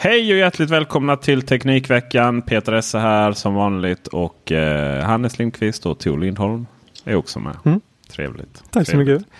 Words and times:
Hej 0.00 0.32
och 0.32 0.38
hjärtligt 0.38 0.70
välkomna 0.70 1.16
till 1.16 1.42
Teknikveckan. 1.42 2.42
Peter 2.42 2.72
Esse 2.72 2.98
här 2.98 3.32
som 3.32 3.54
vanligt 3.54 4.06
och 4.06 4.52
eh, 4.52 5.04
Hannes 5.04 5.38
Lindqvist 5.38 5.86
och 5.86 5.98
Tor 5.98 6.18
Lindholm 6.18 6.66
är 7.04 7.14
också 7.14 7.40
med. 7.40 7.56
Mm. 7.64 7.80
Trevligt. 8.10 8.62
Tack 8.70 8.86
så 8.86 8.92
Trevligt. 8.92 9.18
mycket. 9.18 9.32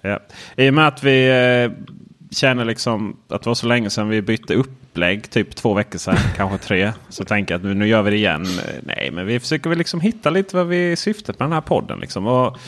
Ja. 0.00 0.18
I 0.56 0.70
och 0.70 0.74
med 0.74 0.88
att 0.88 1.02
vi 1.02 1.28
eh, 1.28 1.86
känner 2.30 2.64
liksom 2.64 3.16
att 3.28 3.42
det 3.42 3.50
var 3.50 3.54
så 3.54 3.66
länge 3.66 3.90
sedan 3.90 4.08
vi 4.08 4.22
bytte 4.22 4.54
upplägg, 4.54 5.30
typ 5.30 5.54
två 5.54 5.74
veckor 5.74 5.98
sedan, 5.98 6.16
kanske 6.36 6.58
tre. 6.58 6.92
Så 7.08 7.24
tänker 7.24 7.54
jag 7.54 7.58
att 7.58 7.64
nu, 7.64 7.74
nu 7.74 7.88
gör 7.88 8.02
vi 8.02 8.10
det 8.10 8.16
igen. 8.16 8.46
Nej, 8.82 9.10
men 9.12 9.26
vi 9.26 9.40
försöker 9.40 9.68
väl 9.68 9.78
liksom 9.78 10.00
hitta 10.00 10.30
lite 10.30 10.56
vad 10.56 10.66
vi 10.66 10.96
syftet 10.96 11.38
med 11.38 11.46
den 11.46 11.52
här 11.52 11.60
podden. 11.60 11.98
Liksom. 12.00 12.26
Och, 12.26 12.58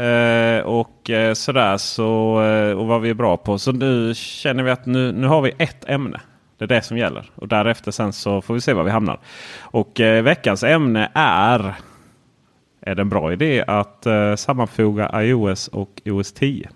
eh, 0.00 0.60
och 0.60 1.10
eh, 1.10 1.34
sådär 1.34 1.76
så, 1.76 2.42
eh, 2.42 2.78
och 2.78 2.86
vad 2.86 3.00
vi 3.00 3.10
är 3.10 3.14
bra 3.14 3.36
på. 3.36 3.58
Så 3.58 3.72
nu 3.72 4.14
känner 4.14 4.62
vi 4.62 4.70
att 4.70 4.86
nu, 4.86 5.12
nu 5.12 5.26
har 5.26 5.42
vi 5.42 5.52
ett 5.58 5.88
ämne. 5.88 6.20
Det 6.62 6.74
är 6.74 6.76
det 6.76 6.82
som 6.82 6.98
gäller. 6.98 7.30
Och 7.34 7.48
därefter 7.48 7.90
sen 7.90 8.12
så 8.12 8.40
får 8.40 8.54
vi 8.54 8.60
se 8.60 8.72
var 8.72 8.84
vi 8.84 8.90
hamnar. 8.90 9.18
Och 9.60 10.00
eh, 10.00 10.22
veckans 10.22 10.62
ämne 10.62 11.10
är 11.14 11.74
är 12.80 12.94
det 12.94 13.02
en 13.02 13.08
bra 13.08 13.32
idé 13.32 13.64
att 13.66 14.06
eh, 14.06 14.34
sammanfoga 14.34 15.22
iOS 15.22 15.68
och 15.68 16.02
OS 16.04 16.32
10? 16.32 16.68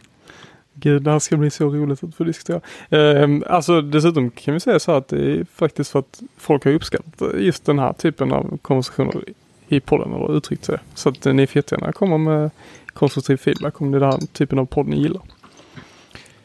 Gud, 0.75 1.03
det 1.03 1.11
här 1.11 1.19
ska 1.19 1.37
bli 1.37 1.51
så 1.51 1.65
roligt 1.65 2.05
att 2.05 2.15
få 2.15 2.25
diskutera. 2.25 2.61
Eh, 2.91 3.29
alltså 3.47 3.81
dessutom 3.81 4.31
kan 4.31 4.55
vi 4.55 4.61
säga 4.61 4.79
så 4.79 4.91
här 4.91 4.99
att 4.99 5.09
det 5.09 5.33
är 5.33 5.45
faktiskt 5.55 5.91
för 5.91 5.99
att 5.99 6.23
folk 6.37 6.65
har 6.65 6.73
uppskattat 6.73 7.35
just 7.39 7.65
den 7.65 7.79
här 7.79 7.93
typen 7.93 8.33
av 8.33 8.59
konversationer 8.63 9.25
i 9.69 9.81
podden 9.81 10.13
eller 10.13 10.37
uttryckt 10.37 10.65
sig. 10.65 10.79
Så 10.95 11.09
att 11.09 11.27
eh, 11.27 11.35
ni 11.35 11.47
får 11.47 11.57
jättegärna 11.57 11.93
komma 11.93 12.19
med 12.19 12.51
konstruktiv 12.93 13.37
feedback 13.37 13.81
om 13.81 13.91
det 13.91 13.99
är 13.99 14.01
den 14.01 14.13
här 14.13 14.21
typen 14.33 14.59
av 14.59 14.67
podd 14.67 14.89
ni 14.89 14.97
gillar. 14.97 15.23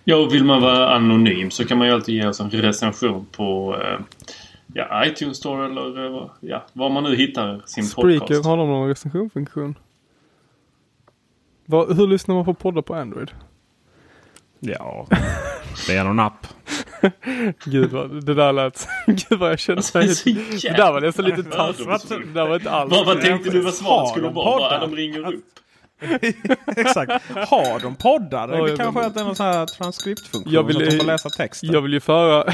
Ja, 0.03 0.15
och 0.15 0.33
vill 0.33 0.43
man 0.43 0.61
vara 0.61 0.95
anonym 0.95 1.51
så 1.51 1.65
kan 1.65 1.77
man 1.77 1.87
ju 1.87 1.93
alltid 1.93 2.15
ge 2.15 2.25
oss 2.27 2.39
en 2.39 2.49
recension 2.49 3.25
på 3.31 3.77
eh, 3.81 3.99
ja, 4.73 5.05
iTunes 5.05 5.37
Store 5.37 5.65
eller 5.65 6.05
eh, 6.21 6.29
ja, 6.39 6.65
var 6.73 6.89
man 6.89 7.03
nu 7.03 7.15
hittar 7.15 7.61
sin 7.65 7.85
Spreaker, 7.85 8.19
podcast. 8.19 8.45
har 8.45 8.57
de 8.57 8.67
någon 8.67 8.87
recensionfunktion? 8.87 9.75
Vad- 11.65 11.97
hur 11.97 12.07
lyssnar 12.07 12.35
man 12.35 12.45
på 12.45 12.53
poddar 12.53 12.81
på 12.81 12.95
Android? 12.95 13.31
Ja, 14.59 15.07
det 15.87 15.95
är 15.95 16.03
någon 16.03 16.19
app. 16.19 16.47
Gud 17.65 17.91
vad 17.91 18.25
det 18.25 18.33
där 18.33 18.53
lät... 18.53 18.87
Gud 19.07 19.39
vad 19.39 19.51
jag 19.51 19.59
kände 19.59 19.77
Alltså, 19.77 20.15
så 20.15 20.29
mig... 20.29 20.59
Det 20.61 20.69
där 20.77 20.91
var 20.91 21.01
nästan 21.01 21.25
lite 21.25 21.43
taskigt. 21.43 22.09
Det 22.09 22.33
där 22.33 22.47
var 22.47 22.55
inte 22.55 22.71
alls... 22.71 22.91
Vad, 22.91 23.05
vad 23.05 23.21
tänkte 23.21 23.49
du 23.49 23.61
var 23.61 23.71
svaret 23.71 24.09
skulle 24.09 24.29
vara? 24.29 24.79
De 24.79 24.95
ringer 24.95 25.33
upp. 25.33 25.45
Exakt. 26.77 27.11
Har 27.29 27.79
de 27.79 27.95
poddar? 27.95 28.57
Ja, 28.57 28.65
det 28.65 28.77
kanske 28.77 29.09
det 29.09 29.19
är 29.19 29.23
någon 29.23 29.35
sån 29.35 29.45
här 29.45 29.65
transkriptfunktion. 29.65 30.53
Jag 30.53 30.63
vill- 30.63 30.75
så 30.75 30.81
att 30.83 30.89
de 30.89 30.97
får 30.97 31.05
läsa 31.05 31.29
texten. 31.29 31.71
Jag 31.73 31.81
vill 31.81 31.93
ju 31.93 31.99
föra... 31.99 32.53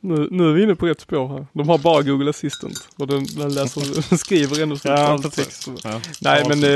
nu, 0.00 0.28
nu 0.30 0.48
är 0.48 0.52
vi 0.52 0.62
inne 0.62 0.74
på 0.74 0.86
rätt 0.86 1.00
spår 1.00 1.28
här. 1.28 1.46
De 1.52 1.68
har 1.68 1.78
bara 1.78 2.02
Google 2.02 2.30
Assistant. 2.30 2.88
Och 2.98 3.06
den, 3.06 3.24
den 3.36 3.54
läser, 3.54 4.08
den 4.10 4.18
skriver 4.18 4.62
ändå 4.62 4.76
så 4.76 4.88
Ja, 4.88 5.18
text. 5.18 5.68
Ja. 5.84 6.00
Nej 6.20 6.44
men 6.48 6.64
eh, 6.64 6.70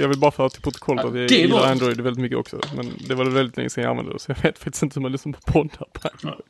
jag 0.00 0.08
vill 0.08 0.18
bara 0.18 0.30
föra 0.30 0.48
till 0.48 0.62
protokollet 0.62 1.04
att 1.04 1.14
jag 1.14 1.28
det 1.28 1.34
gillar 1.34 1.66
Android 1.70 2.00
väldigt 2.00 2.22
mycket 2.22 2.38
också. 2.38 2.60
Men 2.76 2.92
det 3.08 3.14
var 3.14 3.24
väldigt 3.24 3.56
länge 3.56 3.70
sedan 3.70 3.84
jag 3.84 3.90
använde 3.90 4.12
det 4.12 4.18
så 4.18 4.30
jag 4.30 4.42
vet 4.42 4.58
faktiskt 4.58 4.82
inte 4.82 4.94
hur 4.94 5.02
man 5.02 5.12
lyssnar 5.12 5.32
på 5.32 5.52
poddar 5.52 5.86
på 5.92 6.08
Android. 6.12 6.44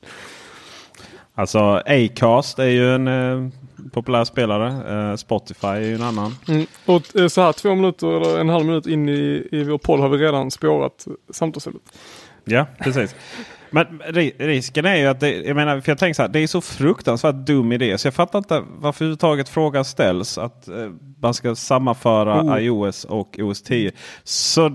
Alltså 1.34 1.82
Acast 1.86 2.58
är 2.58 2.64
ju 2.66 2.94
en 2.94 3.08
eh, 3.08 3.48
populär 3.92 4.24
spelare. 4.24 5.10
Eh, 5.10 5.16
Spotify 5.16 5.66
är 5.66 5.80
ju 5.80 5.94
en 5.94 6.02
annan. 6.02 6.34
Mm. 6.48 6.66
Och 6.86 7.16
eh, 7.16 7.28
så 7.28 7.40
här 7.42 7.52
två 7.52 7.74
minuter 7.74 8.06
eller 8.16 8.40
en 8.40 8.48
halv 8.48 8.66
minut 8.66 8.86
in 8.86 9.08
i, 9.08 9.48
i 9.52 9.64
vår 9.64 9.78
podd 9.78 10.00
har 10.00 10.08
vi 10.08 10.18
redan 10.18 10.50
spårat 10.50 11.06
samtalsämnet. 11.32 11.82
Ja, 12.44 12.66
precis. 12.78 13.14
Men 13.70 13.86
ri- 14.02 14.32
risken 14.38 14.86
är 14.86 14.96
ju 14.96 15.06
att 15.06 15.20
det, 15.20 15.30
jag 15.36 15.56
menar, 15.56 15.80
för 15.80 15.92
jag 15.92 15.98
tänker 15.98 16.14
så 16.14 16.22
här, 16.22 16.28
det 16.28 16.40
är 16.40 16.46
så 16.46 16.60
fruktansvärt 16.60 17.34
dum 17.34 17.72
idé. 17.72 17.98
Så 17.98 18.06
jag 18.06 18.14
fattar 18.14 18.38
inte 18.38 18.62
varför 18.78 19.04
överhuvudtaget 19.04 19.48
frågan 19.48 19.84
ställs 19.84 20.38
att 20.38 20.68
eh, 20.68 20.74
man 21.20 21.34
ska 21.34 21.54
sammanföra 21.54 22.42
Oh. 22.42 22.62
iOS 22.62 23.04
och 23.04 23.38
OS 23.42 23.62
10. 23.62 23.92
Så 24.24 24.68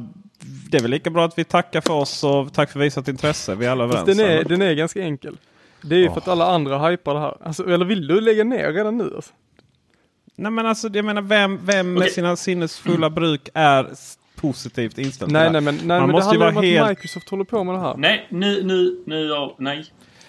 det 0.71 0.77
är 0.77 0.81
väl 0.81 0.91
lika 0.91 1.09
bra 1.09 1.25
att 1.25 1.37
vi 1.37 1.43
tackar 1.43 1.81
för 1.81 1.93
oss 1.93 2.23
och 2.23 2.53
tack 2.53 2.71
för 2.71 2.79
visat 2.79 3.07
intresse. 3.07 3.55
Vi 3.55 3.65
är 3.65 3.69
alla 3.69 3.83
överens. 3.83 4.05
Den 4.05 4.19
är, 4.19 4.43
den 4.43 4.61
är 4.61 4.73
ganska 4.73 5.01
enkel. 5.01 5.37
Det 5.89 5.95
är 5.95 5.99
ju 5.99 6.09
för 6.09 6.17
att 6.17 6.27
alla 6.27 6.45
andra 6.45 6.89
hypar 6.89 7.13
det 7.13 7.19
här. 7.19 7.37
Alltså, 7.41 7.69
eller 7.69 7.85
vill 7.85 8.07
du 8.07 8.21
lägga 8.21 8.43
ner 8.43 8.73
redan 8.73 8.97
nu? 8.97 9.11
Alltså? 9.15 9.33
Nej 10.35 10.51
men 10.51 10.65
alltså, 10.65 10.89
jag 10.93 11.05
menar 11.05 11.21
vem, 11.21 11.65
vem 11.65 11.93
med 11.93 12.11
sina 12.11 12.35
sinnesfulla 12.35 13.09
bruk 13.09 13.49
är 13.53 13.87
positivt 14.35 14.97
inställd 14.97 15.31
Nej, 15.31 15.43
det 15.43 15.51
nej 15.51 15.61
men, 15.61 15.75
nej, 15.75 15.87
Man 15.87 15.99
men 15.99 16.07
det 16.07 16.13
måste 16.13 16.35
ju 16.35 16.41
handlar 16.41 16.47
om 16.47 16.55
vara 16.55 16.65
att 16.65 16.71
helt... 16.71 16.89
Microsoft 16.89 17.29
håller 17.29 17.43
på 17.43 17.63
med 17.63 17.75
det 17.75 17.79
här. 17.79 17.95
Nej, 17.97 18.27
nu, 18.29 18.63
nu, 18.63 19.03
nu, 19.05 19.25
ja, 19.25 19.55
nej. 19.59 19.85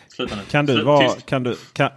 Sluta 0.09 0.37
nu. 0.37 0.43
Kan 0.51 0.67
du, 0.67 0.83
vara, 0.83 1.09
tyst. 1.09 1.27
kan, 1.27 1.43
du, 1.43 1.57
kan, 1.73 1.91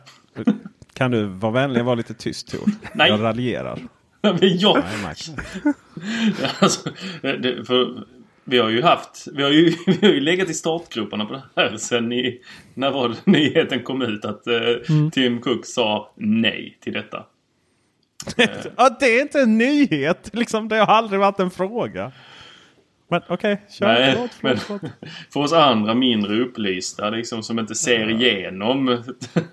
kan 0.93 1.11
du 1.11 1.25
vara 1.25 1.51
vänlig 1.51 1.79
och 1.81 1.85
vara 1.85 1.95
lite 1.95 2.13
tyst 2.13 2.51
Tor? 2.51 2.69
Nej. 2.93 3.09
Jag 3.09 3.23
raljerar. 3.23 3.79
Men 4.21 4.37
jag, 4.41 4.77
Nej, 4.77 5.03
Max. 5.03 5.29
alltså, 6.59 6.89
det, 7.21 7.67
för, 7.67 8.03
vi 8.49 8.57
har 8.57 8.69
ju 8.69 8.81
haft, 8.81 9.27
vi 9.33 9.43
har 9.43 9.49
ju, 9.49 9.73
vi 9.85 10.07
har 10.07 10.13
ju 10.13 10.19
legat 10.19 10.49
i 10.49 10.53
startgroparna 10.53 11.25
på 11.25 11.33
det 11.33 11.43
här 11.55 11.77
sen 11.77 12.11
i, 12.13 12.41
när 12.73 12.91
var 12.91 13.09
det 13.09 13.31
nyheten 13.31 13.83
kom 13.83 14.01
ut 14.01 14.25
att 14.25 14.47
eh, 14.47 14.53
Mm. 14.89 15.11
Tim 15.11 15.41
Cook 15.41 15.65
sa 15.65 16.13
nej 16.15 16.77
till 16.83 16.93
detta. 16.93 17.25
Ja, 18.77 18.97
det 18.99 19.05
är 19.17 19.21
inte 19.21 19.41
en 19.41 19.57
nyhet. 19.57 20.29
Liksom, 20.33 20.67
det 20.67 20.75
har 20.75 20.85
aldrig 20.85 21.19
varit 21.19 21.39
en 21.39 21.51
fråga. 21.51 22.11
Men 23.11 23.21
okej, 23.27 23.61
kör. 23.69 23.87
Nej, 23.87 24.13
Förlåt, 24.13 24.31
förlåt, 24.41 24.59
förlåt. 24.59 24.81
för 25.33 25.39
oss 25.39 25.53
andra 25.53 25.93
mindre 25.93 26.41
upplysta 26.41 27.09
liksom, 27.09 27.43
som 27.43 27.59
inte 27.59 27.75
ser 27.75 28.09
igenom 28.09 29.03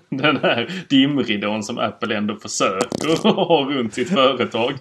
den 0.09 0.37
här 0.37 0.71
dimridån 0.89 1.63
som 1.63 1.77
Apple 1.77 2.15
ändå 2.17 2.35
försöker 2.35 3.31
ha 3.31 3.65
runt 3.65 3.93
sitt 3.93 4.09
företag. 4.09 4.73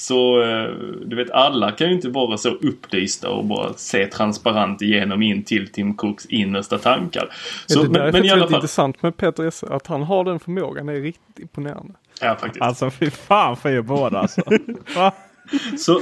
Så 0.00 0.42
eh, 0.42 0.68
du 1.06 1.16
vet 1.16 1.30
alla 1.30 1.72
kan 1.72 1.88
ju 1.88 1.94
inte 1.94 2.08
vara 2.08 2.38
så 2.38 2.48
upplysta 2.48 3.30
och 3.30 3.44
bara 3.44 3.72
se 3.72 4.06
transparent 4.06 4.82
igenom 4.82 5.22
in 5.22 5.44
till 5.44 5.72
Tim 5.72 5.94
Cooks 5.94 6.26
innersta 6.26 6.78
tankar. 6.78 7.32
Så, 7.66 7.82
det 7.82 7.88
där 7.88 8.00
är 8.00 8.04
men, 8.04 8.12
men 8.12 8.24
i 8.24 8.30
alla 8.30 8.46
fall. 8.46 8.54
intressant 8.54 9.02
med 9.02 9.16
Peter 9.16 9.46
Esse. 9.46 9.66
Att 9.66 9.86
han 9.86 10.02
har 10.02 10.24
den 10.24 10.40
förmågan 10.40 10.88
är 10.88 10.92
riktigt 10.92 11.38
imponerande. 11.38 11.94
Ja, 12.20 12.36
faktiskt. 12.40 12.62
Alltså 12.62 12.90
fy 12.90 13.10
fan 13.10 13.56
för 13.56 13.68
er 13.68 13.82
båda 13.82 14.18
alltså. 14.18 14.42
Så, 15.78 16.00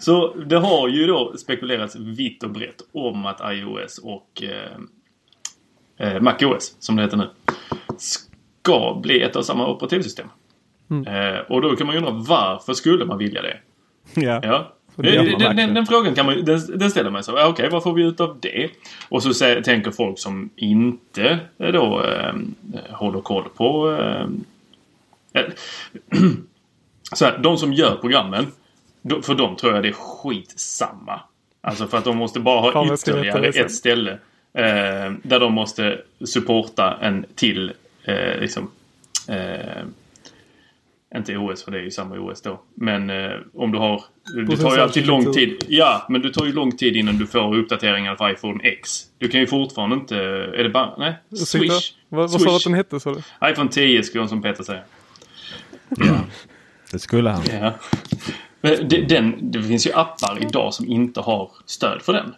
så 0.00 0.34
det 0.34 0.58
har 0.58 0.88
ju 0.88 1.06
då 1.06 1.34
spekulerats 1.38 1.96
vitt 1.96 2.42
och 2.42 2.50
brett 2.50 2.80
om 2.92 3.26
att 3.26 3.40
iOS 3.52 3.98
och 3.98 4.42
eh, 4.42 6.06
eh 6.08 6.20
MacOS, 6.20 6.76
som 6.78 6.96
det 6.96 7.02
heter 7.02 7.16
nu, 7.16 7.28
ska 7.98 9.00
bli 9.02 9.22
ett 9.22 9.36
och 9.36 9.44
samma 9.44 9.68
operativsystem. 9.68 10.28
Mm. 10.90 11.06
Eh, 11.06 11.40
och 11.40 11.62
då 11.62 11.76
kan 11.76 11.86
man 11.86 11.96
ju 11.96 12.02
undra 12.02 12.12
varför 12.12 12.74
skulle 12.74 13.04
man 13.04 13.18
vilja 13.18 13.42
det? 13.42 13.56
Ja. 14.14 14.40
ja. 14.42 14.74
Den, 14.96 15.56
den, 15.56 15.74
den, 15.74 15.86
frågan 15.86 16.14
kan 16.14 16.26
man, 16.26 16.44
den, 16.44 16.60
den 16.78 16.90
ställer 16.90 17.10
man 17.10 17.24
sig. 17.24 17.34
Okej, 17.34 17.46
okay, 17.46 17.68
vad 17.68 17.82
får 17.82 17.92
vi 17.92 18.02
ut 18.02 18.20
av 18.20 18.38
det? 18.40 18.70
Och 19.08 19.22
så 19.22 19.34
säger, 19.34 19.62
tänker 19.62 19.90
folk 19.90 20.18
som 20.18 20.50
inte 20.56 21.38
då 21.58 22.04
eh, 22.04 22.34
håller 22.90 23.20
koll 23.20 23.48
på... 23.56 23.96
Eh, 25.34 25.42
så 27.12 27.24
här, 27.24 27.38
de 27.38 27.56
som 27.56 27.72
gör 27.72 27.96
programmen. 27.96 28.46
För 29.22 29.34
dem 29.34 29.56
tror 29.56 29.74
jag 29.74 29.82
det 29.82 29.88
är 29.88 29.92
skitsamma. 29.92 31.20
Alltså 31.60 31.86
för 31.86 31.98
att 31.98 32.04
de 32.04 32.16
måste 32.16 32.40
bara 32.40 32.70
ha 32.70 32.94
ytterligare 32.94 33.48
ett 33.48 33.72
ställe. 33.72 34.12
Eh, 34.52 35.12
där 35.22 35.40
de 35.40 35.52
måste 35.52 36.00
supporta 36.24 36.98
en 37.00 37.26
till 37.34 37.72
eh, 38.04 38.40
liksom, 38.40 38.70
eh, 39.28 39.82
inte 41.16 41.36
OS 41.36 41.64
för 41.64 41.70
det 41.70 41.78
är 41.78 41.82
ju 41.82 41.90
samma 41.90 42.18
OS 42.18 42.42
då. 42.42 42.60
Men 42.74 43.10
eh, 43.10 43.30
om 43.54 43.72
du 43.72 43.78
har... 43.78 44.02
Det 44.48 44.56
tar 44.56 44.76
ju 44.76 44.80
alltid 44.80 45.06
lång 45.06 45.32
tid. 45.32 45.64
Ja, 45.68 46.06
men 46.08 46.22
det 46.22 46.32
tar 46.32 46.46
ju 46.46 46.52
lång 46.52 46.76
tid 46.76 46.96
innan 46.96 47.18
du 47.18 47.26
får 47.26 47.56
uppdateringar 47.56 48.16
för 48.16 48.32
iPhone 48.32 48.64
X. 48.64 49.04
Du 49.18 49.28
kan 49.28 49.40
ju 49.40 49.46
fortfarande 49.46 49.96
inte... 49.96 50.16
Är 50.16 50.62
det 50.62 50.70
bara... 50.70 50.96
Nej. 50.98 51.14
Swish. 51.36 51.92
Vad, 52.08 52.30
vad 52.30 52.40
sa 52.40 52.50
du 52.50 52.56
att 52.56 52.64
den 52.64 52.74
hette 52.74 53.00
sa 53.00 53.14
du? 53.14 53.50
iPhone 53.50 53.70
10 53.70 54.02
skulle 54.02 54.28
som 54.28 54.42
Peter 54.42 54.64
säga. 54.64 54.80
Ja. 55.88 56.20
Det 56.92 56.98
skulle 56.98 57.30
han. 57.30 57.42
Ja. 57.60 57.72
Men 58.60 58.88
det, 58.88 59.00
den, 59.00 59.50
det 59.50 59.62
finns 59.62 59.86
ju 59.86 59.92
appar 59.92 60.38
idag 60.40 60.74
som 60.74 60.88
inte 60.88 61.20
har 61.20 61.50
stöd 61.66 62.02
för 62.02 62.12
den. 62.12 62.34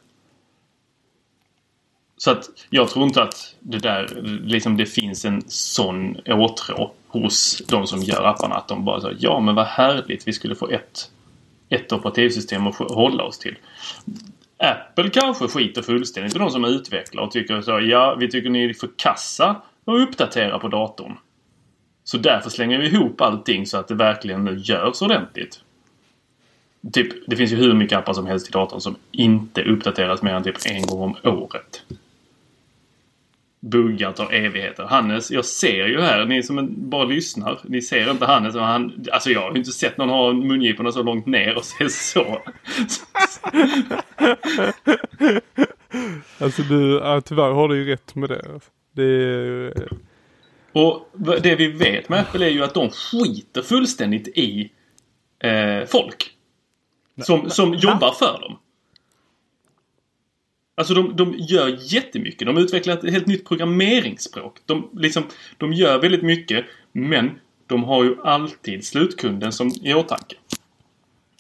Så 2.21 2.31
att 2.31 2.51
jag 2.71 2.89
tror 2.89 3.05
inte 3.05 3.23
att 3.23 3.57
det 3.61 3.79
där, 3.79 4.23
liksom 4.45 4.77
det 4.77 4.87
finns 4.87 5.25
en 5.25 5.43
sån 5.49 6.17
åtrå 6.27 6.93
hos 7.09 7.63
de 7.69 7.87
som 7.87 8.03
gör 8.03 8.25
apparna. 8.25 8.55
Att 8.55 8.69
de 8.69 8.85
bara 8.85 9.01
säger 9.01 9.17
ja 9.21 9.41
men 9.41 9.55
vad 9.55 9.67
härligt 9.67 10.29
vi 10.29 10.33
skulle 10.33 10.55
få 10.55 10.71
ett, 10.71 11.11
ett 11.69 11.93
operativsystem 11.93 12.67
att 12.67 12.75
hålla 12.77 13.25
oss 13.25 13.39
till. 13.39 13.57
Apple 14.59 15.11
kanske 15.11 15.49
skiter 15.49 15.83
fullständigt 15.83 16.37
i 16.37 16.39
de 16.39 16.51
som 16.51 16.65
utvecklar 16.65 17.23
och 17.23 17.31
tycker 17.31 17.63
så 17.63 17.81
ja 17.81 18.17
vi 18.19 18.31
tycker 18.31 18.51
ni 18.51 18.65
är 18.65 18.75
för 18.75 18.91
kassa 18.97 19.63
att 19.85 20.09
uppdatera 20.09 20.59
på 20.59 20.69
datorn. 20.69 21.17
Så 22.05 22.19
därför 22.19 22.51
slänger 22.51 22.79
vi 22.79 22.87
ihop 22.87 23.21
allting 23.21 23.67
så 23.67 23.79
att 23.79 23.89
det 23.89 23.95
verkligen 23.95 24.59
görs 24.59 25.03
ordentligt. 25.03 25.61
Typ, 26.93 27.13
det 27.27 27.37
finns 27.37 27.53
ju 27.53 27.57
hur 27.57 27.75
mycket 27.75 27.99
appar 27.99 28.13
som 28.13 28.27
helst 28.27 28.49
i 28.49 28.51
datorn 28.51 28.81
som 28.81 28.97
inte 29.11 29.63
uppdateras 29.63 30.23
mer 30.23 30.35
än 30.35 30.43
typ 30.43 30.57
en 30.67 30.83
gång 30.83 31.01
om 31.01 31.17
året 31.25 31.85
buggar 33.61 34.13
tar 34.13 34.33
evigheter. 34.33 34.85
Hannes, 34.85 35.31
jag 35.31 35.45
ser 35.45 35.87
ju 35.87 36.01
här, 36.01 36.25
ni 36.25 36.43
som 36.43 36.69
bara 36.91 37.05
lyssnar. 37.05 37.61
Ni 37.65 37.83
ser 37.83 38.11
inte 38.11 38.27
Hannes. 38.27 38.55
Han, 38.55 39.07
alltså 39.13 39.31
jag 39.31 39.41
har 39.41 39.53
ju 39.53 39.59
inte 39.59 39.73
sett 39.73 39.97
någon 39.97 40.09
ha 40.09 40.33
mungiporna 40.33 40.93
så 40.93 41.03
långt 41.03 41.27
ner 41.27 41.57
och 41.57 41.65
se 41.65 41.89
så. 41.89 42.21
alltså 46.39 46.63
du, 46.63 47.01
ja, 47.05 47.21
tyvärr 47.21 47.51
har 47.51 47.69
du 47.69 47.77
ju 47.77 47.85
rätt 47.85 48.15
med 48.15 48.29
det. 48.29 48.61
Det 48.93 49.03
är... 49.03 49.89
Och 50.73 51.11
det 51.43 51.57
vi 51.57 51.67
vet 51.67 52.09
med 52.09 52.21
Apple 52.21 52.47
är 52.47 52.51
ju 52.51 52.65
att 52.65 52.75
de 52.75 52.91
skiter 52.91 53.63
fullständigt 53.63 54.29
i 54.29 54.71
eh, 55.39 55.87
folk. 55.87 56.31
Som, 57.23 57.51
som 57.51 57.75
jobbar 57.75 58.13
för 58.13 58.41
dem. 58.41 58.59
Alltså 60.81 60.95
de, 60.95 61.17
de 61.17 61.35
gör 61.39 61.79
jättemycket. 61.81 62.47
De 62.47 62.59
utvecklar 62.59 62.95
ett 62.95 63.11
helt 63.11 63.27
nytt 63.27 63.49
programmeringsspråk. 63.49 64.59
De, 64.67 64.91
liksom, 64.97 65.23
de 65.59 65.73
gör 65.73 65.99
väldigt 65.99 66.23
mycket. 66.23 66.65
Men 66.93 67.31
de 67.67 67.85
har 67.85 68.05
ju 68.05 68.17
alltid 68.25 68.85
slutkunden 68.85 69.53
som 69.53 69.69
i 69.83 69.95
åtanke. 69.95 70.37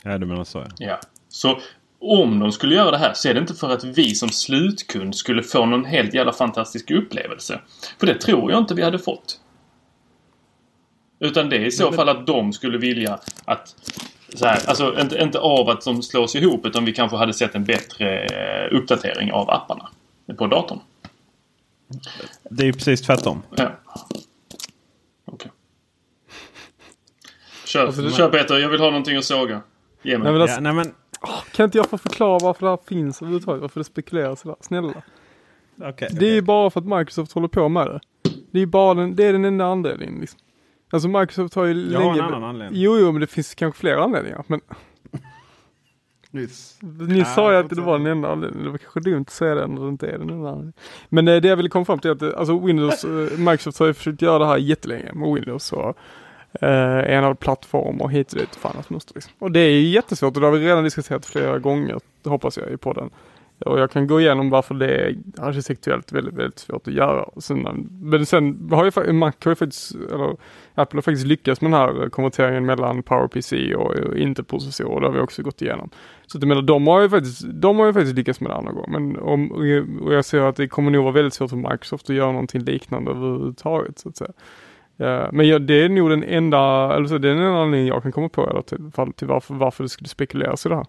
Ja, 0.02 0.18
du 0.18 0.26
menar 0.26 0.44
så 0.44 0.58
ja. 0.58 0.66
Ja. 0.78 1.00
Så 1.28 1.60
om 2.00 2.38
de 2.38 2.52
skulle 2.52 2.74
göra 2.74 2.90
det 2.90 2.98
här 2.98 3.12
så 3.14 3.28
är 3.28 3.34
det 3.34 3.40
inte 3.40 3.54
för 3.54 3.70
att 3.70 3.84
vi 3.84 4.14
som 4.14 4.28
slutkund 4.28 5.16
skulle 5.16 5.42
få 5.42 5.66
någon 5.66 5.84
helt 5.84 6.14
jävla 6.14 6.32
fantastisk 6.32 6.90
upplevelse. 6.90 7.60
För 7.98 8.06
det 8.06 8.14
tror 8.14 8.50
jag 8.50 8.60
inte 8.60 8.74
vi 8.74 8.82
hade 8.82 8.98
fått. 8.98 9.40
Utan 11.20 11.48
det 11.48 11.56
är 11.56 11.64
i 11.64 11.70
så 11.70 11.92
fall 11.92 12.08
att 12.08 12.26
de 12.26 12.52
skulle 12.52 12.78
vilja 12.78 13.18
att 13.44 13.74
så 14.34 14.46
här, 14.46 14.68
alltså 14.68 15.00
inte, 15.00 15.18
inte 15.18 15.38
av 15.38 15.68
att 15.68 15.84
de 15.84 16.02
slås 16.02 16.34
ihop 16.34 16.66
utan 16.66 16.84
vi 16.84 16.92
kanske 16.92 17.16
hade 17.16 17.32
sett 17.32 17.54
en 17.54 17.64
bättre 17.64 18.24
eh, 18.24 18.76
uppdatering 18.76 19.32
av 19.32 19.50
apparna 19.50 19.88
på 20.38 20.46
datorn. 20.46 20.78
Det 22.50 22.62
är 22.62 22.66
ju 22.66 22.72
precis 22.72 23.02
tvärtom. 23.02 23.42
Ja. 23.56 23.70
Okej. 25.24 25.34
Okay. 25.34 25.50
Kör, 27.66 28.10
kör 28.10 28.30
Peter, 28.30 28.58
jag 28.58 28.68
vill 28.68 28.80
ha 28.80 28.86
någonting 28.86 29.16
att 29.16 29.24
såga. 29.24 29.60
Ge 30.02 30.18
mig. 30.18 30.24
Nej, 30.24 30.32
men 30.32 30.42
alltså, 30.42 30.56
ja, 30.56 30.60
nej, 30.60 30.72
men... 30.72 30.94
Kan 31.52 31.64
inte 31.64 31.78
jag 31.78 31.90
få 31.90 31.98
förklara 31.98 32.38
varför 32.42 32.66
det 32.66 32.70
här 32.70 32.78
finns 32.86 33.22
överhuvudtaget? 33.22 33.62
Varför 33.62 33.80
det 33.80 33.84
spekuleras 33.84 34.40
sådär? 34.40 34.56
Snälla. 34.60 35.02
Okay, 35.76 36.08
det 36.12 36.28
är 36.28 36.34
ju 36.34 36.42
bara 36.42 36.70
för 36.70 36.80
att 36.80 36.86
Microsoft 36.86 37.32
håller 37.32 37.48
på 37.48 37.68
med 37.68 37.86
det. 37.86 38.00
Det 38.50 38.60
är 38.60 38.66
bara 38.66 38.94
den, 38.94 39.16
det 39.16 39.24
är 39.24 39.32
den 39.32 39.44
enda 39.44 39.64
anledningen. 39.64 40.20
Liksom. 40.20 40.40
Alltså 40.90 41.08
Microsoft 41.08 41.54
har 41.54 41.64
ju 41.64 41.72
jag 41.72 41.92
länge... 41.92 42.04
Har 42.04 42.14
en 42.14 42.20
annan 42.34 42.44
anledning. 42.44 42.80
Jo, 42.80 42.98
jo, 42.98 43.12
men 43.12 43.20
det 43.20 43.26
finns 43.26 43.54
kanske 43.54 43.80
fler 43.80 43.96
anledningar. 43.96 44.44
Men... 44.46 44.60
Nyss. 46.30 46.78
Nyss 47.08 47.34
sa 47.34 47.52
jag 47.52 47.64
att 47.64 47.70
det 47.70 47.80
var 47.80 47.98
den 47.98 48.06
enda 48.06 48.32
anledningen. 48.32 48.64
Det 48.64 48.70
var 48.70 48.78
kanske 48.78 49.00
dumt 49.00 49.20
att 49.20 49.30
säga 49.30 49.54
det 49.54 49.66
när 49.66 49.82
det 49.82 49.88
inte 49.88 50.06
är 50.06 50.18
den 50.18 50.30
enda 50.30 50.48
anledningen. 50.48 50.72
Men 51.08 51.28
eh, 51.28 51.40
det 51.40 51.48
jag 51.48 51.56
ville 51.56 51.68
komma 51.68 51.84
fram 51.84 51.98
till 51.98 52.10
är 52.10 52.14
att 52.14 52.22
eh, 52.22 52.30
alltså 52.36 52.58
Windows, 52.58 53.04
eh, 53.04 53.38
Microsoft 53.38 53.78
har 53.78 53.86
ju 53.86 53.94
försökt 53.94 54.22
göra 54.22 54.38
det 54.38 54.46
här 54.46 54.56
jättelänge 54.56 55.12
med 55.12 55.34
Windows 55.34 55.72
och 55.72 55.96
eh, 56.60 57.16
en 57.16 57.24
av 57.24 57.34
plattformar 57.34 58.08
hit 58.08 58.32
och 58.32 58.38
dit 58.38 58.50
och 58.50 58.60
fan 58.60 58.76
mönster 58.88 59.14
liksom. 59.14 59.32
Och 59.38 59.52
det 59.52 59.60
är 59.60 59.70
ju 59.70 59.88
jättesvårt 59.88 60.34
och 60.34 60.40
det 60.40 60.46
har 60.46 60.52
vi 60.52 60.66
redan 60.66 60.84
diskuterat 60.84 61.26
flera 61.26 61.58
gånger, 61.58 61.98
hoppas 62.24 62.58
jag, 62.58 62.70
i 62.70 62.76
podden. 62.76 63.10
Och 63.66 63.80
jag 63.80 63.90
kan 63.90 64.06
gå 64.06 64.20
igenom 64.20 64.50
varför 64.50 64.74
det 64.74 64.96
är 64.96 65.16
arkitektuellt 65.38 66.12
väldigt, 66.12 66.34
väldigt 66.34 66.58
svårt 66.58 66.88
att 66.88 66.94
göra. 66.94 67.28
Sen, 67.36 67.88
men 68.02 68.26
sen 68.26 68.68
har 68.72 68.84
ju 68.84 69.12
Mac 69.12 69.32
har 69.44 69.50
ju 69.50 69.56
faktiskt, 69.56 69.94
eller 69.94 70.36
Apple 70.74 70.96
har 70.96 71.02
faktiskt 71.02 71.26
lyckats 71.26 71.60
med 71.60 71.70
den 71.72 71.80
här 71.80 72.08
konverteringen 72.08 72.66
mellan 72.66 73.02
PowerPC 73.02 73.74
och, 73.74 73.96
och 73.96 74.16
Intel-processorer. 74.16 75.00
Det 75.00 75.06
har 75.06 75.14
vi 75.14 75.20
också 75.20 75.42
gått 75.42 75.62
igenom. 75.62 75.90
Så 76.26 76.38
att 76.38 76.42
jag 76.42 76.48
menar, 76.48 76.62
de 76.62 76.86
har 76.86 77.00
ju 77.00 77.08
faktiskt, 77.08 77.42
de 77.52 77.78
har 77.78 77.86
ju 77.86 77.92
faktiskt 77.92 78.16
lyckats 78.16 78.40
med 78.40 78.50
det 78.50 78.54
här 78.54 78.62
någon 78.62 78.74
gång. 78.74 78.86
Men 78.88 79.16
om, 79.18 79.52
och 80.02 80.14
jag 80.14 80.24
ser 80.24 80.40
att 80.40 80.56
det 80.56 80.68
kommer 80.68 80.90
nog 80.90 81.04
vara 81.04 81.14
väldigt 81.14 81.34
svårt 81.34 81.50
för 81.50 81.56
Microsoft 81.56 82.10
att 82.10 82.16
göra 82.16 82.32
någonting 82.32 82.62
liknande 82.62 83.10
överhuvudtaget 83.10 83.98
så 83.98 84.08
att 84.08 84.16
säga. 84.16 84.32
Men 85.32 85.48
ja, 85.48 85.58
det 85.58 85.84
är 85.84 85.88
nog 85.88 86.10
den 86.10 86.24
enda, 86.24 86.94
eller 86.96 87.06
så, 87.06 87.18
det 87.18 87.28
är 87.28 87.34
den 87.34 87.44
enda 87.44 87.58
anledningen 87.58 87.94
jag 87.94 88.02
kan 88.02 88.12
komma 88.12 88.28
på 88.28 88.50
eller 88.50 88.62
till, 88.62 89.12
till 89.16 89.26
varför, 89.26 89.54
varför 89.54 89.84
det 89.84 89.88
skulle 89.88 90.08
spekuleras 90.08 90.66
i 90.66 90.68
det 90.68 90.76
här. 90.76 90.86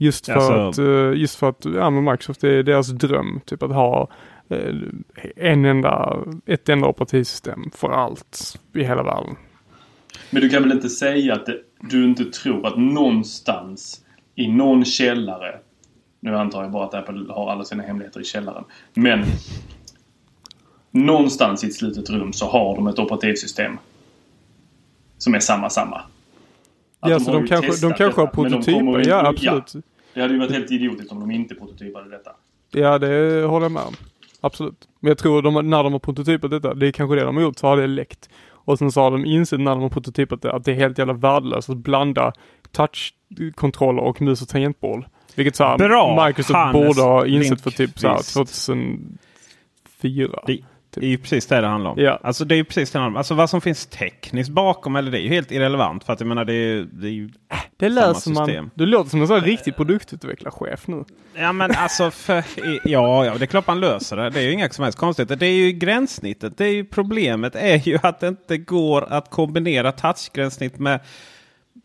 Just 0.00 0.26
för 0.26 0.32
alltså, 0.32 0.82
att, 0.82 0.88
eh, 0.88 1.20
just 1.20 1.36
för 1.36 1.48
att 1.48 1.64
ja, 1.64 1.90
men 1.90 2.04
Microsoft 2.04 2.40
det 2.40 2.54
är 2.54 2.62
deras 2.62 2.88
dröm, 2.88 3.40
typ 3.44 3.62
att 3.62 3.72
ha 3.72 4.10
eh, 4.48 4.74
en 5.36 5.64
enda, 5.64 6.16
ett 6.46 6.68
enda 6.68 6.88
operativsystem 6.88 7.70
för 7.74 7.90
allt 7.90 8.58
i 8.74 8.84
hela 8.84 9.02
världen. 9.02 9.36
Men 10.30 10.42
du 10.42 10.48
kan 10.48 10.62
väl 10.62 10.72
inte 10.72 10.88
säga 10.88 11.34
att 11.34 11.46
det, 11.46 11.58
du 11.80 12.04
inte 12.04 12.24
tror 12.24 12.66
att 12.66 12.78
någonstans 12.78 14.04
i 14.34 14.48
någon 14.48 14.84
källare, 14.84 15.58
nu 16.20 16.36
antar 16.36 16.62
jag 16.62 16.72
bara 16.72 16.84
att 16.84 16.94
Apple 16.94 17.32
har 17.32 17.50
alla 17.50 17.64
sina 17.64 17.82
hemligheter 17.82 18.20
i 18.20 18.24
källaren, 18.24 18.64
men 18.94 19.24
någonstans 20.90 21.64
i 21.64 21.66
ett 21.66 21.74
slutet 21.74 22.10
rum 22.10 22.32
så 22.32 22.46
har 22.46 22.76
de 22.76 22.86
ett 22.86 22.98
operativsystem 22.98 23.78
som 25.18 25.34
är 25.34 25.40
samma 25.40 25.70
samma. 25.70 26.02
Att 27.00 27.10
ja, 27.10 27.18
de 27.18 27.24
så 27.24 27.32
de 27.32 27.46
kanske, 27.46 27.86
de 27.86 27.94
kanske 27.94 28.20
har 28.20 28.26
prototyper. 28.26 29.08
Ja, 29.08 29.26
absolut. 29.26 29.74
Ja, 29.74 29.80
det 30.14 30.20
hade 30.20 30.34
ju 30.34 30.40
varit 30.40 30.52
helt 30.52 30.70
idiotiskt 30.70 31.12
om 31.12 31.20
de 31.20 31.30
inte 31.30 31.54
prototypade 31.54 32.10
detta. 32.10 32.30
Ja, 32.70 32.98
det 32.98 33.44
håller 33.44 33.64
jag 33.64 33.72
med 33.72 33.82
om. 33.82 33.94
Absolut. 34.40 34.88
Men 35.00 35.08
jag 35.08 35.18
tror 35.18 35.42
de, 35.42 35.70
när 35.70 35.82
de 35.82 35.92
har 35.92 36.00
prototypat 36.00 36.50
detta, 36.50 36.74
det 36.74 36.86
är 36.86 36.92
kanske 36.92 37.16
det 37.16 37.24
de 37.24 37.36
har 37.36 37.42
gjort, 37.42 37.58
så 37.58 37.66
har 37.66 37.76
det 37.76 37.86
läckt. 37.86 38.28
Och 38.50 38.78
sen 38.78 38.92
så 38.92 39.00
har 39.00 39.10
de 39.10 39.24
insett 39.24 39.60
när 39.60 39.70
de 39.70 39.82
har 39.82 39.88
prototypat 39.88 40.42
det 40.42 40.52
att 40.52 40.64
det 40.64 40.70
är 40.70 40.74
helt 40.74 40.98
jävla 40.98 41.12
värdelöst 41.12 41.70
att 41.70 41.76
blanda 41.76 42.32
touchkontroller 42.72 44.02
och 44.02 44.22
mus 44.22 44.42
och 44.42 44.48
tangentbord. 44.48 45.04
Vilket 45.34 45.56
så 45.56 45.64
här, 45.64 45.78
Bra, 45.78 46.26
Microsoft 46.26 46.54
Hannes 46.54 46.86
borde 46.86 47.02
ha 47.02 47.26
insett 47.26 47.60
för 47.60 47.70
typ 47.70 47.98
så 47.98 48.08
här 48.08 48.34
2004. 48.34 50.42
Det, 50.46 50.60
Typ. 50.98 51.00
Det 51.00 51.06
är 51.06 51.10
ju 51.10 51.18
precis 51.18 51.46
det 51.46 51.60
det 51.60 51.66
handlar 51.66 51.90
om. 51.90 52.00
Ja. 52.00 52.20
Alltså 52.22 52.44
det 52.44 52.54
är 52.54 52.56
ju 52.56 52.64
precis 52.64 52.90
det 52.90 52.98
handlar 52.98 53.10
om. 53.10 53.16
Alltså 53.16 53.34
vad 53.34 53.50
som 53.50 53.60
finns 53.60 53.86
tekniskt 53.86 54.50
bakom 54.50 54.96
eller 54.96 55.10
det 55.10 55.18
är 55.18 55.22
ju 55.22 55.28
helt 55.28 55.50
irrelevant. 55.50 56.04
För 56.04 56.12
att 56.12 56.20
jag 56.20 56.26
menar 56.26 56.44
det 56.44 56.54
är, 56.54 56.86
det 56.92 57.06
är 57.06 57.10
ju 57.10 57.24
äh, 57.24 57.58
det 57.76 57.88
läser 57.88 58.30
man. 58.30 58.70
Du 58.74 58.86
låter 58.86 59.10
som 59.10 59.20
en 59.20 59.28
sån 59.28 59.40
riktig 59.40 59.76
produktutvecklarchef 59.76 60.86
nu. 60.86 61.04
Ja 61.34 61.52
men 61.52 61.70
alltså 61.70 62.10
för, 62.10 62.44
ja, 62.84 63.24
ja 63.24 63.34
det 63.38 63.44
är 63.44 63.46
klart 63.46 63.66
man 63.66 63.80
löser 63.80 64.16
det. 64.16 64.30
Det 64.30 64.40
är 64.40 64.44
ju 64.44 64.52
inga 64.52 64.70
som 64.70 64.84
helst 64.84 64.98
konstigheter. 64.98 65.36
Det 65.36 65.46
är 65.46 65.52
ju 65.52 65.72
gränssnittet. 65.72 66.58
Det 66.58 66.64
är 66.64 66.72
ju 66.72 66.84
problemet 66.84 67.54
är 67.54 67.88
ju 67.88 67.98
att 68.02 68.20
det 68.20 68.28
inte 68.28 68.58
går 68.58 69.12
att 69.12 69.30
kombinera 69.30 69.92
touchgränssnitt 69.92 70.78
med 70.78 71.00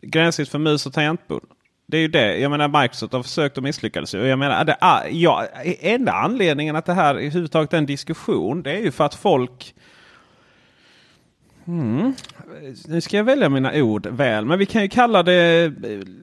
gränssnitt 0.02 0.48
för 0.48 0.58
mus 0.58 0.86
och 0.86 0.92
tangentbord 0.92 1.42
det 1.86 1.96
är 1.96 2.00
ju 2.00 2.08
det. 2.08 2.38
Jag 2.38 2.50
menar 2.50 2.82
Microsoft 2.82 3.12
har 3.12 3.22
försökt 3.22 3.56
och 3.56 3.62
misslyckades. 3.62 4.14
Jag 4.14 4.38
menar, 4.38 4.64
det, 4.64 4.76
ah, 4.80 5.06
ja, 5.06 5.46
enda 5.80 6.12
anledningen 6.12 6.76
att 6.76 6.86
det 6.86 6.94
här 6.94 7.14
överhuvudtaget 7.14 7.72
är 7.72 7.78
en 7.78 7.86
diskussion. 7.86 8.62
Det 8.62 8.72
är 8.72 8.80
ju 8.80 8.90
för 8.90 9.04
att 9.04 9.14
folk 9.14 9.74
Mm. 11.66 12.14
Nu 12.88 13.00
ska 13.00 13.16
jag 13.16 13.24
välja 13.24 13.48
mina 13.48 13.72
ord 13.74 14.06
väl. 14.06 14.44
Men 14.44 14.58
vi 14.58 14.66
kan 14.66 14.82
ju 14.82 14.88
kalla 14.88 15.22
det... 15.22 15.72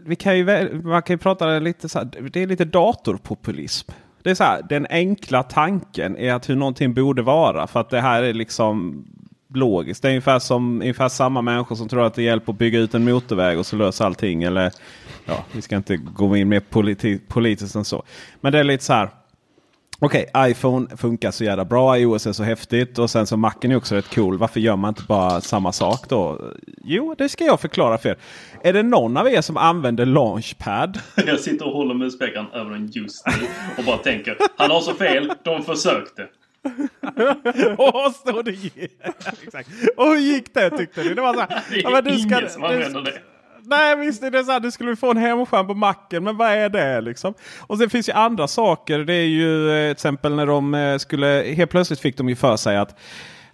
Vi 0.06 0.16
kan 0.16 0.38
ju, 0.38 0.46
man 0.84 1.02
kan 1.02 1.14
ju 1.14 1.18
prata 1.18 1.60
lite 1.60 1.90
så 1.90 2.00
här, 2.00 2.30
Det 2.34 2.44
är 2.44 2.48
lite 2.48 2.66
datorpopulism. 2.66 3.92
Det 4.24 4.30
är 4.30 4.36
så 4.36 4.44
här, 4.44 4.62
den 4.70 4.88
enkla 4.90 5.44
tanken 5.44 6.18
är 6.18 6.34
att 6.34 6.50
hur 6.50 6.56
någonting 6.56 6.94
borde 6.94 7.22
vara. 7.22 7.68
För 7.68 7.80
att 7.80 7.90
det 7.90 8.02
här 8.02 8.24
är 8.24 8.34
liksom 8.34 9.06
logiskt. 9.54 10.02
Det 10.02 10.08
är 10.08 10.10
ungefär, 10.10 10.40
som, 10.40 10.82
ungefär 10.82 11.10
samma 11.10 11.42
människor 11.42 11.76
som 11.76 11.90
tror 11.90 12.06
att 12.06 12.14
det 12.14 12.24
hjälper 12.24 12.52
att 12.52 12.58
bygga 12.58 12.80
ut 12.80 12.94
en 12.94 13.04
motorväg 13.04 13.60
och 13.60 13.66
så 13.66 13.76
löser 13.76 14.06
allting. 14.06 14.44
Eller 14.44 14.72
ja, 15.26 15.46
vi 15.52 15.62
ska 15.62 15.76
inte 15.76 15.98
gå 15.98 16.38
in 16.38 16.50
mer 16.50 16.60
politi 16.60 17.20
politiskt 17.28 17.76
än 17.76 17.86
så. 17.86 18.04
Men 18.42 18.52
det 18.52 18.60
är 18.60 18.64
lite 18.64 18.84
så 18.84 18.94
här. 18.94 19.10
Okej, 20.04 20.26
okay, 20.30 20.52
iPhone 20.52 20.98
funkar 20.98 21.32
så 21.32 21.44
jävla 21.44 21.66
bra. 21.66 21.98
iOS 21.98 22.28
är 22.28 22.32
så 22.32 22.44
häftigt. 22.44 23.00
Och 23.00 23.10
sen 23.10 23.28
så 23.28 23.38
Macen 23.38 23.72
är 23.72 23.76
också 23.76 23.96
rätt 23.96 24.16
cool. 24.16 24.38
Varför 24.38 24.60
gör 24.60 24.76
man 24.76 24.90
inte 24.90 25.04
bara 25.08 25.42
samma 25.42 25.72
sak 25.72 26.10
då? 26.10 26.52
Jo, 26.84 27.16
det 27.18 27.30
ska 27.30 27.46
jag 27.46 27.60
förklara 27.60 27.98
för 27.98 28.10
er. 28.10 28.18
Är 28.64 28.74
det 28.74 28.84
någon 28.84 29.18
av 29.18 29.28
er 29.28 29.42
som 29.42 29.58
använder 29.58 30.06
Launchpad? 30.06 31.00
Jag 31.26 31.40
sitter 31.40 31.68
och 31.68 31.74
håller 31.74 31.94
muspekaren 31.96 32.48
över 32.54 32.72
den 32.72 32.88
just 32.88 33.28
nu 33.28 33.48
och 33.78 33.84
bara 33.84 33.98
tänker. 33.98 34.38
Han 34.58 34.72
har 34.72 34.82
så 34.82 34.94
fel. 34.94 35.32
De 35.44 35.64
försökte. 35.64 36.28
och 37.78 38.16
så 38.26 38.42
det. 38.42 38.52
Exakt. 39.44 39.70
Och 39.98 40.06
hur 40.06 40.18
gick 40.18 40.54
det 40.54 40.70
tyckte 40.70 41.04
ni? 41.04 41.14
Det 41.14 41.22
var 41.22 41.34
så 41.34 41.40
här, 41.40 41.64
det 41.70 41.76
är 41.76 41.92
ja, 41.92 42.02
du 42.02 42.20
ska, 42.20 42.38
ingen 42.38 42.50
som 42.50 42.64
använder 42.64 43.02
det. 43.02 43.22
Nej 43.64 43.96
visst 43.96 44.24
är 44.24 44.32
det 44.32 44.44
så 44.44 44.52
här, 44.52 44.60
du 44.60 44.72
skulle 44.72 44.96
få 44.96 45.12
en 45.12 45.18
hemskärm 45.18 45.68
på 45.68 45.74
macken. 45.74 46.24
Men 46.24 46.38
vad 46.38 46.50
är 46.50 46.70
det 46.70 47.02
liksom? 47.02 47.34
Och 47.60 47.78
sen 47.78 47.90
finns 47.90 48.10
ju 48.10 48.14
andra 48.14 48.48
saker. 48.48 49.00
Det 49.00 49.14
är 49.14 49.28
ju 49.28 49.72
eh, 49.72 49.86
till 49.86 49.92
exempel 49.92 50.36
när 50.36 50.46
de 50.46 50.74
eh, 50.74 50.98
skulle, 50.98 51.54
helt 51.56 51.72
plötsligt 51.72 52.00
fick 52.00 52.18
de 52.18 52.30
ju 52.30 52.36
för 52.36 52.58
sig 52.58 52.78
att 52.78 53.00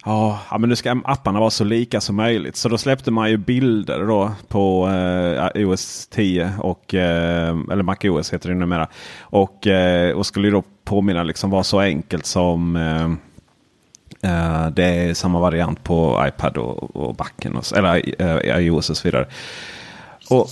Ja, 0.04 0.56
men 0.58 0.68
nu 0.68 0.76
ska 0.76 1.00
apparna 1.04 1.40
vara 1.40 1.50
så 1.50 1.64
lika 1.64 2.00
som 2.00 2.16
möjligt. 2.16 2.56
Så 2.56 2.68
då 2.68 2.78
släppte 2.78 3.10
man 3.10 3.30
ju 3.30 3.36
bilder 3.36 4.06
då 4.06 4.32
på 4.48 4.88
eh, 4.88 5.68
OS 5.68 6.06
10 6.06 6.52
och 6.58 6.94
eh, 6.94 7.56
eller 7.72 7.82
Mac 7.82 7.96
OS 8.04 8.32
heter 8.32 8.48
det 8.48 8.54
numera. 8.54 8.88
Och, 9.20 9.66
eh, 9.66 10.16
och 10.16 10.26
skulle 10.26 10.50
då 10.50 10.62
påminna 10.88 11.22
liksom 11.22 11.50
vara 11.50 11.64
så 11.64 11.80
enkelt 11.80 12.26
som 12.26 12.76
eh, 12.76 13.04
eh, 14.32 14.70
det 14.70 14.84
är 14.84 15.14
samma 15.14 15.40
variant 15.40 15.84
på 15.84 16.24
iPad 16.28 16.56
och, 16.56 16.96
och 16.96 17.14
backen 17.14 17.56
och, 17.56 17.76
eller 17.76 18.22
eh, 18.22 18.58
iOS 18.58 18.90
och 18.90 18.96
så 18.96 19.08
vidare. 19.08 19.26
Och 20.30 20.48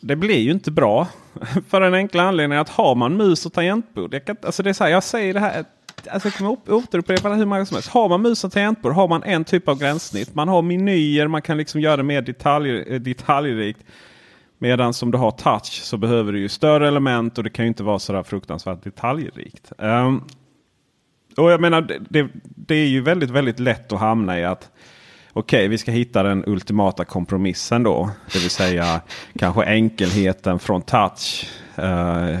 det 0.00 0.16
blir 0.16 0.38
ju 0.38 0.50
inte 0.50 0.70
bra. 0.70 1.08
För 1.68 1.80
den 1.80 1.94
enkla 1.94 2.22
anledningen 2.22 2.60
att 2.60 2.68
har 2.68 2.94
man 2.94 3.16
mus 3.16 3.46
och 3.46 3.52
tangentbord. 3.52 4.14
Jag, 4.14 4.24
kan, 4.24 4.36
alltså 4.42 4.62
det 4.62 4.70
är 4.70 4.74
så 4.74 4.84
här, 4.84 4.90
jag 4.90 5.02
säger 5.02 5.34
det 5.34 5.40
här. 5.40 5.64
Alltså 6.10 6.28
jag 6.28 6.34
kan 6.34 6.46
återupprepa 6.74 7.28
det 7.28 7.34
hur 7.34 7.44
många 7.44 7.66
som 7.66 7.74
helst. 7.74 7.88
Har 7.88 8.08
man 8.08 8.22
mus 8.22 8.44
och 8.44 8.52
tangentbord 8.52 8.92
har 8.92 9.08
man 9.08 9.22
en 9.22 9.44
typ 9.44 9.68
av 9.68 9.78
gränssnitt. 9.78 10.34
Man 10.34 10.48
har 10.48 10.62
menyer, 10.62 11.26
man 11.26 11.42
kan 11.42 11.56
liksom 11.56 11.80
göra 11.80 11.96
det 11.96 12.02
mer 12.02 12.22
detalj, 12.22 12.80
eh, 12.80 13.00
detaljrikt. 13.00 13.80
Medan 14.58 14.94
som 14.94 15.10
du 15.10 15.18
har 15.18 15.30
touch 15.30 15.82
så 15.82 15.96
behöver 15.96 16.32
du 16.32 16.40
ju 16.40 16.48
större 16.48 16.88
element 16.88 17.38
och 17.38 17.44
det 17.44 17.50
kan 17.50 17.64
ju 17.64 17.68
inte 17.68 17.82
vara 17.82 17.98
så 17.98 18.12
där 18.12 18.22
fruktansvärt 18.22 18.84
detaljrikt. 18.84 19.72
Um, 19.78 20.24
och 21.36 21.50
jag 21.50 21.60
menar 21.60 21.80
det, 22.10 22.28
det, 22.42 22.74
är 22.74 22.86
ju 22.86 23.00
väldigt, 23.00 23.30
väldigt 23.30 23.58
lätt 23.58 23.92
att 23.92 24.00
hamna 24.00 24.40
i 24.40 24.44
att 24.44 24.70
okej, 25.32 25.58
okay, 25.58 25.68
vi 25.68 25.78
ska 25.78 25.90
hitta 25.90 26.22
den 26.22 26.44
ultimata 26.46 27.04
kompromissen 27.04 27.82
då. 27.82 28.10
Det 28.32 28.38
vill 28.38 28.50
säga 28.50 29.00
kanske 29.38 29.64
enkelheten 29.64 30.58
från 30.58 30.82
touch. 30.82 31.50
Uh, 31.78 32.40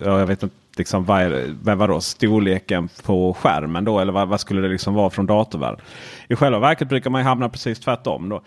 jag 0.00 0.26
vet 0.26 0.42
inte 0.42 0.56
liksom, 0.76 1.04
vad, 1.04 1.22
är, 1.22 1.54
vad 1.74 1.88
då 1.88 2.00
storleken 2.00 2.88
på 3.04 3.34
skärmen 3.34 3.84
då? 3.84 4.00
Eller 4.00 4.12
vad, 4.12 4.28
vad 4.28 4.40
skulle 4.40 4.62
det 4.62 4.68
liksom 4.68 4.94
vara 4.94 5.10
från 5.10 5.26
datorvärlden? 5.26 5.80
I 6.28 6.36
själva 6.36 6.58
verket 6.58 6.88
brukar 6.88 7.10
man 7.10 7.22
hamna 7.22 7.48
precis 7.48 7.80
tvärtom. 7.80 8.28
Då. 8.28 8.42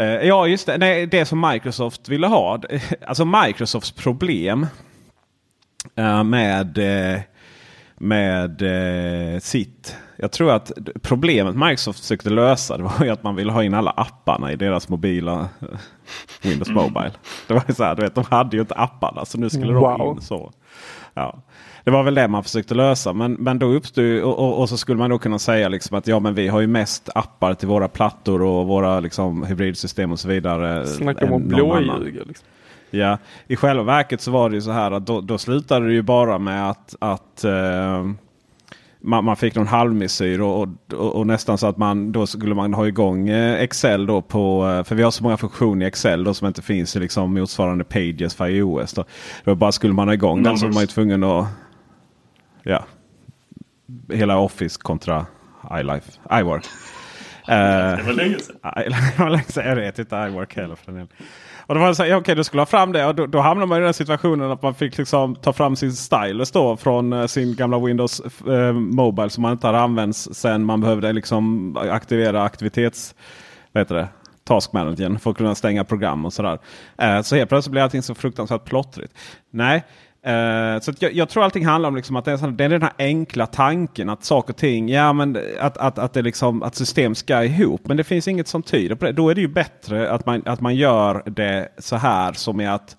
Uh, 0.00 0.04
ja, 0.06 0.46
just 0.46 0.66
det. 0.66 0.78
Nej, 0.78 1.06
det 1.06 1.24
som 1.24 1.40
Microsoft 1.40 2.08
ville 2.08 2.26
ha. 2.26 2.60
Alltså 3.06 3.24
Microsofts 3.24 3.90
problem 3.90 4.66
uh, 5.98 6.24
med, 6.24 6.78
med 7.98 8.62
sitt 9.42 9.96
jag 10.18 10.32
tror 10.32 10.50
att 10.50 10.72
problemet 11.02 11.56
Microsoft 11.56 12.00
försökte 12.00 12.30
lösa 12.30 12.76
det 12.76 12.82
var 12.82 13.06
att 13.08 13.22
man 13.22 13.36
ville 13.36 13.52
ha 13.52 13.64
in 13.64 13.74
alla 13.74 13.90
apparna 13.90 14.52
i 14.52 14.56
deras 14.56 14.88
mobila 14.88 15.48
Windows 16.42 16.68
mm. 16.68 16.82
Mobile. 16.82 17.12
Det 17.46 17.54
var 17.54 17.64
ju 17.68 17.74
så 17.74 17.84
här, 17.84 17.94
du 17.94 18.02
vet, 18.02 18.14
de 18.14 18.24
hade 18.30 18.56
ju 18.56 18.60
inte 18.60 18.74
apparna 18.74 19.24
så 19.24 19.38
nu 19.38 19.50
skulle 19.50 19.72
wow. 19.72 19.98
de 19.98 20.10
in 20.10 20.20
så. 20.20 20.52
Ja. 21.14 21.42
Det 21.86 21.92
var 21.92 22.02
väl 22.02 22.14
det 22.14 22.28
man 22.28 22.42
försökte 22.42 22.74
lösa. 22.74 23.12
Men, 23.12 23.32
men 23.32 23.58
då 23.58 23.66
uppstod 23.66 24.22
och, 24.22 24.38
och, 24.38 24.60
och, 24.60 24.68
så 24.68 24.76
skulle 24.76 24.98
man 24.98 25.10
då 25.10 25.18
kunna 25.18 25.38
säga 25.38 25.68
liksom 25.68 25.98
att 25.98 26.06
ja 26.06 26.20
men 26.20 26.34
vi 26.34 26.48
har 26.48 26.60
ju 26.60 26.66
mest 26.66 27.08
appar 27.14 27.54
till 27.54 27.68
våra 27.68 27.88
plattor 27.88 28.42
och 28.42 28.66
våra 28.66 29.00
liksom, 29.00 29.42
hybridsystem 29.42 30.12
och 30.12 30.20
så 30.20 30.28
vidare. 30.28 30.86
Snacka 30.86 31.32
om 31.32 31.48
blåljuga. 31.48 32.22
Liksom. 32.26 32.46
Ja, 32.90 33.18
i 33.46 33.56
själva 33.56 33.82
verket 33.82 34.20
så 34.20 34.30
var 34.30 34.50
det 34.50 34.54
ju 34.54 34.62
så 34.62 34.70
här 34.70 34.90
att 34.90 35.06
då, 35.06 35.20
då 35.20 35.38
slutade 35.38 35.86
det 35.86 35.92
ju 35.92 36.02
bara 36.02 36.38
med 36.38 36.70
att, 36.70 36.94
att 36.98 37.44
eh, 37.44 38.06
man, 39.00 39.24
man 39.24 39.36
fick 39.36 39.54
någon 39.54 39.66
halvmesyr 39.66 40.40
och, 40.40 40.62
och, 40.92 41.16
och, 41.16 41.26
nästan 41.26 41.58
så 41.58 41.66
att 41.66 41.76
man 41.76 42.12
då 42.12 42.26
skulle 42.26 42.54
man 42.54 42.74
ha 42.74 42.86
igång 42.86 43.28
eh, 43.28 43.60
Excel 43.60 44.06
då 44.06 44.22
på. 44.22 44.68
Eh, 44.68 44.84
för 44.84 44.94
vi 44.94 45.02
har 45.02 45.10
så 45.10 45.22
många 45.22 45.36
funktioner 45.36 45.86
i 45.86 45.88
Excel 45.88 46.24
då 46.24 46.34
som 46.34 46.46
inte 46.46 46.62
finns 46.62 46.96
i 46.96 47.00
liksom 47.00 47.34
motsvarande 47.34 47.84
Pages 47.84 48.34
för 48.34 48.48
iOS. 48.48 48.92
Då, 48.92 49.04
då 49.44 49.54
bara 49.54 49.72
skulle 49.72 49.92
man 49.92 50.08
ha 50.08 50.14
igång 50.14 50.42
den 50.42 50.58
så 50.58 50.66
var 50.66 50.74
man 50.74 50.82
ju 50.82 50.86
tvungen 50.86 51.24
att. 51.24 51.46
Ja. 52.68 52.84
Hela 54.12 54.38
Office 54.38 54.80
kontra 54.82 55.26
iLife, 55.80 56.10
iWork. 56.40 56.64
det 57.46 58.02
var 58.06 58.12
länge 59.30 59.44
sedan. 59.44 59.66
Jag 59.68 59.76
vet 59.76 59.98
inte 59.98 60.16
iWork 60.16 60.56
heller 60.56 60.74
för 60.74 60.92
den. 60.92 61.08
Och 61.66 61.74
då 61.74 61.80
var 61.80 61.88
det 61.88 61.94
så 61.94 62.02
här, 62.02 62.10
ja, 62.10 62.16
okej, 62.16 62.34
du 62.34 62.44
skulle 62.44 62.60
ha 62.60 62.66
fram 62.66 62.92
det. 62.92 63.06
Och 63.06 63.14
då, 63.14 63.26
då 63.26 63.40
hamnade 63.40 63.66
man 63.66 63.78
i 63.78 63.84
den 63.84 63.94
situationen 63.94 64.50
att 64.50 64.62
man 64.62 64.74
fick 64.74 64.98
liksom 64.98 65.34
ta 65.34 65.52
fram 65.52 65.76
sin 65.76 65.92
stylus 65.92 66.50
då 66.50 66.76
från 66.76 67.12
uh, 67.12 67.26
sin 67.26 67.56
gamla 67.56 67.78
Windows 67.78 68.22
uh, 68.48 68.72
Mobile 68.72 69.30
som 69.30 69.42
man 69.42 69.52
inte 69.52 69.66
hade 69.66 69.80
använt 69.80 70.16
sen 70.16 70.64
man 70.64 70.80
behövde 70.80 71.12
liksom 71.12 71.76
aktivera 71.76 72.42
aktivitets... 72.42 73.14
Vad 73.72 73.80
heter 73.80 73.94
det? 73.94 74.08
Task 74.44 74.72
Managern 74.72 75.18
för 75.18 75.30
att 75.30 75.36
kunna 75.36 75.54
stänga 75.54 75.84
program 75.84 76.24
och 76.24 76.32
sådär. 76.32 76.58
Uh, 77.02 77.22
så 77.22 77.36
helt 77.36 77.48
plötsligt 77.48 77.72
blir 77.72 77.82
allting 77.82 78.02
så 78.02 78.14
fruktansvärt 78.14 78.64
plottrigt. 78.64 79.12
Nej, 79.50 79.84
Uh, 80.26 80.80
så 80.80 80.92
jag, 80.98 81.12
jag, 81.12 81.28
tror 81.28 81.44
allting 81.44 81.66
handlar 81.66 81.88
om 81.88 81.96
liksom 81.96 82.16
att 82.16 82.24
det 82.24 82.32
är, 82.32 82.36
sån, 82.36 82.56
det 82.56 82.64
är 82.64 82.68
den 82.68 82.82
här 82.82 82.92
enkla 82.98 83.46
tanken 83.46 84.08
att 84.08 84.24
saker 84.24 84.52
och 84.52 84.56
ting, 84.56 84.88
ja 84.88 85.12
men 85.12 85.38
att, 85.60 85.76
att, 85.76 85.98
att, 85.98 86.12
det 86.12 86.22
liksom, 86.22 86.62
att 86.62 86.74
system 86.74 87.14
ska 87.14 87.44
ihop. 87.44 87.80
Men 87.84 87.96
det 87.96 88.04
finns 88.04 88.28
inget 88.28 88.48
som 88.48 88.62
tyder 88.62 88.94
på 88.94 89.04
det. 89.04 89.12
Då 89.12 89.28
är 89.28 89.34
det 89.34 89.40
ju 89.40 89.48
bättre 89.48 90.10
att 90.10 90.26
man, 90.26 90.42
att 90.46 90.60
man 90.60 90.76
gör 90.76 91.22
det 91.26 91.68
så 91.78 91.96
här 91.96 92.32
som 92.32 92.60
är 92.60 92.70
att 92.70 92.96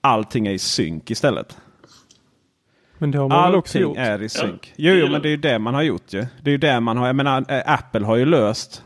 allting 0.00 0.46
är 0.46 0.52
i 0.52 0.58
synk 0.58 1.10
istället. 1.10 1.56
Men 2.98 3.10
det 3.10 3.18
har 3.18 3.28
man 3.28 3.38
allting 3.38 3.58
också 3.58 3.78
gjort? 3.78 3.98
är 3.98 4.22
i 4.22 4.28
synk. 4.28 4.72
Ja. 4.76 4.90
Jo, 4.90 4.94
jo, 4.94 5.08
men 5.12 5.22
det 5.22 5.28
är 5.28 5.30
ju 5.30 5.36
det 5.36 5.58
man 5.58 5.74
har 5.74 5.82
gjort 5.82 6.12
ju. 6.12 6.26
Det 6.42 6.50
är 6.50 6.52
ju 6.52 6.58
det 6.58 6.80
man 6.80 6.96
har. 6.96 7.06
Jag 7.06 7.16
menar, 7.16 7.44
eh, 7.48 7.62
Apple 7.66 8.06
har 8.06 8.16
ju 8.16 8.24
löst 8.24 8.83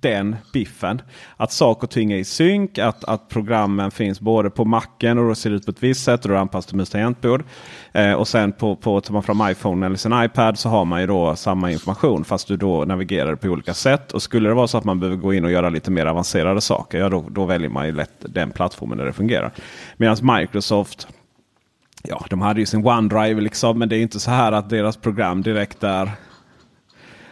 den 0.00 0.36
biffen. 0.52 1.02
Att 1.36 1.52
saker 1.52 1.86
och 1.86 1.90
ting 1.90 2.12
är 2.12 2.16
i 2.16 2.24
synk, 2.24 2.78
att, 2.78 3.04
att 3.04 3.28
programmen 3.28 3.90
finns 3.90 4.20
både 4.20 4.50
på 4.50 4.64
macken 4.64 5.18
och 5.18 5.28
då 5.28 5.34
ser 5.34 5.50
ut 5.50 5.64
på 5.64 5.70
ett 5.70 5.82
visst 5.82 6.04
sätt 6.04 6.24
och 6.24 6.30
då 6.30 6.36
anpassar 6.36 6.68
till 6.68 6.76
mus 6.76 6.90
tangentbord. 6.90 7.44
Eh, 7.92 8.12
och 8.12 8.28
sen 8.28 8.52
på, 8.52 8.76
på, 8.76 9.00
tar 9.00 9.12
man 9.12 9.22
fram 9.22 9.50
iPhone 9.50 9.86
eller 9.86 9.96
sin 9.96 10.22
iPad 10.24 10.58
så 10.58 10.68
har 10.68 10.84
man 10.84 11.00
ju 11.00 11.06
då 11.06 11.36
samma 11.36 11.70
information 11.70 12.24
fast 12.24 12.48
du 12.48 12.56
då 12.56 12.84
navigerar 12.84 13.34
på 13.34 13.48
olika 13.48 13.74
sätt. 13.74 14.12
Och 14.12 14.22
skulle 14.22 14.48
det 14.48 14.54
vara 14.54 14.66
så 14.66 14.78
att 14.78 14.84
man 14.84 15.00
behöver 15.00 15.16
gå 15.16 15.34
in 15.34 15.44
och 15.44 15.50
göra 15.50 15.68
lite 15.68 15.90
mer 15.90 16.06
avancerade 16.06 16.60
saker, 16.60 16.98
ja 16.98 17.08
då, 17.08 17.26
då 17.30 17.44
väljer 17.44 17.68
man 17.68 17.86
ju 17.86 17.92
lätt 17.92 18.14
den 18.20 18.50
plattformen 18.50 18.98
där 18.98 19.04
det 19.04 19.12
fungerar. 19.12 19.52
Medan 19.96 20.16
Microsoft 20.22 21.08
Ja, 22.02 22.26
de 22.30 22.40
hade 22.40 22.60
ju 22.60 22.66
sin 22.66 22.86
OneDrive 22.86 23.40
liksom, 23.40 23.78
men 23.78 23.88
det 23.88 23.96
är 23.96 24.02
inte 24.02 24.20
så 24.20 24.30
här 24.30 24.52
att 24.52 24.70
deras 24.70 24.96
program 24.96 25.42
direkt 25.42 25.84
är 25.84 26.10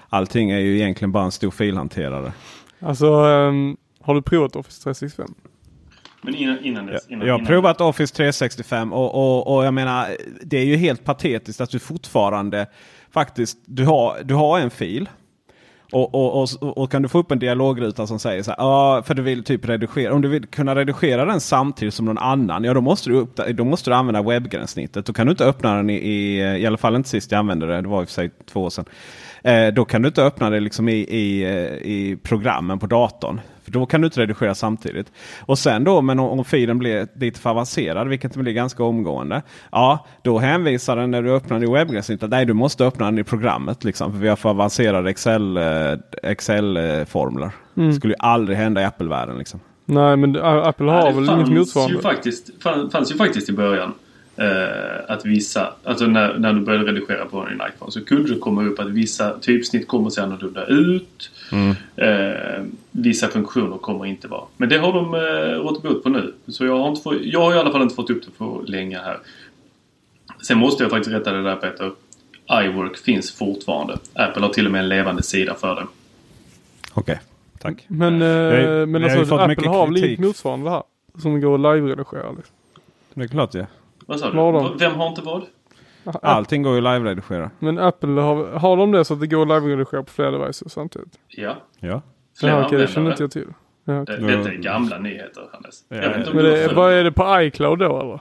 allting 0.09 0.51
är 0.51 0.59
ju 0.59 0.77
egentligen 0.77 1.13
bara 1.13 1.25
en 1.25 1.33
stor 1.33 1.51
filhanterare. 1.51 2.33
Alltså, 2.81 3.07
um, 3.07 3.77
har 4.01 4.15
du 4.15 4.23
provat 4.23 4.57
Office 4.57 4.83
365? 4.83 5.35
Men 6.23 6.35
innan, 6.35 6.65
innan 6.65 6.87
dess? 6.87 7.09
Innan, 7.09 7.27
jag 7.27 7.35
har 7.35 7.39
innan 7.39 7.47
provat 7.47 7.81
Office 7.81 8.15
365 8.15 8.93
och, 8.93 9.15
och, 9.15 9.57
och 9.57 9.65
jag 9.65 9.75
menar 9.75 10.09
det 10.43 10.59
är 10.59 10.65
ju 10.65 10.77
helt 10.77 11.05
patetiskt 11.05 11.61
att 11.61 11.71
du 11.71 11.79
fortfarande 11.79 12.67
faktiskt 13.11 13.59
du 13.65 13.85
har, 13.85 14.23
du 14.25 14.35
har 14.35 14.61
en 14.61 14.71
fil. 14.71 15.09
Och, 15.93 16.15
och, 16.15 16.43
och, 16.43 16.79
och, 16.79 16.91
kan 16.91 17.03
du 17.03 17.09
få 17.09 17.19
upp 17.19 17.31
en 17.31 17.39
dialogruta 17.39 18.07
som 18.07 18.19
säger 18.19 18.43
så 18.43 18.51
här, 18.51 18.59
ja, 18.59 19.03
för 19.07 19.15
du 19.15 19.23
vill 19.23 19.45
typ 19.45 19.69
redigera. 19.69 20.15
Om 20.15 20.23
du 20.23 20.29
vill 20.29 20.47
kunna 20.47 20.75
redigera 20.75 21.25
den 21.25 21.41
samtidigt 21.41 21.95
som 21.95 22.07
någon 22.07 22.19
annan, 22.19 22.65
ja 22.65 22.75
då 22.75 22.81
måste 22.81 23.11
du, 23.11 23.17
upp, 23.17 23.37
då 23.37 23.65
måste 23.65 23.91
du 23.91 23.95
använda 23.95 24.23
webbgränssnittet. 24.23 25.07
Då 25.07 25.13
kan 25.13 25.27
du 25.27 25.31
inte 25.31 25.45
öppna 25.45 25.75
den 25.75 25.91
i, 25.91 25.95
i, 25.95 26.39
i 26.39 26.67
alla 26.67 26.77
fall 26.77 26.97
inte 26.97 27.09
sist 27.09 27.33
jag 27.33 27.39
använde 27.39 27.67
det, 27.67 27.81
det 27.81 27.89
var 27.89 28.01
i 28.01 28.05
och 28.05 28.09
för 28.09 28.15
sig 28.15 28.31
två 28.47 28.63
år 28.63 28.71
sedan. 28.71 28.85
Eh, 29.49 29.73
då 29.73 29.85
kan 29.85 30.03
du 30.03 30.09
inte 30.09 30.23
öppna 30.23 30.51
det 30.51 30.61
liksom 30.61 30.89
i, 30.89 30.93
i, 30.93 31.43
eh, 31.43 31.91
i 31.93 32.19
programmen 32.23 32.79
på 32.79 32.87
datorn. 32.87 33.41
För 33.65 33.73
då 33.73 33.87
kan 33.87 34.01
du 34.01 34.07
inte 34.07 34.21
redigera 34.21 34.55
samtidigt. 34.55 35.13
Och 35.41 35.59
sen 35.59 35.85
då, 35.85 36.03
men 36.03 36.19
om, 36.19 36.39
om 36.39 36.45
filen 36.45 36.79
blir 36.79 37.09
lite 37.15 37.41
för 37.41 37.51
avancerad, 37.51 38.09
vilket 38.09 38.37
blir 38.37 38.53
ganska 38.53 38.85
omgående. 38.85 39.43
Ja, 39.73 40.07
då 40.23 40.39
hänvisar 40.39 40.97
den 40.97 41.11
när 41.11 41.23
du 41.23 41.33
öppnar 41.35 41.63
i 41.63 41.67
webbgränssnittet. 41.67 42.31
Nej, 42.31 42.47
du 42.47 42.53
måste 42.53 42.85
öppna 42.85 43.05
den 43.07 43.19
i 43.19 43.25
programmet. 43.25 43.85
Liksom, 43.85 44.13
för 44.13 44.19
vi 44.19 44.29
har 44.29 44.37
för 44.37 44.49
avancerade 44.49 45.11
Excel-formler. 45.11 45.97
Excel, 46.23 46.77
Excel 46.77 47.51
mm. 47.77 47.93
skulle 47.93 48.13
ju 48.13 48.19
aldrig 48.19 48.59
hända 48.59 48.81
i 48.81 48.85
Apple-världen. 48.85 49.39
Liksom. 49.39 49.61
Nej, 49.85 50.17
men 50.17 50.37
Apple 50.37 50.91
har 50.91 50.99
ja, 50.99 51.11
väl 51.11 51.31
inget 51.31 51.49
motsvarande? 51.49 51.95
Ju 51.95 52.03
faktiskt, 52.03 52.63
fanns, 52.63 52.93
fanns 52.93 53.13
ju 53.13 53.17
faktiskt 53.17 53.49
i 53.49 53.53
början. 53.53 53.95
Uh, 54.41 55.13
att 55.13 55.27
vissa, 55.27 55.73
alltså 55.85 56.07
när, 56.07 56.39
när 56.39 56.53
du 56.53 56.61
började 56.61 56.93
redigera 56.93 57.25
på 57.25 57.45
din 57.45 57.61
iPhone 57.75 57.93
så 57.93 58.05
kunde 58.05 58.35
det 58.35 58.39
komma 58.41 58.65
upp 58.65 58.79
att 58.79 58.89
vissa 58.89 59.39
typsnitt 59.39 59.89
kommer 59.89 60.11
se 60.11 60.21
annorlunda 60.21 60.67
ut. 60.67 61.31
Mm. 61.53 61.71
Uh, 61.71 62.67
vissa 62.91 63.29
funktioner 63.29 63.79
kommer 63.79 64.07
inte 64.07 64.29
vara. 64.29 64.45
Men 64.57 64.69
det 64.69 64.79
har 64.79 64.93
de 64.93 65.15
uh, 65.15 65.65
rått 65.65 65.83
bot 65.83 66.03
på 66.03 66.09
nu. 66.09 66.35
Så 66.47 66.67
jag 66.67 66.79
har, 66.79 66.89
inte 66.89 67.03
få, 67.03 67.15
jag 67.23 67.41
har 67.41 67.55
i 67.55 67.59
alla 67.59 67.73
fall 67.73 67.83
inte 67.83 67.95
fått 67.95 68.11
upp 68.11 68.25
det 68.25 68.31
på 68.31 68.63
länge 68.67 68.99
här. 68.99 69.19
Sen 70.47 70.59
måste 70.59 70.85
jag 70.85 70.91
faktiskt 70.91 71.17
rätta 71.17 71.33
det 71.33 71.43
där 71.43 71.57
Peter. 71.57 71.93
iWork 72.65 72.97
finns 72.97 73.33
fortfarande. 73.33 73.99
Apple 74.13 74.43
har 74.43 74.49
till 74.49 74.67
och 74.67 74.73
med 74.73 74.79
en 74.79 74.89
levande 74.89 75.23
sida 75.23 75.55
för 75.55 75.75
det. 75.75 75.87
Okej, 76.95 77.01
okay. 77.03 77.17
tack. 77.59 77.85
Men, 77.89 78.21
jag, 78.21 78.89
men 78.89 79.05
alltså, 79.05 79.35
Apple 79.35 79.69
har 79.69 79.87
väl 79.87 80.05
inget 80.05 80.19
motsvarande 80.19 80.71
här? 80.71 80.83
Som 81.23 81.41
går 81.41 81.55
att 81.55 81.61
live-redigera 81.61 82.33
liksom. 82.37 82.55
Det 83.15 83.25
är 83.25 83.29
klart 83.29 83.55
ja. 83.55 83.67
Vad 84.09 84.21
sa 84.21 84.31
du? 84.31 84.79
Vem 84.79 84.95
har 84.95 85.09
inte 85.09 85.23
vad? 85.23 85.43
Allting 86.23 86.63
går 86.63 86.75
ju 86.75 86.81
live-redigera. 86.81 87.51
Men 87.59 87.79
Apple 87.79 88.21
har, 88.21 88.45
har 88.47 88.77
de 88.77 88.93
det 88.93 89.05
så 89.05 89.15
att 89.15 89.21
det 89.21 89.27
går 89.27 89.47
live-redigera 89.47 90.03
på 90.03 90.13
flera 90.13 90.31
devices 90.31 90.73
samtidigt? 90.73 91.19
Ja. 91.29 91.57
Ja. 91.81 92.03
Flera 92.41 92.53
ja, 92.53 92.67
okej, 92.67 92.79
det 92.79 92.87
känner 92.87 93.11
inte 93.11 93.23
jag 93.23 93.31
till. 93.31 93.49
Ja, 93.85 94.03
okay. 94.03 94.17
det, 94.17 94.37
detta 94.37 94.53
är 94.53 94.55
gamla 94.55 94.99
nyheter 94.99 95.43
Hannes. 95.53 95.85
Ja, 95.89 95.97
ja. 95.97 96.33
Men 96.35 96.45
det, 96.45 96.73
vad 96.75 96.93
är 96.93 97.05
det 97.05 97.13
på 97.13 97.43
iCloud 97.43 97.79
då 97.79 98.01
eller? 98.01 98.21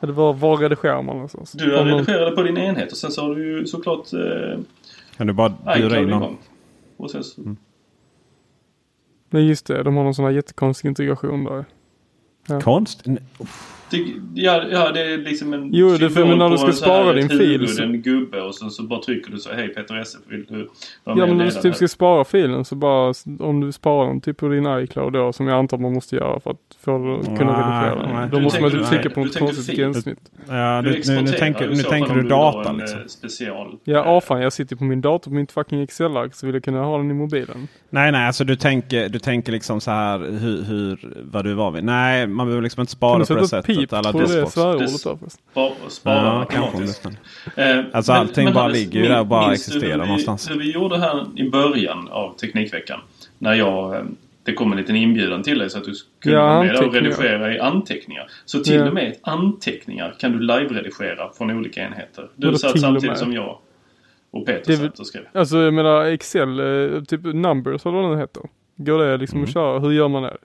Eller 0.00 0.12
var, 0.12 0.32
var 0.32 0.56
redigerar 0.56 1.02
man 1.02 1.14
någonstans? 1.14 1.52
Du 1.52 1.76
har 1.76 1.84
redigerade 1.84 2.36
på 2.36 2.42
din 2.42 2.58
enhet 2.58 2.92
och 2.92 2.98
sen 2.98 3.10
så 3.10 3.22
har 3.22 3.34
du 3.34 3.46
ju 3.46 3.66
såklart 3.66 4.12
eh, 4.12 4.58
Kan 5.16 5.26
du 5.26 5.32
bara 5.32 5.52
bjuda 5.76 5.98
in 5.98 6.08
någon? 6.08 6.36
Och 6.96 7.10
sen 7.10 7.24
så... 7.24 7.40
Mm. 7.40 7.56
Nej 9.30 9.48
just 9.48 9.66
det, 9.66 9.82
de 9.82 9.96
har 9.96 10.04
någon 10.04 10.14
sån 10.14 10.24
här 10.24 10.32
jättekonstig 10.32 10.88
integration 10.88 11.44
där. 11.44 11.64
Ja. 12.48 12.60
Konst? 12.60 13.04
Ja, 14.34 14.64
ja, 14.70 14.92
det 14.92 15.00
är 15.00 15.18
liksom 15.18 15.52
en 15.52 15.70
Jo, 15.72 15.96
det 15.96 16.10
för 16.10 16.24
men 16.24 16.38
när 16.38 16.50
du 16.50 16.58
ska 16.58 16.72
spara 16.72 17.12
din 17.12 17.28
fil. 17.28 17.68
Så... 17.68 17.82
en 17.82 18.02
gubbe 18.02 18.40
och 18.40 18.54
sen 18.54 18.70
så 18.70 18.82
bara 18.82 19.02
trycker 19.02 19.30
du 19.30 19.38
så 19.38 19.52
hej 19.52 19.68
Peter 19.68 20.00
Esse, 20.00 20.18
vill 20.28 20.44
du 20.48 20.70
Ja, 21.04 21.14
men 21.14 21.38
när 21.38 21.44
du 21.44 21.50
typ 21.50 21.74
ska 21.76 21.88
spara 21.88 22.24
filen 22.24 22.64
så 22.64 22.74
bara 22.74 23.14
om 23.38 23.60
du 23.60 23.72
sparar 23.72 24.08
den 24.08 24.20
typ 24.20 24.36
på 24.36 24.48
din 24.48 24.66
iCloud 24.66 25.12
då 25.12 25.32
som 25.32 25.48
jag 25.48 25.58
antar 25.58 25.78
man 25.78 25.92
måste 25.92 26.16
göra 26.16 26.40
för 26.40 26.50
att 26.50 26.76
få 26.80 27.20
kunna 27.38 27.52
redigera 27.52 28.20
den. 28.20 28.30
Då 28.30 28.40
måste 28.40 28.62
man 28.62 28.70
typ 28.70 28.86
trycka 28.86 29.10
på 29.10 29.20
något 29.20 29.38
konstigt 29.38 29.76
gränssnitt. 29.76 30.18
Ja, 30.48 30.82
du, 30.82 31.02
nu, 31.06 31.22
nu, 31.22 31.32
tänker, 31.32 31.68
nu 31.68 31.82
tänker 31.82 32.14
du 32.14 32.22
data 32.22 32.72
liksom. 32.72 32.98
Eh, 32.98 33.06
special. 33.06 33.76
Ja, 33.84 34.04
ah, 34.04 34.20
fan 34.20 34.40
jag 34.40 34.52
sitter 34.52 34.76
på 34.76 34.84
min 34.84 35.00
dator 35.00 35.30
på 35.30 35.34
mitt 35.34 35.52
fucking 35.52 35.82
Excel-ark 35.82 36.34
så 36.34 36.46
vill 36.46 36.54
jag 36.54 36.64
kunna 36.64 36.84
ha 36.84 36.98
den 36.98 37.10
i 37.10 37.14
mobilen. 37.14 37.68
Nej, 37.90 38.12
nej, 38.12 38.26
alltså 38.26 38.44
du 38.44 38.56
tänker, 38.56 39.08
du 39.08 39.18
tänker 39.18 39.52
liksom 39.52 39.80
så 39.80 39.90
här 39.90 40.18
hur, 40.18 40.62
hur 40.62 41.14
vad 41.32 41.44
du 41.44 41.54
var 41.54 41.70
vid. 41.70 41.84
Nej, 41.84 42.26
man 42.26 42.46
behöver 42.46 42.62
liksom 42.62 42.80
inte 42.80 42.92
spara 42.92 43.24
på 43.24 43.34
det 43.34 43.48
sättet 43.48 43.73
pip 43.76 43.92
alla 43.92 44.12
på 44.12 44.20
det 44.20 44.46
svärordet 44.46 45.04
där. 45.04 45.18
Spara 45.88 46.16
ja, 46.16 46.40
automatiskt. 46.40 47.06
Eh, 47.56 47.78
alltså 47.92 48.12
men, 48.12 48.20
allting 48.20 48.44
men, 48.44 48.54
bara 48.54 48.68
ligger 48.68 49.00
ju 49.00 49.08
där 49.08 49.20
och 49.20 49.26
bara 49.26 49.52
existerar 49.52 49.98
vi, 49.98 50.06
någonstans. 50.06 50.50
Hur 50.50 50.58
vi 50.58 50.72
gjorde 50.72 50.98
här 50.98 51.26
i 51.36 51.50
början 51.50 52.08
av 52.08 52.36
Teknikveckan. 52.36 53.00
När 53.38 53.54
jag, 53.54 53.94
eh, 53.94 54.02
det 54.42 54.52
kom 54.52 54.72
en 54.72 54.78
liten 54.78 54.96
inbjudan 54.96 55.42
till 55.42 55.58
dig 55.58 55.70
så 55.70 55.78
att 55.78 55.84
du 55.84 55.92
kunde 56.20 56.38
ja, 56.38 56.46
vara 56.46 56.62
med 56.62 56.76
och 56.76 56.94
redigera 56.94 57.54
i 57.54 57.58
anteckningar. 57.58 58.26
Så 58.44 58.64
till 58.64 58.74
ja. 58.74 58.88
och 58.88 58.94
med 58.94 59.16
anteckningar 59.22 60.14
kan 60.18 60.32
du 60.32 60.38
live-redigera 60.38 61.32
från 61.36 61.50
olika 61.50 61.82
enheter. 61.82 62.28
Du 62.36 62.58
satt 62.58 62.80
samtidigt 62.80 63.18
som 63.18 63.32
jag 63.32 63.58
och 64.30 64.46
Peter 64.46 64.72
det, 64.72 64.76
satt 64.76 64.98
och 64.98 65.06
skrev. 65.06 65.22
Alltså 65.32 65.56
jag 65.56 65.74
menar 65.74 66.04
Excel, 66.04 66.60
eh, 66.60 67.02
typ 67.02 67.24
numbers 67.24 67.86
eller 67.86 67.96
vad 67.96 68.12
det 68.12 68.18
heter. 68.18 68.42
Går 68.76 68.98
det 68.98 69.16
liksom 69.16 69.38
mm. 69.38 69.48
att 69.48 69.54
köra? 69.54 69.78
Hur 69.78 69.92
gör 69.92 70.08
man 70.08 70.22
det? 70.22 70.36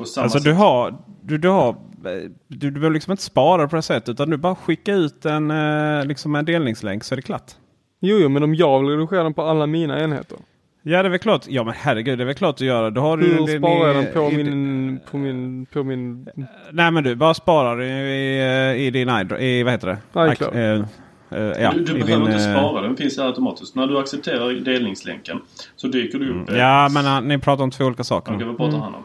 Alltså 0.00 0.28
sätt. 0.28 0.44
du 0.44 0.52
har, 0.52 0.94
du, 1.22 1.38
du 1.38 1.48
har 1.48 1.76
du, 2.02 2.34
du 2.48 2.70
behöver 2.70 2.94
liksom 2.94 3.10
inte 3.10 3.22
spara 3.22 3.68
på 3.68 3.76
det 3.76 3.82
sättet 3.82 4.08
utan 4.08 4.30
du 4.30 4.36
bara 4.36 4.54
skicka 4.54 4.94
ut 4.94 5.24
en, 5.24 5.50
eh, 5.50 6.06
liksom 6.06 6.34
en 6.34 6.44
delningslänk 6.44 7.04
så 7.04 7.14
är 7.14 7.16
det 7.16 7.22
klart. 7.22 7.52
Jo, 8.00 8.18
jo, 8.18 8.28
men 8.28 8.42
om 8.42 8.54
jag 8.54 8.80
vill 8.80 8.88
redigera 8.88 9.22
den 9.22 9.34
på 9.34 9.42
alla 9.42 9.66
mina 9.66 10.00
enheter. 10.00 10.38
Ja 10.82 11.02
det 11.02 11.08
är 11.08 11.10
väl 11.10 11.18
klart. 11.18 11.44
Ja 11.48 11.64
men 11.64 11.74
herregud 11.76 12.18
det 12.18 12.24
är 12.24 12.26
väl 12.26 12.34
klart 12.34 12.54
att 12.54 12.60
göra. 12.60 12.90
Då 12.90 13.00
har 13.00 13.18
Hur 13.18 13.46
du, 13.46 13.58
sparar 13.58 13.86
jag 13.86 13.96
den 13.96 14.12
på, 14.12 14.30
i, 14.30 14.44
min, 14.44 15.00
på 15.10 15.16
min... 15.18 15.66
På 15.66 15.84
min... 15.84 16.28
Nej 16.72 16.90
men 16.90 17.04
du 17.04 17.14
bara 17.14 17.34
sparar 17.34 17.82
i, 17.82 18.86
i 18.86 18.90
din 18.90 19.08
i, 19.38 19.62
vad 19.62 19.72
heter 19.72 19.86
det? 19.86 20.32
iCloud. 20.32 20.56
Uh, 20.56 20.60
uh, 20.60 21.62
ja, 21.62 21.72
du, 21.72 21.84
du 21.84 21.92
behöver 21.92 22.24
din, 22.24 22.32
inte 22.32 22.52
spara 22.52 22.82
den 22.82 22.96
finns 22.96 23.18
automatiskt. 23.18 23.74
När 23.74 23.86
du 23.86 23.98
accepterar 23.98 24.64
delningslänken 24.64 25.40
så 25.76 25.86
dyker 25.86 26.18
du 26.18 26.30
upp. 26.30 26.48
Mm. 26.48 26.60
Ja 26.60 26.88
men 26.88 27.06
uh, 27.06 27.28
ni 27.28 27.38
pratar 27.38 27.64
om 27.64 27.70
två 27.70 27.84
olika 27.84 28.04
saker. 28.04 28.34
Okej, 28.34 28.46
vad 28.46 28.56
pratar 28.56 28.74
mm. 28.74 28.80
han 28.80 28.94
om? 28.94 29.04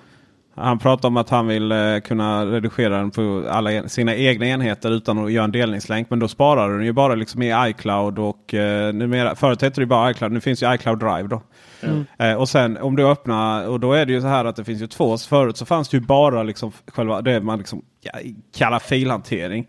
Han 0.58 0.80
pratar 0.80 1.08
om 1.08 1.18
att 1.18 1.30
han 1.30 1.48
vill 1.48 1.72
eh, 1.72 2.00
kunna 2.04 2.46
redigera 2.46 2.98
den 2.98 3.12
på 3.12 3.46
alla 3.50 3.88
sina 3.88 4.15
egna 4.15 4.48
enheter 4.48 4.91
utan 4.91 5.26
att 5.26 5.32
göra 5.32 5.46
en 5.46 5.52
delningslänk. 5.52 6.10
Men 6.10 6.20
då 6.20 6.28
sparar 6.28 6.78
den 6.78 6.86
ju 6.86 6.94
bara 6.94 7.15
liksom 7.15 7.41
i 7.41 7.70
iCloud 7.70 8.20
och 8.20 8.54
eh, 8.54 8.94
numera, 8.94 9.36
förut 9.36 9.62
hette 9.62 9.82
det 9.82 9.86
bara 9.86 10.12
iCloud. 10.12 10.32
Nu 10.32 10.41
finns 10.41 10.63
ju 10.63 10.74
iCloud 10.74 11.00
Drive 11.00 11.28
då. 11.28 11.41
Mm. 11.82 12.06
Eh, 12.20 12.34
och 12.34 12.50
sen 12.50 12.78
om 12.78 12.96
du 12.96 13.08
öppnar 13.08 13.68
och 13.68 13.80
då 13.80 13.94
är 13.94 14.06
det 14.06 14.13
ju 14.13 14.22
så 14.22 14.28
här 14.28 14.46
att 14.46 14.56
det 14.56 14.63
finns 14.63 14.82
ju 14.82 14.88
två. 14.88 15.18
Förut 15.18 15.58
så 15.58 15.65
fanns 15.65 15.89
det 15.89 15.98
ju 15.98 16.04
bara 16.04 16.44
liksom 16.44 16.72
själva 16.88 17.22
det 17.22 17.41
man 17.41 17.58
liksom 17.58 17.82
ja, 18.02 18.12
kallar 18.58 18.80
filhantering. 18.80 19.68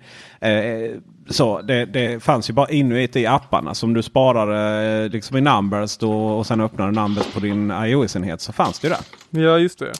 Så 1.30 1.62
det, 1.62 1.84
det 1.84 2.22
fanns 2.22 2.50
ju 2.50 2.54
bara 2.54 2.68
inuit 2.68 3.16
i 3.16 3.26
apparna. 3.26 3.74
som 3.74 3.94
du 3.94 4.02
sparar 4.02 5.08
liksom 5.08 5.36
i 5.36 5.40
numbers 5.40 5.96
då, 5.98 6.26
och 6.26 6.46
sen 6.46 6.60
öppnar 6.60 6.86
du 6.86 6.92
numbers 6.92 7.34
på 7.34 7.40
din 7.40 7.70
iOS-enhet 7.70 8.40
så 8.40 8.52
fanns 8.52 8.78
det 8.78 8.88
ju 8.88 8.94
där. 8.94 9.42
Ja 9.44 9.58
just 9.58 9.78
det. 9.78 9.92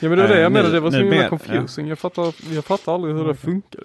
Ja 0.00 0.08
men 0.08 0.18
det 0.18 0.24
var 0.24 0.28
det 0.28 0.40
jag 0.40 0.44
eh, 0.44 0.50
menade, 0.50 0.72
det 0.72 0.80
var 0.80 0.90
så 0.90 0.96
himla 0.96 1.28
confusing. 1.28 1.86
Ja. 1.86 1.90
Jag, 1.90 1.98
fattar, 1.98 2.54
jag 2.54 2.64
fattar 2.64 2.94
aldrig 2.94 3.14
hur 3.14 3.24
det 3.24 3.34
funkar. 3.34 3.80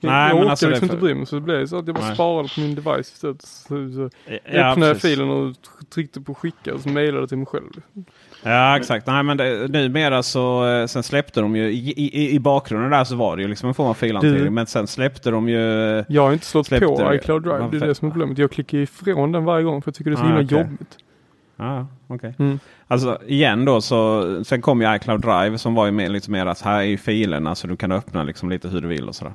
Jag, 0.00 0.10
Nej, 0.10 0.28
jag 0.28 0.38
orkar 0.38 0.50
alltså 0.50 0.68
liksom 0.68 0.84
inte 0.84 0.96
bry 0.96 1.14
mig 1.14 1.26
så 1.26 1.34
det 1.34 1.40
blev 1.40 1.66
så 1.66 1.78
att 1.78 1.86
jag 1.86 1.94
bara 1.96 2.06
Nej. 2.06 2.14
sparade 2.14 2.48
på 2.54 2.60
min 2.60 2.74
device 2.74 3.12
istället. 3.12 3.42
Så, 3.42 3.68
så 3.68 4.10
ja, 4.52 4.70
öppnade 4.70 4.86
jag 4.86 5.00
filen 5.00 5.30
och 5.30 5.54
tryckte 5.94 6.20
på 6.20 6.34
skicka 6.34 6.74
och 6.74 6.80
så 6.80 6.88
mejlade 6.88 7.28
till 7.28 7.38
mig 7.38 7.46
själv. 7.46 7.70
Ja 8.42 8.76
exakt. 8.76 9.06
Nej 9.06 9.22
men 9.22 9.36
det, 9.36 9.68
numera 9.68 10.22
så 10.22 10.66
eh, 10.66 10.86
sen 10.86 11.02
släppte 11.02 11.40
de 11.40 11.56
ju 11.56 11.72
i, 11.72 11.92
i, 11.96 12.34
i 12.34 12.40
bakgrunden 12.40 12.90
där 12.90 13.04
så 13.04 13.16
var 13.16 13.36
det 13.36 13.42
ju 13.42 13.48
liksom 13.48 13.68
en 13.68 13.74
form 13.74 13.88
av 13.88 13.94
filhantering. 13.94 14.54
Men 14.54 14.66
sen 14.66 14.86
släppte 14.86 15.30
de 15.30 15.48
ju... 15.48 15.58
Jag 16.08 16.22
har 16.22 16.32
inte 16.32 16.46
slått 16.46 16.68
på 16.70 17.14
iCloud 17.14 17.42
Drive. 17.42 17.68
Det 17.70 17.76
är 17.76 17.86
det 17.86 17.94
som 17.94 18.08
är 18.08 18.12
problemet. 18.12 18.38
Jag 18.38 18.50
klickar 18.50 18.78
ifrån 18.78 19.32
den 19.32 19.44
varje 19.44 19.64
gång 19.64 19.82
för 19.82 19.88
jag 19.88 19.94
tycker 19.94 20.10
det 20.10 20.14
är 20.14 20.18
så 20.18 20.22
ah, 20.22 20.26
himla 20.26 20.44
okay. 20.44 20.58
jobbigt. 20.58 20.98
Ah, 21.56 21.84
okay. 22.08 22.32
Mm. 22.38 22.58
Alltså 22.88 23.18
igen 23.26 23.64
då 23.64 23.80
så 23.80 24.44
sen 24.44 24.62
kom 24.62 24.82
ju 24.82 24.96
iCloud 24.96 25.20
Drive 25.20 25.58
som 25.58 25.74
var 25.74 25.86
ju 25.86 25.92
mer, 25.92 26.08
lite 26.08 26.30
mer 26.30 26.46
att 26.46 26.60
här 26.60 26.78
är 26.78 26.82
ju 26.82 26.96
filerna 26.96 27.54
så 27.54 27.66
du 27.66 27.76
kan 27.76 27.92
öppna 27.92 28.22
liksom 28.22 28.50
lite 28.50 28.68
hur 28.68 28.80
du 28.80 28.88
vill 28.88 29.08
och 29.08 29.14
sådär. 29.14 29.32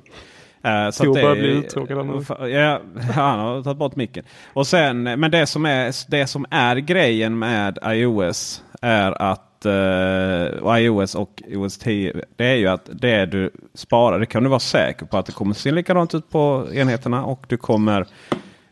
Uh, 0.66 0.92
så 0.92 1.14
börjar 1.14 1.36
bli 1.36 1.48
uttråkad 1.48 2.06
nu. 2.06 2.50
Ja, 2.50 2.82
han 3.14 3.40
har 3.40 3.64
tagit 3.64 3.78
bort 3.78 3.96
micken. 3.96 4.24
Och 4.54 4.68
sen, 4.68 5.04
men 5.04 5.32
det 5.32 5.46
som, 5.46 5.66
är, 5.66 6.12
det 6.12 6.28
som 6.28 6.46
är 6.50 6.76
grejen 6.76 7.40
med 7.40 7.78
iOS 7.86 8.64
är 8.82 9.22
att 9.22 9.66
uh, 9.66 10.78
iOS 10.80 11.16
och 11.16 11.44
OS 11.56 11.78
10 11.78 12.14
det 12.36 12.46
är 12.46 12.56
ju 12.56 12.68
att 12.68 12.90
det 12.94 13.26
du 13.26 13.52
sparar 13.74 14.20
det 14.20 14.26
kan 14.26 14.44
du 14.44 14.50
vara 14.50 14.60
säker 14.60 15.06
på 15.06 15.18
att 15.18 15.26
det 15.26 15.32
kommer 15.32 15.54
se 15.54 15.72
likadant 15.72 16.16
ut 16.16 16.30
på 16.30 16.68
enheterna 16.74 17.26
och 17.26 17.46
du 17.48 17.58
kommer 17.58 18.06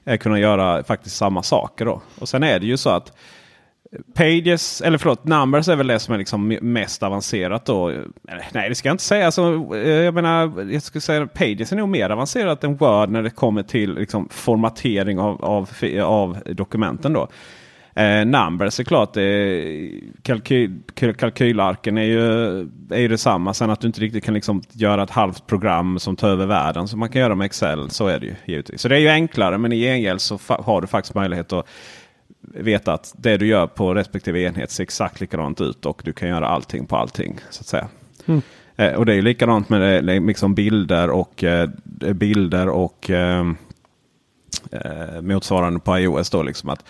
uh, 0.10 0.18
kunna 0.18 0.40
göra 0.40 0.84
faktiskt 0.84 1.16
samma 1.16 1.44
saker 1.44 1.86
då. 1.86 2.02
Och 2.20 2.30
sen 2.30 2.44
är 2.44 2.60
det 2.60 2.66
ju 2.66 2.78
så 2.78 2.90
att 2.90 3.13
Pages, 4.13 4.82
eller 4.82 4.97
förlåt, 4.97 5.26
Numbers 5.26 5.67
är 5.67 5.76
väl 5.76 5.88
det 5.88 6.00
som 6.00 6.13
är 6.13 6.17
liksom 6.17 6.47
mest 6.62 7.04
avancerat 7.04 7.65
då. 7.65 7.93
Nej, 8.54 8.69
det 8.69 8.76
ska 8.76 8.89
jag 8.89 8.93
inte 8.93 9.04
säga. 9.04 9.26
Alltså, 9.26 9.65
eh, 9.76 9.89
jag 9.89 10.13
menar, 10.13 10.71
jag 10.71 10.84
skulle 10.84 11.02
säga 11.02 11.28
Pages 11.28 11.71
är 11.71 11.76
nog 11.76 11.89
mer 11.89 12.10
avancerat 12.10 12.63
än 12.63 12.78
Word 12.78 13.10
när 13.10 13.23
det 13.23 13.30
kommer 13.30 13.63
till 13.63 13.95
liksom, 13.95 14.30
formatering 14.30 15.19
av, 15.19 15.45
av, 15.45 15.69
av 16.02 16.38
dokumenten. 16.45 17.13
då. 17.13 17.28
Eh, 17.97 18.26
numbers 18.26 18.80
är 18.80 18.84
klart, 18.84 19.17
eh, 19.17 19.23
kalkyl, 20.21 20.80
kalkylarken 21.17 21.97
är 21.97 22.04
ju, 22.04 22.60
är 22.89 23.00
ju 23.00 23.08
detsamma. 23.08 23.54
Sen 23.54 23.69
att 23.69 23.82
du 23.82 23.88
inte 23.88 24.02
riktigt 24.02 24.23
kan 24.23 24.34
liksom 24.34 24.62
göra 24.71 25.04
ett 25.04 25.10
halvt 25.10 25.47
program 25.47 26.00
som 26.00 26.15
tar 26.15 26.30
över 26.30 26.45
världen 26.45 26.88
som 26.88 27.00
man 27.00 27.10
kan 27.10 27.21
göra 27.21 27.36
med 27.36 27.45
Excel. 27.45 27.89
Så 27.89 28.08
är 28.08 28.19
det 28.19 28.26
ju 28.26 28.36
givetvis. 28.45 28.82
Så 28.82 28.88
det 28.88 28.95
är 28.95 29.00
ju 29.00 29.10
enklare 29.10 29.58
men 29.58 29.73
i 29.73 29.80
gengäld 29.82 30.21
så 30.21 30.39
har 30.47 30.82
du 30.82 30.88
faktiskt 30.88 31.15
möjlighet 31.15 31.54
att 31.54 31.67
veta 32.41 32.93
att 32.93 33.13
det 33.17 33.38
du 33.38 33.47
gör 33.47 33.67
på 33.67 33.93
respektive 33.93 34.41
enhet 34.41 34.71
ser 34.71 34.84
exakt 34.84 35.21
likadant 35.21 35.62
ut 35.62 35.86
och 35.86 36.02
du 36.06 36.13
kan 36.13 36.30
göra 36.30 36.47
allting 36.47 36.86
på 36.86 36.95
allting. 36.95 37.39
så 37.50 37.62
att 37.62 37.67
säga. 37.67 37.88
Mm. 38.26 38.41
Eh, 38.76 38.93
och 38.93 39.06
det 39.06 39.13
är 39.13 39.21
likadant 39.21 39.69
med 39.69 40.06
liksom 40.06 40.56
bilder 40.56 41.10
och, 41.10 41.43
eh, 41.43 41.69
bilder 42.13 42.69
och 42.69 43.10
eh, 43.10 43.45
eh, 44.71 45.21
motsvarande 45.21 45.80
på 45.80 46.00
iOS. 46.00 46.30
Då, 46.30 46.43
liksom 46.43 46.69
att 46.69 46.86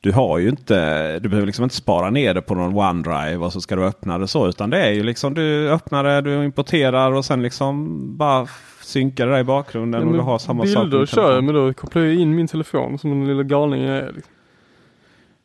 du 0.00 0.12
har 0.12 0.38
ju 0.38 0.48
inte, 0.48 1.18
du 1.18 1.28
behöver 1.28 1.46
liksom 1.46 1.62
inte 1.62 1.74
spara 1.74 2.10
ner 2.10 2.34
det 2.34 2.42
på 2.42 2.54
någon 2.54 2.74
OneDrive 2.74 3.36
och 3.36 3.52
så 3.52 3.60
ska 3.60 3.76
du 3.76 3.84
öppna 3.84 4.18
det 4.18 4.28
så. 4.28 4.48
Utan 4.48 4.70
det 4.70 4.78
är 4.78 4.90
ju 4.90 5.02
liksom 5.02 5.34
du 5.34 5.70
öppnar 5.70 6.04
det, 6.04 6.20
du 6.20 6.44
importerar 6.44 7.12
och 7.12 7.24
sen 7.24 7.42
liksom 7.42 7.98
bara 8.16 8.46
synkar 8.82 9.26
det 9.26 9.32
där 9.32 9.40
i 9.40 9.44
bakgrunden. 9.44 10.00
Ja, 10.00 10.06
och 10.06 10.12
du 10.12 10.20
har 10.20 10.38
samma 10.38 10.66
sak 10.66 10.82
bilder 10.82 10.98
med 10.98 11.08
kör 11.08 11.34
jag 11.34 11.44
men 11.44 11.54
då 11.54 11.72
kopplar 11.72 12.02
jag 12.02 12.14
in 12.14 12.34
min 12.34 12.48
telefon 12.48 12.98
som 12.98 13.10
den 13.10 13.26
lilla 13.26 13.42
galning 13.42 13.82
jag 13.82 13.96
är. 13.96 14.12
Liksom. 14.12 14.32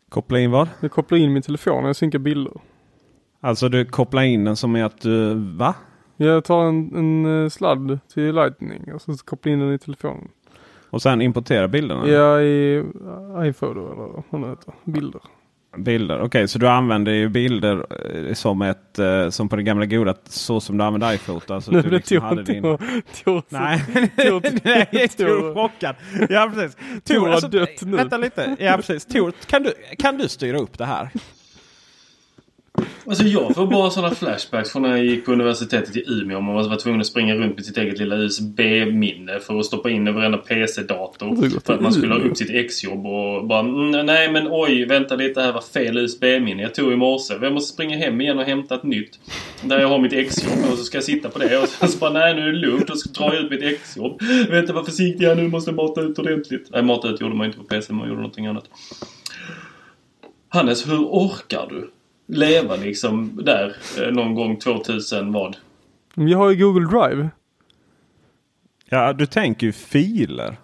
Koppla 0.09 0.39
in 0.39 0.51
vad? 0.51 0.69
Jag 0.79 0.91
kopplar 0.91 1.17
in 1.17 1.33
min 1.33 1.41
telefon 1.41 1.81
när 1.81 1.89
jag 1.89 1.95
synkar 1.95 2.19
bilder. 2.19 2.53
Alltså 3.41 3.69
du 3.69 3.85
kopplar 3.85 4.21
in 4.21 4.43
den 4.43 4.55
som 4.55 4.75
är 4.75 4.83
att 4.83 5.01
du, 5.01 5.33
va? 5.33 5.75
Jag 6.17 6.43
tar 6.43 6.65
en, 6.65 6.95
en 6.95 7.43
eh, 7.43 7.49
sladd 7.49 7.99
till 8.13 8.35
Lightning 8.35 8.93
och 8.93 9.01
så 9.01 9.17
kopplar 9.17 9.53
in 9.53 9.59
den 9.59 9.73
i 9.73 9.77
telefonen. 9.77 10.27
Och 10.89 11.01
sen 11.01 11.21
importera 11.21 11.67
bilderna? 11.67 12.07
Ja, 12.07 12.41
i 12.41 12.83
iPhoto 13.49 13.71
eller 13.71 14.23
vad 14.29 14.41
det 14.41 14.49
heter. 14.49 14.73
Bilder. 14.83 15.21
Bilder, 15.77 16.21
okej 16.21 16.47
så 16.47 16.59
du 16.59 16.67
använder 16.67 17.11
ju 17.11 17.29
bilder 17.29 17.85
eh, 18.27 18.33
som 18.33 18.61
ett, 18.61 18.99
eh, 18.99 19.29
som 19.29 19.49
på 19.49 19.55
det 19.55 19.63
gamla 19.63 19.85
goda, 19.85 20.15
så 20.29 20.59
som 20.59 20.77
du 20.77 20.83
använder 20.83 21.13
iPhoto. 21.13 21.53
Alltså 21.53 21.77
att 21.77 21.83
du 21.83 21.89
liksom 21.89 22.17
Tor, 22.19 22.25
hade 22.25 22.43
din... 22.43 22.63
Tor, 22.63 22.77
Tor, 23.23 23.43
Nej, 23.49 23.83
Tor- 24.17 24.59
nej, 24.63 24.87
Tor- 24.91 25.25
Tor 25.27 25.53
chockad. 25.53 25.95
Ja 26.29 26.51
precis. 26.55 26.77
Tor 27.03 27.27
har 27.27 27.49
dött 27.49 27.81
nu. 27.81 27.97
Vänta 27.97 28.17
lite. 28.17 28.55
Ja 28.59 28.73
precis. 28.75 29.05
Tor, 29.05 29.33
kan 29.45 29.63
du, 29.63 29.73
kan 29.97 30.17
du 30.17 30.27
styra 30.29 30.57
upp 30.57 30.77
det 30.77 30.85
här? 30.85 31.09
Alltså 33.09 33.23
jag 33.23 33.55
får 33.55 33.67
bara 33.67 33.89
sådana 33.89 34.15
flashbacks 34.15 34.71
från 34.71 34.81
när 34.81 34.89
jag 34.89 35.05
gick 35.05 35.25
på 35.25 35.31
universitetet 35.31 35.95
i 35.97 36.03
Umeå. 36.07 36.41
Man 36.41 36.55
var 36.55 36.75
tvungen 36.75 37.01
att 37.01 37.07
springa 37.07 37.35
runt 37.35 37.55
med 37.55 37.65
sitt 37.65 37.77
eget 37.77 37.97
lilla 37.99 38.15
USB-minne 38.15 39.39
för 39.39 39.59
att 39.59 39.65
stoppa 39.65 39.89
in 39.89 40.07
i 40.07 40.11
varenda 40.11 40.37
PC-dator. 40.37 41.59
För 41.65 41.73
att 41.73 41.81
man 41.81 41.93
skulle 41.93 42.13
ha 42.13 42.21
upp 42.21 42.37
sitt 42.37 42.49
exjobb 42.49 43.05
och 43.05 43.45
bara 43.45 43.59
mm, 43.59 44.05
Nej 44.05 44.31
men 44.31 44.47
oj, 44.51 44.85
vänta 44.85 45.15
lite, 45.15 45.41
här 45.41 45.53
var 45.53 45.61
fel 45.61 45.97
USB-minne. 45.97 46.61
Jag 46.61 46.75
tog 46.75 46.93
i 46.93 46.95
morse. 46.95 47.33
Jag 47.41 47.53
måste 47.53 47.73
springa 47.73 47.97
hem 47.97 48.21
igen 48.21 48.39
och 48.39 48.45
hämta 48.45 48.75
ett 48.75 48.83
nytt. 48.83 49.19
Där 49.61 49.79
jag 49.79 49.87
har 49.87 49.99
mitt 49.99 50.13
exjobb 50.13 50.71
och 50.71 50.77
så 50.77 50.83
ska 50.83 50.97
jag 50.97 51.03
sitta 51.03 51.29
på 51.29 51.39
det 51.39 51.57
och 51.57 51.67
sen 51.67 51.89
så 51.89 51.97
bara 51.97 52.11
nej 52.11 52.35
nu 52.35 52.41
är 52.41 52.51
det 52.51 52.59
lugnt 52.59 52.89
och 52.89 52.99
så 52.99 53.09
drar 53.09 53.33
jag 53.33 53.43
ut 53.43 53.51
mitt 53.51 53.63
exjobb. 53.63 54.21
Vänta 54.49 54.73
var 54.73 54.83
försiktig 54.83 55.25
här 55.25 55.35
nu, 55.35 55.47
måste 55.47 55.71
mata 55.71 56.01
ut 56.01 56.19
ordentligt. 56.19 56.67
Nej, 56.71 56.83
mata 56.83 57.07
ut 57.07 57.21
gjorde 57.21 57.35
man 57.35 57.45
inte 57.45 57.57
på 57.57 57.63
PC, 57.63 57.93
man 57.93 58.07
gjorde 58.07 58.21
någonting 58.21 58.45
annat. 58.45 58.65
Hannes, 60.49 60.87
hur 60.87 60.97
orkar 60.97 61.67
du? 61.69 61.91
Leva 62.27 62.75
liksom 62.75 63.39
där 63.43 63.75
eh, 64.01 64.11
någon 64.11 64.35
gång 64.35 64.57
2000 64.59 65.31
vad? 65.31 65.57
Jag 66.15 66.37
har 66.37 66.49
ju 66.51 66.55
Google 66.65 66.85
Drive. 66.99 67.29
Ja, 68.89 69.13
du 69.13 69.25
tänker 69.25 69.67
ju 69.67 69.73
filer. 69.73 70.57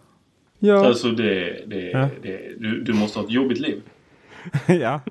Ja, 0.59 0.85
Alltså 0.85 1.11
det, 1.11 1.63
det, 1.67 1.89
Ja. 1.91 2.09
det 2.21 2.59
du, 2.59 2.81
du 2.83 2.93
måste 2.93 3.19
ha 3.19 3.25
ett 3.25 3.31
jobbigt 3.31 3.59
liv. 3.59 3.81
ja. 4.67 5.01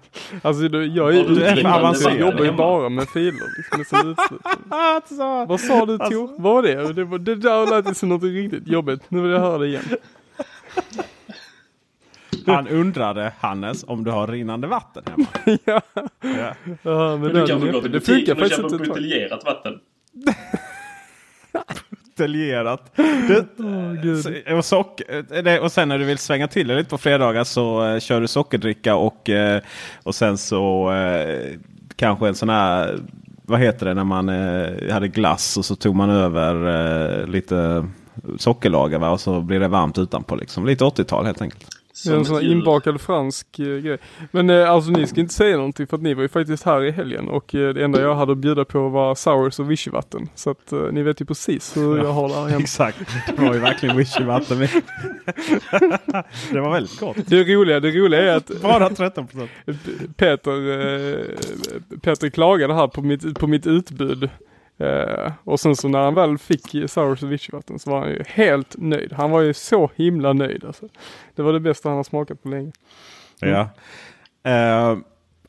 alltså 0.43 0.69
det- 0.69 0.85
jag, 0.85 1.05
Har 1.05 1.13
du 1.13 1.45
är, 1.45 1.55
för 1.55 1.63
jag, 1.63 1.73
avancerad 1.79 2.19
jobbar 2.21 2.45
ju 2.45 2.53
bara 2.53 2.89
med 2.89 3.09
filer. 3.09 3.47
Liksom. 3.79 4.15
Alltså. 4.69 5.45
Vad 5.49 5.61
sa 5.61 5.87
du 5.87 5.99
Tor? 5.99 6.27
Vad 6.39 6.55
var 6.55 6.63
det? 6.63 6.93
Det, 6.93 7.05
var, 7.05 7.19
det 7.19 7.35
där 7.35 7.83
lät 7.83 7.97
som 7.97 8.09
något 8.09 8.23
riktigt 8.23 8.69
jobbigt. 8.69 9.01
Nu 9.09 9.21
vill 9.23 9.31
jag 9.31 9.41
höra 9.41 9.59
det 9.59 9.67
igen. 9.67 9.85
Han 12.47 12.69
undrade, 12.69 13.33
Hannes, 13.41 13.85
om 13.89 14.05
du 14.05 14.11
har 14.11 14.27
rinnande 14.27 14.67
vatten 14.67 15.03
hemma. 15.11 15.27
ja. 15.65 15.81
Ja. 16.21 16.55
ja, 16.83 17.17
men 17.17 17.23
du 17.35 17.47
kanske 17.47 17.71
går 17.73 17.81
till 17.83 17.91
butiken 17.91 18.43
och 18.43 18.51
köper 18.51 18.79
buteljerat 18.79 19.45
vatten. 19.45 19.79
Det, 23.29 23.47
gud. 24.03 24.23
så- 24.25 24.57
och, 24.57 24.65
sock, 24.65 25.01
eh, 25.47 25.57
och 25.63 25.73
sen 25.73 25.89
när 25.89 25.99
du 25.99 26.05
vill 26.05 26.19
svänga 26.19 26.49
till 26.49 26.69
det 26.69 26.75
lite 26.77 26.91
på 26.91 26.99
fredagar 26.99 27.45
så 27.45 27.85
eh, 27.87 27.99
kör 28.01 28.21
du 28.21 28.27
sockerdricka 28.29 28.97
och, 28.97 29.31
eh, 29.31 29.63
och 30.03 30.15
sen 30.15 30.39
så 30.39 30.93
kanske 31.97 32.29
en 32.29 32.35
sån 32.35 32.49
här, 32.49 32.99
vad 33.43 33.61
heter 33.61 33.87
det 33.87 33.95
när 33.95 34.05
man 34.05 34.29
eh, 34.29 34.93
hade 34.93 35.09
glass 35.09 35.57
och 35.57 35.65
så 35.65 35.77
tog 35.77 35.97
man 35.97 36.11
över 36.11 36.55
eh, 37.21 37.27
lite 37.27 37.87
sockerlager 38.39 38.99
va? 38.99 39.11
och 39.11 39.21
så 39.21 39.41
blir 39.41 39.61
det 39.61 39.69
varmt 39.69 39.99
utanpå. 39.99 40.37
Liksom. 40.37 40.67
Lite 40.67 40.85
80-tal 40.85 41.25
helt 41.27 41.43
enkelt. 41.43 41.67
Är 42.07 42.11
en 42.11 42.25
Som 42.25 42.25
sån 42.25 42.45
här 42.45 42.53
inbakad 42.53 43.01
fransk 43.01 43.59
eh, 43.59 43.67
grej. 43.67 43.99
Men 44.31 44.51
eh, 44.51 44.71
alltså 44.71 44.91
ni 44.91 45.07
ska 45.07 45.21
inte 45.21 45.35
säga 45.35 45.57
någonting 45.57 45.87
för 45.87 45.97
att 45.97 46.03
ni 46.03 46.15
var 46.15 46.23
ju 46.23 46.29
faktiskt 46.29 46.65
här 46.65 46.85
i 46.85 46.91
helgen 46.91 47.29
och 47.29 47.55
eh, 47.55 47.75
det 47.75 47.85
enda 47.85 48.01
jag 48.01 48.15
hade 48.15 48.33
att 48.33 48.39
bjuda 48.39 48.65
på 48.65 48.89
var 48.89 49.15
sours 49.15 49.59
och 49.59 49.71
vichyvatten. 49.71 50.29
Så 50.35 50.51
att 50.51 50.73
ni 50.93 51.03
vet 51.03 51.21
ju 51.21 51.25
precis 51.25 51.77
hur 51.77 51.99
jag 51.99 52.13
har 52.13 52.29
det 52.29 52.35
här 52.35 52.49
hemma. 52.49 52.61
Exakt, 52.61 52.99
det 53.37 53.43
var 53.43 53.55
ju 53.55 53.61
verkligen 53.61 53.97
wishy-vatten. 53.97 54.59
det 56.53 56.61
var 56.61 56.73
väldigt 56.73 57.01
gott. 57.01 57.17
Det 57.27 57.45
roliga, 57.45 57.81
det 57.81 57.91
roliga 57.91 58.33
är 58.33 58.37
att 58.37 58.63
Bara 58.63 58.89
13 58.89 59.27
procent. 59.27 59.51
Peter, 60.17 61.97
Peter 62.01 62.29
klagade 62.29 62.75
här 62.75 62.89
på 62.89 63.03
mitt, 63.03 63.39
på 63.39 63.47
mitt 63.47 63.67
utbud. 63.67 64.31
Eh, 64.83 65.33
och 65.45 65.61
sen 65.61 65.77
så 65.77 65.89
när 65.89 65.99
han 65.99 66.15
väl 66.15 66.39
fick 66.39 66.91
sours 66.91 67.23
och 67.23 67.33
vichyvatten 67.33 67.79
så 67.79 67.91
var 67.91 68.01
han 68.01 68.09
ju 68.11 68.23
helt 68.27 68.75
nöjd. 68.79 69.13
Han 69.13 69.31
var 69.31 69.41
ju 69.41 69.55
så 69.55 69.91
himla 69.97 70.33
nöjd 70.33 70.65
alltså. 70.65 70.89
Det 71.35 71.43
var 71.43 71.53
det 71.53 71.61
bästa 71.61 71.89
han 71.89 71.97
har 71.97 72.05
smakat 72.05 72.43
på 72.43 72.49
länge. 72.49 72.73
Ja. 73.41 73.69
Eh, 74.51 74.99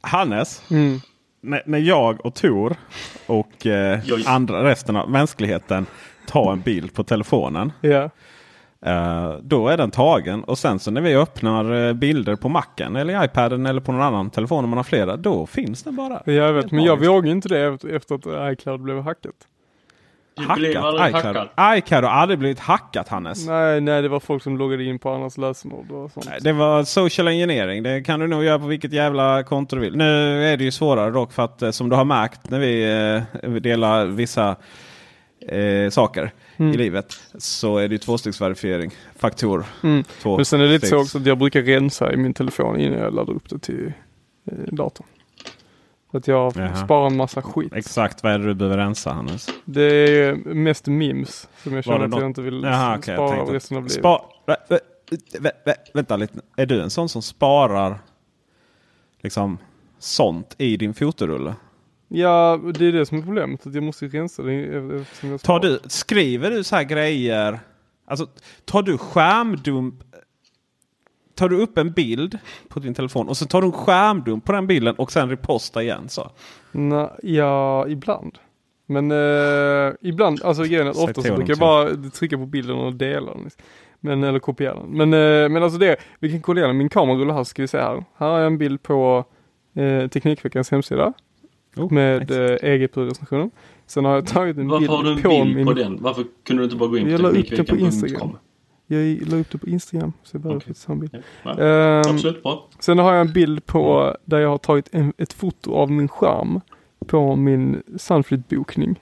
Hannes, 0.02 0.72
Mm. 0.72 1.00
när, 1.42 1.62
när 1.66 1.80
jag 1.80 2.26
och 2.26 2.36
Tor 2.36 2.76
och 3.26 3.66
Joj. 4.04 4.24
andra 4.28 4.64
resten 4.64 4.96
av 4.96 5.10
mänskligheten 5.10 5.86
tar 6.28 6.52
en 6.54 6.62
bild 6.62 6.94
på 6.94 7.04
telefonen. 7.04 7.72
Ja. 7.82 8.10
Eh, 8.86 9.34
då 9.42 9.68
är 9.68 9.78
den 9.78 9.92
tagen 9.92 10.44
och 10.44 10.58
sen 10.58 10.80
så 10.80 10.92
när 10.92 11.02
vi 11.02 11.16
öppnar 11.16 11.88
eh, 11.88 11.94
bilder 11.94 12.36
på 12.36 12.50
macken 12.50 12.96
eller 12.96 13.26
iPaden 13.26 13.66
eller 13.66 13.82
på 13.82 13.92
någon 13.92 14.02
annan 14.02 14.30
telefon 14.30 14.64
om 14.64 14.70
man 14.70 14.78
har 14.78 14.84
flera. 14.84 15.18
Då 15.18 15.46
finns 15.46 15.84
den 15.84 15.96
bara. 15.96 16.22
Jag 16.26 16.54
vet, 16.54 16.72
men 16.72 16.84
jag 16.84 17.06
vågar 17.06 17.32
inte 17.32 17.50
det 17.50 17.78
efter, 17.96 18.16
att 18.16 18.54
iCloud 18.54 18.82
blev 18.82 19.02
hackat. 19.02 19.48
Aldrig 20.36 20.72
iCloud. 20.72 21.00
hackad. 21.00 21.50
iCloud 21.78 22.04
har 22.04 22.12
aldrig 22.12 22.40
blivit 22.40 22.60
hackat 22.60 23.08
Hannes. 23.08 23.48
Nej, 23.48 23.82
nej, 23.82 24.02
det 24.02 24.08
var 24.10 24.20
folk 24.20 24.44
som 24.44 24.58
loggade 24.58 24.84
in 24.84 25.00
på 25.00 25.10
andras 25.10 25.38
lösenord 25.38 25.92
och 25.92 26.12
sånt. 26.12 26.26
Nej, 26.30 26.40
Det 26.42 26.54
var 26.54 26.84
social 26.84 27.28
engineering. 27.28 27.84
Det 27.84 28.02
kan 28.02 28.20
du 28.20 28.28
nog 28.28 28.44
göra 28.44 28.60
på 28.60 28.66
vilket 28.66 28.94
jävla 28.94 29.44
konto 29.44 29.76
du 29.76 29.82
vill. 29.82 29.96
Nu 29.96 30.44
är 30.54 30.58
det 30.58 30.64
ju 30.64 30.72
svårare 30.72 31.12
dock 31.12 31.32
för 31.32 31.44
att 31.44 31.62
eh, 31.62 31.72
som 31.72 31.90
du 31.90 31.96
har 31.96 32.06
märkt 32.06 32.50
när 32.50 32.60
vi, 32.60 32.84
eh, 33.44 33.52
delar 33.52 34.06
vissa 34.06 34.56
eh, 35.48 35.90
saker 35.90 36.32
Mm. 36.58 36.74
i 36.74 36.78
livet 36.78 37.20
så 37.38 37.78
är 37.78 37.88
det 37.88 37.94
ju 37.96 38.00
tvåstegsverifiering. 38.00 38.92
Faktor. 39.16 39.66
Mm. 39.84 40.04
Två 40.22 40.36
Men 40.36 40.46
sen 40.46 40.62
är 40.62 40.66
det 40.66 40.72
lite 40.72 40.88
så 40.88 40.98
också 40.98 41.18
att 41.18 41.26
jag 41.26 41.38
brukar 41.38 41.62
rensa 41.62 42.14
i 42.14 42.18
min 42.18 42.34
telefon 42.34 42.80
innan 42.80 43.00
jag 43.00 43.14
laddar 43.14 43.34
upp 43.34 43.50
det 43.50 43.60
till 43.60 43.94
eh, 44.52 44.58
datorn. 44.72 45.08
Så 46.12 46.18
att 46.18 46.28
jag 46.28 46.54
Jaha. 46.56 46.76
sparar 46.76 47.08
en 47.08 47.18
massa 47.18 47.42
skit. 47.42 47.74
Exakt 47.74 48.24
vad 48.24 48.32
är 48.34 48.40
det 48.40 48.46
du 48.46 48.54
behöver 48.54 48.78
rensa 48.78 49.12
Hannes? 49.14 49.50
Det 49.66 49.84
är 49.84 50.36
mest 50.36 50.88
memes 50.88 51.48
som 51.64 51.74
jag 51.74 51.84
känner 51.84 52.06
att 52.06 52.12
jag 52.12 52.26
inte 52.26 52.42
vill 52.42 52.64
Jaha, 52.64 52.92
jag 52.94 53.04
spara 53.04 53.30
tänkte- 53.30 53.54
resten 53.54 53.78
av 53.78 53.84
livet. 53.84 53.94
Spa, 54.00 54.26
vä, 54.46 54.56
vä, 54.70 54.80
vä, 55.40 55.52
vä, 55.66 55.76
vänta 55.94 56.16
lite. 56.16 56.40
Är 56.56 56.66
du 56.66 56.82
en 56.82 56.90
sån 56.90 57.10
som 57.10 57.22
sparar 57.22 58.00
liksom 59.22 59.58
sånt 60.00 60.56
i 60.58 60.78
din 60.78 60.94
fotorulle? 60.94 61.56
Ja, 62.16 62.60
det 62.74 62.86
är 62.86 62.92
det 62.92 63.06
som 63.06 63.18
är 63.18 63.22
problemet. 63.22 63.68
Att 63.68 63.76
jag 63.76 63.84
måste 63.84 64.08
rensa 64.08 64.44
det 64.44 65.06
Tar 65.42 65.60
du, 65.60 65.80
skriver 65.86 66.52
du 66.52 66.64
så 66.64 66.76
här 66.76 66.84
grejer? 66.84 67.60
Alltså, 68.06 68.28
tar 68.66 68.82
du 68.82 68.98
skärmdump? 68.98 69.96
Tar 71.36 71.50
du 71.50 71.62
upp 71.62 71.78
en 71.78 71.92
bild 71.92 72.38
på 72.68 72.80
din 72.80 72.94
telefon 72.94 73.28
och 73.30 73.38
så 73.38 73.46
tar 73.46 73.62
du 73.62 73.68
en 73.68 73.74
skärmdump 73.74 74.46
på 74.46 74.52
den 74.52 74.68
bilden 74.68 74.96
och 74.96 75.12
sen 75.12 75.30
repostar 75.30 75.82
igen 75.82 76.10
så? 76.10 76.32
Nej, 76.72 77.10
ja, 77.24 77.88
ibland. 77.88 78.38
Men 78.86 79.12
eh, 79.12 79.94
ibland, 80.02 80.44
alltså 80.44 80.64
grejen 80.64 80.88
är 80.88 80.92
att 80.92 80.98
ofta 80.98 81.22
så 81.22 81.36
brukar 81.36 81.52
jag 81.52 81.60
bara 81.60 82.10
trycka 82.12 82.38
på 82.38 82.46
bilden 82.46 82.76
och 82.76 82.94
dela 82.94 83.34
den. 83.34 83.50
Men, 84.00 84.24
eller 84.24 84.40
kopiera 84.40 84.76
den. 84.76 84.90
Men, 84.90 85.14
eh, 85.14 85.50
men 85.50 85.64
alltså 85.64 85.80
det, 85.80 85.96
vi 86.20 86.32
kan 86.32 86.42
kolla 86.42 86.60
igenom 86.60 86.78
min 86.78 86.90
kamerarulle 86.90 87.34
här 87.34 87.44
ska 87.44 87.62
vi 87.62 87.68
se 87.68 87.78
här. 87.78 88.04
Här 88.18 88.28
har 88.28 88.38
jag 88.38 88.48
en 88.48 88.58
bild 88.58 88.84
på 88.84 89.26
eh, 89.76 90.08
Teknikveckans 90.08 90.72
hemsida. 90.72 91.14
Oh, 91.76 91.94
med 91.94 92.22
nice. 92.22 92.58
eh, 92.62 92.72
EG-recensionen. 92.74 93.52
Sen 93.88 94.06
har 94.06 94.16
jag 94.16 94.28
tagit 94.28 94.58
en 94.58 94.68
Varför 94.68 94.80
bild, 94.80 94.92
har 94.92 95.04
du 95.04 95.12
en 95.12 95.22
på 95.22 95.30
bild 95.30 95.56
min... 95.56 95.66
på 95.66 95.74
den? 95.74 95.98
Varför 96.02 96.26
kunde 96.48 96.62
du 96.62 96.64
inte 96.66 96.76
bara 96.76 96.90
gå 96.90 96.98
in 96.98 97.10
Jag 97.10 97.18
på 97.18 97.24
la 97.24 97.30
upp 97.30 97.50
den 97.50 97.66
på? 97.66 97.78
Instagram. 97.78 98.38
Jag 98.88 99.28
la 99.30 99.38
upp 99.38 99.52
det 99.52 99.58
på 99.58 99.68
Instagram. 99.68 100.14
Så 100.24 100.36
jag 100.36 100.42
behöver 100.42 100.88
ha 100.88 100.94
en 100.94 101.00
bild. 101.00 101.18
Ja, 101.44 101.60
Ehm, 101.60 102.00
absolut 102.16 102.44
bra. 102.44 102.70
Sen 102.80 102.98
har 102.98 103.14
jag 103.14 103.22
en 103.28 103.34
bild 103.34 103.66
på 103.66 104.16
där 104.26 104.40
jag 104.40 104.50
har 104.50 104.58
tagit 104.58 104.90
en, 104.92 105.14
ett 105.18 105.34
foto 105.34 105.74
av 105.74 105.92
min 105.92 106.08
skärm 106.08 106.62
på 107.08 107.36
min 107.36 107.84
Sunfleet-bokning. 107.98 109.00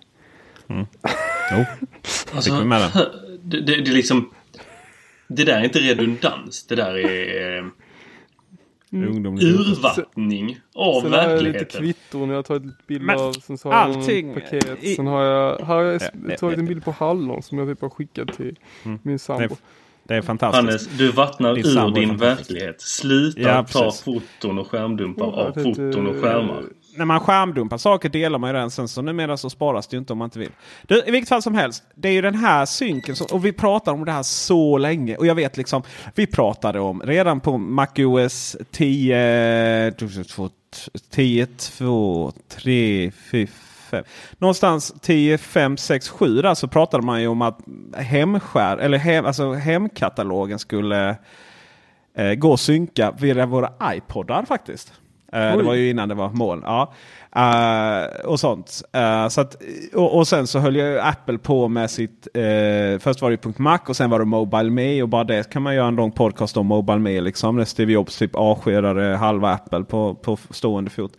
Jo, 0.67 0.75
Alltså, 2.35 2.51
fick 2.51 2.61
vi 2.61 2.65
med 2.65 2.81
den. 2.81 3.05
det, 3.43 3.61
det, 3.61 3.81
det 3.81 3.91
är 3.91 3.95
liksom... 3.95 4.29
Det 5.27 5.43
där 5.43 5.59
är 5.59 5.63
inte 5.63 5.79
redundans. 5.79 6.65
Det 6.67 6.75
där 6.75 6.97
är 6.97 7.57
eh, 7.57 7.65
urvattning 8.93 10.59
av 10.75 11.01
Sen 11.01 11.13
har 11.13 11.19
jag 11.19 11.29
lite 11.43 11.43
verkligheten. 11.57 11.81
kvitton 11.81 12.29
jag 12.29 12.35
har 12.35 12.43
tagit 12.43 12.87
bild 12.87 13.01
Men 13.03 13.19
av. 13.19 13.31
Sen 13.33 13.57
så 13.57 13.69
har 13.71 13.75
jag 13.89 13.97
allting 13.97 14.33
paket. 14.33 14.83
i- 14.83 14.95
Sen 14.95 15.07
har 15.07 15.23
jag, 15.23 15.57
har 15.59 15.81
jag 15.81 16.01
Ja, 16.01 16.09
ja, 16.29 16.37
tagit 16.37 16.59
en 16.59 16.65
bild 16.65 16.83
på 16.85 16.91
hallon 16.91 17.41
som 17.43 17.57
jag 17.57 17.67
typ 17.67 17.81
har 17.81 17.89
skickat 17.89 18.33
till 18.33 18.59
Mm. 18.85 18.99
min 19.03 19.19
sambo. 19.19 19.47
Det 19.47 19.55
Det 20.03 20.15
är 20.15 20.21
fantastiskt. 20.21 20.65
Hannes, 20.65 20.87
du 20.97 21.11
vattnar 21.11 21.55
Din 21.55 21.65
ur 21.65 21.91
din 21.91 22.17
verklighet. 22.17 22.81
Sluta 22.81 23.41
Ja, 23.41 23.63
ta 23.63 23.91
foton 23.91 24.59
och 24.59 24.67
skärmdumpar 24.67 25.25
av 25.25 25.51
foton 25.53 26.07
och 26.07 26.15
skärmar 26.15 26.63
när 26.95 27.05
man 27.05 27.19
skärmdumpar 27.19 27.77
saker 27.77 28.09
delar 28.09 28.39
man 28.39 28.49
ju 28.49 28.53
den 28.53 28.71
sen. 28.71 28.87
Så 28.87 29.01
numera 29.01 29.37
så 29.37 29.49
sparas 29.49 29.87
det 29.87 29.95
ju 29.95 29.99
inte 29.99 30.13
om 30.13 30.19
man 30.19 30.25
inte 30.25 30.39
vill. 30.39 30.51
Du, 30.87 31.03
I 31.07 31.11
vilket 31.11 31.29
fall 31.29 31.41
som 31.41 31.55
helst. 31.55 31.83
Det 31.95 32.09
är 32.09 32.13
ju 32.13 32.21
den 32.21 32.35
här 32.35 32.65
synken. 32.65 33.15
Som, 33.15 33.27
och 33.31 33.45
vi 33.45 33.53
pratar 33.53 33.91
om 33.93 34.05
det 34.05 34.11
här 34.11 34.23
så 34.23 34.77
länge. 34.77 35.15
Och 35.15 35.25
jag 35.25 35.35
vet 35.35 35.57
liksom. 35.57 35.83
Vi 36.15 36.27
pratade 36.27 36.79
om 36.79 37.01
redan 37.01 37.39
på 37.39 37.57
MacOS 37.57 38.57
10. 38.71 39.93
10, 41.09 41.45
2, 41.45 42.31
3, 42.47 43.11
4, 43.31 43.47
5. 43.91 44.03
Någonstans 44.37 44.93
10, 45.01 45.37
5, 45.37 45.77
6, 45.77 46.09
7 46.09 46.41
där 46.41 46.53
så 46.53 46.67
pratade 46.67 47.03
man 47.03 47.21
ju 47.21 47.27
om 47.27 47.41
att 47.41 47.59
hemskär, 47.97 48.77
eller 48.77 48.97
hem, 48.97 49.25
alltså 49.25 49.53
hemkatalogen 49.53 50.59
skulle 50.59 51.15
eh, 52.15 52.33
gå 52.33 52.51
och 52.51 52.59
synka 52.59 53.11
via 53.11 53.45
våra 53.45 53.95
iPodar 53.95 54.45
faktiskt. 54.45 54.93
Eh, 55.33 55.57
det 55.57 55.63
var 55.63 55.73
ju 55.73 55.89
innan 55.89 56.09
det 56.09 56.15
var 56.15 56.29
moln. 56.29 56.63
Ja. 56.65 56.93
Eh, 57.35 58.25
och 58.25 58.39
sånt. 58.39 58.81
Eh, 58.93 59.27
så 59.27 59.41
att, 59.41 59.55
och, 59.93 60.17
och 60.17 60.27
sen 60.27 60.47
så 60.47 60.59
höll 60.59 60.75
ju 60.75 60.99
Apple 60.99 61.37
på 61.37 61.67
med 61.67 61.91
sitt... 61.91 62.27
Först 62.99 63.21
var 63.21 63.31
det 63.31 63.59
.Mac 63.59 63.79
och 63.87 63.95
sen 63.95 64.09
var 64.09 64.19
det 64.19 64.25
Mobile 64.25 64.69
Me. 64.69 65.01
Och 65.01 65.09
bara 65.09 65.23
det 65.23 65.49
kan 65.49 65.61
man 65.61 65.75
göra 65.75 65.87
en 65.87 65.95
lång 65.95 66.11
podcast 66.11 66.57
om 66.57 66.65
Mobile 66.67 66.99
Me. 66.99 67.21
Liksom, 67.21 67.55
när 67.55 67.65
Steve 67.65 67.91
Jobs 67.91 68.17
typ 68.17 68.35
avskedade 68.35 69.15
halva 69.15 69.51
Apple 69.53 69.83
på, 69.83 70.15
på 70.15 70.37
stående 70.49 70.89
fot. 70.89 71.11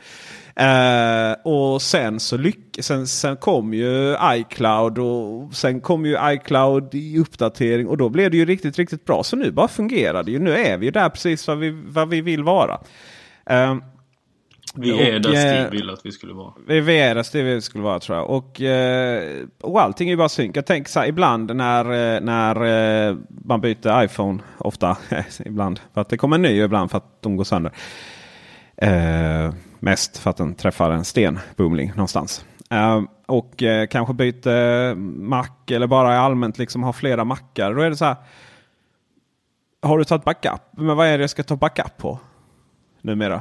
Och 1.45 1.83
sen 1.83 2.21
så 2.21 2.37
lyck 2.37 2.79
sen, 2.81 3.07
sen 3.07 3.37
kom 3.37 3.75
ju 3.75 4.17
iCloud 4.33 4.99
och 4.99 5.55
sen 5.55 5.81
kom 5.81 6.07
ju 6.07 6.17
iCloud 6.23 6.95
i 6.95 7.19
uppdatering 7.19 7.89
och 7.89 7.97
då 7.97 8.09
blev 8.09 8.31
det 8.31 8.37
ju 8.37 8.45
riktigt, 8.45 8.79
riktigt 8.79 9.05
bra. 9.05 9.23
Så 9.23 9.37
nu 9.37 9.51
bara 9.51 9.69
fungerar 9.69 10.23
det 10.23 10.31
ju. 10.31 10.39
Nu 10.39 10.57
är 10.57 10.79
vi 10.79 10.87
ju 10.87 10.93
där 10.93 11.09
precis 11.09 11.49
vad 11.49 11.59
vi, 11.59 11.71
vad 11.87 12.09
vi 12.09 12.21
vill 12.21 12.45
vara. 12.45 12.81
Eh, 13.47 13.77
Vi 14.75 15.11
är 15.11 15.17
Och, 15.17 15.23
där 15.23 15.31
eh, 15.31 15.41
Steve 15.41 15.69
ville 15.71 15.93
att 15.93 16.07
vi 16.07 16.13
skulle 16.13 16.33
vara. 16.33 16.53
vi 16.67 16.99
är 16.99 17.15
det 17.15 17.33
det 17.33 17.43
vi 17.43 17.61
skulle 17.61 17.85
vara 17.85 18.01
tror 18.01 18.19
jag. 18.19 18.31
Och, 18.31 18.61
eh, 18.61 19.47
och 19.61 19.83
allting 19.83 20.09
är 20.09 20.13
ju 20.13 20.17
bara 20.17 20.29
synk. 20.29 20.57
Jag 20.57 20.67
tänker 20.67 20.91
så 20.91 21.01
här 21.01 21.07
ibland 21.07 21.57
när, 21.57 21.85
eh, 21.85 22.21
när 22.21 23.17
man 23.47 23.61
byter 23.61 24.05
iPhone. 24.05 24.39
Ofta, 24.59 24.97
ibland 25.45 25.81
för 25.95 26.01
att 26.01 26.09
det 26.09 26.17
kommer 26.17 26.37
en 26.37 26.43
ny 26.43 26.61
och 26.61 26.65
ibland 26.65 26.91
för 26.91 26.99
att 26.99 27.23
de 27.23 27.37
går 27.37 27.45
sönder. 27.45 27.73
Eh, 28.77 29.55
mest 29.79 30.19
för 30.19 30.31
att 30.31 30.37
den 30.37 30.55
träffar 30.55 30.91
en 30.91 31.05
sten, 31.05 31.39
boomling, 31.57 31.89
någonstans. 31.89 32.45
Eh, 32.71 33.03
och 33.27 33.63
eh, 33.63 33.87
kanske 33.87 34.15
byter 34.15 34.95
Mac 34.95 35.47
eller 35.71 35.87
bara 35.87 36.19
allmänt 36.19 36.59
liksom 36.59 36.83
har 36.83 36.93
flera 36.93 37.25
Macar. 37.25 37.75
Då 37.75 37.83
är 37.83 37.91
det 37.91 37.97
så 37.97 38.05
här. 38.05 38.17
Har 39.83 39.99
du 39.99 40.05
tagit 40.05 40.25
backup? 40.25 40.61
Men 40.71 40.97
vad 40.97 41.07
är 41.07 41.19
det 41.19 41.23
jag 41.23 41.31
ska 41.31 41.43
ta 41.43 41.57
backup 41.57 41.97
på? 41.97 42.19
Numera. 43.01 43.41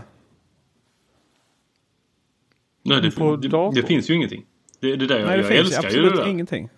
Nej, 2.83 3.01
det, 3.01 3.11
På 3.11 3.35
det, 3.35 3.47
dator? 3.47 3.81
det 3.81 3.87
finns 3.87 4.09
ju 4.09 4.13
ingenting. 4.13 4.43
Det, 4.79 4.95
det 4.95 5.07
där, 5.07 5.15
Nej, 5.25 5.27
det 5.27 5.37
jag 5.37 5.45
finns 5.47 5.59
älskar 5.59 5.81
ju 5.81 5.87
absolut 5.87 6.11
det 6.15 6.21
där. 6.23 6.29
ingenting. 6.29 6.69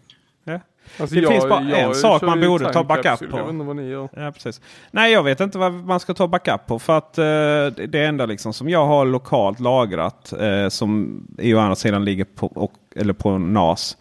Ja. 0.43 0.59
Alltså, 0.99 1.15
Det 1.15 1.21
jag- 1.21 1.31
finns 1.31 1.49
bara 1.49 1.63
jag 1.63 1.79
en 1.79 1.95
sak 1.95 2.21
man 2.21 2.41
ju 2.41 2.47
borde 2.47 2.73
ta 2.73 2.83
backup 2.83 3.19
på. 3.19 3.37
Jag 3.37 3.43
vet 3.43 3.53
inte 3.53 3.65
vad 3.65 3.75
ni 3.75 3.89
gör. 3.89 4.09
Ja, 4.15 4.31
precis. 4.31 4.61
Nej, 4.91 5.13
jag 5.13 5.23
vet 5.23 5.39
inte 5.39 5.57
vad 5.57 5.73
man 5.73 5.99
ska 5.99 6.13
ta 6.13 6.27
backup 6.27 6.67
på. 6.67 6.79
För 6.79 6.97
att 6.97 7.17
eh, 7.17 7.23
det 7.23 7.87
det 7.89 8.05
enda 8.05 8.25
liksom 8.25 8.53
som 8.53 8.69
jag 8.69 8.85
har 8.85 9.05
lokalt 9.05 9.59
lagrat 9.59 10.33
eh, 10.39 10.67
som 10.69 11.21
i 11.37 11.53
å 11.53 11.59
andra 11.59 11.75
sidan 11.75 12.05
ligger 12.05 12.23
på, 12.25 12.47
och, 12.47 12.73
eller 12.95 13.13
på 13.13 13.37
NAS. 13.37 13.97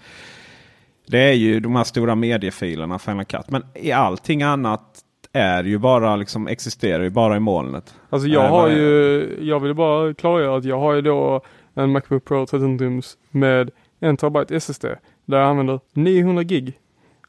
Det 1.07 1.19
är 1.19 1.33
ju 1.33 1.61
de 1.61 1.77
här 1.77 1.85
stora 1.85 2.15
mediefilerna 2.15 2.99
Final 2.99 3.25
Cut. 3.25 3.51
Men 3.51 3.65
i 3.75 3.93
allting 3.93 4.43
annat 4.43 4.83
är 5.33 5.65
ju 5.65 5.79
bara 5.79 6.17
liksom 6.17 6.49
existerar 6.49 7.03
ju 7.03 7.11
bara 7.11 7.37
i 7.37 7.41
molnet. 7.41 7.95
Alltså 8.11 8.29
jag 8.29 8.43
Nej, 8.43 8.51
har 8.51 8.69
ju, 8.69 9.37
jag 9.41 9.61
vill 9.61 9.75
bara 9.75 10.15
klargöra 10.15 10.57
att 10.57 10.65
jag 10.65 10.79
har 10.79 10.95
ju 10.95 11.01
då 11.01 11.41
en 11.75 11.93
Macbook 11.93 12.25
Pro 12.25 12.47
13 12.47 12.79
tums 12.79 13.19
med 13.31 13.71
1 14.01 14.19
terabyte 14.21 14.57
SSD. 14.57 14.85
Där 15.25 15.39
jag 15.39 15.49
använder 15.49 15.81
900 15.93 16.43
gig 16.43 16.79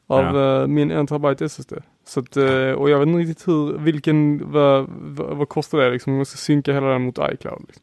av 0.06 0.38
eh, 0.38 0.66
min 0.66 0.90
1 0.90 1.08
terabyte 1.08 1.44
SSD. 1.44 1.72
Så 2.06 2.20
att, 2.20 2.36
eh, 2.36 2.70
och 2.70 2.90
jag 2.90 2.98
vet 2.98 3.08
inte 3.08 3.18
riktigt 3.20 3.48
hur, 3.48 3.78
vilken, 3.78 4.50
vad, 4.52 4.86
vad, 4.90 5.36
vad 5.36 5.48
kostar 5.48 5.78
det 5.78 5.90
liksom? 5.90 6.12
om 6.12 6.18
Jag 6.18 6.26
ska 6.26 6.36
synka 6.36 6.72
hela 6.72 6.86
den 6.86 7.02
mot 7.02 7.18
iCloud. 7.32 7.64
Liksom. 7.66 7.82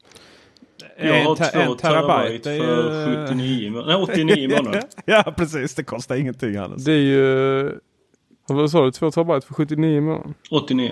Jag 1.00 1.24
har 1.24 1.36
te- 1.36 1.65
två 1.65 1.74
terabyte 1.76 2.43
för 2.43 3.10
ju- 3.21 3.28
79 3.28 3.71
må- 3.71 3.82
nej, 3.86 3.95
89 3.95 4.50
månader. 4.58 4.82
ja, 5.06 5.34
precis. 5.38 5.76
Det 5.76 5.84
kostar 5.84 6.15
ingenting 6.15 6.56
alls. 6.56 6.86
Det 6.86 6.91
är 6.91 6.97
ju, 6.97 7.80
vad 8.47 8.71
sa 8.71 8.86
du, 8.86 8.91
2 8.91 9.12
terabyte 9.12 9.47
för 9.47 9.54
79 9.54 10.02
månader? 10.02 10.34
89. 10.52 10.91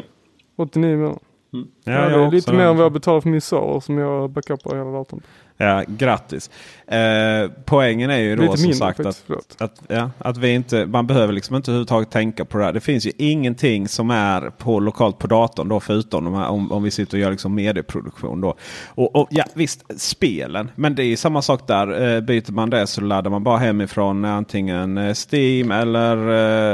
89 0.55 0.97
månader. 0.97 1.19
Ja, 1.51 1.59
Ja, 1.83 1.91
det 2.17 2.25
är 2.25 2.31
lite 2.31 2.53
mer 2.53 2.63
än 2.63 2.77
vad 2.77 2.85
jag 2.85 2.91
betalar 2.93 3.21
för 3.21 3.29
min 3.29 3.41
server 3.41 3.79
som 3.79 3.97
jag 3.97 4.29
backupar 4.29 4.75
hela 4.77 4.91
datorn. 4.91 5.21
Ja, 5.61 5.83
grattis. 5.87 6.49
Eh, 6.87 7.51
poängen 7.65 8.09
är 8.09 8.17
ju 8.17 8.35
då 8.35 8.57
som 8.57 8.73
sagt 8.73 8.99
att, 8.99 9.23
att, 9.57 9.81
ja, 9.87 10.11
att 10.17 10.37
vi 10.37 10.53
inte, 10.53 10.85
man 10.85 11.07
behöver 11.07 11.33
liksom 11.33 11.55
inte 11.55 11.71
överhuvudtaget 11.71 12.11
tänka 12.11 12.45
på 12.45 12.57
det 12.57 12.63
här. 12.63 12.73
Det 12.73 12.79
finns 12.79 13.05
ju 13.05 13.11
ingenting 13.17 13.87
som 13.87 14.11
är 14.11 14.49
på 14.49 14.79
lokalt 14.79 15.17
på 15.19 15.27
datorn 15.27 15.69
då 15.69 15.79
förutom 15.79 16.23
de 16.23 16.33
här, 16.33 16.47
om, 16.49 16.71
om 16.71 16.83
vi 16.83 16.91
sitter 16.91 17.17
och 17.17 17.21
gör 17.21 17.31
liksom 17.31 17.55
medieproduktion. 17.55 18.41
Då. 18.41 18.55
Och, 18.87 19.15
och 19.15 19.27
ja, 19.31 19.43
visst, 19.53 20.01
spelen. 20.01 20.71
Men 20.75 20.95
det 20.95 21.03
är 21.03 21.07
ju 21.07 21.15
samma 21.17 21.41
sak 21.41 21.67
där. 21.67 22.15
Eh, 22.15 22.21
byter 22.21 22.51
man 22.51 22.69
det 22.69 22.87
så 22.87 23.01
laddar 23.01 23.31
man 23.31 23.43
bara 23.43 23.57
hemifrån 23.57 24.25
antingen 24.25 24.97
eh, 24.97 25.13
Steam 25.31 25.71
eller 25.71 26.17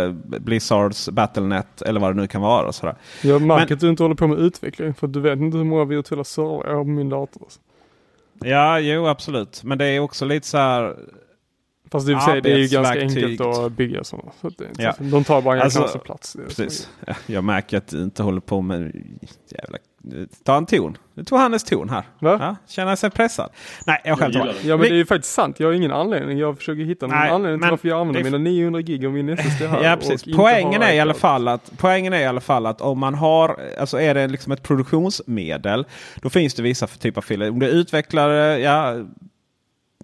eh, 0.05 0.11
Blizzards 0.39 1.09
Battlenet 1.09 1.81
eller 1.81 1.99
vad 1.99 2.15
det 2.15 2.21
nu 2.21 2.27
kan 2.27 2.41
vara. 2.41 2.67
och 2.67 2.75
Sådär. 2.75 2.95
Jag 3.21 3.41
märker 3.41 3.65
Men- 3.65 3.73
att 3.73 3.79
du 3.79 3.89
inte 3.89 4.03
håller 4.03 4.15
på 4.15 4.27
med 4.27 4.37
utveckling 4.39 4.93
för 4.93 5.07
du 5.07 5.19
vet 5.19 5.39
inte 5.39 5.57
hur 5.57 5.63
många 5.65 5.85
virtuella 5.85 6.23
servrar 6.23 6.69
jag 6.69 6.75
har 6.77 6.83
på 6.83 6.89
min 6.89 7.09
dator. 7.09 7.47
Ja, 8.39 8.79
jo 8.79 9.07
absolut. 9.07 9.63
Men 9.63 9.77
det 9.77 9.85
är 9.85 9.99
också 9.99 10.25
lite 10.25 10.47
så 10.47 10.57
här. 10.57 10.95
Fast 11.91 12.07
för 12.07 12.19
sig, 12.19 12.41
det 12.41 12.51
är 12.51 12.57
ju 12.57 12.67
ganska 12.67 12.99
enkelt 12.99 13.41
att 13.41 13.71
bygga 13.71 14.03
sådana. 14.03 14.31
Så 14.41 14.49
det 14.49 14.67
Ja. 14.77 14.95
De 14.99 15.23
tar 15.23 15.41
bara 15.41 15.55
en 15.55 15.61
Alltså, 15.61 15.99
plats. 15.99 16.37
Precis. 16.47 16.89
Ja, 17.07 17.13
Jag 17.25 17.43
märker 17.43 17.77
att 17.77 17.87
du 17.87 18.03
inte 18.03 18.23
håller 18.23 18.41
på 18.41 18.61
med 18.61 18.81
jävla... 19.49 19.77
Ta 20.43 20.57
en 20.57 20.65
ton. 20.65 20.97
Du 21.13 21.23
tog 21.23 21.39
Hannes 21.39 21.63
ton 21.63 21.89
här. 21.89 22.03
Va? 22.19 22.37
Ja, 22.41 22.55
känner 22.67 22.95
sig 22.95 23.09
pressad. 23.09 23.49
Nej, 23.85 24.01
jag 24.05 24.19
skämtar 24.19 24.39
bara. 24.39 24.51
Ja 24.63 24.77
men 24.77 24.79
Vi- 24.79 24.89
det 24.89 24.95
är 24.95 24.97
ju 24.97 25.05
faktiskt 25.05 25.33
sant. 25.33 25.59
Jag 25.59 25.67
har 25.67 25.73
ingen 25.73 25.91
anledning. 25.91 26.37
Jag 26.37 26.57
försöker 26.57 26.83
hitta 26.83 27.07
någon 27.07 27.17
Nej, 27.17 27.29
anledning 27.29 27.59
till 27.59 27.61
men 27.61 27.69
varför 27.69 27.87
jag 27.87 27.99
använder 27.99 28.23
mina 28.23 28.37
900 28.37 28.81
gig 28.81 29.05
av 29.05 29.11
min 29.13 29.29
SSD 29.29 29.65
här. 29.67 29.83
Ja, 29.83 29.93
och 29.93 29.99
precis. 29.99 30.35
Poängen 30.35 30.81
har 30.81 30.89
är, 30.89 30.93
i 30.93 30.99
alla 30.99 31.13
fall 31.13 31.47
att, 31.47 31.71
poängen 31.77 32.13
är 32.13 32.19
i 32.19 32.25
alla 32.25 32.41
fall 32.41 32.65
att 32.65 32.81
om 32.81 32.99
man 32.99 33.13
har, 33.15 33.59
alltså 33.79 33.99
är 34.01 34.13
det 34.13 34.27
liksom 34.27 34.51
ett 34.51 34.63
produktionsmedel. 34.63 35.85
Då 36.21 36.29
finns 36.29 36.53
det 36.53 36.63
vissa 36.63 36.87
typer 36.87 37.21
av 37.21 37.23
filer. 37.23 37.49
Om 37.49 37.59
det 37.59 37.65
är 37.65 37.71
utvecklare, 37.71 38.59
ja. 38.59 38.95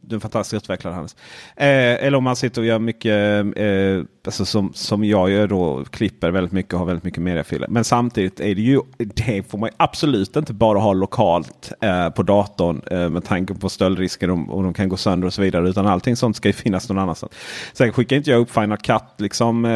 Du 0.02 0.14
är 0.14 0.18
en 0.18 0.22
fantastisk 0.22 0.64
utvecklare 0.64 0.94
Hannes. 0.94 1.16
Eh, 1.56 2.06
eller 2.06 2.16
om 2.16 2.24
man 2.24 2.36
sitter 2.36 2.62
och 2.62 2.68
gör 2.68 2.80
mycket, 2.80 3.46
eh, 3.56 4.04
alltså 4.26 4.46
som, 4.46 4.74
som 4.74 5.04
jag 5.04 5.30
gör 5.30 5.48
då, 5.48 5.86
klipper 5.90 6.32
väldigt 6.32 6.52
mycket 6.52 6.74
och 6.74 6.80
har 6.80 6.86
väldigt 6.86 7.04
mycket 7.04 7.24
mediafiler. 7.24 7.68
Men 7.68 7.84
samtidigt 7.84 8.40
är 8.40 8.56
det 8.56 8.62
ju, 8.62 8.82
det 8.98 9.50
får 9.50 9.58
man 9.58 9.70
ju 9.70 9.74
absolut 9.78 10.36
inte 10.36 10.54
bara 10.54 10.80
ha 10.80 10.94
lokalt 10.94 11.72
eh, 11.82 12.10
på 12.10 12.24
datorn 12.24 12.82
eh, 12.92 13.10
med 13.10 13.26
tanke 13.26 13.54
på 13.54 13.70
stöldrisker 13.70 14.30
och, 14.30 14.50
och 14.50 14.64
de 14.64 14.74
kan 14.74 14.90
gå 14.90 14.98
sönder 14.98 15.28
och 15.28 15.34
så 15.34 15.42
vidare. 15.42 15.70
Utan 15.70 15.88
allting 15.88 16.16
sånt 16.16 16.36
ska 16.36 16.50
ju 16.50 16.54
finnas 16.54 16.90
någon 16.90 17.00
annanstans. 17.00 17.34
Sen 17.74 17.94
skickar 17.94 18.16
inte 18.16 18.32
jag 18.32 18.42
upp 18.42 18.52
Final 18.52 18.78
Cut, 18.78 19.04
liksom, 19.18 19.66
eh, 19.66 19.72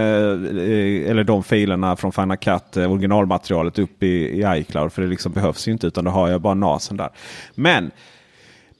eller 1.09 1.23
de 1.23 1.43
filerna 1.43 1.95
från 1.95 2.11
Final 2.11 2.37
Cut, 2.37 2.77
eh, 2.77 2.91
originalmaterialet 2.91 3.79
upp 3.79 4.03
i, 4.03 4.07
i 4.07 4.45
iCloud. 4.59 4.93
För 4.93 5.01
det 5.01 5.07
liksom 5.07 5.31
behövs 5.31 5.67
ju 5.67 5.71
inte 5.71 5.87
utan 5.87 6.03
då 6.03 6.11
har 6.11 6.29
jag 6.29 6.41
bara 6.41 6.53
NASen 6.53 6.97
där. 6.97 7.09
Men 7.55 7.91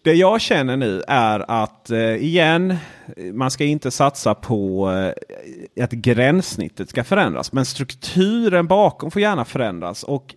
det 0.05 0.13
jag 0.13 0.41
känner 0.41 0.77
nu 0.77 1.03
är 1.07 1.51
att 1.51 1.89
eh, 1.89 2.15
igen, 2.15 2.77
man 3.33 3.51
ska 3.51 3.63
inte 3.63 3.91
satsa 3.91 4.35
på 4.35 4.91
eh, 5.77 5.83
att 5.83 5.91
gränssnittet 5.91 6.89
ska 6.89 7.03
förändras. 7.03 7.53
Men 7.53 7.65
strukturen 7.65 8.67
bakom 8.67 9.11
får 9.11 9.21
gärna 9.21 9.45
förändras. 9.45 10.03
Och 10.03 10.35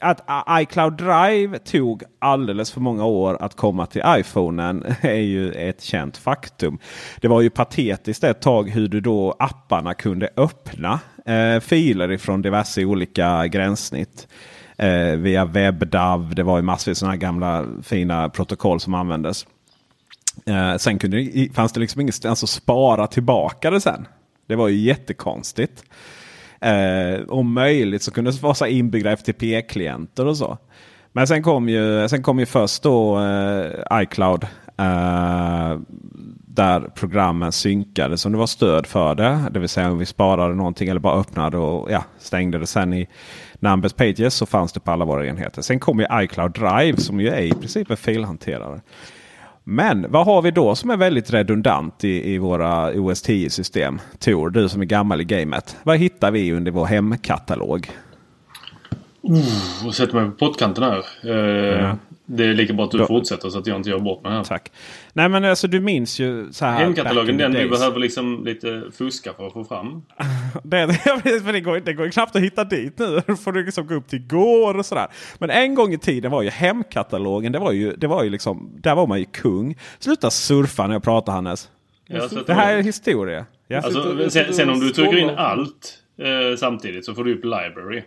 att 0.00 0.30
eh, 0.30 0.62
iCloud 0.62 0.96
Drive 0.96 1.58
tog 1.58 2.02
alldeles 2.18 2.72
för 2.72 2.80
många 2.80 3.04
år 3.04 3.36
att 3.40 3.56
komma 3.56 3.86
till 3.86 4.02
iPhonen 4.06 4.84
är 5.00 5.14
ju 5.14 5.52
ett 5.52 5.82
känt 5.82 6.16
faktum. 6.16 6.78
Det 7.20 7.28
var 7.28 7.40
ju 7.40 7.50
patetiskt 7.50 8.24
ett 8.24 8.40
tag 8.40 8.70
hur 8.70 8.88
du 8.88 9.00
då 9.00 9.36
apparna 9.38 9.94
kunde 9.94 10.28
öppna 10.36 11.00
eh, 11.26 11.60
filer 11.60 12.12
ifrån 12.12 12.42
diverse 12.42 12.84
olika 12.84 13.46
gränssnitt 13.46 14.28
eh, 14.80 15.16
via 15.16 15.44
WebDAV. 15.44 16.34
Det 16.34 16.42
var 16.42 16.56
ju 16.56 16.62
massvis 16.62 16.98
sådana 16.98 17.12
här 17.12 17.20
gamla 17.20 17.66
fina 17.82 18.28
protokoll 18.28 18.80
som 18.80 18.94
användes. 18.94 19.46
Eh, 20.46 20.76
sen 20.76 20.98
kunde 20.98 21.16
det, 21.16 21.54
fanns 21.54 21.72
det 21.72 21.80
liksom 21.80 22.00
ingenstans 22.00 22.24
att 22.24 22.30
alltså 22.30 22.46
spara 22.46 23.06
tillbaka 23.06 23.70
det 23.70 23.80
sen. 23.80 24.06
Det 24.46 24.56
var 24.56 24.68
ju 24.68 24.76
jättekonstigt. 24.76 25.84
Eh, 26.60 27.20
om 27.28 27.52
möjligt 27.52 28.02
så 28.02 28.10
kunde 28.10 28.30
det 28.30 28.42
vara 28.42 28.54
så 28.54 28.66
inbyggda 28.66 29.16
FTP-klienter 29.16 30.26
och 30.26 30.36
så. 30.36 30.58
Men 31.12 31.26
sen 31.26 31.42
kom 31.42 31.68
ju, 31.68 32.08
sen 32.08 32.22
kom 32.22 32.38
ju 32.38 32.46
först 32.46 32.82
då 32.82 33.20
eh, 33.20 34.02
iCloud. 34.02 34.46
Eh, 34.78 35.78
där 36.46 36.80
programmen 36.94 37.52
synkades 37.52 38.26
om 38.26 38.32
det 38.32 38.38
var 38.38 38.46
stöd 38.46 38.86
för 38.86 39.14
det. 39.14 39.38
Det 39.50 39.58
vill 39.58 39.68
säga 39.68 39.90
om 39.90 39.98
vi 39.98 40.06
sparade 40.06 40.54
någonting 40.54 40.88
eller 40.88 41.00
bara 41.00 41.20
öppnade 41.20 41.58
och 41.58 41.90
ja, 41.90 42.04
stängde 42.18 42.58
det 42.58 42.66
sen 42.66 42.92
i 42.94 43.08
Numbers 43.60 43.92
Pages 43.92 44.34
så 44.34 44.46
fanns 44.46 44.72
det 44.72 44.80
på 44.80 44.90
alla 44.90 45.04
våra 45.04 45.26
enheter. 45.26 45.62
Sen 45.62 45.80
kom 45.80 46.00
ju 46.00 46.06
iCloud 46.12 46.52
Drive 46.52 46.96
som 46.96 47.20
ju 47.20 47.28
är 47.28 47.42
i 47.42 47.52
princip 47.52 47.90
en 47.90 47.96
filhanterare. 47.96 48.80
Men 49.64 50.06
vad 50.08 50.26
har 50.26 50.42
vi 50.42 50.50
då 50.50 50.74
som 50.74 50.90
är 50.90 50.96
väldigt 50.96 51.32
redundant 51.32 52.04
i, 52.04 52.34
i 52.34 52.38
våra 52.38 52.92
OS 53.00 53.28
10-system? 53.28 54.00
Tor, 54.18 54.50
du 54.50 54.68
som 54.68 54.80
är 54.80 54.86
gammal 54.86 55.20
i 55.20 55.24
gamet. 55.24 55.76
Vad 55.82 55.98
hittar 55.98 56.30
vi 56.30 56.52
under 56.52 56.72
vår 56.72 56.84
hemkatalog? 56.84 57.90
Uh, 59.28 59.86
och 59.86 59.94
sätter 59.94 60.14
mig 60.14 60.30
på 60.30 60.36
pottkanten 60.36 60.84
här. 60.84 61.04
Eh, 61.24 61.82
ja. 61.82 61.96
Det 62.26 62.44
är 62.44 62.54
lika 62.54 62.72
bra 62.72 62.84
att 62.84 62.90
du 62.90 62.98
då. 62.98 63.06
fortsätter 63.06 63.50
så 63.50 63.58
att 63.58 63.66
jag 63.66 63.76
inte 63.76 63.90
gör 63.90 63.98
bort 63.98 64.22
mig 64.22 64.32
här. 64.32 64.44
Tack. 64.44 64.72
Nej 65.12 65.28
men 65.28 65.44
alltså 65.44 65.68
du 65.68 65.80
minns 65.80 66.18
ju 66.18 66.52
så 66.52 66.64
här. 66.64 66.78
Hemkatalogen 66.78 67.36
den 67.36 67.52
vi 67.52 67.68
behöver 67.68 67.98
liksom 67.98 68.44
lite 68.44 68.82
fuska 68.98 69.32
för 69.32 69.46
att 69.46 69.52
få 69.52 69.64
fram. 69.64 70.02
det, 70.62 70.86
det, 71.24 71.52
det, 71.52 71.60
går, 71.60 71.80
det 71.80 71.92
går 71.92 72.08
knappt 72.08 72.36
att 72.36 72.42
hitta 72.42 72.64
dit 72.64 72.98
nu. 72.98 73.20
Då 73.26 73.36
får 73.36 73.52
du 73.52 73.64
liksom 73.64 73.86
gå 73.86 73.94
upp 73.94 74.08
till 74.08 74.26
går 74.26 74.78
och 74.78 74.86
sådär. 74.86 75.06
Men 75.38 75.50
en 75.50 75.74
gång 75.74 75.92
i 75.92 75.98
tiden 75.98 76.30
var 76.30 76.42
ju 76.42 76.50
hemkatalogen. 76.50 77.52
Det 77.52 77.58
var 77.58 77.72
ju, 77.72 77.96
det 77.96 78.06
var 78.06 78.24
ju 78.24 78.30
liksom, 78.30 78.70
där 78.82 78.94
var 78.94 79.06
man 79.06 79.18
ju 79.18 79.24
kung. 79.24 79.78
Sluta 79.98 80.30
surfa 80.30 80.86
när 80.86 80.94
jag 80.94 81.02
pratar 81.02 81.32
Hannes. 81.32 81.68
Ja, 82.06 82.28
det 82.46 82.54
här 82.54 82.76
är 82.76 82.82
historia. 82.82 83.46
Ja. 83.68 83.80
Alltså, 83.80 84.30
sen, 84.30 84.54
sen 84.54 84.70
om 84.70 84.80
du 84.80 84.90
trycker 84.90 85.16
in 85.16 85.30
allt 85.30 85.98
eh, 86.18 86.56
samtidigt 86.56 87.04
så 87.04 87.14
får 87.14 87.24
du 87.24 87.34
upp 87.34 87.44
library. 87.44 88.02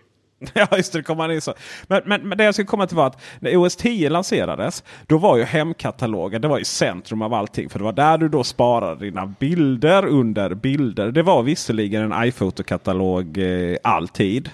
Ja, 0.53 0.67
just 0.77 0.93
det. 0.93 0.99
det 0.99 1.03
kommer 1.03 1.31
in 1.31 1.41
så. 1.41 1.53
Men, 1.87 2.01
men, 2.05 2.27
men, 2.27 2.37
det 2.37 2.43
jag 2.43 2.53
skulle 2.53 2.65
komma 2.65 2.87
till 2.87 2.97
var 2.97 3.07
att 3.07 3.21
när 3.39 3.57
OS 3.57 3.75
10 3.75 4.09
lanserades. 4.09 4.83
Då 5.07 5.17
var 5.17 5.37
ju 5.37 5.43
hemkatalogen 5.43 6.41
det 6.41 6.47
var 6.47 6.57
ju 6.57 6.65
centrum 6.65 7.21
av 7.21 7.33
allting. 7.33 7.69
För 7.69 7.79
det 7.79 7.85
var 7.85 7.93
där 7.93 8.17
du 8.17 8.29
då 8.29 8.43
sparade 8.43 9.05
dina 9.05 9.25
bilder 9.25 10.05
under 10.05 10.53
bilder. 10.53 11.11
Det 11.11 11.23
var 11.23 11.43
visserligen 11.43 12.11
en 12.11 12.23
iPhoto-katalog 12.23 13.37
eh, 13.37 13.77
alltid. 13.83 14.49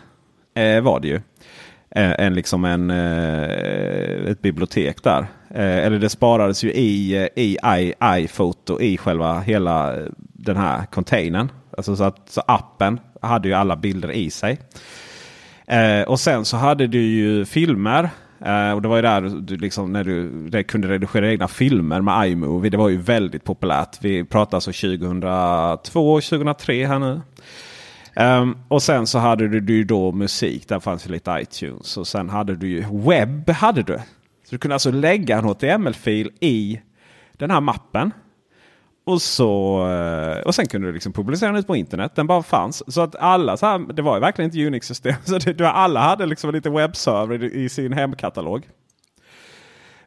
Eh, 0.53 0.81
var 0.81 0.99
det 0.99 1.07
ju. 1.07 1.21
Eh, 1.91 2.25
en, 2.25 2.33
liksom 2.33 2.65
en, 2.65 2.89
eh, 2.89 4.31
ett 4.31 4.41
bibliotek 4.41 5.03
där. 5.03 5.19
Eh, 5.49 5.77
eller 5.85 5.99
det 5.99 6.09
sparades 6.09 6.63
ju 6.63 6.71
i, 6.71 7.17
eh, 7.17 7.43
i 7.43 7.57
i, 7.79 7.93
iPhoto 8.03 8.81
i 8.81 8.97
själva 8.97 9.39
hela 9.39 9.97
eh, 9.97 10.05
den 10.17 10.57
här 10.57 10.85
containern. 10.85 11.51
Alltså 11.77 11.95
så 11.95 12.03
att 12.03 12.29
så 12.29 12.41
appen 12.47 12.99
hade 13.21 13.47
ju 13.47 13.53
alla 13.53 13.75
bilder 13.75 14.11
i 14.11 14.29
sig. 14.29 14.59
Eh, 15.69 16.01
och 16.01 16.19
sen 16.19 16.45
så 16.45 16.57
hade 16.57 16.87
du 16.87 17.01
ju 17.01 17.45
filmer. 17.45 18.09
Eh, 18.45 18.71
och 18.71 18.81
det 18.81 18.87
var 18.87 18.95
ju 18.95 19.01
där 19.01 19.21
du, 19.21 19.57
liksom, 19.57 19.93
när 19.93 20.03
du 20.03 20.63
kunde 20.63 20.87
redigera 20.87 21.31
egna 21.31 21.47
filmer 21.47 22.01
med 22.01 22.31
iMovie. 22.31 22.69
Det 22.69 22.77
var 22.77 22.89
ju 22.89 22.97
väldigt 22.97 23.43
populärt. 23.43 23.97
Vi 24.01 24.23
pratar 24.23 24.57
alltså 24.57 24.71
2002, 24.71 26.21
2003 26.21 26.85
här 26.85 26.99
nu. 26.99 27.21
Um, 28.15 28.57
och 28.67 28.81
sen 28.81 29.07
så 29.07 29.19
hade 29.19 29.59
du, 29.59 29.77
ju 29.77 29.83
då 29.83 30.11
musik. 30.11 30.67
Där 30.67 30.79
fanns 30.79 31.07
ju 31.07 31.11
lite 31.11 31.39
iTunes. 31.41 31.97
Och 31.97 32.07
sen 32.07 32.29
hade 32.29 32.55
du 32.55 32.67
ju 32.67 32.85
webb. 32.91 33.49
hade 33.49 33.83
du. 33.83 33.97
Så 34.43 34.55
du 34.55 34.57
kunde 34.57 34.75
alltså 34.75 34.91
lägga 34.91 35.37
en 35.37 35.43
HTML-fil 35.43 36.31
i 36.39 36.81
den 37.37 37.51
här 37.51 37.61
mappen. 37.61 38.11
Och, 39.03 39.21
så, 39.21 39.81
eh, 39.87 40.41
och 40.41 40.55
sen 40.55 40.65
kunde 40.67 40.87
du 40.87 40.93
liksom 40.93 41.13
publicera 41.13 41.51
den 41.51 41.59
ut 41.59 41.67
på 41.67 41.75
internet. 41.75 42.11
Den 42.15 42.27
bara 42.27 42.43
fanns. 42.43 42.93
Så 42.93 43.01
att 43.01 43.15
alla, 43.15 43.57
så 43.57 43.65
här, 43.65 43.93
det 43.93 44.01
var 44.01 44.15
ju 44.15 44.21
verkligen 44.21 44.51
inte 44.51 44.67
Unix-system. 44.67 45.15
Så 45.23 45.37
det, 45.37 45.69
alla 45.69 45.99
hade 45.99 46.25
liksom 46.25 46.51
lite 46.51 46.69
webbserver 46.69 47.43
i, 47.43 47.63
i 47.63 47.69
sin 47.69 47.93
hemkatalog. 47.93 48.67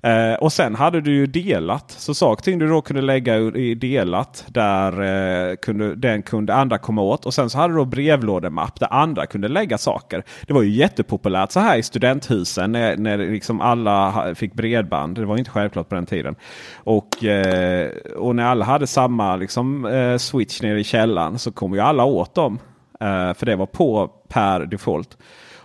Eh, 0.02 0.34
och 0.34 0.52
sen 0.52 0.74
hade 0.74 1.00
du 1.00 1.14
ju 1.14 1.26
delat. 1.26 1.90
Så 1.90 2.14
saker 2.14 2.56
du 2.56 2.68
då 2.68 2.82
kunde 2.82 3.02
lägga 3.02 3.36
i 3.36 3.74
delat. 3.74 4.44
Där 4.48 4.92
eh, 5.02 5.56
kunde, 5.56 5.94
den 5.94 6.22
kunde 6.22 6.54
andra 6.54 6.78
komma 6.78 7.02
åt. 7.02 7.26
Och 7.26 7.34
sen 7.34 7.50
så 7.50 7.58
hade 7.58 7.74
du 7.74 7.78
då 7.78 7.84
brevlådemapp 7.84 8.80
där 8.80 8.92
andra 8.92 9.26
kunde 9.26 9.48
lägga 9.48 9.78
saker. 9.78 10.24
Det 10.46 10.52
var 10.52 10.62
ju 10.62 10.70
jättepopulärt 10.70 11.50
så 11.50 11.60
här 11.60 11.78
i 11.78 11.82
studenthusen 11.82 12.72
när, 12.72 12.96
när 12.96 13.18
liksom 13.18 13.60
alla 13.60 14.34
fick 14.34 14.54
bredband. 14.54 15.14
Det 15.14 15.24
var 15.24 15.38
inte 15.38 15.50
självklart 15.50 15.88
på 15.88 15.94
den 15.94 16.06
tiden. 16.06 16.34
Och, 16.76 17.24
eh, 17.24 17.90
och 18.16 18.36
när 18.36 18.44
alla 18.44 18.64
hade 18.64 18.86
samma 18.86 19.36
liksom, 19.36 19.84
eh, 19.84 20.16
switch 20.16 20.62
nere 20.62 20.80
i 20.80 20.84
källaren 20.84 21.38
så 21.38 21.52
kom 21.52 21.74
ju 21.74 21.80
alla 21.80 22.04
åt 22.04 22.34
dem. 22.34 22.58
Eh, 23.00 23.34
för 23.34 23.46
det 23.46 23.56
var 23.56 23.66
på 23.66 24.10
per 24.28 24.60
default. 24.60 25.18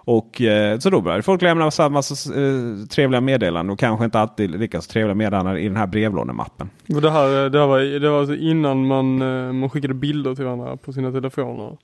Och 0.07 0.41
eh, 0.41 0.79
så 0.79 0.89
då 0.89 1.01
började 1.01 1.23
folk 1.23 1.41
lämna 1.41 1.71
samma 1.71 1.99
eh, 1.99 2.85
trevliga 2.89 3.21
meddelanden 3.21 3.69
och 3.73 3.79
kanske 3.79 4.05
inte 4.05 4.19
alltid 4.19 4.59
lika 4.59 4.81
så 4.81 4.91
trevliga 4.91 5.15
meddelanden 5.15 5.57
i 5.57 5.67
den 5.67 5.77
här 5.77 5.87
brevlådemappen. 5.87 6.69
Och 6.89 7.01
det 7.01 7.11
här, 7.11 7.43
eh, 7.43 7.51
det 7.51 7.59
här 7.59 7.67
var, 7.67 7.79
det 7.79 8.09
var 8.09 8.19
alltså 8.19 8.35
innan 8.35 8.87
man, 8.87 9.21
eh, 9.21 9.53
man 9.53 9.69
skickade 9.69 9.93
bilder 9.93 10.35
till 10.35 10.45
varandra 10.45 10.77
på 10.77 10.93
sina 10.93 11.11
telefoner. 11.11 11.77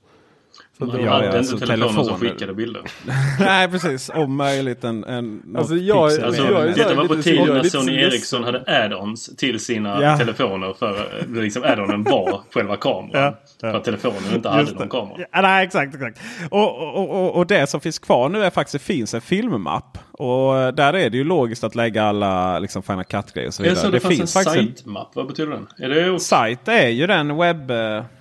Så 0.78 0.84
man 0.84 1.08
hade 1.08 1.26
inte 1.26 1.38
alltså 1.38 1.58
telefoner 1.58 2.04
som 2.04 2.18
skickade 2.18 2.54
bilder. 2.54 2.82
Nej 3.38 3.68
precis, 3.68 4.10
om 4.14 4.36
möjligt 4.36 4.84
en, 4.84 5.04
en 5.04 5.56
alltså, 5.58 5.76
jag, 5.76 5.98
alltså, 5.98 6.42
jag, 6.42 6.68
jag, 6.68 6.74
Detta 6.74 6.94
var 6.94 7.04
på 7.04 7.22
tiden 7.22 7.46
när 7.46 7.62
Sony 7.62 7.92
Ericsson 7.92 8.44
hade 8.44 8.58
add-ons 8.58 9.36
till 9.36 9.60
sina 9.60 10.02
ja. 10.02 10.18
telefoner. 10.18 10.74
För 10.78 11.20
eh, 11.20 11.42
liksom 11.42 11.62
add-onen 11.62 12.02
var 12.02 12.40
själva 12.54 12.76
kameran. 12.76 13.10
Ja, 13.12 13.38
ja. 13.60 13.70
För 13.70 13.78
att 13.78 13.84
telefonen 13.84 14.34
inte 14.34 14.48
hade 14.48 14.72
någon 14.72 14.88
kamera. 14.88 15.26
Ja, 15.32 15.42
nej, 15.42 15.66
exakt, 15.66 15.94
exakt. 15.94 16.20
Och, 16.50 16.96
och, 16.96 17.10
och, 17.10 17.36
och, 17.36 17.46
det 17.46 17.66
som 17.66 17.80
finns 17.80 17.98
kvar 17.98 18.28
nu 18.28 18.44
är 18.44 18.50
faktiskt 18.50 18.72
det 18.72 18.94
finns 18.94 19.14
en 19.14 19.20
filmmapp. 19.20 19.98
Och 20.12 20.74
där 20.74 20.92
är 20.92 21.10
det 21.10 21.16
ju 21.16 21.24
logiskt 21.24 21.64
att 21.64 21.74
lägga 21.74 22.04
alla 22.04 22.58
liksom, 22.58 22.82
Final 22.82 23.04
Cut-grejer 23.04 23.48
och 23.48 23.54
så 23.54 23.62
vidare. 23.62 23.78
Jag 23.82 23.92
det, 23.92 23.96
det 23.96 24.00
fanns 24.00 24.16
finns 24.16 24.36
en 24.36 24.44
site-mapp. 24.44 25.10
Vad 25.14 25.26
betyder 25.26 25.52
den? 25.52 25.66
Är 25.78 25.88
det 25.88 26.20
Site 26.20 26.72
är 26.72 26.88
ju 26.88 27.06
den 27.06 27.36
webb... 27.36 27.72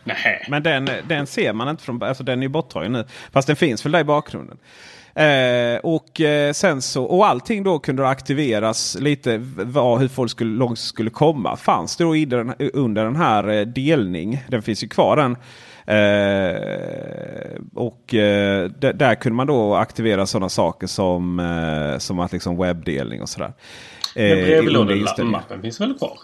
Nej. 0.04 0.46
Men 0.50 0.64
den, 0.64 0.90
den 1.08 1.28
ser 1.28 1.54
man 1.54 1.70
inte 1.70 1.84
från 1.84 2.04
Alltså 2.04 2.24
den 2.24 2.40
är 2.40 2.44
ju 2.44 2.50
borttagen 2.50 2.92
nu. 2.92 3.06
Fast 3.32 3.48
den 3.48 3.56
finns 3.56 3.86
väl 3.86 3.92
där 3.92 4.00
i 4.00 4.04
bakgrunden. 4.04 4.58
Eh, 5.16 5.78
och 5.84 6.22
eh, 6.22 6.54
sen 6.54 6.82
så, 6.82 7.04
och 7.04 7.28
allting 7.28 7.64
då 7.64 7.80
kunde 7.80 8.08
aktiveras 8.08 8.98
lite 9.00 9.38
var, 9.56 10.00
hur 10.00 10.08
folk 10.08 10.32
skulle, 10.32 10.58
långt 10.58 10.80
skulle 10.80 11.10
komma. 11.10 11.56
Fanns 11.56 11.96
det 11.96 12.04
då 12.04 12.14
den, 12.14 12.54
under 12.74 13.04
den 13.06 13.16
här 13.16 13.48
eh, 13.48 13.62
delning. 13.62 14.44
Den 14.48 14.62
finns 14.62 14.84
ju 14.84 14.88
kvar 14.88 15.16
den. 15.16 15.38
Eh, 15.86 17.62
och 17.74 18.14
eh, 18.14 18.70
där 18.80 19.16
kunde 19.16 19.36
man 19.36 19.48
då 19.48 19.76
aktivera 19.76 20.26
sådana 20.26 20.50
saker 20.50 20.88
som, 20.88 21.40
eh, 21.40 21.98
som 21.98 22.20
att 22.20 22.32
liksom 22.32 22.58
webbdelning 22.58 23.22
och 23.22 23.30
sådär. 23.30 23.54
Men 24.16 24.46
brevlådemappen 24.46 25.62
finns 25.62 25.82
väl 25.82 25.94
kvar? 25.98 26.18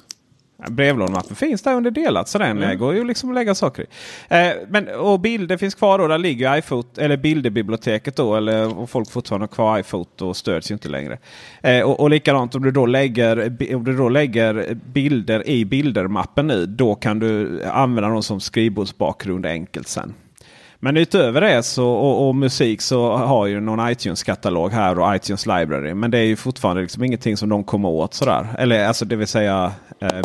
Brevlådemappen 0.68 1.36
finns 1.36 1.62
där 1.62 1.76
under 1.76 1.92
delat 1.92 2.30
så 2.30 2.38
den 2.38 2.64
mm. 2.64 2.80
går 2.80 2.96
ju 2.96 3.04
liksom 3.04 3.30
att 3.30 3.36
lägga 3.36 3.56
saker 3.56 3.84
i. 3.84 3.86
Eh, 4.28 4.52
men, 4.70 4.88
och 4.90 5.20
bilder 5.20 5.58
finns 5.58 5.76
kvar 5.76 6.00
då. 6.00 6.08
Där 6.08 6.18
ligger 6.18 6.58
iPhoto, 6.58 7.02
eller 7.02 7.18
bilderbiblioteket 7.18 8.16
då. 8.16 8.36
Eller, 8.36 8.80
och 8.80 8.90
folk 8.90 9.12
fortfarande 9.12 9.44
har 9.44 9.54
kvar 9.54 9.80
iPhoto 9.80 10.28
och 10.28 10.38
stöds 10.38 10.72
ju 10.72 10.74
inte 10.74 10.90
längre. 10.90 11.18
Eh, 11.62 11.82
och, 11.82 12.00
och 12.00 12.10
likadant 12.10 12.56
om 12.56 12.64
du, 12.64 12.72
då 12.72 12.86
lägger, 12.86 13.58
om 13.76 13.84
du 13.84 13.98
då 13.98 14.10
lägger 14.10 14.74
bilder 14.74 15.48
i 15.48 15.66
bildermappen 15.66 16.48
nu. 16.48 16.66
Då 16.66 16.96
kan 16.96 17.20
du 17.20 17.64
använda 17.64 18.10
dem 18.10 18.24
som 18.24 18.40
skrivbordsbakgrund 18.40 19.46
enkelt 19.46 19.88
sen. 19.88 20.14
Men 20.82 20.98
utöver 20.98 21.42
det 21.42 21.64
så, 21.64 21.90
och, 21.90 22.28
och, 22.28 22.36
musik 22.36 22.82
så 22.82 23.18
har 23.18 23.48
ju 23.48 23.60
någon 23.60 23.92
iTunes-katalog 23.92 24.72
här 24.72 25.00
och 25.00 25.16
iTunes 25.16 25.46
Library. 25.46 25.94
Men 25.94 26.12
det 26.12 26.18
är 26.18 26.24
ju 26.24 26.36
fortfarande 26.36 26.82
liksom 26.82 27.04
ingenting 27.04 27.38
som 27.38 27.50
de 27.50 27.64
kommer 27.64 27.90
åt 27.90 28.14
sådär. 28.14 28.48
Eller 28.58 28.86
alltså 28.86 29.06
det 29.06 29.16
vill 29.16 29.28
säga 29.28 29.72
eh, 30.00 30.20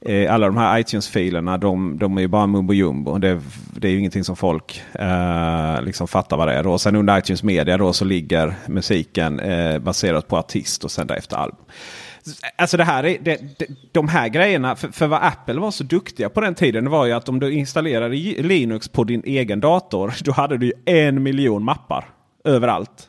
eh, 0.00 0.34
alla 0.34 0.46
de 0.46 0.56
här 0.56 0.78
iTunes-filerna 0.78 1.58
de, 1.58 1.98
de 1.98 2.16
är 2.16 2.20
ju 2.20 2.28
bara 2.28 2.46
mumbo 2.46 2.72
jumbo. 2.72 3.18
Det, 3.18 3.40
det 3.76 3.88
är 3.88 3.92
ju 3.92 3.98
ingenting 3.98 4.24
som 4.24 4.36
folk 4.36 4.82
eh, 4.92 5.82
liksom 5.82 6.08
fattar 6.08 6.36
vad 6.36 6.48
det 6.48 6.54
är. 6.54 6.66
Och 6.66 6.80
sen 6.80 6.96
under 6.96 7.18
iTunes 7.18 7.42
Media 7.42 7.76
då 7.76 7.92
så 7.92 8.04
ligger 8.04 8.54
musiken 8.66 9.40
eh, 9.40 9.78
baserat 9.78 10.28
på 10.28 10.36
artist 10.36 10.84
och 10.84 10.90
sen 10.90 11.06
därefter 11.06 11.36
album. 11.36 11.64
Alltså 12.56 12.76
det 12.76 12.84
här 12.84 13.04
är, 13.04 13.18
det, 13.20 13.58
det, 13.58 13.66
de 13.92 14.08
här 14.08 14.28
grejerna, 14.28 14.76
för, 14.76 14.88
för 14.88 15.06
vad 15.06 15.22
Apple 15.22 15.60
var 15.60 15.70
så 15.70 15.84
duktiga 15.84 16.28
på 16.28 16.40
den 16.40 16.54
tiden 16.54 16.90
var 16.90 17.06
ju 17.06 17.12
att 17.12 17.28
om 17.28 17.40
du 17.40 17.52
installerade 17.52 18.16
Linux 18.16 18.88
på 18.88 19.04
din 19.04 19.22
egen 19.24 19.60
dator. 19.60 20.14
Då 20.24 20.32
hade 20.32 20.58
du 20.58 20.72
en 20.84 21.22
miljon 21.22 21.64
mappar 21.64 22.04
överallt. 22.44 23.08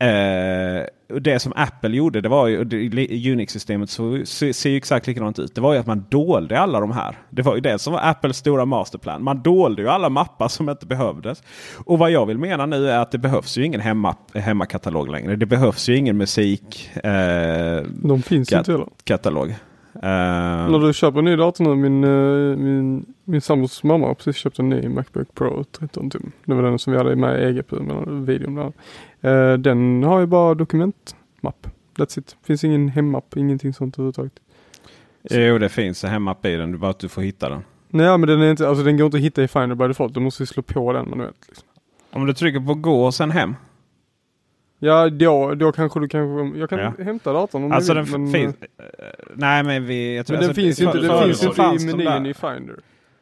Eh, 0.00 0.86
det 1.20 1.38
som 1.38 1.52
Apple 1.56 1.96
gjorde, 1.96 2.20
det 2.20 2.28
var 2.28 2.46
ju 2.46 3.32
Unix-systemet 3.32 3.90
så, 3.90 4.24
ser 4.26 4.68
ju 4.68 4.76
exakt 4.76 5.06
likadant 5.06 5.38
ut. 5.38 5.54
Det 5.54 5.60
var 5.60 5.72
ju 5.72 5.78
att 5.78 5.86
man 5.86 6.04
dolde 6.08 6.60
alla 6.60 6.80
de 6.80 6.92
här. 6.92 7.18
Det 7.30 7.42
var 7.42 7.54
ju 7.54 7.60
det 7.60 7.78
som 7.78 7.92
var 7.92 8.00
Apples 8.00 8.36
stora 8.36 8.64
masterplan. 8.64 9.24
Man 9.24 9.42
dolde 9.42 9.82
ju 9.82 9.88
alla 9.88 10.08
mappar 10.08 10.48
som 10.48 10.68
inte 10.68 10.86
behövdes. 10.86 11.42
Och 11.84 11.98
vad 11.98 12.10
jag 12.10 12.26
vill 12.26 12.38
mena 12.38 12.66
nu 12.66 12.90
är 12.90 12.98
att 12.98 13.10
det 13.10 13.18
behövs 13.18 13.58
ju 13.58 13.64
ingen 13.64 13.80
hemma, 13.80 14.16
hemmakatalog 14.34 15.08
längre. 15.08 15.36
Det 15.36 15.46
behövs 15.46 15.88
ju 15.88 15.96
ingen 15.96 16.16
musik. 16.16 16.90
Eh, 16.94 17.82
de 18.02 18.22
finns 18.22 18.48
kat 18.48 18.58
inte 18.58 18.72
heller. 18.72 18.88
Katalog. 19.04 19.54
Uh, 19.96 20.70
När 20.70 20.86
du 20.86 20.92
köper 20.92 21.18
en 21.18 21.24
ny 21.24 21.36
dator 21.36 21.64
nu, 21.64 21.74
min, 21.74 22.04
uh, 22.04 22.56
min, 22.56 23.04
min 23.24 23.40
sambos 23.40 23.82
mamma 23.82 24.06
har 24.06 24.14
precis 24.14 24.36
köpt 24.36 24.58
en 24.58 24.68
ny 24.68 24.88
Macbook 24.88 25.34
Pro 25.34 25.64
13 25.64 26.10
tum. 26.10 26.32
Det 26.44 26.54
var 26.54 26.62
den 26.62 26.78
som 26.78 26.92
vi 26.92 26.98
hade 26.98 27.16
med 27.16 27.42
i 27.42 27.44
EGP, 27.44 27.76
med 27.76 28.26
videon 28.26 28.54
där. 28.54 28.72
Uh, 29.24 29.54
den 29.58 30.02
har 30.02 30.20
ju 30.20 30.26
bara 30.26 30.54
dokumentmapp. 30.54 31.66
That's 31.96 32.18
it. 32.18 32.36
Finns 32.42 32.64
ingen 32.64 32.88
hemmapp, 32.88 33.36
ingenting 33.36 33.72
sånt 33.74 33.94
överhuvudtaget. 33.98 34.32
Jo, 35.30 35.58
det 35.58 35.68
finns 35.68 36.04
en 36.04 36.10
hemapp 36.10 36.46
i 36.46 36.56
den. 36.56 36.70
Det 36.72 36.76
är 36.76 36.78
bara 36.78 36.90
att 36.90 36.98
du 36.98 37.08
får 37.08 37.22
hitta 37.22 37.48
den. 37.48 37.62
Nej, 37.88 38.18
men 38.18 38.28
den, 38.28 38.40
är 38.42 38.50
inte, 38.50 38.68
alltså, 38.68 38.84
den 38.84 38.96
går 38.96 39.04
inte 39.06 39.16
att 39.16 39.22
hitta 39.22 39.42
i 39.42 39.48
Finder 39.48 39.74
by 39.74 39.88
default. 39.88 40.14
Du 40.14 40.20
måste 40.20 40.46
slå 40.46 40.62
på 40.62 40.92
den 40.92 41.10
manuellt. 41.10 41.44
Liksom. 41.48 41.68
Om 42.10 42.26
du 42.26 42.34
trycker 42.34 42.60
på 42.60 42.74
gå 42.74 43.04
och 43.04 43.14
sen 43.14 43.30
hem. 43.30 43.54
Ja, 44.78 45.08
då, 45.10 45.54
då 45.54 45.72
kanske 45.72 46.00
du 46.00 46.08
kanske... 46.08 46.58
Jag 46.58 46.70
kan 46.70 46.78
Ja. 46.78 46.92
hämta 47.04 47.32
datorn 47.32 47.64
om 47.64 47.72
Alltså 47.72 47.94
du 47.94 48.00
den 48.00 48.04
vill. 48.04 48.20
men, 48.20 48.32
finns... 48.32 48.56
eh, 48.62 48.94
nej 49.34 49.62
men 49.62 49.86
vi... 49.86 50.16
Jag 50.16 50.26
tror, 50.26 50.34
men 50.34 50.40
den 50.40 50.50
alltså, 50.50 50.62
finns 50.62 50.80
ju 50.80 50.84
inte, 50.84 50.98
den 50.98 51.22
finns 51.24 51.38
så 51.38 51.72
inte 51.72 51.90
i 51.90 52.04
menyn 52.04 52.26
i 52.26 52.34
Finder. 52.34 52.76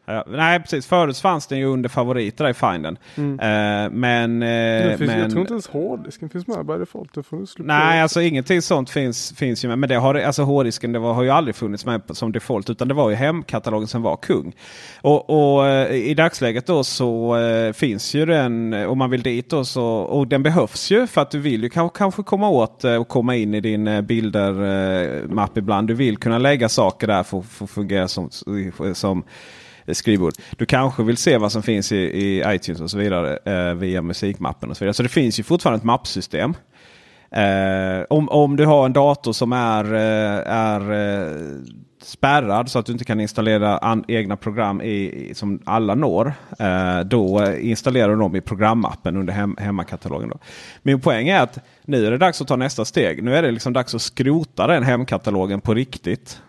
Ja, 0.04 0.24
nej 0.26 0.60
precis, 0.60 0.86
förut 0.86 1.18
fanns 1.18 1.46
den 1.46 1.58
ju 1.58 1.64
under 1.64 1.88
favoriter 1.88 2.48
i 2.48 2.54
Finden. 2.54 2.98
Mm. 3.14 3.40
Eh, 3.40 3.90
men... 3.90 4.40
Finns, 4.98 5.10
men 5.10 5.20
Jag 5.20 5.30
tror 5.30 5.40
inte 5.40 5.52
ens 5.52 5.68
hårddisken 5.68 6.28
finns 6.28 6.46
med 6.46 6.66
by 6.66 6.72
default. 6.72 7.14
Det 7.14 7.22
får 7.22 7.36
du 7.36 7.46
slå 7.46 7.64
Nej, 7.64 8.00
alltså 8.00 8.20
ingenting 8.20 8.62
sånt 8.62 8.90
finns, 8.90 9.32
finns 9.36 9.64
ju 9.64 9.68
med. 9.68 9.78
Men 9.78 9.88
det 9.88 9.94
har, 9.94 10.14
alltså 10.14 10.42
hårddisken 10.42 10.92
det 10.92 10.98
var, 10.98 11.14
har 11.14 11.22
ju 11.22 11.30
aldrig 11.30 11.54
funnits 11.54 11.86
med 11.86 12.02
som 12.10 12.32
default. 12.32 12.70
Utan 12.70 12.88
det 12.88 12.94
var 12.94 13.10
ju 13.10 13.16
hemkatalogen 13.16 13.88
som 13.88 14.02
var 14.02 14.16
kung. 14.16 14.54
Och, 15.00 15.30
och 15.30 15.66
eh, 15.66 15.94
i 15.94 16.14
dagsläget 16.14 16.66
då 16.66 16.84
så 16.84 17.36
finns 17.74 18.14
ju 18.14 18.26
den, 18.26 18.72
om 18.72 18.98
man 18.98 19.10
vill 19.10 19.22
dit 19.22 19.50
då 19.50 19.64
så, 19.64 19.84
och 19.84 20.26
den 20.26 20.42
behövs 20.42 20.90
ju 20.90 21.06
för 21.06 21.20
att 21.20 21.30
du 21.30 21.38
vill 21.38 21.62
ju 21.62 21.70
kanske, 21.70 21.98
kanske 21.98 22.22
komma 22.22 22.48
åt 22.48 22.84
och 22.84 23.08
komma 23.08 23.36
in 23.36 23.54
i 23.54 23.60
din 23.60 23.88
eh, 23.88 24.00
bildermapp 24.00 25.58
ibland. 25.58 25.88
Du 25.88 25.94
vill 25.94 26.16
kunna 26.16 26.38
lägga 26.38 26.68
saker 26.68 27.06
där 27.06 27.22
för 27.22 27.42
för 27.42 27.64
att 27.64 27.70
fungera 27.70 28.08
som, 28.08 28.30
som 28.94 29.24
Eh, 29.86 29.94
skrivbord. 29.94 30.32
Du 30.56 30.66
kanske 30.66 31.02
vill 31.02 31.16
se 31.16 31.38
vad 31.38 31.52
som 31.52 31.62
finns 31.62 31.92
i, 31.92 31.96
i 31.96 32.42
iTunes 32.46 32.80
och 32.80 32.90
så 32.90 32.98
vidare 32.98 33.38
eh, 33.44 33.74
via 33.74 34.02
musikmappen 34.02 34.70
och 34.70 34.76
så 34.76 34.84
vidare. 34.84 34.94
Så 34.94 35.02
det 35.02 35.08
finns 35.08 35.38
ju 35.38 35.42
fortfarande 35.42 35.78
ett 35.78 35.84
mappsystem. 35.84 36.54
Eh, 37.30 38.04
om, 38.10 38.28
om 38.28 38.56
du 38.56 38.66
har 38.66 38.86
en 38.86 38.92
dator 38.92 39.32
som 39.32 39.52
är, 39.52 39.94
eh, 39.94 40.52
är 40.52 40.92
eh, 40.92 41.36
spärrad 42.02 42.70
så 42.70 42.78
att 42.78 42.86
du 42.86 42.92
inte 42.92 43.04
kan 43.04 43.20
installera 43.20 43.78
an, 43.78 44.04
egna 44.08 44.36
program 44.36 44.82
i, 44.82 45.32
som 45.34 45.60
alla 45.64 45.94
når. 45.94 46.32
Eh, 46.58 47.00
då 47.00 47.54
installerar 47.54 48.08
du 48.08 48.16
dem 48.16 48.36
i 48.36 48.40
programappen 48.40 49.16
under 49.16 49.32
hem, 49.32 49.56
hemmakatalogen. 49.60 50.28
Då. 50.28 50.38
Min 50.82 51.00
poäng 51.00 51.28
är 51.28 51.40
att 51.40 51.58
nu 51.84 52.06
är 52.06 52.10
det 52.10 52.18
dags 52.18 52.40
att 52.40 52.48
ta 52.48 52.56
nästa 52.56 52.84
steg. 52.84 53.22
Nu 53.22 53.36
är 53.36 53.42
det 53.42 53.50
liksom 53.50 53.72
dags 53.72 53.94
att 53.94 54.02
skrota 54.02 54.66
den 54.66 54.82
hemkatalogen 54.82 55.60
på 55.60 55.74
riktigt. 55.74 56.42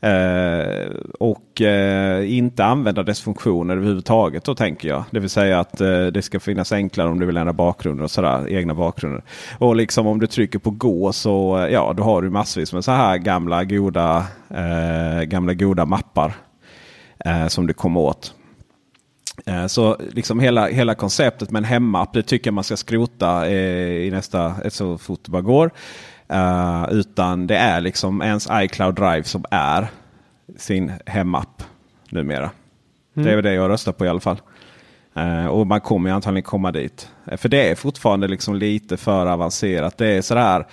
Eh, 0.00 0.90
och 1.20 1.60
eh, 1.60 2.36
inte 2.36 2.64
använda 2.64 3.02
dess 3.02 3.20
funktioner 3.20 3.76
överhuvudtaget 3.76 4.44
då 4.44 4.54
tänker 4.54 4.88
jag. 4.88 5.04
Det 5.10 5.20
vill 5.20 5.30
säga 5.30 5.60
att 5.60 5.80
eh, 5.80 6.06
det 6.06 6.22
ska 6.22 6.40
finnas 6.40 6.72
enklare 6.72 7.08
om 7.08 7.20
du 7.20 7.26
vill 7.26 7.36
ändra 7.36 7.52
bakgrunder 7.52 8.04
och 8.04 8.10
sådär. 8.10 8.48
Egna 8.48 8.74
bakgrunder. 8.74 9.22
Och 9.58 9.76
liksom 9.76 10.06
om 10.06 10.20
du 10.20 10.26
trycker 10.26 10.58
på 10.58 10.70
gå 10.70 11.12
så 11.12 11.58
eh, 11.58 11.72
ja, 11.72 11.92
då 11.96 12.02
har 12.02 12.22
du 12.22 12.30
massvis 12.30 12.72
med 12.72 12.84
så 12.84 12.92
här 12.92 13.18
gamla 13.18 13.64
goda, 13.64 14.26
eh, 14.50 15.22
gamla 15.22 15.54
goda 15.54 15.86
mappar. 15.86 16.36
Eh, 17.24 17.46
som 17.46 17.66
du 17.66 17.72
kommer 17.72 18.00
åt. 18.00 18.34
Så 19.68 19.96
liksom 20.12 20.40
hela, 20.40 20.66
hela 20.66 20.94
konceptet 20.94 21.50
med 21.50 21.60
en 21.60 21.64
hemapp 21.64 22.12
det 22.12 22.22
tycker 22.22 22.48
jag 22.48 22.54
man 22.54 22.64
ska 22.64 22.76
skrota 22.76 23.50
i 23.50 24.10
nästa, 24.10 24.54
så 24.70 24.98
fort 24.98 25.20
det 25.24 25.30
bara 25.30 25.42
går. 25.42 25.70
Eh, 26.28 26.86
utan 26.90 27.46
det 27.46 27.56
är 27.56 27.80
liksom 27.80 28.22
ens 28.22 28.48
iCloud 28.52 28.94
Drive 28.94 29.24
som 29.24 29.44
är 29.50 29.88
sin 30.56 30.92
hemapp 31.06 31.62
numera. 32.10 32.50
Det 33.14 33.30
är 33.30 33.34
väl 33.34 33.44
det 33.44 33.54
jag 33.54 33.70
röstar 33.70 33.92
på 33.92 34.04
i 34.04 34.08
alla 34.08 34.20
fall. 34.20 34.40
Eh, 35.16 35.46
och 35.46 35.66
man 35.66 35.80
kommer 35.80 36.10
antagligen 36.10 36.42
komma 36.42 36.72
dit. 36.72 37.10
Eh, 37.26 37.36
för 37.36 37.48
det 37.48 37.70
är 37.70 37.74
fortfarande 37.74 38.28
liksom 38.28 38.54
lite 38.54 38.96
för 38.96 39.26
avancerat. 39.26 39.98
Det 39.98 40.06
är 40.06 40.22
sådär. 40.22 40.66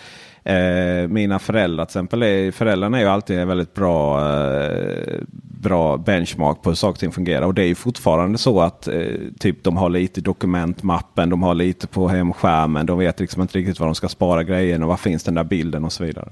Eh, 0.49 1.07
mina 1.07 1.39
föräldrar 1.39 1.85
till 1.85 1.89
exempel. 1.89 2.23
Är, 2.23 2.51
föräldrarna 2.51 2.97
är 2.97 3.01
ju 3.01 3.07
alltid 3.07 3.39
en 3.39 3.47
väldigt 3.47 3.73
bra, 3.73 4.19
eh, 4.63 5.19
bra 5.61 5.97
benchmark 5.97 6.61
på 6.61 6.69
hur 6.69 6.75
saker 6.75 6.91
och 6.91 6.99
ting 6.99 7.11
fungerar. 7.11 7.45
Och 7.45 7.53
det 7.53 7.63
är 7.63 7.67
ju 7.67 7.75
fortfarande 7.75 8.37
så 8.37 8.61
att 8.61 8.87
eh, 8.87 9.03
typ 9.39 9.63
de 9.63 9.77
har 9.77 9.89
lite 9.89 10.19
i 10.19 10.23
dokumentmappen. 10.23 11.29
De 11.29 11.43
har 11.43 11.53
lite 11.53 11.87
på 11.87 12.07
hemskärmen. 12.07 12.85
De 12.85 12.97
vet 12.99 13.19
liksom 13.19 13.41
inte 13.41 13.57
riktigt 13.57 13.79
var 13.79 13.87
de 13.87 13.95
ska 13.95 14.07
spara 14.07 14.43
grejerna. 14.43 14.85
Var 14.87 14.97
finns 14.97 15.23
den 15.23 15.33
där 15.33 15.43
bilden 15.43 15.85
och 15.85 15.91
så 15.91 16.03
vidare. 16.03 16.31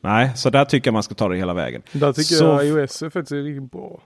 Nej, 0.00 0.30
så 0.34 0.50
där 0.50 0.64
tycker 0.64 0.88
jag 0.88 0.92
man 0.92 1.02
ska 1.02 1.14
ta 1.14 1.28
det 1.28 1.36
hela 1.36 1.54
vägen. 1.54 1.82
Där 1.92 2.12
tycker 2.12 2.34
Så- 2.34 2.44
jag 2.44 2.66
iOS 2.66 3.02
är 3.02 3.10
faktiskt 3.10 3.32
riktigt 3.32 3.72
bra. 3.72 4.00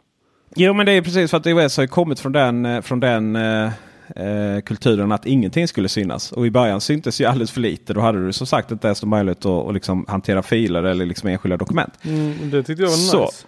Jo 0.57 0.73
men 0.75 0.87
det 0.87 0.93
är 0.93 1.03
precis 1.03 1.31
för 1.31 1.37
att 1.39 1.47
iOS 1.47 1.77
har 1.77 1.85
ju 1.85 1.89
kommit 1.89 2.21
från 2.21 2.33
den, 2.33 2.67
eh, 2.67 2.81
från 2.81 3.01
den 3.01 3.37
eh, 3.37 3.71
eh, 4.17 4.61
kulturen 4.65 5.13
att 5.13 5.27
ingenting 5.27 5.69
skulle 5.69 5.89
synas. 5.89 6.33
Och 6.33 6.47
i 6.47 6.51
början 6.51 6.81
syntes 6.81 7.21
ju 7.21 7.25
alldeles 7.25 7.51
för 7.51 7.61
lite. 7.61 7.93
Då 7.95 8.01
hade 8.01 8.27
du 8.27 8.33
som 8.33 8.47
sagt 8.47 8.71
inte 8.71 8.87
ens 8.87 9.05
möjlighet 9.05 9.47
att, 9.47 9.67
att 9.69 9.75
liksom 9.75 10.05
hantera 10.09 10.43
filer 10.43 10.83
eller 10.83 11.07
liksom 11.07 11.29
enskilda 11.29 11.57
dokument. 11.57 11.93
Mm, 12.03 12.51
det 12.51 12.63
tyckte 12.63 12.83
jag 12.83 12.91
var 12.91 12.97
Så. 12.97 13.21
nice. 13.25 13.47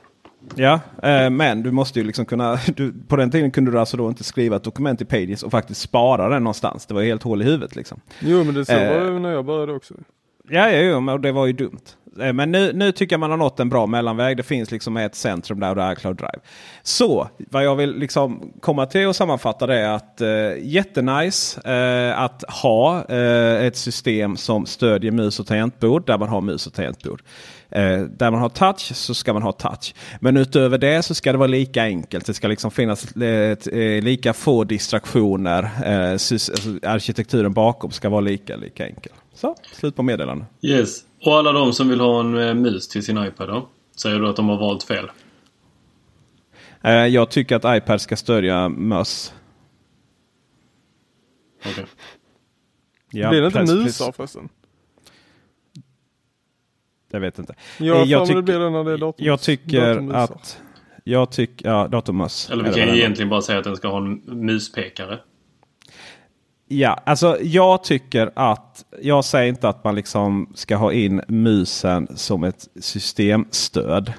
Ja, 0.54 0.80
eh, 1.02 1.30
men 1.30 1.62
du 1.62 1.70
måste 1.70 1.98
ju 2.00 2.04
liksom 2.06 2.24
kunna... 2.24 2.58
Du, 2.76 2.92
på 3.08 3.16
den 3.16 3.30
tiden 3.30 3.50
kunde 3.50 3.70
du 3.70 3.80
alltså 3.80 3.96
då 3.96 4.08
inte 4.08 4.24
skriva 4.24 4.56
ett 4.56 4.64
dokument 4.64 5.00
i 5.00 5.04
Pages 5.04 5.42
och 5.42 5.50
faktiskt 5.50 5.80
spara 5.80 6.28
den 6.28 6.42
någonstans. 6.44 6.86
Det 6.86 6.94
var 6.94 7.00
ju 7.00 7.08
helt 7.08 7.22
hål 7.22 7.42
i 7.42 7.44
huvudet 7.44 7.76
liksom. 7.76 8.00
Jo 8.20 8.44
men 8.44 8.54
det 8.54 8.64
så 8.64 8.72
Eh. 8.72 8.94
var 9.04 9.10
det 9.10 9.18
när 9.18 9.30
jag 9.32 9.44
började 9.44 9.72
också. 9.72 9.94
Ja, 10.48 10.70
ja, 10.70 10.80
ja 10.82 11.00
men 11.00 11.22
det 11.22 11.32
var 11.32 11.46
ju 11.46 11.52
dumt. 11.52 11.80
Eh, 12.20 12.32
men 12.32 12.52
nu, 12.52 12.72
nu 12.72 12.92
tycker 12.92 13.12
jag 13.12 13.20
man 13.20 13.30
har 13.30 13.36
nått 13.36 13.60
en 13.60 13.68
bra 13.68 13.86
mellanväg. 13.86 14.36
Det 14.36 14.42
finns 14.42 14.70
liksom 14.70 14.96
ett 14.96 15.14
centrum 15.14 15.60
där 15.60 15.70
och 15.70 15.76
det 15.76 15.82
är 15.82 15.92
iCloud 15.92 16.16
Drive. 16.16 16.40
Så 16.82 17.28
vad 17.38 17.64
jag 17.64 17.76
vill 17.76 17.98
liksom 17.98 18.52
komma 18.60 18.86
till 18.86 19.06
och 19.06 19.16
sammanfatta 19.16 19.66
det 19.66 19.78
är 19.78 19.90
att 19.90 20.20
eh, 20.20 20.28
jättenice 20.62 21.60
eh, 21.64 22.20
att 22.20 22.44
ha 22.62 23.04
eh, 23.08 23.64
ett 23.66 23.76
system 23.76 24.36
som 24.36 24.66
stödjer 24.66 25.12
mus 25.12 25.40
och 25.40 25.46
tangentbord 25.46 26.06
där 26.06 26.18
man 26.18 26.28
har 26.28 26.40
mus 26.40 26.66
och 26.66 26.72
tangentbord. 26.72 27.22
Eh, 27.70 28.00
där 28.00 28.30
man 28.30 28.40
har 28.40 28.48
touch 28.48 28.96
så 28.96 29.14
ska 29.14 29.32
man 29.32 29.42
ha 29.42 29.52
touch. 29.52 29.94
Men 30.20 30.36
utöver 30.36 30.78
det 30.78 31.02
så 31.02 31.14
ska 31.14 31.32
det 31.32 31.38
vara 31.38 31.48
lika 31.48 31.82
enkelt. 31.82 32.26
Det 32.26 32.34
ska 32.34 32.48
liksom 32.48 32.70
finnas 32.70 33.16
eh, 33.16 33.56
eh 33.72 34.02
lika 34.02 34.32
få 34.32 34.64
distraktioner. 34.64 35.70
Eh, 35.84 36.12
alltså 36.12 36.34
arkitekturen 36.82 37.52
bakom 37.52 37.90
ska 37.90 38.08
vara 38.08 38.20
lika, 38.20 38.56
lika 38.56 38.86
enkel. 38.86 39.12
Så, 39.34 39.54
slut 39.72 39.96
på 39.96 40.02
meddelande. 40.02 40.44
Yes. 40.62 41.04
Och 41.24 41.36
alla 41.38 41.52
de 41.52 41.72
som 41.72 41.88
vill 41.88 42.00
ha 42.00 42.20
en 42.20 42.38
eh, 42.38 42.54
mus 42.54 42.88
till 42.88 43.04
sin 43.04 43.24
iPad 43.24 43.48
då? 43.48 43.68
Säger 43.96 44.18
du 44.20 44.28
att 44.28 44.36
de 44.36 44.48
har 44.48 44.56
valt 44.58 44.82
fel? 44.82 45.10
Eh, 46.82 46.92
jag 46.92 47.30
tycker 47.30 47.56
att 47.56 47.76
iPad 47.82 48.00
ska 48.00 48.16
stödja 48.16 48.68
möss. 48.68 49.34
Okej. 51.66 51.84
Ja, 53.10 53.30
Blir 53.30 53.40
det 53.40 53.46
inte 53.46 53.74
musar 53.74 54.12
förresten? 54.12 54.48
Jag 57.10 57.20
vet 57.20 57.38
inte. 57.38 57.54
Jag 57.78 57.96
Eh, 57.96 58.06
det 58.08 58.34
tyck- 58.34 58.42
det 58.42 58.58
när 58.58 58.96
det 58.98 59.24
Jag 59.24 59.40
tycker 59.40 60.12
att... 60.14 60.60
Jag 61.04 61.32
tycker... 61.32 61.68
Ja, 61.68 61.88
datormöss. 61.88 62.50
Eller 62.50 62.64
vi 62.64 62.74
kan 62.74 62.88
egentligen 62.88 63.28
bara 63.28 63.42
säga 63.42 63.58
att 63.58 63.64
den 63.64 63.76
ska 63.76 63.88
ha 63.88 63.98
en 63.98 64.14
muspekare. 64.26 65.18
Ja, 66.74 67.00
alltså 67.06 67.38
jag 67.42 67.84
tycker 67.84 68.30
att... 68.34 68.84
Jag 69.02 69.24
säger 69.24 69.48
inte 69.48 69.68
att 69.68 69.84
man 69.84 69.94
liksom 69.94 70.52
ska 70.54 70.76
ha 70.76 70.92
in 70.92 71.22
musen 71.28 72.08
som 72.16 72.44
ett 72.44 72.68
systemstöd. 72.80 74.12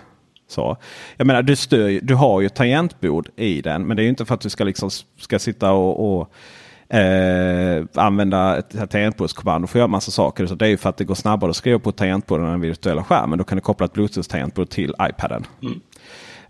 Så. 0.47 0.78
Jag 1.18 1.28
menar, 1.28 1.41
du, 1.41 1.56
stör, 1.56 1.88
ju- 1.88 1.99
du 1.99 2.16
har 2.16 2.41
ju 2.41 2.49
tangentbord 2.49 3.30
i 3.36 3.62
den. 3.62 3.88
Men 3.88 3.97
det 3.97 4.04
är 4.04 4.08
inte 4.08 4.26
för 4.26 4.34
att 4.34 4.41
du 4.41 4.49
ska, 4.49 4.64
liksom, 4.64 4.89
ska 5.20 5.39
sitta 5.39 5.72
och, 5.72 6.20
och 6.22 6.95
eh, 6.95 7.86
använda 7.95 8.58
ett 8.58 8.89
tangentbordskommando 8.91 9.68
för 9.68 9.78
att 9.78 9.80
göra 9.80 9.88
massa 9.88 10.12
saker. 10.12 10.45
Så 10.45 10.56
det 10.56 10.66
är 10.66 10.70
ju 10.70 10.78
för 10.78 10.89
att 10.89 10.97
det 10.97 11.04
går 11.04 11.16
snabbare 11.16 11.49
att 11.49 11.56
skriva 11.56 11.80
på 11.80 11.89
ett 11.89 11.95
tangentbord 11.97 12.39
än 12.39 12.45
den 12.45 12.62
virtuella 12.62 13.04
skärmen. 13.04 13.38
Då 13.38 13.43
kan 13.43 13.56
du 13.56 13.62
koppla 13.62 13.86
ett 13.86 13.93
Bluetooth-tangentbord 13.93 14.70
till 14.70 14.93
iPaden. 15.01 15.45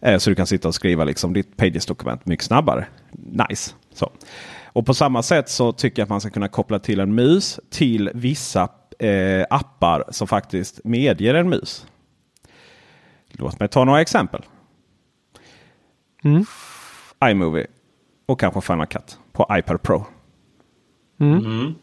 Eh, 0.01 0.17
Så 0.17 0.29
du 0.29 0.35
kan 0.35 0.47
sitta 0.47 0.67
och 0.67 0.75
skriva 0.75 1.03
liksom 1.03 1.33
ditt 1.33 1.57
Pages-dokument 1.57 2.25
mycket 2.25 2.45
snabbare. 2.45 2.85
Nice. 3.49 3.71
Så. 3.93 4.11
Och 4.73 4.85
på 4.85 4.93
samma 4.93 5.23
sätt 5.23 5.49
så 5.49 5.71
tycker 5.71 6.01
jag 6.01 6.05
att 6.05 6.09
man 6.09 6.21
ska 6.21 6.29
kunna 6.29 6.47
koppla 6.47 6.79
till 6.79 6.99
en 6.99 7.15
mus 7.15 7.59
till 7.69 8.09
vissa 8.13 8.69
eh, 8.99 9.45
appar 9.49 10.03
som 10.09 10.27
faktiskt 10.27 10.79
medger 10.83 11.33
en 11.33 11.49
mus. 11.49 11.87
Låt 13.31 13.59
mig 13.59 13.69
ta 13.69 13.83
några 13.83 14.01
exempel. 14.01 14.41
Mm. 16.23 16.45
iMovie 17.25 17.67
och 18.25 18.39
kanske 18.39 18.61
Final 18.61 18.87
Cut 18.87 19.17
på 19.31 19.47
iPad 19.51 19.81
Pro. 19.81 20.05
Mm. 21.19 21.75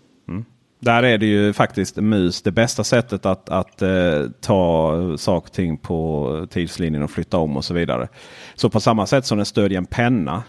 Där 0.80 1.02
är 1.02 1.18
det 1.18 1.26
ju 1.26 1.52
faktiskt 1.52 1.96
mus 1.96 2.42
det 2.42 2.50
bästa 2.50 2.84
sättet 2.84 3.26
att, 3.26 3.48
att 3.48 3.82
eh, 3.82 4.26
ta 4.40 4.94
saker 5.18 5.48
och 5.48 5.52
ting 5.52 5.76
på 5.76 6.46
tidslinjen 6.50 7.02
och 7.02 7.10
flytta 7.10 7.38
om 7.38 7.56
och 7.56 7.64
så 7.64 7.74
vidare. 7.74 8.08
Så 8.54 8.70
på 8.70 8.80
samma 8.80 9.06
sätt 9.06 9.26
som 9.26 9.38
den 9.38 9.46
stödjer 9.46 9.78
en 9.78 9.86
penna 9.86 10.42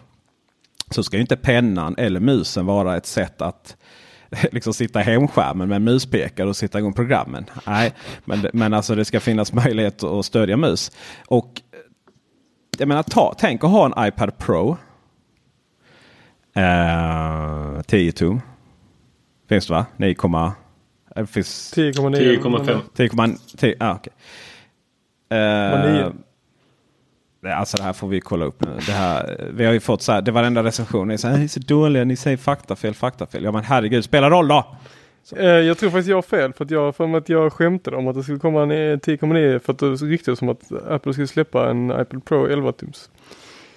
så 0.93 1.03
ska 1.03 1.17
ju 1.17 1.21
inte 1.21 1.35
pennan 1.35 1.95
eller 1.97 2.19
musen 2.19 2.65
vara 2.65 2.97
ett 2.97 3.05
sätt 3.05 3.41
att 3.41 3.77
liksom 4.51 4.73
sitta 4.73 5.01
i 5.01 5.03
hemskärmen 5.03 5.69
med 5.69 5.81
muspekare 5.81 6.49
och 6.49 6.55
sitta 6.55 6.79
igång 6.79 6.93
programmen. 6.93 7.45
Nej, 7.67 7.93
men, 8.25 8.47
men 8.53 8.73
alltså 8.73 8.95
det 8.95 9.05
ska 9.05 9.19
finnas 9.19 9.53
möjlighet 9.65 10.03
att 10.03 10.25
stödja 10.25 10.57
mus. 10.57 10.91
Och 11.27 11.61
jag 12.77 12.87
menar, 12.87 13.03
ta, 13.03 13.35
tänk 13.37 13.63
att 13.63 13.69
ha 13.69 13.85
en 13.85 14.07
iPad 14.07 14.37
Pro. 14.37 14.77
Eh, 16.55 17.81
10 17.81 18.11
tum. 18.11 18.41
Finns 19.49 19.67
det 19.67 19.73
va? 19.73 19.85
9, 19.97 20.15
det 21.15 21.27
finns 21.27 21.73
10,9. 21.75 22.81
10,5. 22.95 23.37
10,10. 23.57 24.09
Ah, 25.29 25.87
nio? 25.87 26.03
det- 26.03 26.13
Alltså 27.49 27.77
det 27.77 27.83
här 27.83 27.93
får 27.93 28.07
vi 28.07 28.21
kolla 28.21 28.45
upp 28.45 28.61
nu. 28.61 28.71
Det 28.85 28.91
här, 28.91 29.49
vi 29.53 29.65
har 29.65 29.73
ju 29.73 29.79
fått 29.79 30.01
så 30.01 30.11
här, 30.11 30.21
det 30.21 30.31
varenda 30.31 30.63
recension 30.63 31.11
är 31.11 31.17
så 31.17 31.27
här, 31.27 31.37
ni 31.37 31.43
är 31.43 31.47
så 31.47 31.59
dåliga, 31.59 32.03
ni 32.03 32.15
säger 32.15 32.37
faktafel, 32.37 32.93
faktafel. 32.93 33.43
Ja 33.43 33.51
men 33.51 33.63
herregud, 33.63 34.03
spela 34.03 34.29
roll 34.29 34.47
då! 34.47 34.75
Eh, 35.35 35.45
jag 35.45 35.77
tror 35.77 35.89
faktiskt 35.89 36.09
jag 36.09 36.17
har 36.17 36.21
fel 36.21 36.53
för 36.53 36.65
att 36.65 36.71
jag 36.71 36.95
för 36.95 37.17
att 37.17 37.29
jag 37.29 37.53
skämtade 37.53 37.97
om 37.97 38.07
att 38.07 38.15
det 38.15 38.23
skulle 38.23 38.39
komma 38.39 38.63
en 38.63 38.71
eh, 38.71 38.75
10,9 38.75 39.59
för 39.59 39.73
att 39.73 39.79
det 39.79 39.85
ryktades 39.85 40.39
som 40.39 40.49
att 40.49 40.71
Apple 40.89 41.13
skulle 41.13 41.27
släppa 41.27 41.69
en 41.69 41.91
iPad 41.91 42.25
Pro 42.25 42.47
11 42.47 42.71
tums. 42.71 43.09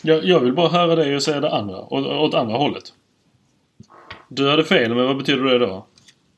Jag, 0.02 0.24
jag 0.24 0.40
vill 0.40 0.52
bara 0.54 0.68
höra 0.68 0.96
dig 0.96 1.16
och 1.16 1.22
säga 1.22 1.40
det 1.40 1.50
andra. 1.50 1.76
Åt, 1.80 2.06
åt 2.06 2.34
andra 2.34 2.56
hållet. 2.56 2.84
Du 4.28 4.50
hade 4.50 4.64
fel, 4.64 4.94
men 4.94 5.06
vad 5.06 5.16
betyder 5.18 5.44
det 5.44 5.58
då? 5.58 5.86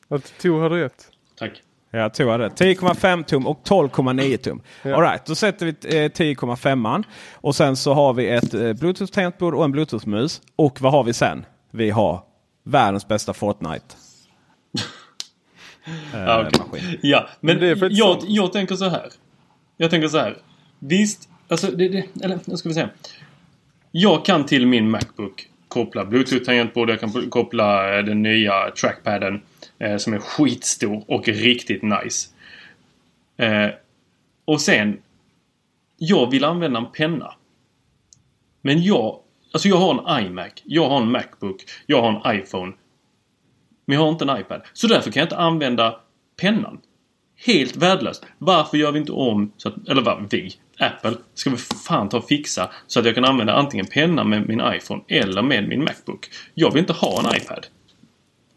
Att 0.08 0.38
Tor 0.38 0.62
hade 0.62 0.84
rätt. 0.84 1.08
Tack. 1.38 1.62
Jag 1.96 2.14
tror 2.14 2.38
det. 2.38 2.48
10,5 2.48 3.24
tum 3.24 3.46
och 3.46 3.60
12,9 3.64 4.36
tum. 4.36 4.60
Ja. 4.82 4.94
All 4.96 5.02
right, 5.02 5.26
då 5.26 5.34
sätter 5.34 5.66
vi 5.66 5.72
eh, 5.72 6.10
10,5 6.10 7.04
och 7.34 7.56
sen 7.56 7.76
så 7.76 7.94
har 7.94 8.12
vi 8.12 8.28
ett 8.28 8.54
eh, 8.54 8.60
Bluetooth-tangentbord 8.60 9.54
och 9.54 9.64
en 9.64 9.72
Bluetooth-mus. 9.72 10.40
Och 10.56 10.80
vad 10.80 10.92
har 10.92 11.04
vi 11.04 11.12
sen? 11.12 11.44
Vi 11.70 11.90
har 11.90 12.22
världens 12.64 13.08
bästa 13.08 13.32
Fortnite. 13.34 13.84
Eh, 14.76 14.82
Ja, 16.20 16.44
okej. 16.46 16.60
maskin. 16.72 16.98
Ja, 17.02 17.28
men 17.40 17.54
Men 17.56 17.64
det 17.64 17.70
är 17.70 17.76
faktiskt 17.76 17.98
jag, 17.98 18.12
sant. 18.20 18.24
jag 18.28 18.52
tänker 18.52 18.74
så 18.76 18.88
här. 18.88 19.08
Jag 19.76 19.90
tänker 19.90 20.08
så 20.08 20.18
här. 20.18 20.36
Visst, 20.78 21.28
alltså 21.48 21.66
det, 21.70 21.88
det, 21.88 22.04
eller 22.24 22.38
nu 22.44 22.56
ska 22.56 22.68
vi 22.68 22.74
säga. 22.74 22.88
Jag 23.90 24.24
kan 24.24 24.46
till 24.46 24.66
min 24.66 24.90
Macbook 24.90 25.48
koppla 25.68 26.04
Bluetooth-tangentbord. 26.04 26.90
Jag 26.90 27.00
kan 27.00 27.30
koppla 27.30 27.98
eh, 27.98 28.04
den 28.04 28.22
nya 28.22 28.70
trackpaden 28.80 29.42
eh, 29.78 29.96
som 29.96 30.14
är 30.14 30.18
skitstor 30.18 31.04
och 31.08 31.28
riktigt 31.28 31.82
nice. 31.82 32.28
Eh, 33.36 33.70
och 34.44 34.60
sen. 34.60 34.98
Jag 35.98 36.30
vill 36.30 36.44
använda 36.44 36.78
en 36.78 36.92
penna. 36.92 37.34
Men 38.62 38.82
jag, 38.82 39.18
alltså 39.52 39.68
jag 39.68 39.76
har 39.76 40.18
en 40.18 40.26
iMac, 40.26 40.52
jag 40.64 40.88
har 40.88 41.00
en 41.00 41.10
Macbook, 41.10 41.64
jag 41.86 42.02
har 42.02 42.08
en 42.08 42.40
iPhone. 42.40 42.72
Men 43.84 43.94
jag 43.94 44.04
har 44.04 44.10
inte 44.10 44.24
en 44.24 44.40
iPad. 44.40 44.62
Så 44.72 44.86
därför 44.86 45.10
kan 45.10 45.20
jag 45.20 45.26
inte 45.26 45.36
använda 45.36 46.00
pennan. 46.40 46.78
Helt 47.46 47.76
värdelöst. 47.76 48.26
Varför 48.38 48.76
gör 48.76 48.92
vi 48.92 48.98
inte 48.98 49.12
om, 49.12 49.52
så 49.56 49.68
att, 49.68 49.88
eller 49.88 50.02
vad, 50.02 50.26
vi, 50.30 50.52
Apple, 50.78 51.14
ska 51.34 51.50
vi 51.50 51.56
fan 51.56 52.08
ta 52.08 52.18
och 52.18 52.28
fixa 52.28 52.70
så 52.86 53.00
att 53.00 53.06
jag 53.06 53.14
kan 53.14 53.24
använda 53.24 53.54
antingen 53.54 53.86
penna 53.86 54.24
med 54.24 54.48
min 54.48 54.62
iPhone 54.74 55.02
eller 55.08 55.42
med 55.42 55.68
min 55.68 55.84
Macbook. 55.84 56.28
Jag 56.54 56.72
vill 56.72 56.80
inte 56.80 56.92
ha 56.92 57.20
en 57.20 57.36
iPad. 57.36 57.66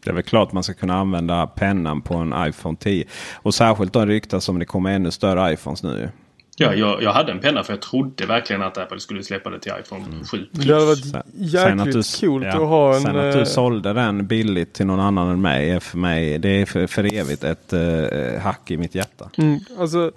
Det 0.04 0.10
är 0.10 0.14
väl 0.14 0.22
klart 0.22 0.52
man 0.52 0.62
ska 0.62 0.74
kunna 0.74 0.94
använda 0.94 1.46
pennan 1.46 2.02
på 2.02 2.14
en 2.14 2.34
iPhone 2.48 2.76
10. 2.80 3.04
Och 3.34 3.54
särskilt 3.54 3.92
då 3.92 4.04
ryktas 4.04 4.48
om 4.48 4.58
det 4.58 4.64
kommer 4.64 4.90
ännu 4.92 5.10
större 5.10 5.52
iPhones 5.52 5.82
nu. 5.82 6.10
Ja, 6.56 6.74
jag, 6.74 7.02
jag 7.02 7.12
hade 7.12 7.32
en 7.32 7.38
penna 7.40 7.62
för 7.62 7.72
jag 7.72 7.82
trodde 7.82 8.26
verkligen 8.26 8.62
att 8.62 8.78
Apple 8.78 9.00
skulle 9.00 9.22
släppa 9.22 9.50
det 9.50 9.60
till 9.60 9.72
iPhone 9.80 10.04
7 10.30 10.46
Det 10.52 10.72
hade 10.74 10.86
varit 10.86 11.26
jäkligt 11.34 12.20
coolt 12.20 12.44
ja, 12.44 12.50
att 12.50 12.68
ha 12.68 12.94
en... 12.94 13.00
Sen 13.00 13.16
att 13.16 13.32
du 13.32 13.38
eh, 13.38 13.44
sålde 13.44 13.92
den 13.92 14.26
billigt 14.26 14.72
till 14.72 14.86
någon 14.86 15.00
annan 15.00 15.28
än 15.28 15.40
mig 15.40 15.70
är 15.70 15.80
för 15.80 15.98
mig 15.98 16.38
det 16.38 16.48
är 16.48 16.66
för, 16.66 16.86
för 16.86 17.14
evigt 17.14 17.44
ett 17.44 17.72
eh, 17.72 18.40
hack 18.42 18.70
i 18.70 18.76
mitt 18.76 18.94
hjärta. 18.94 19.30
Mm, 19.38 19.58
alltså, 19.78 20.12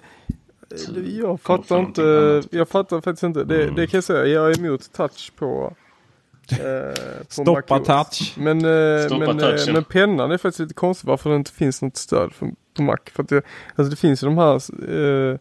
jag 1.18 1.40
fattar 1.40 1.78
inte. 1.78 2.42
Jag 2.50 2.68
fattar 2.68 3.00
faktiskt 3.00 3.22
inte. 3.22 3.44
Det, 3.44 3.62
Mm. 3.62 3.74
det 3.74 3.86
kan 3.86 3.98
jag 3.98 4.04
säga. 4.04 4.26
Jag 4.26 4.50
är 4.50 4.58
emot 4.58 4.92
touch 4.92 5.32
på... 5.38 5.76
Eh, 6.52 6.94
Stoppa 7.28 7.78
touch. 7.78 8.34
Men, 8.36 8.58
eh, 8.64 9.06
Stoppa 9.06 9.26
men, 9.26 9.38
touchen. 9.38 9.68
eh, 9.68 9.72
men 9.74 9.84
pennan 9.84 10.30
är 10.30 10.38
faktiskt 10.38 10.60
lite 10.60 10.74
konstigt 10.74 11.08
varför 11.08 11.30
det 11.30 11.36
inte 11.36 11.52
finns 11.52 11.82
något 11.82 11.96
stöd 11.96 12.32
för, 12.32 12.50
på 12.76 12.82
Mac. 12.82 12.96
För 13.12 13.22
att 13.22 13.28
det, 13.28 13.42
alltså 13.76 13.90
det 13.90 13.96
finns 13.96 14.22
ju 14.22 14.26
de 14.26 14.38
här 14.38 14.54
eh, 15.32 15.38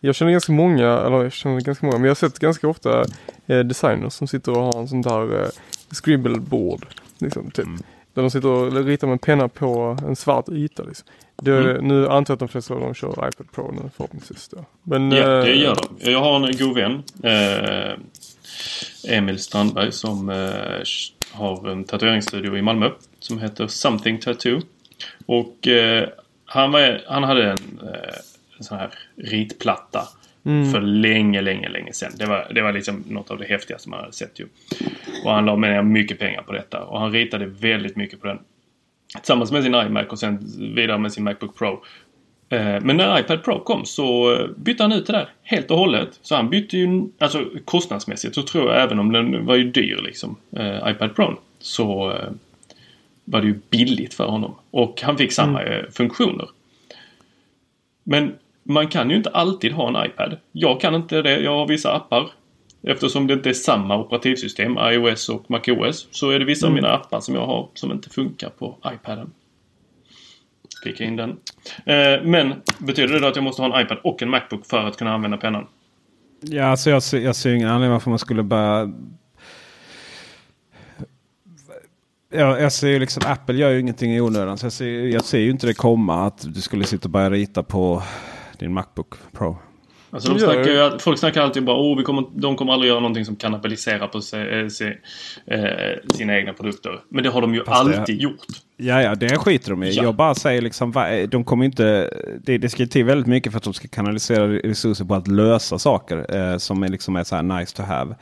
jag 0.00 0.14
känner 0.14 0.32
ganska 0.32 0.52
många, 0.52 0.98
eller 0.98 1.22
jag 1.22 1.32
känner 1.32 1.60
ganska 1.60 1.86
många, 1.86 1.98
men 1.98 2.04
jag 2.04 2.10
har 2.10 2.14
sett 2.14 2.38
ganska 2.38 2.68
ofta 2.68 3.04
eh, 3.46 3.58
designers 3.60 4.12
som 4.12 4.26
sitter 4.28 4.52
och 4.52 4.62
har 4.62 4.80
en 4.80 4.88
sån 4.88 5.02
där 5.02 5.42
eh, 5.42 5.48
scribbleboard. 5.90 6.86
Liksom, 7.18 7.50
typ. 7.50 7.66
Mm. 7.66 7.80
Där 8.14 8.22
de 8.22 8.30
sitter 8.30 8.48
och 8.48 8.84
ritar 8.84 9.06
med 9.06 9.12
en 9.12 9.18
penna 9.18 9.48
på 9.48 9.96
en 10.06 10.16
svart 10.16 10.48
yta. 10.48 10.82
Liksom. 10.82 11.06
Det, 11.42 11.52
Mm. 11.52 11.88
Nu 11.88 12.08
antar 12.08 12.32
jag 12.32 12.36
att 12.36 12.38
de 12.38 12.48
flesta 12.48 12.74
av 12.74 12.80
dem 12.80 12.94
kör 12.94 13.10
iPad 13.10 13.52
Pro 13.54 13.72
nu 13.72 13.90
förhoppningsvis. 13.96 14.48
Då. 14.48 14.64
Men, 14.82 15.12
Ja, 15.12 15.26
det 15.26 15.50
eh, 15.52 15.60
gör 15.60 15.76
de. 16.00 16.10
Jag 16.10 16.20
har 16.20 16.48
en 16.48 16.56
god 16.56 16.74
vän. 16.74 17.02
Eh, 17.22 17.98
Emil 19.08 19.38
Strandberg 19.38 19.92
som 19.92 20.28
eh, 20.28 20.82
har 21.32 21.68
en 21.68 21.84
tatueringsstudio 21.84 22.56
i 22.56 22.62
Malmö. 22.62 22.90
Som 23.18 23.38
heter 23.38 23.66
Something 23.66 24.20
Tattoo. 24.20 24.60
Och 25.26 25.68
eh, 25.68 26.08
han, 26.44 26.72
var, 26.72 27.04
han 27.06 27.24
hade 27.24 27.50
en, 27.50 27.80
eh, 27.82 28.14
en 28.58 28.64
sån 28.64 28.78
här 28.78 28.90
ritplatta. 29.16 30.08
Mm. 30.44 30.72
För 30.72 30.80
länge, 30.80 31.40
länge, 31.40 31.68
länge 31.68 31.92
sedan. 31.92 32.12
Det 32.16 32.26
var, 32.26 32.52
det 32.54 32.62
var 32.62 32.72
liksom 32.72 33.04
något 33.08 33.30
av 33.30 33.38
det 33.38 33.44
häftigaste 33.44 33.88
man 33.88 34.00
hade 34.00 34.12
sett 34.12 34.40
ju. 34.40 34.46
Och 35.24 35.32
han 35.32 35.44
la 35.44 35.56
ner 35.56 35.82
mycket 35.82 36.18
pengar 36.18 36.42
på 36.42 36.52
detta. 36.52 36.84
Och 36.84 37.00
han 37.00 37.12
ritade 37.12 37.46
väldigt 37.46 37.96
mycket 37.96 38.20
på 38.20 38.26
den. 38.26 38.38
Tillsammans 39.14 39.52
med 39.52 39.62
sin 39.62 39.74
iMac 39.74 40.06
och 40.08 40.18
sen 40.18 40.38
vidare 40.74 40.98
med 40.98 41.12
sin 41.12 41.24
Macbook 41.24 41.58
Pro. 41.58 41.82
Eh, 42.52 42.80
Men 42.80 42.96
när 42.96 43.20
iPad 43.20 43.44
Pro 43.44 43.60
kom 43.60 43.84
så 43.84 44.34
eh, 44.34 44.46
bytte 44.56 44.82
han 44.82 44.92
ut 44.92 45.06
det 45.06 45.12
där 45.12 45.28
helt 45.42 45.70
och 45.70 45.78
hållet. 45.78 46.18
Så 46.22 46.34
han 46.34 46.50
bytte 46.50 46.76
ju, 46.76 47.08
alltså 47.18 47.44
kostnadsmässigt 47.64 48.34
så 48.34 48.42
tror 48.42 48.72
jag 48.72 48.82
även 48.82 48.98
om 48.98 49.12
den 49.12 49.46
var 49.46 49.56
ju 49.56 49.70
dyr 49.70 50.00
liksom, 50.04 50.36
eh, 50.56 50.90
iPad 50.90 51.16
Pro. 51.16 51.38
Så 51.58 52.14
var 53.24 53.40
det 53.40 53.46
ju 53.46 53.60
billigt 53.70 54.14
för 54.14 54.24
honom. 54.24 54.54
Och 54.70 55.02
han 55.02 55.18
fick 55.18 55.32
samma 55.32 55.62
eh, 55.62 55.84
funktioner. 55.90 56.48
Men 58.04 58.34
man 58.62 58.88
kan 58.88 59.10
ju 59.10 59.16
inte 59.16 59.30
alltid 59.30 59.72
ha 59.72 59.88
en 59.88 60.06
iPad. 60.06 60.36
Jag 60.52 60.80
kan 60.80 60.94
inte 60.94 61.22
det. 61.22 61.40
Jag 61.40 61.56
har 61.56 61.66
vissa 61.66 61.92
appar. 61.92 62.30
Eftersom 62.82 63.26
det 63.26 63.34
inte 63.34 63.48
är 63.48 63.54
samma 63.54 63.98
operativsystem, 63.98 64.78
iOS 64.80 65.28
och 65.28 65.50
MacOS, 65.50 66.08
så 66.10 66.30
är 66.30 66.38
det 66.38 66.44
vissa 66.44 66.66
av 66.66 66.72
mina 66.72 66.92
appar 66.92 67.20
som 67.20 67.34
jag 67.34 67.46
har 67.46 67.68
som 67.74 67.92
inte 67.92 68.10
funkar 68.10 68.48
på 68.48 68.76
iPaden. 68.94 69.30
Klicka 70.82 71.04
in 71.04 71.16
den. 71.16 71.30
Eh, 71.86 72.22
men 72.24 72.54
betyder 72.78 73.14
det 73.14 73.20
då 73.20 73.26
att 73.26 73.36
jag 73.36 73.42
måste 73.42 73.62
ha 73.62 73.78
en 73.78 73.86
iPad 73.86 73.98
och 74.04 74.22
en 74.22 74.30
Macbook 74.30 74.66
för 74.66 74.86
att 74.86 74.96
kunna 74.96 75.14
använda 75.14 75.36
pennan? 75.36 75.66
Ja, 76.40 76.64
alltså 76.64 76.90
jag, 76.90 77.02
ser, 77.02 77.18
jag 77.18 77.36
ser 77.36 77.54
ingen 77.54 77.68
anledning 77.68 77.92
varför 77.92 78.10
man 78.10 78.18
skulle 78.18 78.42
börja... 78.42 78.92
Jag, 82.34 82.60
jag 82.60 82.72
ser 82.72 82.88
ju 82.88 82.98
liksom 82.98 83.22
Apple 83.26 83.54
gör 83.54 83.70
ju 83.70 83.80
ingenting 83.80 84.14
i 84.14 84.20
onödan. 84.20 84.58
Så 84.58 84.66
jag, 84.66 84.72
ser, 84.72 85.06
jag 85.06 85.24
ser 85.24 85.38
ju 85.38 85.50
inte 85.50 85.66
det 85.66 85.74
komma 85.74 86.26
att 86.26 86.54
du 86.54 86.60
skulle 86.60 86.84
sitta 86.84 87.06
och 87.06 87.10
börja 87.10 87.30
rita 87.30 87.62
på 87.62 88.02
din 88.58 88.72
Macbook 88.72 89.14
Pro. 89.32 89.56
Alltså 90.14 90.32
de 90.32 90.38
snackar 90.38 90.70
ju, 90.92 90.98
folk 90.98 91.18
snackar 91.18 91.40
alltid 91.42 91.64
bara 91.64 91.76
oh, 91.76 91.98
vi 91.98 92.02
kommer, 92.04 92.24
de 92.34 92.56
kommer 92.56 92.72
aldrig 92.72 92.88
göra 92.88 93.00
någonting 93.00 93.24
som 93.24 93.36
kannibaliserar 93.36 94.08
på 94.08 94.20
se, 94.20 94.60
eh, 94.60 94.68
se, 94.68 94.86
eh, 95.46 96.14
sina 96.14 96.36
egna 96.38 96.52
produkter. 96.52 97.00
Men 97.08 97.24
det 97.24 97.30
har 97.30 97.40
de 97.40 97.54
ju 97.54 97.64
Fast 97.64 97.90
det- 97.90 97.98
alltid 97.98 98.20
gjort. 98.20 98.46
Ja, 98.76 99.02
ja, 99.02 99.14
det 99.14 99.36
skiter 99.38 99.70
de 99.70 99.82
i. 99.82 99.90
Ja. 99.90 100.02
Jag 100.02 100.14
bara 100.14 100.34
säger 100.34 100.62
liksom, 100.62 100.92
va- 100.92 101.26
de 101.26 101.44
kommer 101.44 101.64
inte... 101.64 102.10
Det, 102.44 102.58
det 102.58 102.68
ska 102.68 102.86
till 102.86 103.04
väldigt 103.04 103.26
mycket 103.26 103.52
för 103.52 103.56
att 103.56 103.64
de 103.64 103.74
ska 103.74 103.88
kanalisera 103.88 104.48
resurser 104.48 105.04
på 105.04 105.14
att 105.14 105.28
lösa 105.28 105.78
saker 105.78 106.36
eh, 106.36 106.58
som 106.58 106.82
är, 106.82 106.88
liksom 106.88 107.16
är 107.16 107.24
så 107.24 107.36
här 107.36 107.42
nice 107.42 107.76
to 107.76 107.82
have. 107.82 108.14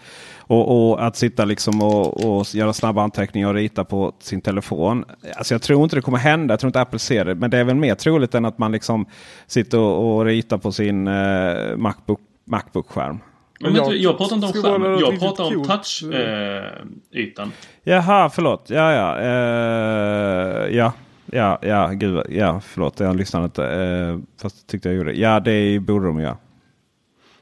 Och, 0.51 0.91
och 0.91 1.07
att 1.07 1.17
sitta 1.17 1.45
liksom 1.45 1.83
och, 1.83 2.25
och 2.39 2.47
göra 2.55 2.73
snabba 2.73 3.03
anteckningar 3.03 3.49
och 3.49 3.55
rita 3.55 3.85
på 3.85 4.13
sin 4.21 4.41
telefon. 4.41 5.05
Alltså 5.37 5.55
jag 5.55 5.63
tror 5.63 5.83
inte 5.83 5.97
det 5.97 6.03
kommer 6.03 6.19
hända. 6.19 6.53
Jag 6.53 6.61
tror 6.61 6.69
inte 6.69 6.81
Apple 6.81 6.99
ser 6.99 7.25
det. 7.25 7.35
Men 7.35 7.51
det 7.51 7.59
är 7.59 7.65
väl 7.65 7.75
mer 7.77 7.95
troligt 7.95 8.35
än 8.35 8.45
att 8.45 8.59
man 8.59 8.73
liksom 8.73 9.07
sitter 9.47 9.79
och, 9.79 10.17
och 10.17 10.25
ritar 10.25 10.59
på 10.59 10.73
sin 10.73 11.09
eh, 11.09 11.77
Macbook, 11.77 12.21
Macbook-skärm. 12.45 13.19
Men 13.61 13.75
jag- 13.75 13.97
jag, 13.97 14.19
pratar 14.19 14.37
inte 14.37 14.47
om 14.47 14.53
skärmen. 14.53 14.99
Jag 14.99 15.19
pratar 15.21 15.45
om 15.45 15.65
touch-ytan. 15.65 17.53
Jaha, 17.83 18.31
förlåt. 18.31 18.65
Ja, 18.71 18.93
ja. 18.93 19.19
Eh, 19.21 20.77
ja, 20.77 20.93
ja, 21.27 21.59
ja, 21.63 21.89
gud. 21.93 22.23
Ja, 22.29 22.61
förlåt. 22.65 23.01
Jag 23.01 23.17
lyssnade 23.17 23.45
inte. 23.45 23.65
Eh, 23.67 24.19
fast 24.43 24.67
tyckte 24.67 24.89
jag 24.89 24.97
gjorde. 24.97 25.13
Ja, 25.13 25.41
det 25.41 25.79
borde 25.79 26.07
de 26.07 26.21
göra. 26.21 26.37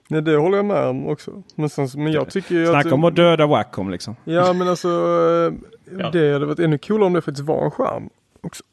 Nej, 0.09 0.23
det 0.23 0.37
håller 0.37 0.57
jag 0.57 0.67
med 0.67 0.87
om 0.87 1.09
också. 1.09 1.43
Men, 1.55 1.69
sen, 1.69 1.89
men 1.95 2.13
jag 2.13 2.31
tycker 2.31 2.55
ju 2.55 2.67
Snacka 2.67 2.89
att... 2.89 2.93
om 2.93 3.05
att 3.05 3.17
döda 3.17 3.47
Wacom 3.47 3.91
liksom. 3.91 4.17
Ja, 4.25 4.53
men 4.53 4.69
alltså. 4.69 4.89
Ja. 5.99 6.11
Det 6.11 6.33
hade 6.33 6.47
varit 6.47 6.59
ännu 6.59 6.79
coolare 6.79 7.07
om 7.07 7.13
det 7.13 7.21
faktiskt 7.21 7.47
var 7.49 7.65
en 7.65 7.71
skärm. 7.71 8.09
Också. 8.41 8.65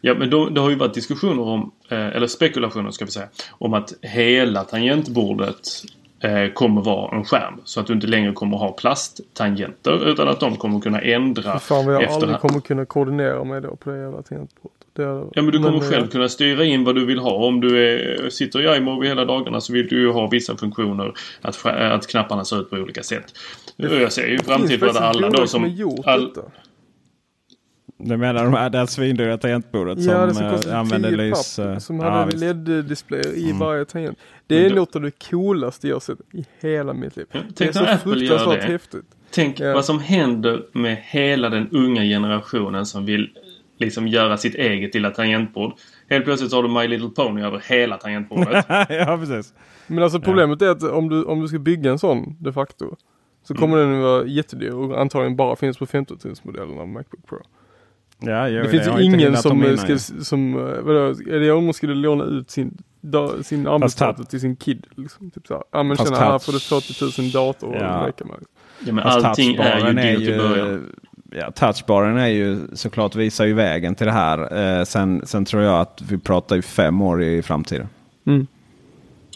Ja, 0.00 0.14
men 0.14 0.30
då, 0.30 0.48
det 0.48 0.60
har 0.60 0.70
ju 0.70 0.76
varit 0.76 0.94
diskussioner 0.94 1.42
om, 1.42 1.72
eh, 1.88 2.06
eller 2.06 2.26
spekulationer 2.26 2.90
ska 2.90 3.04
vi 3.04 3.10
säga, 3.10 3.28
om 3.50 3.74
att 3.74 3.92
hela 4.02 4.64
tangentbordet 4.64 5.68
eh, 6.20 6.52
kommer 6.52 6.82
vara 6.82 7.16
en 7.16 7.24
skärm. 7.24 7.60
Så 7.64 7.80
att 7.80 7.86
du 7.86 7.92
inte 7.92 8.06
längre 8.06 8.32
kommer 8.32 8.56
ha 8.56 8.72
plasttangenter 8.72 10.08
utan 10.08 10.28
att 10.28 10.40
de 10.40 10.56
kommer 10.56 10.80
kunna 10.80 11.00
ändra 11.00 11.58
Fan 11.58 11.86
vad 11.86 11.94
jag 11.94 12.02
aldrig 12.02 12.14
efterhand. 12.16 12.40
kommer 12.40 12.60
kunna 12.60 12.84
koordinera 12.84 13.44
mig 13.44 13.60
då 13.60 13.76
på 13.76 13.90
det 13.90 13.98
jävla 13.98 14.22
tangentbordet. 14.22 14.73
Det 14.96 15.02
Ja 15.02 15.42
men 15.42 15.46
du 15.46 15.58
kommer 15.62 15.76
eh, 15.84 15.90
själv 15.90 16.06
kunna 16.08 16.28
styra 16.28 16.64
in 16.64 16.84
vad 16.84 16.94
du 16.94 17.04
vill 17.06 17.18
ha. 17.18 17.30
Om 17.32 17.60
du 17.60 17.78
är, 17.86 18.28
sitter 18.30 18.74
i 18.74 18.76
iMovie 18.76 19.08
hela 19.08 19.24
dagarna 19.24 19.60
så 19.60 19.72
vill 19.72 19.86
du 19.88 20.00
ju 20.00 20.10
ha 20.12 20.26
vissa 20.28 20.56
funktioner. 20.56 21.12
Att, 21.40 21.66
att 21.66 22.06
knapparna 22.06 22.44
ser 22.44 22.60
ut 22.60 22.70
på 22.70 22.76
olika 22.76 23.02
sätt. 23.02 23.24
Och 23.78 23.84
jag 23.84 24.12
ser 24.12 24.26
ju 24.26 24.36
Det 24.36 24.44
framtid 24.44 24.80
för 24.80 24.98
alla 25.00 25.30
då 25.30 25.46
som 25.46 25.76
som... 25.76 26.02
all. 26.06 26.30
Du 27.98 28.16
menar 28.16 28.44
de 28.44 28.54
här, 28.54 28.70
det 28.70 28.78
här 28.78 28.86
svindyra 28.86 29.38
tangentbordet 29.38 29.98
Ja, 29.98 30.26
det 30.26 30.34
som 30.34 30.58
som 30.62 30.70
äh, 30.70 30.78
använder 30.78 31.10
kostade 31.10 31.16
10 31.16 31.28
lys... 31.28 31.58
eh, 31.58 31.78
som 31.78 32.00
ja, 32.00 32.10
hade 32.10 32.26
visst. 32.26 32.38
LED-displayer 32.44 33.32
i 33.34 33.44
Mm. 33.44 33.58
varje 33.58 33.84
tangent. 33.84 34.18
Det 34.46 34.56
är 34.56 34.60
Men 34.62 34.68
då- 34.70 34.76
något 34.76 34.96
av 34.96 35.02
det 35.02 35.24
coolaste 35.30 35.88
jag 35.88 36.02
sett 36.02 36.18
i 36.32 36.44
hela 36.60 36.92
mitt 36.92 37.16
liv. 37.16 37.26
Ja, 37.32 37.40
det 37.56 37.64
är 37.64 37.72
så 37.72 37.84
Apple 37.84 37.98
fruktansvärt 37.98 38.60
det. 38.60 38.72
häftigt. 38.72 39.04
Tänk 39.30 39.60
Ja. 39.60 39.72
vad 39.74 39.84
som 39.84 40.00
händer 40.00 40.62
med 40.72 40.96
hela 41.04 41.48
den 41.48 41.68
unga 41.70 42.02
generationen 42.02 42.86
som 42.86 43.04
vill 43.06 43.30
liksom 43.78 44.08
göra 44.08 44.36
sitt 44.36 44.54
eget 44.54 44.94
lilla 44.94 45.10
tangentbord. 45.10 45.72
Helt 46.10 46.24
plötsligt 46.24 46.50
så 46.50 46.56
har 46.56 46.62
du 46.62 46.68
My 46.68 46.86
Little 46.88 47.08
Pony 47.08 47.42
över 47.42 47.62
hela 47.68 47.96
tangentbordet. 47.96 48.66
ja, 48.88 49.18
precis. 49.20 49.54
Men 49.86 50.02
alltså 50.02 50.20
problemet 50.20 50.62
är 50.62 50.68
att 50.68 50.82
om 50.82 51.08
du, 51.08 51.24
om 51.24 51.40
du 51.40 51.48
ska 51.48 51.58
bygga 51.58 51.90
en 51.90 51.98
sån 51.98 52.36
de 52.40 52.52
facto. 52.52 52.96
Så 53.42 53.54
kommer 53.54 53.76
Mm. 53.78 53.88
den 53.90 53.98
att 53.98 54.04
vara 54.04 54.26
jättedyr 54.26 54.70
och 54.74 55.00
antagligen 55.00 55.36
bara 55.36 55.56
finns 55.56 55.78
på 55.78 55.86
15 55.86 56.18
modellen 56.42 56.78
av 56.78 56.88
Macbook 56.88 57.26
Pro. 57.28 57.38
Ja, 58.20 58.48
jo, 58.48 58.62
Det 58.62 58.68
finns 58.68 58.86
ju 58.86 58.90
inte 58.90 59.02
ingen 59.02 59.36
som, 59.36 59.76
ska, 59.76 59.98
som, 59.98 60.56
eh, 60.58 60.62
vadå, 60.82 61.00
är 61.08 61.40
det 61.40 61.50
om 61.52 61.64
man 61.64 61.74
skulle 61.74 61.94
låna 61.94 62.24
ut 62.24 62.50
sin, 62.50 62.78
da, 63.00 63.42
sin 63.42 63.66
arbetsdator 63.66 64.24
till 64.24 64.40
sin 64.40 64.56
kid? 64.56 64.86
Liksom, 64.96 65.30
typ 65.30 65.46
såhär, 65.46 65.62
ja 65.70 65.82
men 65.82 65.96
tjena, 65.96 66.16
här 66.16 66.38
får 66.38 66.52
du 66.52 66.60
40 66.60 67.22
000 67.22 67.30
dator 67.30 67.74
Ja. 67.76 67.84
att 67.84 68.06
leka 68.06 68.24
med. 68.24 68.36
Ja, 68.86 68.92
men 68.92 69.04
Fast 69.04 69.24
allting 69.24 69.56
är 69.56 69.86
ju 69.88 70.16
dyrt 70.18 70.28
i 70.34 70.38
början. 70.38 70.90
Ja, 71.36 71.50
touchbaren 71.50 72.16
är 72.16 72.26
ju 72.26 72.58
såklart 72.72 73.14
visar 73.16 73.44
ju 73.44 73.54
vägen 73.54 73.94
till 73.94 74.06
det 74.06 74.12
här. 74.12 74.56
Eh, 74.78 74.84
sen, 74.84 75.22
sen 75.26 75.44
tror 75.44 75.62
jag 75.62 75.80
att 75.80 76.02
vi 76.10 76.18
pratar 76.18 76.56
ju 76.56 76.62
fem 76.62 77.02
år 77.02 77.22
i 77.22 77.42
framtiden. 77.42 77.88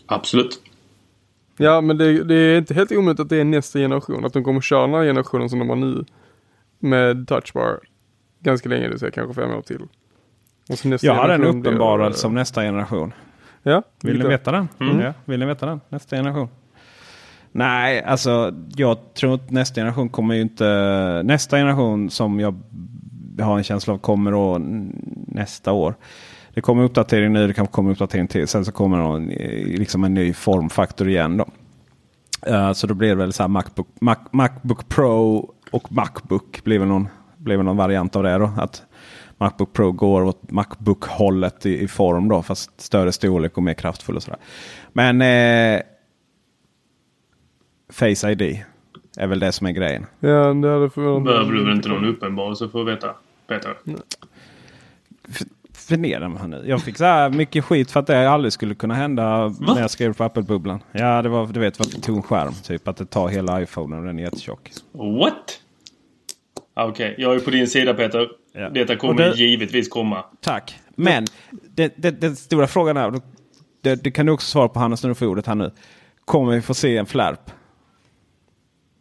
Absolut. 0.07 0.61
Ja 1.57 1.81
men 1.81 1.99
det, 1.99 2.25
det 2.25 2.35
är 2.35 2.59
inte 2.59 2.75
helt 2.75 2.93
omöjligt 2.93 3.21
att 3.21 3.29
det 3.29 3.37
är 3.37 3.45
nästa 3.45 3.79
generation. 3.79 4.25
Att 4.25 4.33
de 4.33 4.45
kommer 4.45 4.61
köra 4.61 4.81
den 4.87 4.95
här 4.95 5.03
generationen 5.05 5.51
som 5.51 5.59
de 5.59 5.69
har 5.69 5.77
nu. 5.77 6.05
Med 6.79 7.29
touchbar. 7.29 7.81
Ganska 8.41 8.69
länge, 8.69 8.89
det 8.89 8.99
säga 8.99 9.11
kanske 9.11 9.35
fem 9.43 9.51
år 9.51 9.63
till. 9.63 9.83
Och 10.71 10.79
så 10.79 10.89
nästa 10.89 11.07
Jag 11.07 11.15
har 11.15 11.29
den 11.29 11.31
generation 11.41 11.61
blir- 11.63 11.71
uppenbarad 11.73 12.17
som 12.17 12.35
nästa 12.35 12.63
generation. 12.63 13.13
Ja, 13.63 13.83
Vill 14.03 14.19
ni 14.19 14.29
veta 14.29 14.53
den? 14.53 14.69
Mm. 14.81 15.01
Ja, 15.01 15.13
vill 15.25 15.41
ni 15.41 15.47
veta 15.47 15.67
den? 15.67 15.81
Nästa 15.89 16.17
generation. 16.17 16.49
Nej, 17.53 18.03
alltså 18.03 18.55
jag 18.77 19.15
tror 19.15 19.35
att 19.35 19.51
nästa 19.51 19.81
generation 19.81 20.09
kommer 20.09 20.35
ju 20.35 20.41
inte... 20.41 21.23
Nästa 21.25 21.57
generation 21.57 22.11
som 22.11 22.41
jag 22.41 22.63
har 23.41 23.59
en 23.59 23.65
känsla 23.65 23.95
av 23.95 23.99
kommer 23.99 24.33
då 24.33 24.59
nästa 25.27 25.73
år. 25.73 25.95
Det 26.55 26.61
kommer 26.61 26.83
uppdatering 26.85 27.33
nu, 27.33 27.47
det 27.47 27.55
kanske 27.55 27.73
kommer 27.73 27.91
uppdatering 27.91 28.29
till. 28.29 28.49
Sen 28.49 28.65
så 28.65 28.73
kommer 28.73 28.97
någon, 28.97 29.31
eh, 29.31 29.67
liksom 29.67 30.05
en 30.05 30.15
ny 30.15 30.33
formfaktor 30.33 31.09
igen. 31.09 31.37
Då. 31.37 31.47
Uh, 32.51 32.73
så 32.73 32.87
då 32.87 32.95
blir 32.95 33.09
det 33.09 33.15
väl 33.15 33.33
så 33.33 33.43
här 33.43 33.49
Macbook, 33.49 33.89
Mac, 34.01 34.17
Macbook 34.31 34.89
Pro 34.89 35.51
och 35.71 35.93
Macbook 35.93 36.65
blir 36.65 36.79
väl 36.79 36.89
någon, 36.89 37.09
blir 37.37 37.57
väl 37.57 37.67
någon 37.67 37.77
variant 37.77 38.17
av 38.17 38.23
det. 38.23 38.39
då. 38.39 38.51
Att 38.57 38.83
Macbook 39.39 39.73
Pro 39.73 39.93
går 39.93 40.23
åt 40.23 40.51
Macbook-hållet 40.51 41.67
i, 41.67 41.83
i 41.83 41.89
form 41.89 42.29
då. 42.29 42.43
Fast 42.43 42.81
större 42.81 43.13
storlek 43.13 43.57
och 43.57 43.63
mer 43.63 43.75
kraftfull 43.75 44.17
och 44.17 44.23
sådär. 44.23 44.41
Men 44.93 45.23
eh, 45.23 45.83
Face 47.93 48.31
ID 48.31 48.63
är 49.17 49.27
väl 49.27 49.39
det 49.39 49.53
som 49.53 49.67
är 49.67 49.71
grejen. 49.73 50.07
Ja, 50.21 50.29
det 50.55 50.69
hade 50.71 50.91
förvånat 50.91 51.23
mig. 51.23 51.33
Behöver 51.33 51.53
du 51.53 51.65
väl 51.65 51.75
inte 51.77 51.89
någon 51.89 52.05
uppenbarelse 52.05 52.69
för 52.69 52.81
att 52.81 52.89
veta, 52.89 53.15
Peter? 53.49 53.75
Förnedra 55.75 56.29
mig 56.29 56.39
här 56.41 56.49
nu. 56.49 56.63
Jag 56.67 56.83
fick 56.83 56.97
så 56.97 57.05
här 57.05 57.31
mycket 57.31 57.65
skit 57.65 57.91
för 57.91 58.01
att 58.01 58.07
det 58.07 58.31
aldrig 58.31 58.53
skulle 58.53 58.75
kunna 58.75 58.95
hända 58.95 59.49
när 59.61 59.81
jag 59.81 59.91
skrev 59.91 60.13
på 60.15 60.25
Apple-bubblan. 60.25 60.81
Ja, 60.93 61.23
det 61.23 61.29
var, 61.29 61.47
du 61.47 61.61
vet, 61.61 61.79
vad 61.79 62.03
tog 62.03 62.17
en 62.17 62.23
skärm. 62.23 62.53
Typ 62.63 62.89
att 62.89 62.97
det 62.97 63.07
tar 63.07 63.29
hela 63.29 63.63
iPhonen 63.63 63.99
och 63.99 64.05
den 64.05 64.19
är 64.19 64.23
jättetjock. 64.23 64.73
What? 64.93 65.61
Ah, 66.75 66.87
Okej, 66.89 67.15
jag 67.19 67.35
är 67.35 67.41
på 67.41 67.51
din 67.51 67.67
sida 67.69 67.95
Peter. 67.95 68.29
Ja. 68.53 68.71
Detta 68.71 68.97
kommer 68.97 69.15
det- 69.15 69.37
givetvis 69.37 69.89
komma. 69.89 70.25
Tack. 70.41 70.79
Men 70.95 71.25
det, 71.75 71.93
det, 71.97 72.11
den 72.11 72.37
stora 72.37 72.67
frågan 72.67 72.97
är, 72.97 73.21
det, 73.83 74.05
det 74.05 74.11
kan 74.11 74.27
du 74.27 74.33
också 74.33 74.47
svara 74.47 74.69
på 74.69 74.79
Hannes 74.79 75.03
när 75.03 75.09
du 75.09 75.15
får 75.15 75.27
ordet 75.27 75.47
här 75.47 75.55
nu. 75.55 75.71
Kommer 76.25 76.53
vi 76.53 76.63
få 76.63 76.75
se 76.75 76.97
en 76.97 77.07
flärp? 77.07 77.51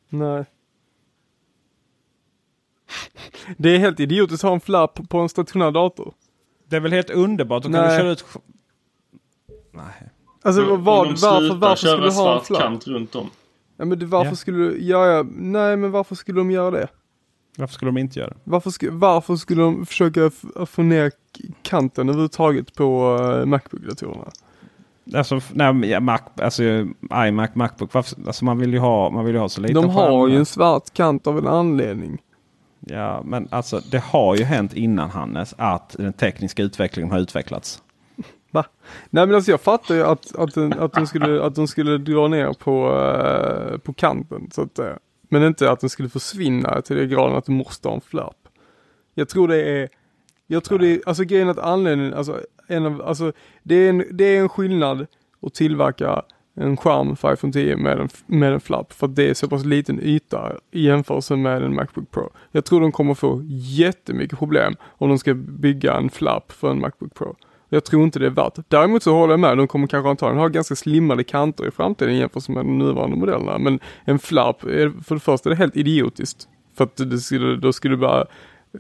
Nej. 0.10 0.46
Det 3.58 3.70
är 3.76 3.80
helt 3.80 4.00
idiotiskt 4.00 4.44
att 4.44 4.48
ha 4.48 4.54
en 4.56 4.60
flapp 4.62 5.10
på 5.10 5.18
en 5.20 5.30
stationär 5.30 5.72
dator. 5.72 6.14
Det 6.70 6.76
är 6.76 6.80
väl 6.80 6.92
helt 6.94 7.10
underbart. 7.10 7.64
Då 7.64 7.70
kan 7.70 7.82
Nej. 7.82 7.98
du 7.98 8.02
köra 8.02 8.12
ut... 8.12 8.26
Nej. 9.72 10.10
Alltså 10.42 10.74
Om 10.74 10.84
vad, 10.84 11.08
varför, 11.08 11.56
varför 11.56 11.76
skulle 11.88 12.04
du 12.08 12.12
ha 12.12 12.40
en 12.40 12.46
flapp? 12.46 12.62
kant 12.62 12.88
runt 12.88 13.16
om. 13.16 13.30
Ja 13.78 13.86
men 13.86 14.00
det, 14.00 14.06
varför 14.06 14.32
Ja. 14.32 14.36
skulle 14.36 14.58
du, 14.58 14.78
ja, 14.82 15.06
ja, 15.08 15.26
nej 15.36 15.78
men 15.78 15.92
varför 15.92 16.16
skulle 16.16 16.40
de 16.40 16.52
göra 16.52 16.72
det? 16.72 16.88
Varför 17.58 17.74
skulle 17.74 17.90
de 17.92 17.98
inte 17.98 18.20
göra 18.20 18.30
det? 18.30 18.38
Varför, 18.44 18.70
sku, 18.70 18.90
varför 18.90 19.36
skulle 19.36 19.62
de 19.62 19.86
försöka 19.86 20.26
f- 20.26 20.70
få 20.70 20.82
ner 20.84 21.12
kanten 21.62 22.10
överhuvudtaget 22.10 22.74
på 22.76 23.18
uh, 23.18 23.46
Macbook-datorerna? 23.46 24.32
Alltså, 25.14 25.42
nej, 25.54 26.00
Mac, 26.00 26.20
alltså 26.36 26.64
iMac, 27.28 27.56
Macbook. 27.56 27.96
Alltså, 27.96 28.46
man 28.46 28.58
vill 28.58 28.74
ju 28.74 28.80
ha, 28.80 29.10
man 29.10 29.26
vill 29.26 29.36
ju 29.36 29.42
ha 29.42 29.50
så 29.50 29.62
lite 29.62 29.74
De 29.74 29.90
har 29.90 30.28
ju 30.28 30.38
en 30.38 30.46
svart 30.46 30.94
kant 30.94 31.28
av 31.28 31.38
en 31.38 31.48
anledning. 31.48 32.22
Ja, 32.80 33.22
men 33.26 33.48
alltså 33.52 33.82
det 33.92 34.04
har 34.04 34.36
ju 34.36 34.44
hänt 34.44 34.74
innan 34.74 35.10
Hannes 35.10 35.56
att 35.58 35.96
den 36.00 36.14
tekniska 36.14 36.64
utvecklingen 36.64 37.12
har 37.12 37.20
utvecklats. 37.20 37.82
Va? 38.52 38.66
Nej 39.10 39.26
men 39.26 39.36
alltså 39.36 39.52
jag 39.52 39.62
fattar 39.62 39.96
ju 39.96 40.04
att, 40.04 40.36
att, 40.36 40.54
den, 40.54 40.74
att, 40.80 40.94
de, 40.94 41.08
skulle, 41.08 41.44
att 41.44 41.56
de 41.56 41.68
skulle 41.68 41.98
dra 41.98 42.28
ner 42.28 42.54
på, 42.54 42.88
eh, 42.96 43.78
på 43.78 43.94
kanten. 43.94 44.50
Så 44.52 44.62
att, 44.62 44.80
eh, 44.80 44.94
men 45.30 45.44
inte 45.44 45.72
att 45.72 45.80
den 45.80 45.90
skulle 45.90 46.10
försvinna 46.10 46.82
till 46.82 46.96
det 46.96 47.08
graden 47.08 47.38
att 47.38 47.46
du 47.46 47.52
måste 47.52 47.88
ha 47.88 47.96
en 47.96 48.02
flapp. 48.02 48.48
Jag 49.14 49.30
tror 49.30 49.48
det 49.48 49.62
är, 49.64 49.90
jag 50.48 50.64
tror 50.64 50.80
det 50.80 50.88
är, 50.88 51.02
alltså 51.06 51.24
grejen 51.24 51.48
är 51.48 51.52
att 51.52 51.60
anledningen, 51.60 52.14
alltså, 52.14 52.42
en 52.68 52.86
av, 52.86 53.02
alltså 53.02 53.32
det 53.64 53.76
är 53.76 53.90
en, 53.90 54.04
det 54.12 54.24
är 54.24 54.42
en 54.42 54.50
skillnad 54.50 55.08
att 55.42 55.54
tillverka 55.54 56.22
en 56.56 56.78
skärm 56.78 57.16
för 57.16 57.34
iPhone 57.34 57.54
10 57.54 57.78
med 57.78 58.00
en, 58.00 58.10
med 58.26 58.54
en 58.54 58.60
flapp 58.60 58.94
för 58.94 59.08
att 59.08 59.16
det 59.16 59.30
är 59.30 59.34
så 59.34 59.48
pass 59.48 59.66
liten 59.66 60.00
yta 60.04 60.52
i 60.72 60.86
jämförelse 60.86 61.36
med 61.36 61.64
en 61.64 61.76
Macbook 61.76 62.12
Pro. 62.12 62.32
Jag 62.52 62.66
tror 62.66 62.82
de 62.82 62.92
kommer 62.92 63.14
få 63.14 63.42
jättemycket 63.78 64.40
problem 64.40 64.76
om 64.84 65.10
de 65.10 65.20
ska 65.20 65.34
bygga 65.34 65.94
en 65.94 66.10
flapp 66.10 66.52
för 66.52 66.72
en 66.72 66.80
Macbook 66.80 67.14
Pro. 67.14 67.36
Jag 67.70 67.84
tror 67.84 68.04
inte 68.04 68.20
det 68.20 68.26
är 68.26 68.30
värt 68.30 68.56
det. 68.56 68.64
Däremot 68.68 69.04
så 69.04 69.14
håller 69.14 69.34
jag 69.34 69.40
med, 69.40 69.58
de 69.58 69.68
kommer 69.68 69.88
kanske 69.88 70.10
antagligen 70.10 70.40
ha 70.40 70.48
ganska 70.48 70.76
slimmade 70.76 71.24
kanter 71.24 71.68
i 71.68 71.72
framtiden 71.72 72.16
jämfört 72.16 72.50
med 72.50 72.66
de 72.66 72.78
nuvarande 72.78 73.18
modellerna. 73.18 73.58
Men 73.58 73.80
en 74.06 74.20
flapp, 74.20 74.64
är, 74.64 75.04
för 75.04 75.16
det 75.16 75.22
första 75.22 75.50
är 75.50 75.52
det 75.52 75.58
helt 75.58 75.78
idiotiskt. 75.78 76.48
För 76.78 76.84
att 76.84 76.98
det 76.98 77.18
skulle, 77.18 77.56
då 77.56 77.74
skulle 77.74 77.94
det 77.94 78.00
bara, 78.00 78.26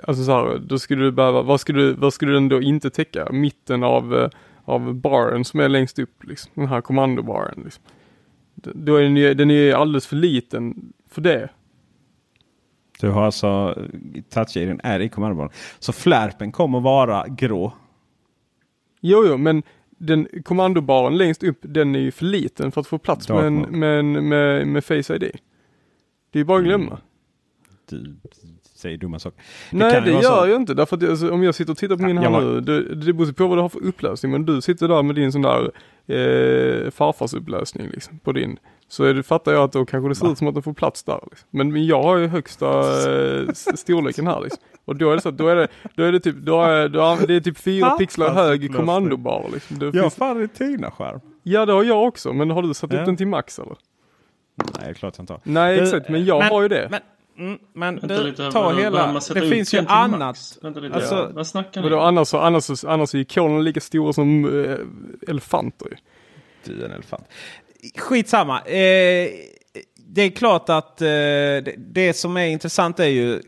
alltså 0.03 0.23
så 0.23 0.31
här, 0.31 0.57
då 0.57 0.79
skulle 0.79 1.05
det 1.05 1.11
behöva, 1.11 1.41
vad 1.41 1.59
skulle, 1.59 1.93
vad 1.93 2.13
skulle 2.13 2.33
den 2.33 2.49
då 2.49 2.61
inte 2.61 2.89
täcka? 2.89 3.31
Mitten 3.31 3.83
av, 3.83 4.15
eh, 4.15 4.29
av 4.65 4.93
baren 4.93 5.45
som 5.45 5.59
är 5.59 5.69
längst 5.69 5.99
upp, 5.99 6.23
liksom. 6.23 6.51
Den 6.55 6.67
här 6.67 6.81
kommandobaren. 6.81 7.61
Liksom. 7.63 7.83
Då 8.55 8.95
är 8.95 9.01
den 9.01 9.17
ju, 9.17 9.33
den 9.33 9.51
är 9.51 9.55
ju 9.55 9.73
alldeles 9.73 10.07
för 10.07 10.15
liten 10.15 10.93
för 11.09 11.21
det. 11.21 11.49
Du 12.99 13.09
har 13.09 13.25
alltså 13.25 13.75
touch-iden 14.29 14.79
är 14.83 14.99
i 14.99 15.09
kommandobarn. 15.09 15.49
Så 15.79 15.93
flärpen 15.93 16.51
kommer 16.51 16.79
vara 16.79 17.27
grå. 17.27 17.73
Jo, 19.01 19.25
jo, 19.27 19.37
men 19.37 19.63
den 19.97 20.27
kommandobaren 20.43 21.17
längst 21.17 21.43
upp, 21.43 21.59
den 21.61 21.95
är 21.95 21.99
ju 21.99 22.11
för 22.11 22.25
liten 22.25 22.71
för 22.71 22.81
att 22.81 22.87
få 22.87 22.97
plats 22.97 23.29
med, 23.29 23.45
en, 23.45 23.59
med, 23.61 24.05
med, 24.05 24.67
med 24.67 24.85
Face 24.85 25.15
ID. 25.15 25.31
Det 26.31 26.39
är 26.39 26.43
bara 26.43 26.57
att 26.57 26.65
glömma. 26.65 26.99
Du 27.89 28.15
säger 28.77 28.97
dumma 28.97 29.19
saker. 29.19 29.41
Nej 29.71 29.91
kan 29.93 30.03
det 30.03 30.07
ju 30.09 30.13
vara 30.13 30.23
gör 30.23 30.41
så- 30.43 30.47
jag 30.49 30.55
inte. 30.61 30.73
Därför 30.73 30.95
att 30.95 31.01
jag, 31.01 31.11
alltså, 31.11 31.31
om 31.31 31.43
jag 31.43 31.55
sitter 31.55 31.71
och 31.71 31.77
tittar 31.77 31.95
på 31.97 32.03
min 32.03 32.15
Ja, 32.15 32.21
här 32.21 32.31
jag 32.41 32.43
nu. 32.43 32.61
Det, 32.61 32.95
det 32.95 33.13
beror 33.13 33.31
på 33.31 33.47
vad 33.47 33.57
du 33.57 33.61
har 33.61 33.69
för 33.69 33.83
upplösning. 33.83 34.31
Men 34.31 34.45
du 34.45 34.61
sitter 34.61 34.87
där 34.87 35.03
med 35.03 35.15
din 35.15 35.31
sån 35.31 35.41
där 35.41 35.71
eh, 36.07 36.91
farfars 36.91 37.33
upplösning 37.33 37.89
liksom, 37.93 38.19
på 38.19 38.31
din. 38.31 38.59
Så 38.89 39.03
är 39.03 39.13
det, 39.13 39.23
fattar 39.23 39.51
jag 39.53 39.63
att 39.63 39.71
då 39.71 39.85
kanske 39.85 40.09
det 40.09 40.15
ser 40.15 40.25
Va? 40.25 40.31
ut 40.31 40.37
som 40.37 40.47
att 40.47 40.53
den 40.53 40.63
får 40.63 40.73
plats 40.73 41.03
där. 41.03 41.19
Liksom. 41.31 41.47
Men, 41.51 41.73
men 41.73 41.85
jag 41.85 42.03
har 42.03 42.17
ju 42.17 42.27
högsta 42.27 42.67
eh, 43.39 43.47
storleken 43.53 44.27
här 44.27 44.41
liksom. 44.41 44.59
Och 44.85 44.95
då 44.95 45.11
är 45.11 45.15
det 45.15 45.21
så 45.21 45.29
att 45.29 45.37
då 45.37 45.47
är 45.47 45.55
det, 45.55 45.67
då 45.95 46.03
är 46.03 46.11
det 46.11 46.19
typ, 46.19 46.35
då 46.35 46.61
är, 46.61 46.89
då 46.89 46.99
är, 47.01 47.27
det 47.27 47.33
är 47.33 47.39
typ 47.39 47.57
fyra 47.57 47.89
pixlar 47.89 48.29
hög 48.33 48.55
upplösning. 48.63 48.73
kommandobar 48.77 49.45
liksom. 49.53 49.79
Det 49.79 49.85
Jag 49.85 49.93
har 49.93 50.01
finns, 50.01 50.15
fan 50.15 50.41
en 50.41 50.49
Tina-skärm. 50.49 51.19
ja 51.43 51.65
det 51.65 51.73
har 51.73 51.83
jag 51.83 52.03
också. 52.07 52.33
Men 52.33 52.49
har 52.49 52.61
du 52.61 52.73
satt 52.73 52.93
Ja. 52.93 52.99
upp 52.99 53.05
den 53.05 53.17
till 53.17 53.27
max 53.27 53.59
eller? 53.59 53.75
Nej, 54.55 54.67
det 54.83 54.89
är 54.89 54.93
klart 54.93 55.13
jag 55.17 55.23
inte 55.23 55.33
har. 55.33 55.41
Nej 55.43 55.79
exakt, 55.79 56.09
men 56.09 56.25
jag 56.25 56.39
men- 56.39 56.51
har 56.51 56.61
ju 56.61 56.67
det. 56.67 56.87
Men, 56.91 56.99
mm, 57.37 57.59
men 57.73 57.95
Vänta 57.99 58.07
du, 58.17 58.23
lite, 58.23 58.51
ta 58.51 58.63
vad- 58.63 58.79
hela... 58.79 59.19
Det 59.33 59.49
finns 59.49 59.73
ju 59.73 59.79
annat. 59.87 60.57
lite, 60.81 60.95
Alltså- 60.95 61.15
ja. 61.15 61.29
vad 61.33 61.47
snackar 61.47 61.81
ni 61.81 61.87
om? 61.93 61.99
annars, 61.99 62.33
är 63.13 63.17
ju 63.17 63.25
konerna 63.25 63.59
lika 63.59 63.79
stora 63.79 64.13
som 64.13 64.45
eh, 64.65 64.77
elefanter. 65.29 65.99
Du 66.63 66.81
är 66.81 66.85
en 66.85 66.91
elefant. 66.91 67.23
Skitsamma. 67.97 68.61
Eh, 68.61 69.29
det 70.09 70.21
är 70.21 70.29
klart 70.29 70.69
att 70.69 71.01
eh, 71.01 71.07
det, 71.07 71.75
det 71.77 72.13
som 72.13 72.37
är 72.37 72.45
intressant 72.47 72.99
är 72.99 73.05
ju 73.07 73.41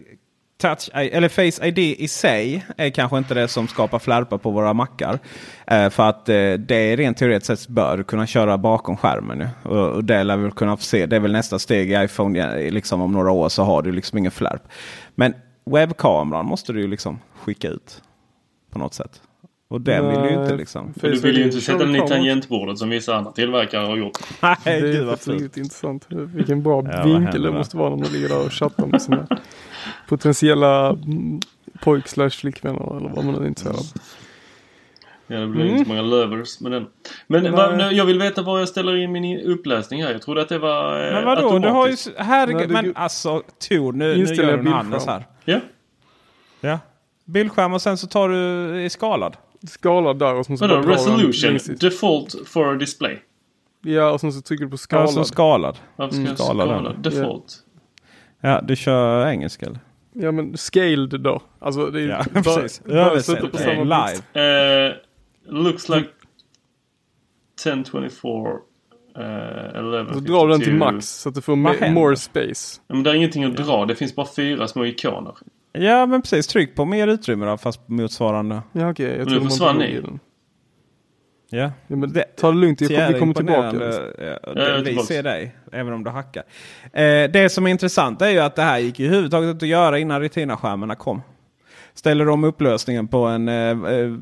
Touch, 0.62 0.90
eller 0.94 1.30
Face 1.30 1.68
ID 1.68 1.78
i 1.80 2.08
sig 2.08 2.66
är 2.78 2.90
kanske 2.90 3.18
inte 3.18 3.34
det 3.34 3.48
som 3.48 3.68
skapar 3.68 4.00
flärpar 4.00 4.38
på 4.38 4.52
våra 4.52 4.74
mackar. 4.74 5.20
Eh, 5.68 5.90
för 5.90 6.10
att 6.10 6.30
eh, 6.30 6.54
det 6.54 6.96
rent 6.96 7.18
teoretiskt 7.18 7.62
sett 7.62 7.68
bör 7.68 7.98
du 7.98 8.04
kunna 8.04 8.28
köra 8.28 8.58
bakom 8.58 8.98
skärmen 8.98 9.38
nu. 9.38 9.50
Och, 9.64 9.90
och 9.90 10.04
det 10.04 10.24
lär 10.24 10.38
vi 10.38 10.52
kunna 10.52 10.78
se. 10.78 11.06
Det 11.06 11.16
är 11.16 11.20
väl 11.20 11.32
nästa 11.32 11.60
steg 11.60 11.92
i 11.92 12.04
iPhone. 12.04 12.40
ja, 12.40 12.72
Liksom 12.72 13.02
om 13.02 13.12
några 13.12 13.32
år 13.32 13.50
så 13.50 13.64
har 13.64 13.82
du 13.82 13.92
liksom 13.92 14.18
ingen 14.18 14.32
flärp. 14.32 14.62
Men 15.16 15.34
webbkameran 15.66 16.46
måste 16.46 16.74
du 16.74 16.82
ju 16.82 16.88
liksom 16.88 17.20
skicka 17.42 17.68
ut 17.68 18.02
på 18.72 18.80
något 18.80 18.94
sätt. 18.94 19.22
Och 19.70 19.82
den 19.82 20.10
vill 20.10 20.20
du 20.20 20.30
ju 20.30 20.42
inte 20.42 20.56
liksom. 20.56 20.94
Men 20.96 21.12
du 21.12 21.20
vill 21.20 21.38
ju 21.38 21.44
inte 21.44 21.62
sätta 21.62 21.78
den 21.86 21.96
i 21.96 22.08
tangentbordet 22.08 22.78
som 22.78 22.90
vissa 22.90 23.16
andra 23.16 23.32
tillverkare 23.32 23.86
har 23.86 23.98
gjort. 23.98 24.18
Nej, 24.42 24.56
Det 24.66 24.80
gud 24.80 24.96
är 24.96 25.06
vad 25.06 25.28
riktigt 25.28 25.58
intressant. 25.58 26.06
Vilken 26.10 26.64
bra 26.64 26.82
vad 26.82 27.06
vinkel 27.06 27.42
det 27.42 27.52
måste 27.52 27.78
vara 27.78 27.90
när 27.90 27.98
man 27.98 28.08
ligger 28.14 28.30
där 28.30 28.46
och 28.46 28.54
chattar 28.54 28.86
med 28.86 29.02
sina 29.02 29.28
potentiella 30.08 30.90
mm, 30.90 31.40
pojk 31.82 32.08
slash 32.08 32.30
flickvänner 32.30 32.98
eller 32.98 33.10
vad 33.10 33.26
man 33.26 33.34
nu 33.34 33.42
är 33.44 33.48
intresserad 33.48 33.76
av. 33.76 33.86
Ja, 35.32 35.40
det 35.40 35.48
blir 35.48 35.62
Mm. 35.62 35.76
inte 35.76 35.84
så 35.86 35.90
många 35.96 36.02
lovers 36.02 36.60
med 36.62 36.72
den. 36.72 36.88
Men 37.28 37.52
vad, 37.52 37.94
jag 37.94 38.06
vill 38.06 38.20
veta 38.20 38.42
var 38.42 38.60
jag 38.60 38.70
ställer 38.70 38.96
in 38.96 39.12
min 39.12 39.40
uppläsning 39.40 40.04
här. 40.04 40.12
Jag 40.12 40.22
trodde 40.22 40.42
att 40.42 40.50
det 40.50 40.60
var 40.60 41.08
eh, 41.08 41.14
Men 41.14 41.26
vadå? 41.26 41.60
Du 41.60 41.68
har 41.68 41.88
ju... 41.88 41.96
Herregud. 42.18 42.58
Nej, 42.58 42.68
det- 42.68 42.74
men 42.74 42.96
alltså 42.96 43.44
Tor, 43.70 43.94
nu, 43.94 44.18
nu 44.18 44.24
gör 44.24 44.44
du 44.46 44.50
en 44.52 44.58
bildskärm. 44.64 44.68
Hannes 44.74 45.06
här. 45.06 45.26
Ja. 45.46 45.60
Ja. 46.62 46.80
Bildskärm 47.26 47.74
och 47.74 47.82
sen 47.82 47.98
så 47.98 48.08
tar 48.08 48.30
du 48.30 48.82
i 48.84 48.90
skalad. 48.90 49.38
Skala 49.68 50.14
där 50.14 50.36
och 50.36 50.46
sen 50.46 50.58
så 50.58 50.68
Vadå? 50.68 50.82
Resolution. 50.90 51.58
Default 51.80 52.36
for 52.48 52.76
display. 52.76 53.20
Ja 53.82 54.12
och 54.12 54.22
sen 54.22 54.34
så 54.34 54.42
trycker 54.42 54.66
du 54.66 54.72
på 54.72 54.78
skala. 54.78 55.02
Alltså 55.04 55.24
skalad. 55.24 55.78
Varför 55.96 56.16
ska 56.16 56.24
jag 56.24 56.38
skala 56.40 56.64
skala? 56.66 56.90
den. 56.90 57.02
Default. 57.02 57.58
Ja, 58.42 58.62
du 58.62 58.76
kör 58.76 59.28
engelska 59.28 59.66
eller? 59.66 59.80
Ja 60.14 60.32
men 60.32 60.58
scaled 60.58 61.22
då. 61.22 61.42
Alltså 61.60 61.86
det 61.92 62.02
är 62.02 62.08
Ja, 62.08 62.24
bara- 62.34 62.44
precis. 62.44 62.84
bara 62.86 62.98
Översätt 62.98 63.60
samma 63.60 63.84
live. 63.84 64.88
Eh, 64.88 64.94
looks 65.48 65.90
like 65.90 66.10
1024 67.64 68.32
uh, 69.18 69.76
11 69.76 70.14
Så 70.14 70.20
drar 70.20 70.48
du 70.48 70.52
den 70.54 70.62
till 70.62 70.76
max 70.76 71.08
så 71.10 71.30
att 71.30 71.36
du 71.36 71.42
får 71.42 71.56
more 71.92 72.16
space. 72.16 72.82
Ja, 72.88 72.96
Men 72.96 73.04
det 73.04 73.10
är 73.10 73.14
ingenting 73.16 73.44
att 73.44 73.56
dra. 73.58 73.86
Det 73.86 73.96
finns 73.96 74.16
bara 74.16 74.28
fyra 74.36 74.68
små 74.68 74.86
ikoner. 74.86 75.34
Ja, 75.72 76.06
men 76.06 76.22
precis. 76.22 76.48
Tryck 76.48 76.76
på 76.76 76.86
mer 76.86 77.08
utrymme 77.08 77.46
då, 77.46 77.58
fast 77.58 77.90
motsvarande. 77.90 78.62
Ja 78.72 78.92
okej, 78.92 79.18
jag 79.18 79.32
nu 79.32 79.42
försvann 79.42 79.80
den. 79.80 80.20
Ja. 81.50 81.72
Ja, 81.88 81.96
men 81.96 82.14
Det- 82.14 82.36
ta 82.36 82.52
det 82.52 82.58
lugnt, 82.58 82.82
jag 82.82 82.90
kommer, 82.90 83.14
vi 83.14 83.20
kommer 83.20 83.34
tillbaka. 83.34 83.78
Ja, 84.46 84.54
det, 84.54 84.82
vi 84.82 84.98
ser 84.98 85.24
dig, 85.24 85.56
även 85.72 85.94
om 85.94 86.04
du 86.04 86.10
hackar. 86.10 86.44
Eh, 86.94 87.32
det 87.32 87.52
som 87.52 87.68
är 87.68 87.72
intressant 87.72 88.22
är 88.22 88.30
ju 88.30 88.40
att 88.40 88.56
det 88.56 88.62
här 88.62 88.80
gick 88.80 89.00
ju 89.00 89.06
överhuvudtaget 89.06 89.50
inte 89.50 89.66
att 89.66 89.70
göra 89.70 90.00
innan 90.00 90.22
Retina-skärmarna 90.22 90.96
kom. 90.96 91.22
Ställer 91.94 92.26
de 92.26 92.44
upplösningen 92.44 93.08
på 93.08 93.26
en 93.26 93.48
eh, 93.48 93.56
eh, 93.94 94.14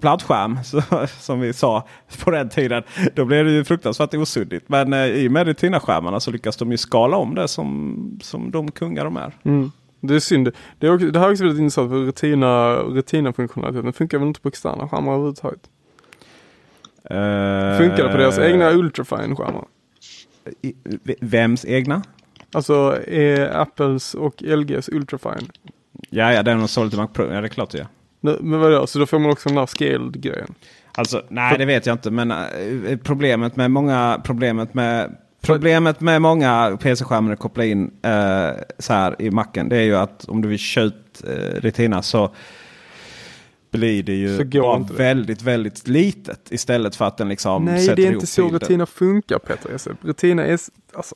plattskärm, 0.00 0.58
så, 0.64 0.82
som 1.06 1.40
vi 1.40 1.52
sa 1.52 1.86
på 2.24 2.30
den 2.30 2.48
tiden, 2.48 2.82
då 3.14 3.24
blir 3.24 3.44
det 3.44 3.50
ju 3.50 3.64
fruktansvärt 3.64 4.14
osuddigt. 4.14 4.68
Men 4.68 4.92
eh, 4.92 5.06
i 5.06 5.28
och 5.28 5.32
med 5.32 5.46
Retina-skärmarna 5.46 6.20
så 6.20 6.30
lyckas 6.30 6.56
de 6.56 6.70
ju 6.70 6.76
skala 6.76 7.16
om 7.16 7.34
det 7.34 7.48
som, 7.48 8.18
som 8.22 8.50
de 8.50 8.70
kungar 8.70 9.04
de 9.04 9.16
är. 9.16 9.32
Mm. 9.44 9.70
Det 10.00 10.14
är 10.14 10.20
synd. 10.20 10.50
Det, 10.78 10.86
är 10.86 10.94
också, 10.94 11.06
det 11.06 11.18
här 11.18 11.26
är 11.26 11.30
också 11.32 11.44
väldigt 11.44 11.60
intressant 11.60 11.90
för 11.90 12.04
retina, 12.06 12.74
retina-funktionaliteten 12.76 13.92
funkar 13.92 14.18
väl 14.18 14.28
inte 14.28 14.40
på 14.40 14.48
externa 14.48 14.88
skärmar 14.88 15.12
överhuvudtaget. 15.12 15.60
Eh, 17.10 17.78
Funkar 17.78 18.04
det 18.04 18.10
på 18.10 18.16
deras 18.16 18.38
egna 18.38 18.70
ultrafine-skärmar? 18.70 19.64
i- 20.62 20.74
Vems 21.20 21.64
egna? 21.64 22.02
Alltså 22.52 22.98
är 23.08 23.56
Apples 23.56 24.14
och 24.14 24.42
LGs 24.42 24.88
ultrafine. 24.88 25.46
Ja, 26.10 26.32
ja, 26.32 26.42
den 26.42 26.60
har 26.60 26.66
sålt 26.66 26.94
Mac 26.96 27.06
Pro. 27.06 27.32
Ja, 27.32 27.40
det 27.40 27.46
är 27.46 27.48
klart 27.48 27.70
det 27.70 27.78
gör. 27.78 27.86
Nu, 28.20 28.38
Men 28.40 28.60
vadå, 28.60 28.86
så 28.86 28.98
då 28.98 29.06
får 29.06 29.18
man 29.18 29.30
också 29.30 29.48
den 29.48 29.58
här 29.58 29.66
scaled-grejen? 29.66 30.54
Alltså, 30.96 31.22
nej 31.28 31.58
det 31.58 31.64
vet 31.64 31.86
jag 31.86 31.94
inte. 31.94 32.10
Men 32.10 32.30
eh, 32.30 32.98
problemet 33.02 33.56
med 33.56 33.70
många 33.70 34.20
problemet 34.24 34.74
med 34.74 35.16
Problemet 35.46 36.00
med 36.00 36.22
många 36.22 36.78
PC-skärmar 36.82 37.32
att 37.32 37.38
koppla 37.38 37.64
in 37.64 37.90
eh, 38.02 38.50
så 38.78 38.92
här 38.92 39.16
i 39.22 39.30
macken. 39.30 39.68
Det 39.68 39.76
är 39.76 39.82
ju 39.82 39.96
att 39.96 40.24
om 40.24 40.42
du 40.42 40.48
vill 40.48 40.58
köra 40.58 40.84
ut 40.84 41.22
eh, 41.28 41.60
Retina 41.60 42.02
så 42.02 42.34
blir 43.78 44.02
det 44.02 44.14
ju 44.14 44.44
bara 44.44 44.76
inte 44.76 44.94
väldigt, 44.94 45.42
väldigt 45.42 45.88
litet. 45.88 46.52
Istället 46.52 46.96
för 46.96 47.04
att 47.04 47.16
den 47.16 47.28
liksom 47.28 47.64
Nej, 47.64 47.80
sätter 47.80 47.96
det 47.96 48.02
är 48.02 48.04
ihop 48.04 48.14
inte 48.14 48.26
så 48.26 48.42
bilden. 48.42 48.60
Retina 48.60 48.86
funkar 48.86 49.38
Peter 49.38 49.74
Esse. 49.74 49.96
Retina 50.00 50.46
är... 50.46 50.58
Alltså, 50.94 51.14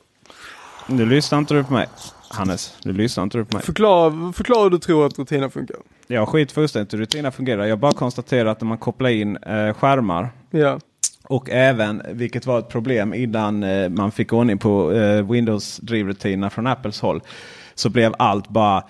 Nu 0.87 1.05
lyssnar 1.05 1.39
inte 1.39 1.53
du 1.53 1.63
på 1.63 1.73
mig. 1.73 1.87
Hannes, 2.29 2.77
nu 2.83 2.93
lyssnar 2.93 3.23
inte 3.23 3.37
du 3.37 3.45
på 3.45 3.55
mig. 3.57 3.65
förklara, 3.65 4.33
förklara 4.33 4.63
hur 4.63 4.69
du 4.69 4.77
tror 4.79 5.05
att 5.05 5.19
Retina 5.19 5.49
funkar. 5.49 5.77
Jag 6.07 6.27
skit 6.29 6.51
fullständigt 6.51 6.93
hur 6.93 6.99
Retina 6.99 7.31
fungerar. 7.31 7.65
Jag 7.65 7.79
bara 7.79 7.91
konstaterar 7.91 8.49
att 8.49 8.61
när 8.61 8.67
man 8.67 8.77
kopplar 8.77 9.09
in 9.09 9.37
eh, 9.37 9.73
skärmar 9.73 10.29
Ja. 10.51 10.79
Och 11.23 11.49
även, 11.49 12.01
vilket 12.11 12.45
var 12.45 12.59
ett 12.59 12.69
problem 12.69 13.13
innan 13.13 13.63
eh, 13.63 13.89
man 13.89 14.11
fick 14.11 14.33
ordning 14.33 14.57
på 14.57 14.91
eh, 14.91 15.31
Windows-drivrutinerna 15.31 16.49
från 16.49 16.67
Apples 16.67 17.01
håll. 17.01 17.21
Så 17.75 17.89
blev 17.89 18.13
allt 18.19 18.49
bara 18.49 18.83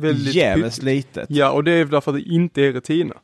Väldigt 0.00 0.34
jävligt 0.34 0.82
litet. 0.82 1.30
Ja, 1.30 1.50
och 1.50 1.64
det 1.64 1.72
är 1.72 1.84
därför 1.84 2.10
att 2.12 2.16
det 2.24 2.30
inte 2.30 2.62
är 2.62 2.72
Retina. 2.72 3.14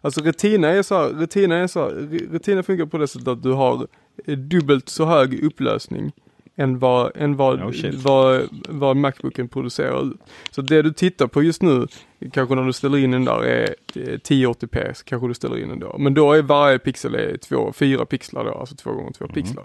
Alltså 0.00 0.20
Retina 0.20 0.68
är 0.68 0.82
så 0.82 0.94
här, 0.94 1.08
Retina 1.08 1.56
är 1.56 1.66
så 1.66 1.80
här, 1.80 1.90
Re- 1.90 2.32
Retina 2.32 2.62
funkar 2.62 2.86
på 2.86 2.98
det 2.98 3.08
sättet 3.08 3.28
att 3.28 3.42
du 3.42 3.52
har 3.52 3.86
eh, 4.26 4.38
dubbelt 4.38 4.88
så 4.88 5.04
hög 5.04 5.44
upplösning 5.44 6.12
än 6.56 6.78
vad, 6.78 7.12
än 7.16 7.36
vad, 7.36 7.62
Oh, 7.62 7.72
shit. 7.72 7.94
vad, 7.94 8.42
vad 8.68 8.96
Macbooken 8.96 9.48
producerar 9.48 10.06
ut. 10.06 10.16
Så 10.50 10.62
det 10.62 10.82
du 10.82 10.92
tittar 10.92 11.26
på 11.26 11.42
just 11.42 11.62
nu, 11.62 11.86
kanske 12.32 12.54
när 12.54 12.62
du 12.64 12.72
ställer 12.72 12.98
in 12.98 13.10
den 13.10 13.24
där 13.24 13.44
är 13.44 13.74
eh, 13.94 14.00
1080p, 14.00 14.92
så 14.94 15.04
kanske 15.04 15.28
du 15.28 15.34
ställer 15.34 15.58
in 15.58 15.68
den 15.68 15.78
då. 15.80 15.96
Men 15.98 16.14
då 16.14 16.32
är 16.32 16.42
varje 16.42 16.78
pixel 16.78 17.14
är 17.14 17.36
två, 17.36 17.72
fyra 17.72 18.06
pixlar 18.06 18.44
då, 18.44 18.50
alltså 18.54 18.74
två 18.76 18.92
gånger 18.92 19.12
två 19.12 19.28
pixlar. 19.28 19.64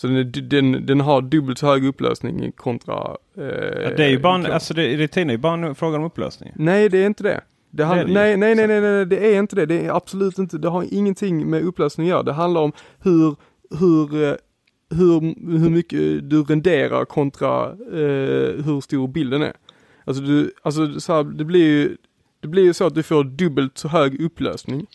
Så 0.00 0.06
den, 0.06 0.32
den, 0.48 0.86
den 0.86 1.00
har 1.00 1.22
dubbelt 1.22 1.58
så 1.58 1.66
hög 1.66 1.84
upplösning 1.84 2.52
kontra... 2.56 3.16
Eh, 3.38 3.44
Ja, 3.82 3.90
det 3.96 4.04
är 4.04 4.08
ju 4.08 4.18
bara 4.18 4.34
en, 4.34 4.46
alltså 4.46 4.74
det, 4.74 4.96
Retina 4.96 5.32
är 5.32 5.34
ju 5.34 5.38
bara 5.38 5.66
en 5.66 5.74
fråga 5.74 5.98
om 5.98 6.04
upplösning. 6.04 6.52
Nej, 6.56 6.88
det 6.88 6.98
är 6.98 7.06
inte 7.06 7.22
det. 7.22 7.40
Det 7.70 7.84
Det 7.84 7.94
det 7.94 8.12
nej, 8.12 8.36
nej, 8.36 8.54
nej, 8.54 8.68
nej, 8.68 8.80
nej, 8.80 9.06
det 9.06 9.34
är 9.34 9.38
inte 9.38 9.56
det. 9.56 9.66
Det 9.66 9.86
är 9.86 9.96
absolut 9.96 10.38
inte. 10.38 10.58
Det 10.58 10.68
har 10.68 10.84
ingenting 10.90 11.50
med 11.50 11.62
upplösning 11.62 12.06
att 12.06 12.10
göra. 12.10 12.22
Det 12.22 12.32
handlar 12.32 12.60
om 12.60 12.72
hur, 12.98 13.36
hur, 13.78 14.24
eh, 14.24 14.34
hur, 14.90 15.20
hur 15.58 15.70
mycket 15.70 16.30
du 16.30 16.42
renderar 16.42 17.04
kontra 17.04 17.64
eh, 17.92 18.64
hur 18.64 18.80
stor 18.80 19.08
bilden 19.08 19.42
är. 19.42 19.52
Alltså, 20.04 20.22
du, 20.22 20.52
alltså 20.62 21.00
så 21.00 21.12
här, 21.12 21.24
det 21.24 21.44
blir 21.44 21.64
ju 21.64 21.96
det 22.40 22.48
blir 22.48 22.64
ju 22.64 22.74
så 22.74 22.86
att 22.86 22.94
du 22.94 23.02
får 23.02 23.24
dubbelt 23.24 23.78
så 23.78 23.88
hög 23.88 24.20
upplösning. 24.20 24.86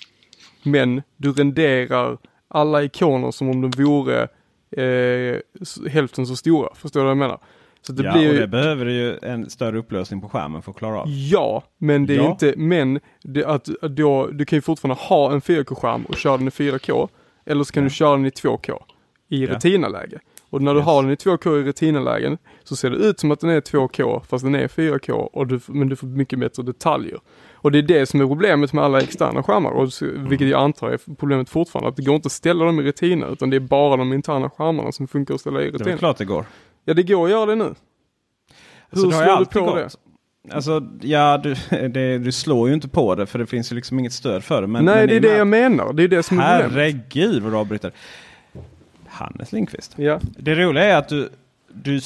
Men 0.63 1.01
du 1.17 1.31
renderar 1.31 2.17
alla 2.47 2.83
ikoner 2.83 3.31
som 3.31 3.49
om 3.49 3.61
de 3.61 3.83
vore 3.83 4.27
eh, 4.77 5.39
hälften 5.89 6.27
så 6.27 6.35
stora. 6.35 6.69
Förstår 6.75 6.99
du 6.99 7.03
vad 7.03 7.11
jag 7.11 7.17
menar? 7.17 7.39
Så 7.81 7.93
det 7.93 8.03
ja, 8.03 8.13
blir 8.13 8.29
och 8.29 8.35
det 8.35 8.47
behöver 8.47 8.85
ju 8.85 9.17
en 9.21 9.49
större 9.49 9.77
upplösning 9.77 10.21
på 10.21 10.29
skärmen 10.29 10.61
för 10.61 10.71
att 10.71 10.77
klara 10.77 10.99
av. 11.01 11.05
Ja, 11.09 11.63
men 11.77 12.05
det 12.05 12.13
är 12.13 12.17
Ja. 12.17 12.31
inte, 12.31 12.53
men 12.57 12.99
det, 13.23 13.45
att, 13.45 13.69
att 13.83 13.95
då, 13.95 14.27
du 14.27 14.45
kan 14.45 14.57
ju 14.57 14.61
fortfarande 14.61 15.01
ha 15.03 15.31
en 15.31 15.41
4K-skärm 15.41 16.03
och 16.05 16.15
köra 16.15 16.37
den 16.37 16.47
i 16.47 16.51
4K. 16.51 17.09
Eller 17.45 17.63
så 17.63 17.73
kan 17.73 17.83
Ja. 17.83 17.89
du 17.89 17.95
köra 17.95 18.11
den 18.11 18.25
i 18.25 18.29
2K 18.29 18.83
i 19.29 19.45
Ja. 19.45 19.51
Retina-läge. 19.55 20.19
Och 20.49 20.61
när 20.61 20.73
du 20.73 20.79
Yes. 20.79 20.85
har 20.85 21.03
den 21.03 21.11
i 21.11 21.15
2K 21.15 21.59
i 21.59 21.63
Retina-lägen 21.63 22.37
så 22.63 22.75
ser 22.75 22.89
det 22.89 22.97
ut 22.97 23.19
som 23.19 23.31
att 23.31 23.39
den 23.39 23.49
är 23.49 23.61
2K 23.61 24.21
fast 24.29 24.43
den 24.45 24.55
är 24.55 24.67
4K 24.67 25.11
och 25.11 25.47
du, 25.47 25.59
men 25.67 25.89
du 25.89 25.95
får 25.95 26.07
mycket 26.07 26.39
bättre 26.39 26.63
detaljer. 26.63 27.17
Och 27.63 27.71
det 27.71 27.77
är 27.77 27.81
det 27.81 28.05
som 28.05 28.21
är 28.21 28.25
problemet 28.27 28.73
med 28.73 28.83
alla 28.83 29.01
externa 29.01 29.43
skärmar, 29.43 29.71
och 29.71 29.89
vilket 30.29 30.47
jag 30.47 30.61
antar 30.61 30.89
är 30.89 30.99
problemet 31.15 31.49
fortfarande, 31.49 31.89
att 31.89 31.95
det 31.95 32.03
går 32.03 32.15
inte 32.15 32.25
att 32.25 32.31
ställa 32.31 32.65
dem 32.65 32.79
i 32.79 32.83
Retina 32.83 33.27
utan 33.27 33.49
det 33.49 33.55
är 33.55 33.59
bara 33.59 33.97
de 33.97 34.13
interna 34.13 34.49
skärmarna 34.49 34.91
som 34.91 35.07
funkar 35.07 35.33
att 35.33 35.41
ställa 35.41 35.61
i 35.61 35.71
Det 35.71 35.91
är 35.91 35.97
klart 35.97 36.17
det 36.17 36.25
går. 36.25 36.45
Ja, 36.85 36.93
det 36.93 37.03
går 37.03 37.25
att 37.25 37.31
göra 37.31 37.45
det 37.45 37.55
nu. 37.55 37.75
Alltså, 38.89 39.05
Hur 39.05 39.13
har 39.13 39.25
slår 39.25 39.39
du 39.39 39.45
på 39.45 39.65
gått. 39.65 39.75
det? 39.75 40.55
Alltså, 40.55 40.87
ja, 41.01 41.37
du, 41.37 41.55
det, 41.87 42.17
du 42.17 42.31
slår 42.31 42.67
ju 42.67 42.73
inte 42.73 42.87
på 42.87 43.15
det 43.15 43.25
för 43.25 43.39
det 43.39 43.45
finns 43.45 43.71
ju 43.71 43.75
liksom 43.75 43.99
inget 43.99 44.13
stöd 44.13 44.43
för 44.43 44.61
det. 44.61 44.67
Men, 44.67 44.85
Nej, 44.85 44.95
men 44.95 45.07
det 45.07 45.15
är 45.15 45.19
det 45.19 45.29
med 45.29 45.39
jag 45.39 45.47
menar. 45.47 45.93
Det 45.93 46.03
är 46.03 46.07
det 46.07 46.23
som 46.23 46.39
är. 46.39 46.43
Herregud 46.43 47.43
vad 47.43 47.51
du 47.51 47.57
avbryter. 47.57 47.91
Hannes 49.07 49.51
Lindqvist. 49.51 49.93
Ja. 49.95 50.19
Det 50.37 50.55
roliga 50.55 50.83
är 50.83 50.97
att 50.97 51.09
du, 51.09 51.29
du, 51.73 52.01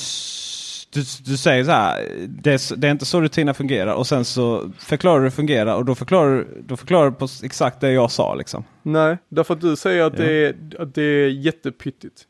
du, 0.90 1.00
du 1.26 1.38
säger 1.38 1.64
så 1.64 1.72
här. 1.72 2.08
Det 2.28 2.52
är, 2.54 2.76
det 2.76 2.88
är 2.88 2.92
inte 2.92 3.06
så 3.06 3.22
rutina 3.22 3.54
fungerar. 3.54 3.94
Och 3.94 4.08
sen 4.08 4.26
så 4.26 4.72
förklarar 4.80 5.16
du 5.16 5.20
hur 5.22 5.26
det 5.30 5.36
fungerar. 5.36 5.76
Och 5.76 5.86
då 5.86 5.96
förklarar, 5.96 6.32
du- 6.38 6.64
då 6.68 6.78
förklarar 6.78 7.10
du 7.10 7.16
på 7.16 7.28
exakt 7.44 7.82
det 7.82 7.92
jag 7.92 8.12
sa. 8.12 8.36
Liksom. 8.36 8.64
Nej, 8.84 9.18
därför 9.30 9.54
att 9.54 9.62
du 9.62 9.76
säger 9.76 10.04
att, 10.04 10.20
Ja. 10.20 10.26
det, 10.26 10.32
är, 10.48 10.56
att 10.80 10.96
det 10.96 11.02
är 11.02 11.30
jättepyttigt. 11.30 12.22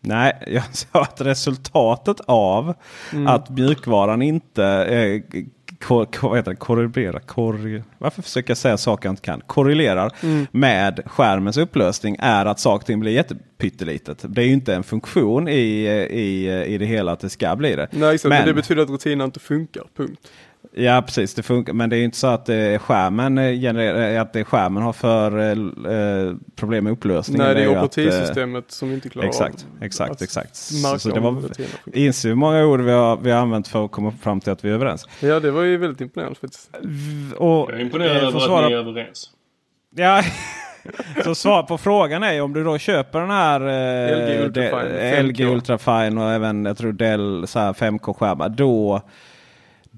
Nej, 0.00 0.32
jag 0.46 0.76
sa 0.76 1.02
att 1.02 1.20
resultatet 1.20 2.16
av 2.26 2.74
Mm. 3.12 3.26
att 3.26 3.50
mjukvaran 3.50 4.22
inte 4.22 4.64
eh, 4.64 5.22
kor, 5.80 6.04
kor, 6.04 6.28
vad 6.28 6.38
heter 6.38 6.50
det, 6.50 6.56
korrigerar, 6.56 7.18
korri, 7.18 7.82
varför 7.98 8.22
försöker 8.22 8.50
jag 8.50 8.58
säga 8.58 8.76
saker 8.76 9.06
jag 9.08 9.12
inte 9.12 9.22
kan? 9.22 9.40
Korrelerar 9.46 10.12
Mm. 10.22 10.46
med 10.50 11.00
skärmens 11.06 11.56
upplösning 11.56 12.16
är 12.18 12.46
att 12.46 12.60
saker 12.60 12.92
och 12.92 12.98
blir 12.98 13.12
jättepyttelitet. 13.12 14.24
Det 14.28 14.42
är 14.42 14.46
ju 14.46 14.52
inte 14.52 14.74
en 14.74 14.82
funktion 14.82 15.48
i, 15.48 15.52
i, 16.10 16.62
i 16.74 16.78
det 16.78 16.84
hela 16.86 17.12
att 17.12 17.20
det 17.20 17.30
ska 17.30 17.56
bli 17.56 17.76
det. 17.76 17.88
Nej, 17.90 18.14
exakt. 18.14 18.28
Men 18.28 18.38
Men- 18.38 18.46
det 18.48 18.54
betyder 18.54 18.82
att 18.82 18.90
rutina 18.90 19.24
inte 19.24 19.40
funkar, 19.40 19.82
punkt. 19.96 20.20
Ja 20.78 21.02
precis, 21.06 21.34
det 21.34 21.42
funkar. 21.42 21.72
Men 21.72 21.90
det 21.90 21.96
är 21.96 21.98
ju 21.98 22.04
inte 22.04 22.16
så 22.16 22.26
att 22.26 22.46
det 22.46 22.54
är 22.54 22.78
skärmen, 22.78 23.38
eh, 23.38 23.52
genererar, 23.60 24.20
att 24.20 24.32
det 24.32 24.40
är 24.40 24.44
skärmen 24.44 24.82
har 24.82 24.92
för 24.92 25.38
eh, 25.50 26.34
problem 26.56 26.84
med 26.84 26.92
upplösningen. 26.92 27.44
Nej, 27.46 27.54
det 27.54 27.60
är 27.62 27.66
att, 27.68 27.72
eh, 27.76 27.78
operativsystemet 27.84 28.70
som 28.70 28.92
inte 28.92 29.08
klarar 29.08 29.28
Exakt, 29.28 29.66
av 29.78 29.84
exakt, 29.84 30.22
exakt. 30.22 30.60
märka 30.82 30.98
Så 30.98 31.08
det 31.10 31.20
var, 31.20 31.42
inser 31.94 32.28
hur 32.28 32.36
många 32.36 32.64
ord 32.64 32.80
vi 32.80 32.92
har, 32.92 33.16
vi 33.16 33.30
har 33.30 33.40
använt 33.40 33.68
för 33.68 33.84
att 33.84 33.90
komma 33.90 34.12
fram 34.22 34.40
till 34.40 34.52
att 34.52 34.64
vi 34.64 34.70
är 34.70 34.74
överens. 34.74 35.08
Ja, 35.20 35.40
det 35.40 35.50
var 35.50 35.62
ju 35.62 35.76
väldigt 35.76 36.00
imponerande 36.00 36.38
faktiskt. 36.40 36.70
Och, 37.36 37.70
Jag 37.70 37.70
är 37.70 37.80
imponerad 37.80 38.16
eh, 38.16 38.22
över 38.22 38.30
för 38.30 38.38
att 38.38 38.44
svara- 38.44 38.68
ni 38.68 38.74
är 38.74 38.78
överens. 38.78 39.30
Ja, 39.96 40.22
så 41.24 41.34
svar 41.34 41.62
på 41.62 41.78
frågan 41.78 42.22
är 42.22 42.42
om 42.42 42.52
du 42.52 42.64
då 42.64 42.78
köper 42.78 43.20
den 43.20 43.30
här 43.30 43.60
eh, 43.60 44.16
LG 44.28 44.44
Ultrafine, 44.44 44.88
de- 44.88 45.16
5K. 45.16 45.22
LG 45.22 45.44
Ultrafine 45.44 46.18
och 46.20 46.30
även 46.32 46.64
jag 46.64 46.78
tror 46.78 46.92
Dell 46.92 47.44
så 47.46 47.58
här 47.58 47.72
5K-skärmar. 47.72 48.48
Då, 48.48 49.02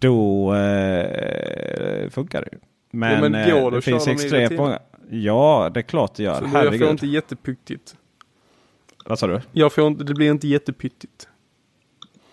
då 0.01 0.55
eh, 0.55 2.11
funkar 2.11 2.41
det 2.43 2.49
ju. 2.53 2.59
Men, 2.91 3.13
Ja, 3.13 3.21
men 3.21 3.35
eh, 3.35 3.61
går 3.61 3.71
det 3.71 3.77
det 3.77 3.81
finns 3.83 4.09
extremt 4.09 4.57
många. 4.57 4.79
Ja, 5.11 5.71
det 5.75 5.81
är 5.81 5.83
klart 5.83 6.15
det 6.15 6.23
gör. 6.23 6.35
Så 6.35 6.47
jag 6.53 6.79
får 6.79 6.91
inte 6.91 7.07
jättepyttigt. 7.07 7.95
Vad 9.05 9.19
sa 9.19 9.27
du? 9.27 9.41
Jag 9.53 9.73
får 9.73 9.87
inte, 9.87 10.05
det 10.05 10.15
blir 10.15 10.31
inte 10.31 10.49
jättepyttigt. 10.49 11.29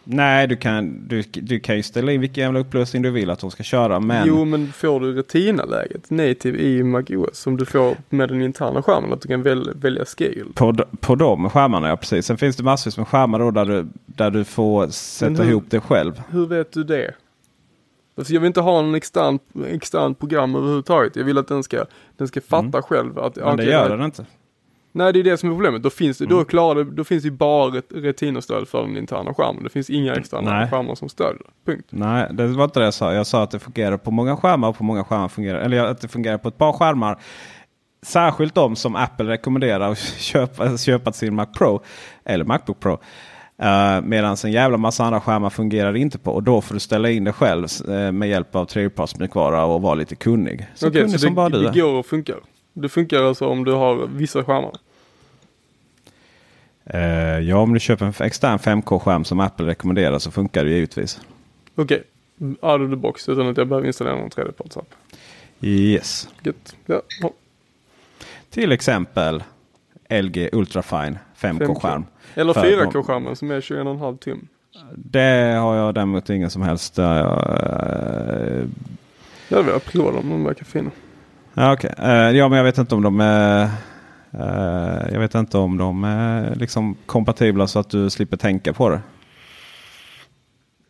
Nej, 0.07 0.47
du 0.47 0.55
kan, 0.55 1.07
du, 1.07 1.21
du 1.33 1.59
kan 1.59 1.75
ju 1.75 1.83
ställa 1.83 2.11
in 2.11 2.21
vilken 2.21 2.41
jävla 2.43 2.59
upplösning 2.59 3.01
du 3.01 3.09
vill 3.11 3.29
att 3.29 3.39
de 3.39 3.51
ska 3.51 3.63
köra. 3.63 3.99
Men 3.99 4.27
Jo, 4.27 4.45
men 4.45 4.71
får 4.71 4.99
du 4.99 5.13
Retina-läget 5.13 6.09
native 6.09 6.57
i 6.57 6.83
MacOS 6.83 7.37
som 7.37 7.57
du 7.57 7.65
får 7.65 7.95
med 8.09 8.29
den 8.29 8.41
interna 8.41 8.81
skärmen, 8.81 9.13
att 9.13 9.21
du 9.21 9.27
kan 9.27 9.43
väl, 9.43 9.71
välja 9.75 10.05
scale. 10.05 10.45
på, 10.53 10.73
på 10.99 11.15
de 11.15 11.49
skärmarna, 11.49 11.87
ja 11.87 11.97
precis. 11.97 12.25
Sen 12.25 12.37
finns 12.37 12.55
det 12.55 12.63
massvis 12.63 12.97
med 12.97 13.07
skärmar 13.07 13.39
då 13.39 13.51
där 13.51 13.65
du, 13.65 13.87
där 14.05 14.31
du 14.31 14.43
får 14.43 14.87
sätta 14.87 15.43
hur- 15.43 15.49
ihop 15.51 15.63
det 15.69 15.79
själv. 15.79 16.21
Hur 16.29 16.45
vet 16.45 16.71
du 16.71 16.83
det? 16.83 17.13
Alltså 18.17 18.33
jag 18.33 18.41
vill 18.41 18.47
inte 18.47 18.61
ha 18.61 18.79
en 18.79 18.95
extern, 18.95 19.39
extern 19.67 20.15
program 20.15 20.55
överhuvudtaget. 20.55 21.15
Jag 21.15 21.23
vill 21.23 21.37
att 21.37 21.47
den 21.47 21.63
ska, 21.63 21.85
den 22.17 22.27
ska 22.27 22.41
fatta 22.41 22.81
själv 22.81 23.19
att... 23.19 23.37
Mm. 23.37 23.47
Men 23.49 23.57
det 23.57 23.71
gör 23.71 23.89
den 23.89 24.05
inte. 24.05 24.25
Nej, 24.91 25.13
det 25.13 25.19
är 25.19 25.23
det 25.23 25.37
som 25.37 25.49
är 25.49 25.53
problemet. 25.53 25.83
Då 25.83 25.89
finns 25.89 26.17
det, 26.17 26.25
då 26.25 26.35
Mm. 26.35 26.45
klarar 26.45 26.83
det, 26.83 26.91
då 26.91 27.03
finns 27.03 27.23
det 27.23 27.31
bara 27.31 27.67
ret- 27.71 27.91
Retina-stöd 27.91 28.67
för 28.67 28.81
den 28.81 28.97
interna 28.97 29.33
skärmen. 29.33 29.63
Det 29.63 29.69
finns 29.69 29.89
inga 29.89 30.15
externa 30.15 30.51
Nej. 30.59 30.69
skärmar 30.69 30.95
som 30.95 31.09
stödjer. 31.09 31.41
Punkt. 31.65 31.85
Nej, 31.89 32.27
det 32.31 32.47
var 32.47 32.63
inte 32.63 32.79
det 32.79 32.83
jag 32.85 32.93
sa. 32.93 33.13
Jag 33.13 33.27
sa 33.27 33.43
att 33.43 33.51
det 33.51 33.59
fungerar 33.59 33.97
på 33.97 34.11
många 34.11 34.37
skärmar 34.37 34.67
och 34.69 34.77
på 34.77 34.83
många 34.83 35.03
skärmar 35.03 35.27
fungerar 35.27 35.59
eller 35.59 35.85
att 35.85 36.01
det 36.01 36.07
fungerar 36.07 36.37
på 36.37 36.47
ett 36.47 36.57
par 36.57 36.71
skärmar. 36.73 37.19
Särskilt 38.05 38.55
de 38.55 38.75
som 38.75 38.95
Apple 38.95 39.25
rekommenderar 39.25 39.91
att 39.91 39.97
köpa, 40.17 40.77
köpa 40.77 41.11
till 41.11 41.19
sin 41.19 41.35
Mac 41.35 41.45
Pro 41.45 41.81
eller 42.25 42.45
Macbook 42.45 42.79
Pro. 42.79 42.97
Uh, 43.63 44.01
Medan 44.01 44.37
en 44.43 44.51
jävla 44.51 44.77
massa 44.77 45.03
andra 45.03 45.21
skärmar 45.21 45.49
fungerar 45.49 45.95
inte 45.95 46.17
på. 46.17 46.31
Och 46.31 46.43
då 46.43 46.61
får 46.61 46.73
du 46.73 46.79
ställa 46.79 47.09
in 47.09 47.23
det 47.23 47.33
själv 47.33 47.67
eh, 47.89 48.11
med 48.11 48.29
hjälp 48.29 48.55
av 48.55 48.65
tredjepartsmjukvara 48.65 49.65
och 49.65 49.81
vara 49.81 49.95
lite 49.95 50.15
kunnig. 50.15 50.67
Så 50.75 50.87
Okej, 50.87 51.01
kunnig 51.01 51.19
så 51.19 51.25
som 51.25 51.35
bara 51.35 51.49
du 51.49 51.63
det 51.63 51.79
går 51.79 51.93
och 51.93 52.05
funkar. 52.05 52.35
Det 52.73 52.89
funkar 52.89 53.23
alltså 53.23 53.47
om 53.47 53.63
du 53.63 53.71
har 53.71 54.07
vissa 54.07 54.43
skärmar. 54.43 54.71
Eh, 56.85 57.39
ja, 57.39 57.57
om 57.57 57.73
du 57.73 57.79
köper 57.79 58.05
en 58.05 58.13
extern 58.19 58.57
5K-skärm 58.57 59.23
som 59.23 59.39
Apple 59.39 59.65
rekommenderar 59.65 60.19
så 60.19 60.31
funkar 60.31 60.63
det 60.63 60.71
givetvis. 60.71 61.21
Okej, 61.75 62.03
out 62.39 62.81
of 62.81 62.89
the 62.89 62.95
box 62.95 63.29
utan 63.29 63.47
att 63.47 63.57
jag 63.57 63.67
behöver 63.67 63.87
installera 63.87 64.15
någon 64.15 64.29
tredjepartsapp. 64.29 64.87
Yes. 65.61 66.29
Gött. 66.43 66.75
Ja. 66.85 67.01
Till 68.49 68.71
exempel 68.71 69.43
LG 70.09 70.49
Ultrafine 70.51 71.19
5K-skärm. 71.37 72.05
Eller 72.35 72.53
För 72.53 72.61
4K-skärmen 72.61 73.35
som 73.35 73.51
är 73.51 73.61
21,5 73.61 74.17
tum. 74.17 74.47
Det 74.95 75.57
har 75.59 75.75
jag 75.75 75.93
däremot 75.93 76.29
ingen 76.29 76.49
som 76.49 76.61
helst. 76.61 76.99
Uh, 76.99 77.05
uh, 77.05 78.65
Jag 79.47 79.63
vill 79.63 79.79
prova 79.79 80.11
dem, 80.11 80.29
de 80.29 80.43
verkar 80.43 80.65
fina. 80.65 80.91
ja, 81.53 81.73
okej. 81.73 81.93
Eh, 81.97 82.07
ja, 82.09 82.49
men 82.49 82.57
jag 82.57 82.63
vet 82.63 82.77
inte 82.77 82.95
om 82.95 83.01
de 83.03 83.19
är 83.19 83.63
eh, 84.31 85.13
jag 85.13 85.19
vet 85.19 85.35
inte 85.35 85.57
om 85.57 85.77
de 85.77 86.03
är 86.03 86.55
liksom 86.55 86.95
kompatibla 87.05 87.67
så 87.67 87.79
att 87.79 87.89
du 87.89 88.09
slipper 88.09 88.37
tänka 88.37 88.73
på 88.73 88.89
det. 88.89 89.01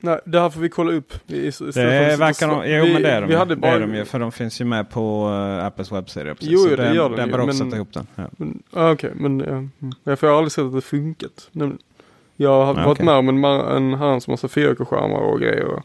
Nej, 0.06 0.20
det 0.26 0.40
här 0.40 0.50
får 0.50 0.62
vi 0.62 0.70
kolla 0.70 0.92
upp. 0.92 1.14
Vi, 1.26 1.52
Det 1.60 2.16
verkar 2.20 2.48
de, 2.48 2.72
jo 2.78 2.86
vi, 2.86 2.94
men 2.94 3.02
det 3.02 3.10
är 3.12 3.22
de, 3.22 3.28
vi 3.28 3.36
hade 3.36 3.56
det 3.56 3.62
bara, 3.62 3.72
är 3.72 3.80
de 3.80 3.96
ju. 3.96 4.06
För 4.06 4.20
de 4.20 4.32
finns 4.32 4.62
ju 4.62 4.66
med 4.66 4.90
på 4.90 5.28
uh, 5.30 5.66
Apples 5.66 5.92
webbsida. 5.92 6.36
Jo, 6.40 6.68
ja, 6.70 6.76
det 6.76 6.94
gör 6.94 7.10
de 7.10 7.16
den 7.16 7.32
bör 7.32 7.38
också 7.40 7.46
men- 7.48 7.56
sätta 7.56 7.76
ihop 7.76 7.94
den. 7.94 8.08
Ja. 8.16 8.24
Men, 8.38 8.64
ah, 8.74 8.92
Okej, 8.92 9.12
men 9.16 9.42
mm. 9.42 9.72
ja, 10.04 10.16
för 10.16 10.28
jag 10.28 10.32
har 10.34 10.38
aldrig 10.38 10.52
sett 10.52 10.64
att 10.66 10.74
det 10.74 10.82
funkat. 10.82 11.50
Jag 12.38 12.66
har 12.66 12.76
Ja, 12.82 12.86
varit 12.86 13.00
med 13.00 13.14
om 13.14 13.30
en, 13.30 13.44
en 13.46 13.94
herrans 13.94 14.28
massa 14.28 14.48
4K-skärmar 14.48 15.20
och 15.20 15.40
grejer. 15.40 15.82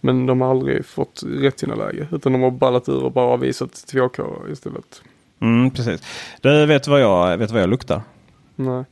Men 0.00 0.26
de 0.26 0.40
har 0.40 0.50
aldrig 0.50 0.86
fått 0.86 1.22
rätt 1.26 1.58
sina 1.58 1.74
läge. 1.74 2.08
Utan 2.12 2.32
de 2.32 2.42
har 2.42 2.50
ballat 2.50 2.88
ur 2.88 3.02
och 3.04 3.12
bara 3.12 3.36
visat 3.36 3.70
2K 3.70 4.52
istället. 4.52 5.02
Mm, 5.40 5.70
precis. 5.70 6.02
Du 6.40 6.66
vet 6.66 6.88
vad 6.88 7.00
jag, 7.00 7.36
vet 7.38 7.50
vad 7.50 7.62
jag 7.62 7.68
luktar? 7.70 8.02
Nej. 8.56 8.84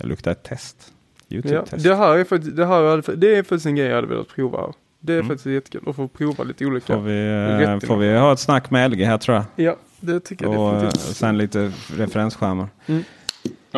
Jag 0.00 0.08
luktar 0.08 0.30
ett 0.30 0.42
test. 0.42 0.92
Ja, 1.34 1.40
YouTube-test. 1.50 1.84
det 1.84 1.94
här 1.96 2.16
är 2.18 2.24
faktiskt, 2.24 2.56
det 2.56 2.66
här 2.66 2.82
hade, 2.90 3.16
det 3.16 3.36
är 3.36 3.42
faktiskt 3.42 3.66
en 3.66 3.76
grej 3.76 3.86
jag 3.86 3.94
hade 3.94 4.06
velat 4.06 4.28
prova. 4.28 4.72
Det 5.00 5.12
är 5.12 5.16
Mm. 5.16 5.28
faktiskt 5.28 5.46
jättekul 5.46 5.82
att 5.86 5.96
få 5.96 6.08
prova 6.08 6.44
lite 6.44 6.66
olika. 6.66 6.94
Får 6.94 7.00
vi, 7.02 7.62
eh, 7.64 7.80
får 7.88 7.96
vi 7.96 8.16
ha 8.18 8.32
ett 8.32 8.38
snack 8.38 8.70
med 8.70 8.90
LG 8.90 9.04
här 9.04 9.18
tror 9.18 9.36
jag. 9.36 9.44
Ja, 9.66 9.76
det 10.00 10.20
tycker 10.20 10.44
jag 10.44 10.60
Och 10.60 10.68
eh, 10.68 10.74
definitivt. 10.74 11.00
sen 11.16 11.38
lite 11.38 11.72
referensskärmar. 11.96 12.68
De 12.86 13.04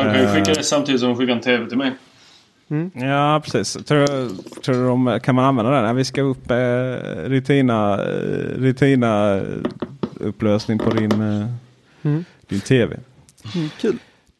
kan 0.03 0.13
ju 0.13 0.19
Eh. 0.21 0.33
skicka 0.35 0.53
det 0.53 0.63
samtidigt 0.63 1.01
som 1.01 1.09
de 1.09 1.17
skickar 1.17 1.33
en 1.33 1.41
TV 1.41 1.65
till 1.69 1.77
mig. 1.77 1.91
Ja, 2.93 3.41
precis. 3.43 3.73
Tror, 3.85 4.05
tror 4.61 4.75
du 4.75 4.83
de, 4.87 5.19
kan 5.23 5.35
man 5.35 5.45
använda 5.45 5.71
den? 5.71 5.83
Ja, 5.85 5.93
Vi 5.93 6.05
ska 6.05 6.21
upp 6.21 6.51
eh, 6.51 6.55
Retina, 7.25 7.97
Retina 8.57 9.41
upplösning 10.19 10.77
på 10.79 10.89
din, 10.89 11.11
eh, 11.11 11.47
Mm. 12.01 12.25
din 12.47 12.59
TV. 12.59 12.97
Mm, 13.55 13.69
kul. 13.81 13.97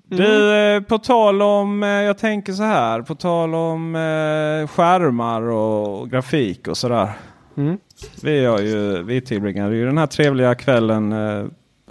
Du, 0.10 0.54
eh, 0.56 0.82
på 0.82 0.98
tal 0.98 1.42
om, 1.42 1.84
eh, 1.84 1.90
jag 1.90 2.18
tänker 2.18 2.54
så 2.54 2.64
här, 2.64 3.02
på 3.02 3.16
tal 3.16 3.56
om 3.56 3.96
eh, 3.96 4.68
skärmar 4.68 5.42
och 5.42 6.10
grafik 6.10 6.68
och 6.68 6.78
sådär. 6.78 7.12
Mm. 7.58 7.78
Vi, 8.24 8.46
har 8.46 8.60
ju, 8.60 9.04
vi 9.04 9.22
tillbringade 9.22 9.76
ju 9.76 9.86
den 9.86 9.98
här 9.98 10.08
trevliga 10.08 10.56
kvällen 10.56 11.16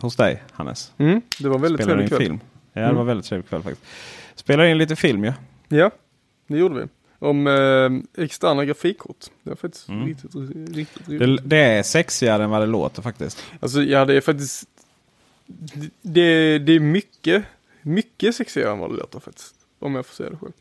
hos 0.00 0.16
dig 0.16 0.42
Hannes. 0.52 0.92
Mm. 0.98 1.20
Det 1.40 1.48
var 1.48 1.58
väldigt 1.58 1.82
Spelade 1.84 2.08
trevlig 2.08 2.08
kväll. 2.18 2.20
film. 2.26 2.40
Ja, 2.72 2.80
det 2.80 2.84
Mm. 2.86 2.96
var 2.96 3.04
väldigt 3.04 3.26
trevlig 3.26 3.48
kväll 3.48 3.62
faktiskt. 3.62 3.86
Spelade 4.34 4.70
in 4.70 4.78
lite 4.78 4.96
film 4.96 5.24
ju. 5.24 5.32
Ja, 5.68 5.90
det 6.46 6.58
gjorde 6.58 6.74
vi. 6.74 6.86
Om 7.18 7.46
eh, 7.46 8.24
externa 8.24 8.64
grafikkort. 8.64 9.16
Det 9.42 9.50
var 9.50 9.56
faktiskt 9.56 9.88
Mm. 9.88 10.06
riktigt, 10.06 10.34
riktigt, 10.34 10.76
riktigt. 10.76 11.08
Det, 11.18 11.36
det 11.44 11.56
är 11.58 11.82
sexigare 11.82 12.44
än 12.44 12.50
vad 12.50 12.60
det 12.62 12.66
låter 12.66 13.02
faktiskt. 13.02 13.42
Alltså 13.60 13.82
ja, 13.82 14.04
det 14.04 14.14
är 14.14 14.20
faktiskt. 14.20 14.68
Det, 16.02 16.58
det 16.58 16.72
är 16.72 16.80
mycket, 16.80 17.44
mycket 17.86 18.34
sexigare 18.34 18.72
än 18.72 18.78
vad 18.78 18.90
det 18.90 18.96
låter 18.96 19.20
faktiskt. 19.20 19.54
Om 19.78 19.94
jag 19.94 20.06
får 20.06 20.14
säga 20.14 20.30
det 20.30 20.36
själv. 20.36 20.52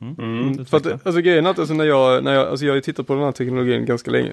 Mm. 0.00 0.56
Det 0.56 0.64
För 0.64 0.76
att, 0.76 1.06
alltså 1.06 1.20
grejen 1.20 1.46
är 1.46 1.50
att 1.50 1.58
alltså, 1.58 1.74
när 1.74 1.84
jag, 1.84 2.24
när 2.24 2.34
jag, 2.34 2.48
alltså 2.48 2.66
jag 2.66 2.72
har 2.72 2.76
ju 2.76 2.82
tittat 2.82 3.06
på 3.06 3.14
den 3.14 3.22
här 3.22 3.32
teknologin 3.32 3.84
ganska 3.84 4.10
länge. 4.10 4.32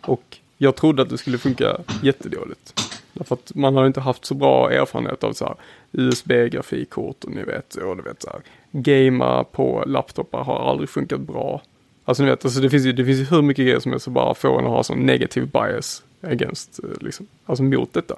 Och 0.00 0.38
jag 0.56 0.76
trodde 0.76 1.02
att 1.02 1.08
det 1.08 1.18
skulle 1.18 1.38
funka 1.38 1.78
jättedåligt. 2.02 2.80
Därför 3.12 3.34
att 3.34 3.54
man 3.54 3.76
har 3.76 3.86
inte 3.86 4.00
haft 4.00 4.24
så 4.24 4.34
bra 4.34 4.72
erfarenhet 4.72 5.24
av 5.24 5.32
så 5.32 5.44
här 5.44 5.54
USB-grafikkort 5.92 7.24
och 7.24 7.30
ni 7.30 7.42
vet, 7.42 7.74
och 7.74 7.96
du 7.96 8.02
vet 8.02 8.22
så 8.22 8.30
här. 8.30 8.40
Gamea 8.70 9.44
på 9.44 9.84
laptopar 9.86 10.44
har 10.44 10.70
aldrig 10.70 10.88
funkat 10.88 11.20
bra. 11.20 11.62
Alltså 12.04 12.22
ni 12.22 12.30
vet, 12.30 12.44
alltså 12.44 12.60
det 12.60 12.70
finns 12.70 12.86
ju, 12.86 12.92
det 12.92 13.04
finns 13.04 13.18
ju 13.20 13.24
hur 13.24 13.42
mycket 13.42 13.64
grejer 13.64 13.80
som 13.80 13.92
helst 13.92 14.04
som 14.04 14.14
bara 14.14 14.34
får 14.34 14.58
en 14.58 14.64
att 14.64 14.70
ha 14.70 14.82
sån 14.82 15.06
negativ 15.06 15.46
bias 15.46 16.02
against, 16.20 16.84
eh, 16.84 16.90
liksom, 17.00 17.26
alltså 17.46 17.62
mot 17.62 17.92
detta. 17.92 18.14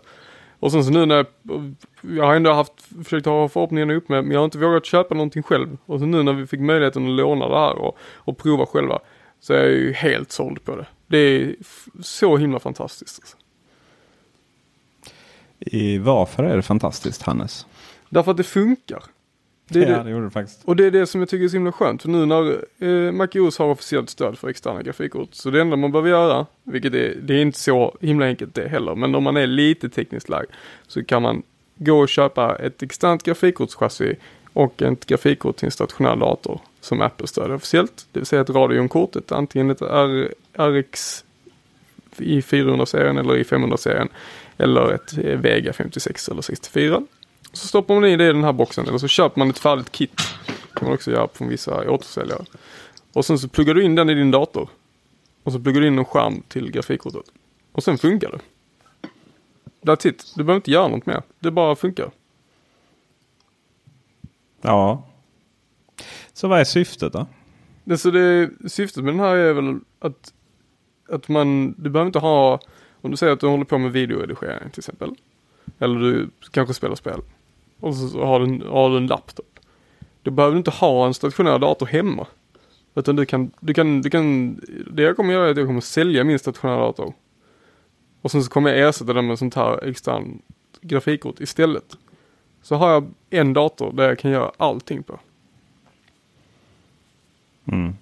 Och 0.61 0.73
sen 0.73 0.85
så 0.85 0.91
nu 0.91 1.07
när 1.07 1.17
jag, 1.17 1.27
jag 2.01 2.25
har 2.25 2.35
ändå 2.35 2.53
haft, 2.53 2.73
försökt 3.05 3.27
ha 3.27 3.49
förhoppningarna 3.49 3.95
upp 3.95 4.09
med, 4.09 4.25
men 4.25 4.33
jag 4.33 4.41
har 4.41 4.45
inte 4.45 4.59
vågat 4.59 4.87
köpa 4.87 5.15
någonting 5.15 5.43
själv. 5.43 5.79
Och 5.87 5.99
så 5.99 6.07
nu 6.07 6.23
när 6.23 6.33
vi 6.33 6.47
fick 6.47 6.61
möjligheten 6.61 7.05
att 7.05 7.11
låna 7.11 7.49
det 7.49 7.59
här 7.59 7.79
och, 7.79 7.99
och 8.03 8.39
prova 8.39 8.67
själva, 8.67 8.99
så 9.41 9.53
är 9.53 9.59
jag 9.59 9.71
ju 9.71 9.93
helt 9.93 10.33
såld 10.33 10.65
på 10.65 10.77
det. 10.77 10.87
Det 11.07 11.19
är 11.19 11.55
så 12.01 12.37
himla 12.37 12.59
fantastiskt. 12.59 13.21
Alltså. 13.21 13.37
I 15.59 15.99
varför 15.99 16.43
är 16.43 16.57
det 16.57 16.63
fantastiskt 16.63 17.23
Hannes? 17.23 17.67
Därför 18.09 18.31
att 18.31 18.37
det 18.37 18.45
funkar. 18.45 19.03
Det 19.73 19.83
är 19.83 19.91
ja, 19.91 20.03
det, 20.03 20.11
gjorde 20.11 20.25
det 20.25 20.31
faktiskt. 20.31 20.64
och 20.64 20.77
det 20.77 20.87
är 20.87 20.91
det 20.91 21.07
som 21.07 21.21
jag 21.21 21.29
tycker 21.29 21.45
är 21.45 21.49
så 21.49 21.57
himla 21.57 21.73
skönt. 21.73 22.03
För 22.03 22.09
nu 22.09 22.27
när 22.27 22.64
eh, 22.79 23.12
MacOS 23.12 23.59
har 23.59 23.66
officiellt 23.66 24.11
stöd 24.11 24.39
för 24.39 24.49
externa 24.49 24.83
grafikkort. 24.83 25.29
Så 25.33 25.51
det 25.51 25.61
enda 25.61 25.77
man 25.77 25.93
behöver 25.93 26.11
göra, 26.11 26.47
vilket 26.62 26.95
är, 26.95 27.14
det 27.23 27.35
är 27.35 27.43
inte 27.43 27.59
så 27.59 27.97
himla 28.01 28.27
enkelt 28.27 28.55
det 28.55 28.68
heller. 28.68 28.95
Men 28.95 29.14
om 29.14 29.23
man 29.23 29.37
är 29.37 29.47
lite 29.47 29.89
tekniskt 29.89 30.29
lagd 30.29 30.51
så 30.87 31.05
kan 31.05 31.23
man 31.23 31.43
gå 31.77 31.99
och 31.99 32.09
köpa 32.09 32.57
ett 32.57 32.83
externt 32.83 33.23
grafikkortschassi 33.23 34.16
och 34.53 34.83
ett 34.83 35.07
grafikkort 35.07 35.57
till 35.57 35.66
en 35.66 35.71
stationär 35.71 36.16
dator 36.16 36.61
som 36.81 37.01
Apple 37.01 37.27
stöder 37.27 37.55
officiellt. 37.55 38.07
Det 38.12 38.18
vill 38.21 38.27
säga 38.27 38.43
ett 38.43 38.51
Radeon-kort, 38.51 39.16
ett, 39.16 39.33
antingen 39.33 39.71
ett 39.71 39.83
R, 39.83 40.29
RX 40.59 41.25
i 42.16 42.41
400-serien 42.41 43.18
eller 43.18 43.37
i 43.37 43.43
500-serien. 43.43 44.09
Eller 44.59 44.93
ett 44.93 45.18
eh, 45.18 45.39
Vega 45.39 45.73
56 45.73 46.29
eller 46.29 46.43
64. 46.43 47.03
Så 47.53 47.67
stoppar 47.67 47.95
man 47.95 48.05
i 48.05 48.17
det 48.17 48.25
i 48.25 48.33
den 48.33 48.45
här 48.45 48.53
boxen 48.53 48.89
eller 48.89 48.99
så 48.99 49.09
köper 49.09 49.39
man 49.39 49.51
ett 49.51 49.59
färdigt 49.59 49.93
kit. 49.93 50.21
kan 50.75 50.89
man 50.89 50.95
också 50.95 51.11
göra 51.11 51.29
från 51.33 51.49
vissa 51.49 51.91
återförsäljare. 51.91 52.45
Och 53.13 53.25
sen 53.25 53.39
så 53.39 53.49
pluggar 53.49 53.75
du 53.75 53.85
in 53.85 53.95
den 53.95 54.11
i 54.11 54.15
din 54.15 54.31
dator. 54.31 54.69
Och 55.43 55.53
så 55.53 55.61
pluggar 55.61 55.81
du 55.81 55.87
in 55.87 55.99
en 55.99 56.05
skärm 56.05 56.43
till 56.49 56.71
grafikkortet. 56.71 57.33
Och 57.73 57.83
sen 57.85 57.99
funkar 57.99 58.31
det. 58.31 58.41
That's 59.83 60.07
it. 60.07 60.33
Du 60.37 60.45
behöver 60.45 60.57
inte 60.57 60.71
göra 60.71 60.89
något 60.89 61.07
mer. 61.07 61.23
Det 61.39 61.51
bara 61.51 61.77
funkar. 61.77 62.11
Ja. 64.61 65.07
Så 66.33 66.49
vad 66.49 66.61
är 66.61 66.65
syftet 66.65 67.13
då? 67.13 67.27
Det, 67.85 67.99
så 67.99 68.11
det, 68.11 68.51
syftet 68.67 69.05
med 69.05 69.15
den 69.15 69.21
här 69.21 69.37
är 69.37 69.53
väl 69.53 69.81
att, 69.99 70.33
att 71.09 71.29
man, 71.29 71.75
du 71.79 71.91
behöver 71.91 72.07
inte 72.07 72.19
ha, 72.19 72.61
om 73.01 73.11
du 73.11 73.17
säger 73.17 73.33
att 73.33 73.41
du 73.41 73.47
håller 73.47 73.65
på 73.65 73.79
med 73.79 73.93
videoredigering 73.93 74.71
till 74.71 74.81
exempel. 74.81 75.15
Eller 75.79 76.01
du 76.01 76.31
kanske 76.51 76.75
spelar 76.75 76.95
spel. 76.95 77.21
Och 77.81 77.95
så 77.95 78.24
har 78.24 78.41
du, 78.41 78.68
har 78.68 78.91
du 78.91 78.97
en 78.97 79.07
laptop. 79.07 79.59
Då 80.22 80.31
behöver 80.31 80.55
du 80.55 80.59
inte 80.59 80.70
ha 80.70 81.07
en 81.07 81.14
stationär 81.14 81.59
dator 81.59 81.87
hemma. 81.87 82.26
Utan 82.95 83.16
du 83.16 83.26
kan, 83.26 83.51
du 83.61 83.74
kan, 83.74 84.03
du 84.03 84.11
kan, 84.11 84.55
det 84.91 85.03
jag 85.03 85.16
kommer 85.16 85.33
göra 85.33 85.47
är 85.47 85.51
att 85.51 85.57
jag 85.57 85.66
kommer 85.66 85.81
sälja 85.81 86.24
min 86.24 86.39
stationära 86.39 86.81
dator. 86.81 87.14
Och 88.22 88.31
sen 88.31 88.45
så 88.45 88.51
kommer 88.51 88.70
jag 88.70 88.89
ersätta 88.89 89.12
den 89.12 89.26
med 89.26 89.39
sånt 89.39 89.55
här 89.55 89.89
extern 89.89 90.43
grafikkort 90.81 91.41
istället. 91.41 91.97
Så 92.62 92.74
har 92.74 92.91
jag 92.91 93.11
en 93.31 93.53
dator 93.53 93.93
där 93.93 94.09
jag 94.09 94.18
kan 94.18 94.31
göra 94.31 94.53
allting 94.57 95.03
på. 95.03 95.20
Mm. 97.72 97.95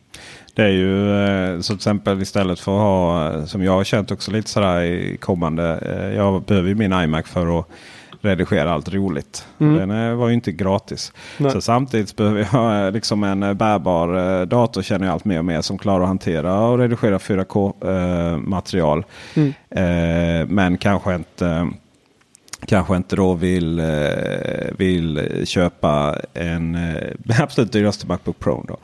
Det 0.54 0.62
är 0.62 0.68
ju 0.68 1.12
eh, 1.12 1.60
så 1.60 1.66
till 1.66 1.76
exempel 1.76 2.22
istället 2.22 2.60
för 2.60 2.72
att 2.72 2.80
ha, 2.80 3.32
eh, 3.32 3.44
som 3.44 3.62
jag 3.62 3.72
har 3.72 3.84
känt 3.84 4.10
också 4.10 4.30
lite 4.30 4.50
sådär 4.50 4.82
i 4.82 5.16
kommande. 5.16 5.78
Eh, 5.78 6.16
jag 6.16 6.42
behöver 6.42 6.68
ju 6.68 6.74
min 6.74 6.92
iMac 6.92 7.26
för 7.26 7.58
att 7.58 7.68
redigera 8.20 8.72
allt 8.72 8.94
roligt. 8.94 9.46
Mm. 9.58 9.76
Den 9.76 9.90
eh, 9.90 10.14
var 10.14 10.28
ju 10.28 10.34
inte 10.34 10.52
gratis. 10.52 11.12
Nej. 11.36 11.50
Så 11.50 11.60
samtidigt 11.60 12.16
behöver 12.16 12.48
jag 12.52 12.86
eh, 12.86 12.92
liksom 12.92 13.24
en 13.24 13.42
eh, 13.42 13.54
bärbar 13.54 14.44
dator 14.46 14.82
känner 14.82 15.06
jag 15.06 15.12
allt 15.12 15.24
mer 15.24 15.38
och 15.38 15.44
mer 15.44 15.60
som 15.60 15.78
klarar 15.78 16.00
att 16.00 16.08
hantera 16.08 16.60
och 16.60 16.78
redigera 16.78 17.18
4K-material. 17.18 19.04
Mm. 19.34 20.54
Men 20.54 20.78
kanske 20.78 21.14
inte 21.14 21.68
kanske 22.66 22.96
inte 22.96 23.16
då 23.16 23.34
vill, 23.34 23.82
vill 24.78 25.42
köpa 25.44 26.16
en 26.34 26.78
absolut 27.40 27.72
dyraste 27.72 28.06
Macbook 28.06 28.38
Pro. 28.38 28.64
Då. 28.68 28.76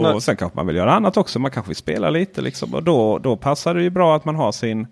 Nej. 0.00 0.14
Och 0.14 0.22
sen 0.22 0.36
kanske 0.36 0.56
man 0.56 0.66
vill 0.66 0.76
göra 0.76 0.92
annat 0.92 1.16
också. 1.16 1.38
Man 1.38 1.50
kanske 1.50 1.68
vill 1.68 1.76
spela 1.76 2.10
lite. 2.10 2.40
Liksom. 2.40 2.74
Och 2.74 2.82
då, 2.82 3.18
då 3.18 3.36
passar 3.36 3.74
det 3.74 3.82
ju 3.82 3.90
bra 3.90 4.16
att 4.16 4.24
man 4.24 4.36
har 4.36 4.52
sin 4.52 4.86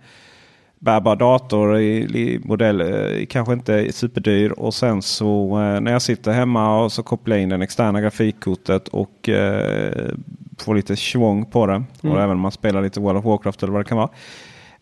bärbar 0.81 1.17
dator 1.17 1.79
i, 1.79 1.97
i 1.99 2.41
modell. 2.45 2.81
Eh, 2.81 3.27
kanske 3.27 3.53
inte 3.53 3.93
superdyr. 3.93 4.51
Och 4.51 4.75
sen 4.75 5.03
så 5.03 5.61
eh, 5.61 5.81
när 5.81 5.93
jag 5.93 6.03
sitter 6.03 6.33
hemma 6.33 6.83
och 6.83 6.93
så 6.93 7.03
kopplar 7.03 7.37
jag 7.37 7.43
in 7.43 7.49
den 7.49 7.63
externa 7.63 8.01
grafikkortet 8.01 8.89
och 8.89 9.29
eh, 9.29 10.11
får 10.59 10.75
lite 10.75 10.97
svång 10.97 11.45
på 11.45 11.67
det. 11.67 11.83
Mm. 12.03 12.15
Och 12.17 12.23
även 12.23 12.31
om 12.31 12.41
man 12.41 12.53
spelar 12.53 12.83
lite 12.83 13.01
World 13.01 13.19
of 13.19 13.25
Warcraft 13.25 13.63
eller 13.63 13.73
vad 13.73 13.85
det 13.85 13.89
kan 13.89 13.99
vara. 13.99 14.11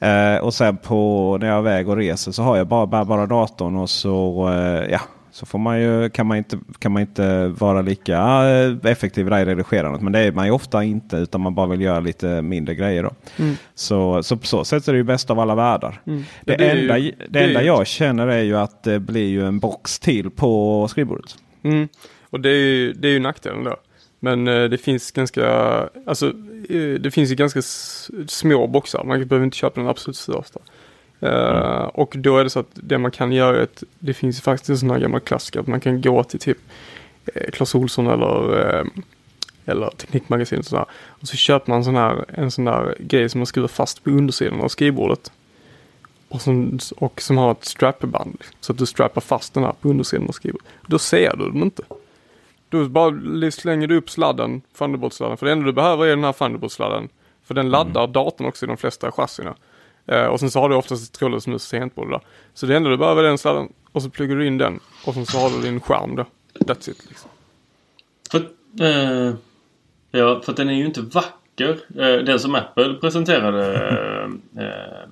Eh, 0.00 0.40
och 0.40 0.54
sen 0.54 0.76
på 0.76 1.38
när 1.40 1.46
jag 1.46 1.56
är 1.56 1.60
iväg 1.60 1.88
och 1.88 1.96
reser 1.96 2.32
så 2.32 2.42
har 2.42 2.56
jag 2.56 2.68
bara 2.68 2.86
bärbara 2.86 3.26
datorn 3.26 3.76
och 3.76 3.90
så 3.90 4.48
eh, 4.48 4.90
ja. 4.90 5.00
Så 5.38 5.46
får 5.46 5.58
man 5.58 5.80
ju, 5.80 6.10
kan, 6.10 6.26
man 6.26 6.36
inte, 6.36 6.58
kan 6.78 6.92
man 6.92 7.02
inte 7.02 7.48
vara 7.48 7.82
lika 7.82 8.18
eh, 8.48 8.90
effektiv 8.90 9.26
i 9.26 9.30
redigerandet. 9.30 10.02
Men 10.02 10.12
det 10.12 10.18
är 10.18 10.32
man 10.32 10.46
ju 10.46 10.52
ofta 10.52 10.84
inte 10.84 11.16
utan 11.16 11.40
man 11.40 11.54
bara 11.54 11.66
vill 11.66 11.80
göra 11.80 12.00
lite 12.00 12.42
mindre 12.42 12.74
grejer. 12.74 13.02
Då. 13.02 13.10
Mm. 13.36 13.54
Så, 13.74 14.22
så 14.22 14.36
på 14.36 14.46
så 14.46 14.64
sätt 14.64 14.88
är 14.88 14.92
det 14.92 14.96
ju 14.98 15.04
bäst 15.04 15.30
av 15.30 15.40
alla 15.40 15.54
världar. 15.54 16.00
Mm. 16.06 16.24
Det, 16.44 16.56
Det 16.56 16.64
är 16.64 16.74
ju- 16.74 16.80
enda, 16.80 16.94
det, 16.98 17.14
det 17.28 17.40
enda 17.40 17.62
jag 17.62 17.86
känner 17.86 18.26
är 18.26 18.42
ju 18.42 18.56
att 18.56 18.82
det 18.82 19.00
blir 19.00 19.28
ju 19.28 19.46
en 19.46 19.58
box 19.58 19.98
till 19.98 20.30
på 20.30 20.86
skrivbordet. 20.90 21.36
Mm. 21.62 21.88
Och 22.30 22.40
det 22.40 22.50
är 22.50 22.54
ju, 22.64 22.92
det 22.92 23.08
är 23.08 23.12
ju 23.12 23.18
nackdelen 23.20 23.64
då. 23.64 23.76
Men 24.20 24.48
eh, 24.48 24.64
det 24.64 24.78
finns 24.78 25.10
ganska, 25.10 25.46
alltså 26.06 26.26
eh, 26.68 26.94
det 27.00 27.10
finns 27.10 27.30
ju 27.30 27.34
ganska 27.34 27.60
små 28.28 28.66
boxar. 28.66 29.04
Man 29.04 29.28
behöver 29.28 29.44
inte 29.44 29.56
köpa 29.56 29.80
den 29.80 29.88
absolut 29.90 30.16
största. 30.16 30.60
Eh, 31.20 31.84
Och 31.94 32.14
då 32.18 32.38
är 32.38 32.44
det 32.44 32.50
så 32.50 32.60
att 32.60 32.70
det 32.74 32.98
man 32.98 33.10
kan 33.10 33.32
göra 33.32 33.56
är 33.56 33.62
att 33.62 33.82
det 33.98 34.14
finns 34.14 34.40
faktiskt 34.40 34.70
en 34.70 34.78
sån 34.78 34.90
här 34.90 34.98
gammal 34.98 35.20
klassiker 35.20 35.60
att 35.60 35.66
man 35.66 35.80
kan 35.80 36.00
gå 36.00 36.24
till 36.24 36.40
typ 36.40 36.58
eh, 37.34 37.50
Clas 37.50 37.74
Ohlson 37.74 38.06
eller, 38.06 38.60
eh, 38.78 38.84
eller 39.66 39.90
Teknikmagasinet 39.90 40.64
och 40.64 40.70
sådär. 40.70 40.86
Och 41.06 41.28
så 41.28 41.36
köper 41.36 41.70
man 41.72 41.84
sån 41.84 41.96
här, 41.96 42.24
en 42.28 42.50
sån 42.50 42.64
där 42.64 42.94
grej 42.98 43.28
som 43.28 43.38
man 43.38 43.46
skruvar 43.46 43.68
fast 43.68 44.04
på 44.04 44.10
undersidan 44.10 44.60
av 44.60 44.68
skrivbordet. 44.68 45.32
Och 46.28 46.40
som, 46.40 46.78
och 46.96 47.22
som 47.22 47.38
har 47.38 47.52
ett 47.52 47.64
strapband. 47.64 48.42
Så 48.60 48.72
att 48.72 48.78
du 48.78 48.86
strappar 48.86 49.20
fast 49.20 49.54
den 49.54 49.64
här 49.64 49.72
på 49.80 49.88
undersidan 49.88 50.28
av 50.28 50.32
skrivbordet. 50.32 50.68
Då 50.86 50.98
ser 50.98 51.36
du 51.36 51.50
den 51.50 51.62
inte. 51.62 51.82
Då 52.68 52.88
bara 52.88 53.50
slänger 53.50 53.86
du 53.86 53.96
upp 53.96 54.10
sladden, 54.10 54.62
Thunderbolt-sladden. 54.78 55.36
För 55.36 55.46
det 55.46 55.52
enda 55.52 55.66
du 55.66 55.72
behöver 55.72 56.04
är 56.06 56.10
den 56.10 56.24
här 56.24 56.32
Thunderbolt-sladden. 56.32 57.08
För 57.44 57.54
den 57.54 57.70
laddar 57.70 58.06
datorn 58.06 58.46
också 58.46 58.66
i 58.66 58.68
de 58.68 58.76
flesta 58.76 59.12
chassina. 59.12 59.54
Eh, 60.08 60.26
och 60.26 60.40
sen 60.40 60.50
så 60.50 60.60
har 60.60 60.68
du 60.68 60.74
oftast 60.76 61.12
ett 61.14 61.18
trådlöst 61.18 61.46
mus 61.46 61.70
tangentbord 61.70 62.10
där. 62.10 62.20
Så 62.54 62.66
det 62.66 62.76
enda 62.76 62.90
du 62.90 62.96
behöver 62.96 63.24
är 63.24 63.28
den 63.28 63.38
sladden. 63.38 63.72
Och 63.92 64.02
så 64.02 64.10
pluggar 64.10 64.36
du 64.36 64.46
in 64.46 64.58
den. 64.58 64.80
Och 65.06 65.14
sen 65.14 65.26
så 65.26 65.38
har 65.38 65.50
du 65.50 65.62
din 65.62 65.80
skärm 65.80 66.16
då. 66.16 66.26
That's 66.60 66.90
it 66.90 67.06
liksom. 67.08 67.30
För, 68.30 68.38
eh, 68.80 69.34
ja, 70.10 70.40
för 70.44 70.52
den 70.52 70.68
är 70.68 70.72
ju 70.74 70.86
inte 70.86 71.00
vacker. 71.00 71.78
Eh, 71.98 72.24
den 72.24 72.38
som 72.40 72.54
Apple 72.54 72.94
presenterade. 72.94 73.74
Eh, 73.74 74.64
eh, 74.64 75.08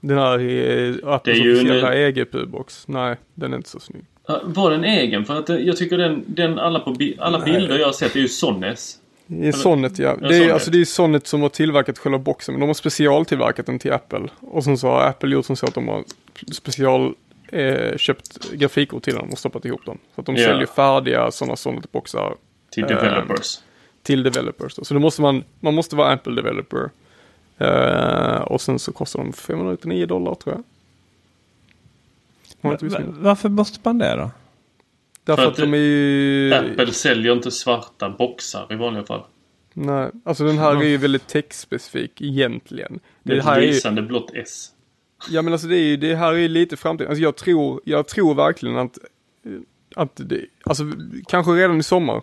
Den 0.00 0.18
här 0.18 0.40
är 0.40 1.00
Apples 1.14 1.38
ju 1.38 1.50
en- 1.50 1.56
officiella 1.56 1.94
EGPU-box. 1.94 2.84
Nej, 2.88 3.16
den 3.34 3.52
är 3.52 3.56
inte 3.56 3.68
så 3.68 3.80
snygg. 3.80 4.04
var 4.44 4.70
den 4.70 4.84
egen? 4.84 5.24
För 5.24 5.38
att 5.38 5.50
eh, 5.50 5.56
jag 5.56 5.76
tycker 5.76 5.98
den, 5.98 6.24
den 6.26 6.58
alla, 6.58 6.78
på 6.80 6.90
bi- 6.92 7.16
alla 7.20 7.38
bilder 7.44 7.78
jag 7.78 7.86
har 7.86 7.92
sett 7.92 8.16
är 8.16 8.20
ju 8.20 8.28
Sonnes. 8.28 8.99
Det 9.32 9.48
är 9.48 9.52
Sonnet 9.52 9.98
ja. 9.98 10.16
Det 10.16 10.36
är, 10.36 10.52
alltså, 10.52 10.70
det 10.70 10.80
är 10.80 10.84
Sonnet 10.84 11.26
som 11.26 11.42
har 11.42 11.48
tillverkat 11.48 11.98
själva 11.98 12.18
boxen. 12.18 12.54
Men 12.54 12.60
de 12.60 12.66
har 12.66 12.74
specialtillverkat 12.74 13.66
den 13.66 13.78
till 13.78 13.92
Apple. 13.92 14.28
Och 14.40 14.64
sen 14.64 14.78
så 14.78 14.88
har 14.88 15.02
Apple 15.02 15.30
gjort 15.30 15.46
som 15.46 15.56
så 15.56 15.66
att 15.66 15.74
de 15.74 15.88
har 15.88 16.04
special 16.52 17.14
eh, 17.52 17.96
köpt 17.96 18.50
grafikkort 18.52 19.02
till 19.02 19.14
dem 19.14 19.28
och 19.32 19.38
stoppat 19.38 19.64
ihop 19.64 19.86
dem. 19.86 19.98
Så 20.14 20.20
att 20.20 20.26
de 20.26 20.36
Ja. 20.36 20.44
säljer 20.48 20.66
färdiga 20.66 21.30
sådana 21.30 21.56
Sonnet-boxar 21.56 22.34
Till 22.70 22.82
Eh, 22.84 22.88
developers. 22.88 23.58
till 24.02 24.22
developers. 24.22 24.74
Då. 24.74 24.84
Så 24.84 24.94
då 24.94 25.00
måste 25.00 25.22
man, 25.22 25.44
man 25.60 25.74
måste 25.74 25.96
vara 25.96 26.08
Apple 26.12 26.34
developer. 26.34 26.90
Eh, 27.58 28.40
och 28.42 28.60
sen 28.60 28.78
så 28.78 28.92
kostar 28.92 29.18
de 29.20 29.32
599 29.32 30.06
dollar 30.06 30.34
tror 30.34 30.54
jag. 30.54 30.62
Varför 33.20 33.48
måste 33.48 33.78
man 33.82 33.98
det 33.98 34.16
då? 34.16 34.30
Därför 35.24 35.42
För 35.42 35.48
att, 35.50 35.58
att 35.58 35.64
de 35.64 35.74
är 35.74 35.78
ju... 35.78 36.54
Apple 36.54 36.92
säljer 36.92 37.32
inte 37.32 37.50
svarta 37.50 38.10
boxar 38.10 38.66
i 38.72 38.74
vanliga 38.76 39.04
fall. 39.04 39.22
Nej, 39.74 40.10
alltså 40.24 40.44
den 40.44 40.58
här 40.58 40.76
är 40.76 40.84
ju 40.84 40.96
väldigt 40.96 41.26
textspecifik 41.28 42.20
egentligen. 42.22 43.00
Det 43.22 43.34
Det 43.34 43.42
här 43.42 43.52
ett 43.52 43.58
är 43.58 43.62
ju, 43.62 43.72
lysande 43.72 44.02
blått 44.02 44.30
S. 44.34 44.68
Ja 45.30 45.42
men 45.42 45.52
alltså 45.52 45.68
det, 45.68 45.76
är, 45.76 45.82
ju- 45.84 45.96
det 45.96 46.14
här 46.14 46.32
är 46.32 46.36
ju 46.38 46.48
lite 46.48 46.76
framtiden. 46.76 47.10
Alltså 47.10 47.22
jag 47.22 47.36
tror, 47.36 47.80
jag 47.84 48.08
tror 48.08 48.34
verkligen 48.34 48.76
att, 48.76 48.98
att 49.96 50.10
det, 50.14 50.44
alltså 50.64 50.84
kanske 51.28 51.52
redan 51.52 51.78
i 51.78 51.82
sommar 51.82 52.22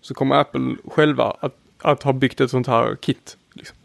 så 0.00 0.14
kommer 0.14 0.34
Apple 0.36 0.76
själva 0.84 1.36
att, 1.40 1.56
att 1.82 2.02
ha 2.02 2.12
byggt 2.12 2.40
ett 2.40 2.50
sånt 2.50 2.66
här 2.66 2.96
kit. 2.96 3.36
Liksom, 3.52 3.76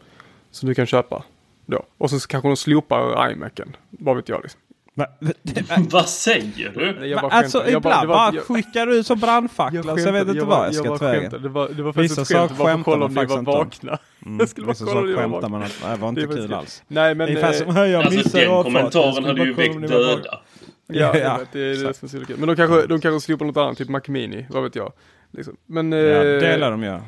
som 0.50 0.68
du 0.68 0.74
kan 0.74 0.86
köpa 0.86 1.24
då. 1.66 1.82
Och 1.98 2.10
så 2.10 2.28
kanske 2.28 2.48
de 2.48 2.56
slopar 2.56 3.30
iMacen. 3.32 3.76
Vad 3.90 4.16
vet 4.16 4.28
jag 4.28 4.42
liksom. 4.42 4.60
Vad 5.90 6.08
säger 6.08 6.72
du? 6.74 7.06
Jag 7.06 7.20
bara 7.22 7.30
alltså 7.32 7.58
skämtar. 7.58 7.72
Jag 7.72 7.80
ibland 7.80 8.02
det 8.02 8.06
bara, 8.08 8.30
var- 8.30 8.34
jag- 8.34 8.44
skickar 8.44 8.86
du 8.86 8.96
ut 8.96 9.06
som 9.06 9.18
brandfackla 9.18 9.82
så 9.96 10.00
jag 10.00 10.12
vet 10.12 10.22
inte 10.28 10.38
jag 10.38 10.46
vad 10.46 10.58
bara- 10.58 10.66
jag 10.66 10.74
ska 10.74 10.88
bara 10.88 10.98
ta 10.98 11.04
vägen. 11.04 11.42
Det 11.42 11.48
var, 11.48 11.68
det 11.68 11.82
var 11.82 11.92
faktiskt 11.92 12.12
Vissa 12.18 12.22
ett 12.22 12.28
skämt. 12.28 12.50
saker 12.50 12.64
Bara 12.64 12.72
för 12.72 12.78
att 12.78 12.84
kolla 12.84 13.04
om 13.06 13.14
ni 13.14 13.24
var 13.24 13.42
vakna. 13.42 13.98
Jag 14.38 14.48
skulle 14.48 14.66
bara 14.66 14.76
kolla 14.78 15.00
om 15.00 15.06
ni 15.06 15.12
var 15.12 15.26
vakna. 15.28 15.48
man 15.48 15.60
det 15.60 15.96
var 15.96 16.08
inte 16.08 16.20
Det 16.20 16.26
var 16.26 16.34
kul 16.36 16.54
alls. 16.54 16.82
Nej 16.88 17.14
men... 17.14 17.28
Ungefär 17.28 17.52
eh, 17.52 17.58
som 17.58 17.76
"Hej, 17.76 17.90
jag 17.90 18.04
Alltså 18.06 18.28
den 18.38 18.42
jag 18.42 18.64
kommentaren 18.64 19.24
hade 19.24 19.34
bara 19.38 19.44
ju 19.46 19.52
väckt 19.52 19.74
ni 19.80 19.86
var 19.86 19.98
vakna." 19.98 20.16
döda. 20.16 20.40
Ja, 20.86 20.94
Ja, 20.94 21.18
jag 21.18 21.40
det 21.52 21.60
är 21.60 21.84
det 21.86 21.94
som 21.94 22.06
är 22.06 22.10
så 22.20 22.26
kul. 22.26 22.36
Men 22.38 22.48
de 22.48 22.56
kanske, 22.56 22.86
de 22.86 23.00
kanske 23.00 23.20
slopar 23.26 23.46
något 23.46 23.56
annat, 23.56 23.78
typ 23.78 23.88
Mac 23.88 24.00
Mini, 24.08 24.46
vad 24.50 24.62
vet 24.62 24.76
jag. 24.76 24.92
Liksom. 25.34 25.56
Men, 25.66 25.92
Ja, 25.92 25.98
eh, 25.98 26.22
det 26.40 26.56
lär 26.56 26.70
de 26.70 26.82
göra. 26.82 27.02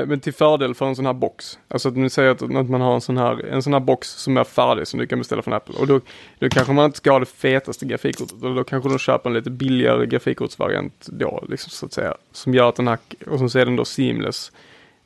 eh, 0.00 0.06
men 0.06 0.20
till 0.20 0.34
fördel 0.34 0.74
för 0.74 0.86
en 0.86 0.96
sån 0.96 1.06
här 1.06 1.12
box. 1.12 1.58
Alltså 1.68 1.88
att 1.88 1.96
ni 1.96 2.10
säger 2.10 2.30
att, 2.30 2.42
att 2.42 2.70
man 2.70 2.80
har 2.80 2.94
en 2.94 3.00
sån, 3.00 3.16
här, 3.16 3.46
en 3.46 3.62
sån 3.62 3.72
här 3.72 3.80
box 3.80 4.08
som 4.08 4.36
är 4.36 4.44
färdig 4.44 4.86
som 4.86 5.00
du 5.00 5.06
kan 5.06 5.18
beställa 5.18 5.42
från 5.42 5.54
Apple. 5.54 5.74
Och 5.80 5.86
då, 5.86 6.00
då 6.38 6.48
kanske 6.48 6.72
man 6.72 6.84
inte 6.84 6.98
ska 6.98 7.10
ha 7.12 7.18
det 7.18 7.26
fetaste 7.26 7.86
grafikkortet. 7.86 8.42
Och 8.42 8.54
då 8.54 8.64
kanske 8.64 8.88
de 8.88 8.98
köper 8.98 9.30
en 9.30 9.34
lite 9.34 9.50
billigare 9.50 10.06
grafikkortsvariant 10.06 11.06
då, 11.12 11.44
liksom, 11.48 11.70
så 11.70 11.86
att 11.86 11.92
säga. 11.92 12.14
Som 12.32 12.54
gör 12.54 12.68
att 12.68 12.76
den 12.76 12.88
här, 12.88 12.98
och 13.26 13.50
så 13.50 13.58
är 13.58 13.64
den 13.64 13.76
då 13.76 13.84
seamless. 13.84 14.52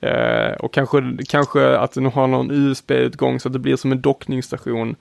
Eh, 0.01 0.53
och 0.59 0.73
kanske, 0.73 1.03
kanske 1.29 1.77
att 1.77 1.93
den 1.93 2.07
har 2.07 2.27
någon 2.27 2.51
USB-utgång 2.51 3.41
så 3.41 3.49
att 3.49 3.53
det 3.53 3.59
blir 3.59 3.77
som 3.77 3.93
en 3.93 4.01
dockningsstation. 4.01 4.97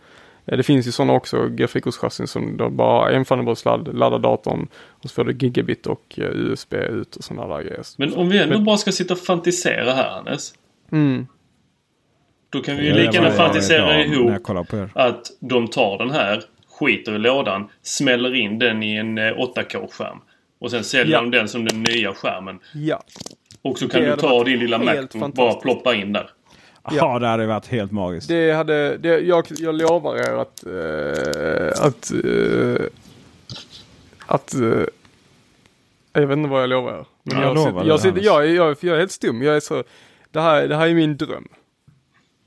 Eh, 0.45 0.57
Det 0.57 0.63
finns 0.63 0.87
ju 0.87 0.91
sådana 0.91 1.13
också, 1.13 1.47
grafikkortschassin 1.47 2.27
som 2.27 2.57
då 2.57 2.69
bara 2.69 3.11
en 3.11 3.25
Thunderbolt-sladd, 3.25 3.93
laddar 3.97 4.19
datorn 4.19 4.67
och 4.89 5.09
så 5.09 5.13
får 5.15 5.23
du 5.23 5.33
gigabit 5.47 5.87
och 5.87 6.19
eh, 6.19 6.23
USB 6.31 6.73
ut 6.73 7.15
och 7.15 7.23
sådana 7.23 7.55
där 7.57 7.63
grejer. 7.63 7.83
Men 7.97 8.13
om 8.13 8.29
vi 8.29 8.37
ändå 8.37 8.55
Men- 8.55 8.63
bara 8.65 8.77
ska 8.77 8.91
sitta 8.91 9.13
och 9.13 9.19
fantisera 9.19 9.93
här 9.93 10.09
Hannes. 10.09 10.53
Mm. 10.91 11.27
Då 12.49 12.59
kan 12.61 12.77
vi 12.77 12.85
ju 12.87 12.93
lika 12.93 13.11
gärna 13.11 13.31
fantisera 13.31 14.03
ihop 14.03 14.31
att 14.93 15.21
de 15.39 15.67
tar 15.67 15.97
den 15.97 16.11
här, 16.11 16.43
skiter 16.79 17.15
i 17.15 17.19
lådan, 17.19 17.69
smäller 17.81 18.35
in 18.35 18.59
den 18.59 18.83
i 18.83 18.95
en 18.95 19.17
eh, 19.17 19.23
8K-skärm. 19.37 20.17
Och 20.59 20.71
sen 20.71 20.83
säljer 20.83 21.13
Ja. 21.15 21.21
de 21.21 21.31
den 21.31 21.47
som 21.47 21.65
den 21.65 21.83
nya 21.83 22.13
skärmen. 22.13 22.59
Ja. 22.73 23.01
Och 23.61 23.79
så 23.79 23.87
kan 23.87 24.01
du 24.01 24.15
ta 24.15 24.43
din 24.43 24.59
lilla 24.59 24.77
helt 24.77 25.15
Macbook 25.15 25.35
bara 25.35 25.53
ploppa 25.53 25.95
in 25.95 26.13
där. 26.13 26.29
Ja, 26.91 27.19
det 27.19 27.27
hade 27.27 27.45
varit 27.47 27.67
helt 27.67 27.91
magiskt. 27.91 28.27
Det 28.27 28.51
hade, 28.51 28.97
det, 28.97 29.19
jag, 29.19 29.45
jag 29.49 29.75
lovar 29.75 30.15
er 30.15 30.34
att, 30.34 30.65
eh, 30.65 31.86
att, 31.86 32.11
eh, 32.11 32.86
att, 34.25 34.53
eh, 34.53 34.84
jag 36.13 36.27
vet 36.27 36.38
inte 36.38 36.49
vad 36.49 36.61
jag 36.61 36.69
lovar 36.69 36.91
er. 36.93 37.05
Men 37.23 37.38
Ja, 37.38 37.43
jag, 37.43 37.55
lovar 37.55 37.86
jag, 37.86 37.99
sitter, 37.99 38.21
jag, 38.21 38.43
är- 38.45 38.55
jag, 38.55 38.77
jag 38.82 38.95
är 38.95 38.99
helt 38.99 39.11
stum. 39.11 39.41
Jag 39.41 39.55
är 39.55 39.59
så, 39.59 39.84
det 40.32 40.41
här, 40.41 40.67
det 40.67 40.75
här 40.75 40.88
är 40.88 40.93
min 40.93 41.17
dröm. 41.17 41.47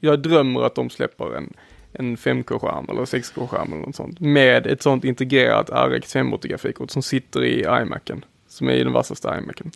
Jag 0.01 0.18
drömmer 0.22 0.62
att 0.62 0.74
de 0.74 0.91
släpper 0.91 1.37
en, 1.37 1.53
en 1.93 2.16
5K-skärm 2.16 2.87
eller 2.91 3.05
6K-skärm 3.05 3.72
eller 3.72 3.82
något 3.87 3.97
sånt. 3.97 4.20
Med 4.20 4.66
ett 4.66 4.82
sånt 4.82 5.05
integrerat 5.05 5.70
RX 5.70 6.12
580 6.12 6.51
grafikkort 6.51 6.91
som 6.91 7.03
sitter 7.03 7.45
i 7.45 7.61
iMacen. 7.61 8.24
Som 8.49 8.68
är 8.68 8.72
i 8.72 8.85
den 8.85 8.93
vassaste 8.93 9.28
iMacen. 9.43 9.70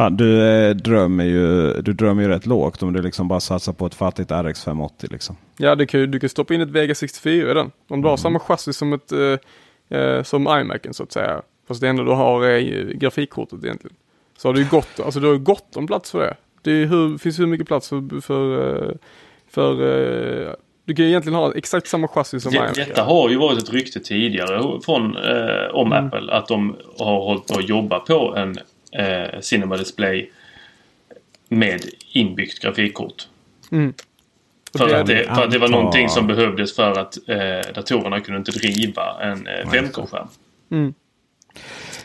Ja, 0.00 0.10
du, 0.10 0.42
eh, 0.48 0.74
drömmer 0.76 1.24
ju, 1.24 1.72
du 1.82 1.92
drömmer 1.92 2.22
ju 2.22 2.28
rätt 2.28 2.46
lågt 2.46 2.82
om 2.82 2.92
du 2.92 3.02
liksom 3.02 3.28
bara 3.28 3.40
satsar 3.40 3.72
på 3.72 3.86
ett 3.86 3.94
fattigt 3.94 4.30
RX 4.30 4.64
580. 4.64 5.08
Liksom. 5.12 5.36
Ja, 5.56 5.74
du 5.74 5.86
kan, 5.86 6.00
ju- 6.00 6.06
du 6.06 6.20
kan 6.20 6.28
stoppa 6.28 6.54
in 6.54 6.60
ett 6.60 6.68
Vega 6.70 6.94
64 6.94 7.50
i 7.50 7.54
den. 7.54 7.70
Om 7.88 8.02
du 8.02 8.08
har 8.08 8.16
samma 8.16 8.38
chassi 8.38 8.72
som, 8.72 8.92
ett, 8.92 9.12
eh, 9.12 9.98
eh, 9.98 10.22
som 10.22 10.42
iMacen 10.42 10.94
så 10.94 11.02
att 11.02 11.12
säga. 11.12 11.42
Fast 11.68 11.80
det 11.80 11.88
enda 11.88 12.02
du 12.02 12.10
har 12.10 12.44
är 12.44 12.58
ju 12.58 12.92
grafikkortet 12.94 13.64
egentligen. 13.64 13.96
Så 14.38 14.48
har 14.48 14.52
du 14.54 14.60
ju 14.60 14.66
gott, 14.70 15.00
alltså 15.04 15.20
du 15.20 15.26
har 15.26 15.36
gott 15.36 15.76
om 15.76 15.86
plats 15.86 16.10
för 16.10 16.18
det. 16.20 16.36
Det 16.62 16.70
hur, 16.86 17.18
finns 17.18 17.38
hur 17.38 17.46
mycket 17.46 17.66
plats 17.66 17.88
för, 17.88 18.20
för, 18.20 18.76
eh, 18.88 18.92
för 19.50 19.72
eh, 19.72 20.52
du 20.84 20.94
kan 20.94 21.04
ju 21.04 21.10
egentligen 21.10 21.38
ha 21.38 21.52
exakt 21.54 21.88
samma 21.88 22.08
chassi 22.08 22.40
som 22.40 22.52
Det, 22.52 22.58
iMacen. 22.58 22.84
detta 22.88 23.02
har 23.02 23.30
ju 23.30 23.36
varit 23.36 23.58
ett 23.62 23.72
rykte 23.72 24.00
tidigare 24.00 24.80
från, 24.84 25.16
eh, 25.16 25.74
om 25.74 25.92
Mm. 25.92 26.06
Apple. 26.06 26.32
Att 26.32 26.48
de 26.48 26.76
har 26.98 27.20
hållit 27.20 27.46
på 27.46 27.58
att 27.58 27.68
jobba 27.68 27.98
på 28.00 28.34
en 28.36 28.56
eh, 28.92 29.40
Cinema 29.40 29.76
Display 29.76 30.30
med 31.48 31.80
inbyggt 32.12 32.62
grafikkort. 32.62 33.28
Mm. 33.72 33.94
För, 34.78 34.88
det- 34.88 35.00
att 35.00 35.06
det, 35.06 35.24
för 35.34 35.44
att 35.44 35.50
det 35.50 35.58
var 35.58 35.68
någonting 35.68 36.08
som 36.08 36.26
behövdes 36.26 36.76
för 36.76 36.98
att 36.98 37.18
eh, 37.28 37.72
datorerna 37.74 38.20
kunde 38.20 38.38
inte 38.38 38.50
driva 38.50 39.22
en 39.22 39.46
eh, 39.46 39.52
5K-skärm. 39.70 40.28
Mm. 40.70 40.94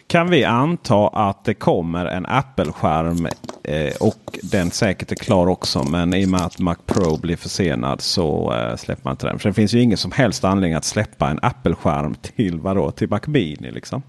Kan 0.08 0.30
vi 0.30 0.44
anta 0.44 1.08
att 1.08 1.46
det 1.46 1.54
kommer 1.54 2.06
en 2.06 2.26
Apple-skärm 2.26 3.28
eh, 3.64 3.94
och 4.00 4.40
den 4.44 4.72
säkert 4.72 5.12
är 5.12 5.16
klar 5.16 5.48
också. 5.48 5.84
Men 5.84 6.14
i 6.14 6.26
och 6.26 6.30
med 6.30 6.42
att 6.42 6.60
Mac 6.60 6.76
Pro 6.86 7.18
blir 7.18 7.36
försenad 7.36 8.02
så 8.02 8.54
eh, 8.54 8.76
släpper 8.76 9.04
man 9.04 9.12
inte 9.14 9.28
den. 9.28 9.40
För 9.40 9.50
det 9.50 9.54
finns 9.54 9.74
ju 9.74 9.82
ingen 9.82 9.98
som 9.98 10.12
helst 10.12 10.44
anledning 10.44 10.74
att 10.74 10.86
släppa 10.86 11.30
en 11.30 11.40
Apple-skärm 11.42 12.16
till 12.16 12.60
vadå? 12.60 12.92
Till 12.92 13.10
Mac 13.10 13.20
Mini 13.28 13.72
liksom. 13.72 14.04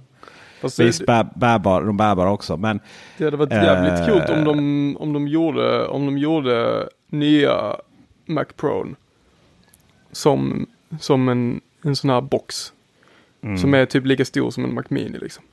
Det, 0.77 0.85
Visst, 0.85 1.07
bär, 1.07 1.27
bärbar, 1.37 1.83
de 1.83 1.97
bärbara 1.97 2.31
också. 2.33 2.57
Men 2.57 2.81
det 3.19 3.25
hade 3.25 3.37
varit 3.37 3.53
jävligt 3.53 4.01
Eh. 4.01 4.07
coolt 4.09 4.31
om 4.31 4.45
de, 4.45 4.97
om 5.01 5.13
de 5.13 5.29
gjorde, 5.29 5.87
om 5.87 6.07
de 6.07 6.19
gjorde 6.19 6.89
nya 7.09 7.77
Mac 8.27 8.45
Pro 8.57 8.87
som, 10.13 10.67
som 11.01 11.29
en, 11.29 11.61
en 11.85 11.97
sån 11.97 12.11
här 12.11 12.21
box. 12.21 12.73
Som 13.61 13.75
är 13.75 13.87
typ 13.87 14.07
lika 14.07 14.25
stor 14.25 14.51
som 14.51 14.65
en 14.65 14.75
Mac 14.75 14.83
Mini 14.89 15.19
liksom. 15.19 15.45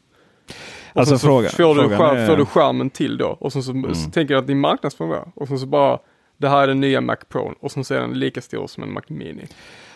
Och 0.93 0.99
Alltså 0.99 1.17
så 1.17 1.27
fråga- 1.27 1.49
får, 1.49 1.75
du 1.75 1.89
skärm, 1.97 2.17
är- 2.17 2.27
får 2.27 2.37
du 2.37 2.45
skärmen 2.45 2.89
till 2.89 3.17
då. 3.17 3.27
Och 3.27 3.53
sen 3.53 3.63
så, 3.63 3.93
så 3.93 4.09
tänker 4.11 4.33
jag 4.33 4.41
att 4.41 4.47
din 4.47 4.59
marknadsföring 4.59 5.11
var. 5.11 5.27
Och 5.35 5.47
sen 5.47 5.59
så 5.59 5.65
bara, 5.65 5.99
det 6.37 6.49
här 6.49 6.63
är 6.63 6.67
den 6.67 6.79
nya 6.81 7.01
Mac 7.01 7.15
Pro. 7.29 7.53
Och 7.59 7.71
sen 7.71 7.83
så 7.83 7.93
är 7.93 7.99
den 7.99 8.19
lika 8.19 8.41
stor 8.41 8.67
som 8.67 8.83
en 8.83 8.93
Mac 8.93 9.01
Mini. 9.07 9.47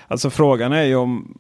Alltså 0.07 0.30
frågan 0.30 0.74
är 0.74 0.84
ju 0.84 0.95
om... 0.95 1.38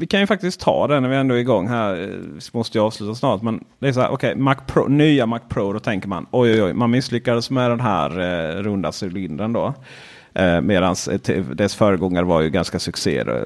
Vi 0.00 0.06
kan 0.06 0.20
ju 0.20 0.26
faktiskt 0.26 0.60
ta 0.60 0.86
den 0.86 1.02
när 1.02 1.10
vi 1.10 1.16
ändå 1.16 1.34
är 1.34 1.38
igång 1.38 1.68
här. 1.68 2.02
Eh, 2.02 2.08
vi 2.08 2.40
måste 2.52 2.78
ju 2.78 2.84
avsluta 2.84 3.14
snart. 3.14 3.42
Men 3.42 3.64
det 3.78 3.88
är 3.88 3.92
så 3.92 4.00
här, 4.00 4.10
okej, 4.10 4.36
Mac 4.36 4.56
Pro, 4.66 4.88
nya 4.88 5.26
Mac 5.26 5.40
Pro. 5.48 5.72
Då 5.72 5.80
tänker 5.80 6.08
man 6.08 6.26
oj 6.30 6.52
oj 6.52 6.62
oj, 6.62 6.72
man 6.72 6.90
misslyckades 6.90 7.50
med 7.50 7.70
den 7.70 7.80
här 7.80 8.10
eh, 8.20 8.62
runda 8.62 8.92
cylindern 9.02 9.52
då. 9.52 9.74
Eh, 10.34 10.60
Medan 10.60 10.94
eh, 11.28 11.44
dess 11.44 11.74
föregångare 11.74 12.24
var 12.24 12.40
ju 12.40 12.50
ganska 12.50 12.78
succé 12.78 13.24
då, 13.24 13.38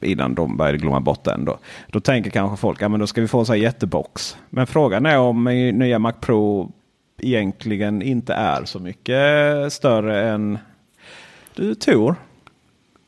innan 0.00 0.34
de 0.34 0.56
började 0.56 0.78
glömma 0.78 1.00
bort 1.00 1.24
den. 1.24 1.44
Då, 1.44 1.58
då 1.86 2.00
tänker 2.00 2.30
kanske 2.30 2.56
folk, 2.56 2.82
ja 2.82 2.88
men 2.88 3.00
då 3.00 3.06
ska 3.06 3.20
vi 3.20 3.28
få 3.28 3.38
en 3.38 3.46
sån 3.46 3.54
här 3.54 3.62
jättebox. 3.62 4.36
Men 4.50 4.66
frågan 4.66 5.06
är 5.06 5.18
om 5.18 5.44
nya 5.74 5.98
Mac 5.98 6.12
Pro 6.12 6.72
egentligen 7.18 8.02
inte 8.02 8.34
är 8.34 8.64
så 8.64 8.78
mycket 8.78 9.54
eh, 9.54 9.68
större 9.68 10.28
än 10.28 10.58
du 11.54 11.74
Tor. 11.74 12.16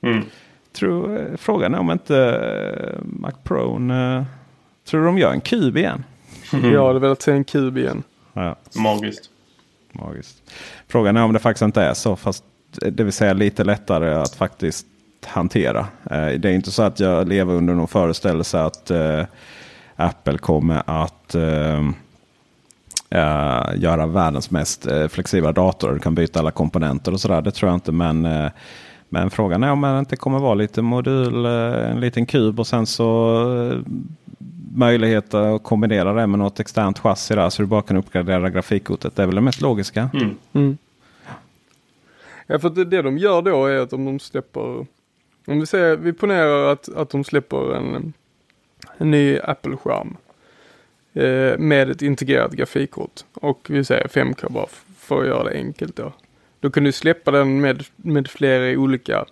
Mm. 0.03 0.25
Tror, 0.73 1.29
frågan 1.37 1.75
är 1.75 1.79
om 1.79 1.91
inte 1.91 2.17
eh, 2.19 2.99
Mac 3.05 3.33
Pro... 3.43 3.91
eh, 3.93 4.23
tror 4.85 5.01
du 5.01 5.07
de 5.07 5.19
gör 5.19 5.33
en 5.33 5.41
kub 5.41 5.77
igen? 5.77 6.05
Jag 6.73 6.87
hade 6.87 6.99
velat 6.99 7.23
se 7.23 7.33
en 7.33 7.45
kub 7.45 7.79
igen. 7.79 8.03
Ja, 8.33 8.57
Magiskt. 8.77 9.31
magiskt. 9.93 10.43
Frågan 10.89 11.17
är 11.17 11.23
om 11.23 11.33
det 11.33 11.39
faktiskt 11.39 11.63
inte 11.63 11.83
är 11.83 11.95
så. 11.95 12.17
Fast 12.17 12.45
det 12.93 13.05
vill 13.05 13.13
säga 13.13 13.33
lite 13.33 13.65
lättare 13.65 14.15
att 14.15 14.35
faktiskt 14.35 14.87
hantera. 15.27 15.81
Eh, 16.11 16.27
Det 16.27 16.49
är 16.49 16.53
inte 16.53 16.71
så 16.71 16.83
att 16.83 17.01
jag 17.01 17.29
lever 17.29 17.55
under 17.55 17.75
någon 17.75 17.89
föreställelse 17.89 18.61
att 18.61 18.91
Apple 19.97 20.39
kommer 20.39 20.83
att 20.87 21.35
göra 23.75 24.07
världens 24.07 24.51
mest 24.51 24.87
flexibla 25.09 25.53
dator. 25.53 25.93
Du 25.93 25.99
kan 25.99 26.15
byta 26.15 26.39
alla 26.39 26.51
komponenter 26.51 27.13
och 27.13 27.21
sådär. 27.21 27.43
Det 27.43 27.51
tror 27.51 27.69
jag 27.71 27.77
inte. 27.77 27.93
Men, 27.93 28.51
men 29.13 29.31
frågan 29.31 29.63
är 29.63 29.73
om 29.73 29.81
det 29.81 29.99
inte 29.99 30.17
kommer 30.17 30.39
vara 30.39 30.55
lite 30.55 30.83
modul, 30.83 31.45
eh, 31.45 31.91
en 31.91 32.01
liten 32.01 32.27
kub 32.27 32.61
och 32.61 32.67
sen 32.67 32.87
så 32.87 33.41
eh, 33.73 33.79
möjlighet 34.75 35.35
att 35.35 35.63
kombinera 35.63 36.13
det 36.13 36.27
med 36.27 36.39
något 36.39 36.61
externt 36.61 36.99
chassi 36.99 37.35
där. 37.35 37.51
Så 37.51 37.63
du 37.63 37.67
bara 37.67 37.83
kan 37.83 37.97
uppgradera 37.97 38.51
grafikkortet. 38.51 39.17
Det 39.17 39.23
är 39.23 39.27
väl 39.27 39.35
det 39.35 39.41
mest 39.41 39.61
logiska. 39.61 40.11
Mm. 40.15 40.37
Mm. 40.53 40.79
Ja, 42.47 42.59
för 42.59 42.71
det, 42.71 42.85
det 42.85 43.03
de 43.03 43.19
gör 43.19 43.43
då 43.43 43.67
är 43.67 43.79
att 43.79 43.93
om 43.93 44.05
de 44.05 44.19
släpper, 44.19 44.87
om 45.47 45.61
vi 45.61 45.67
säger, 45.67 45.97
vi 45.97 46.13
ponerar 46.13 46.73
att, 46.73 46.89
att 46.89 47.11
de 47.11 47.25
släpper 47.25 47.75
en, 47.75 48.13
en 48.99 49.11
ny 49.11 49.39
Apple-skärm 49.39 50.17
eh, 51.13 51.59
med 51.59 51.91
ett 51.91 52.03
integrerat 52.03 52.53
grafikkort 52.53 53.21
och 53.35 53.67
vi 53.71 53.85
säger 53.85 54.09
5K 54.09 54.53
bara 54.53 54.67
för 54.99 55.21
att 55.21 55.27
göra 55.27 55.45
det 55.45 55.59
enkelt 55.59 55.97
då. 55.97 56.13
Då 56.61 56.71
kan 56.71 56.85
du 56.85 56.93
släppa 56.93 57.31
den 57.31 57.61
med, 57.61 57.85
med 57.97 58.29
flera 58.29 58.79
olika 58.79 59.25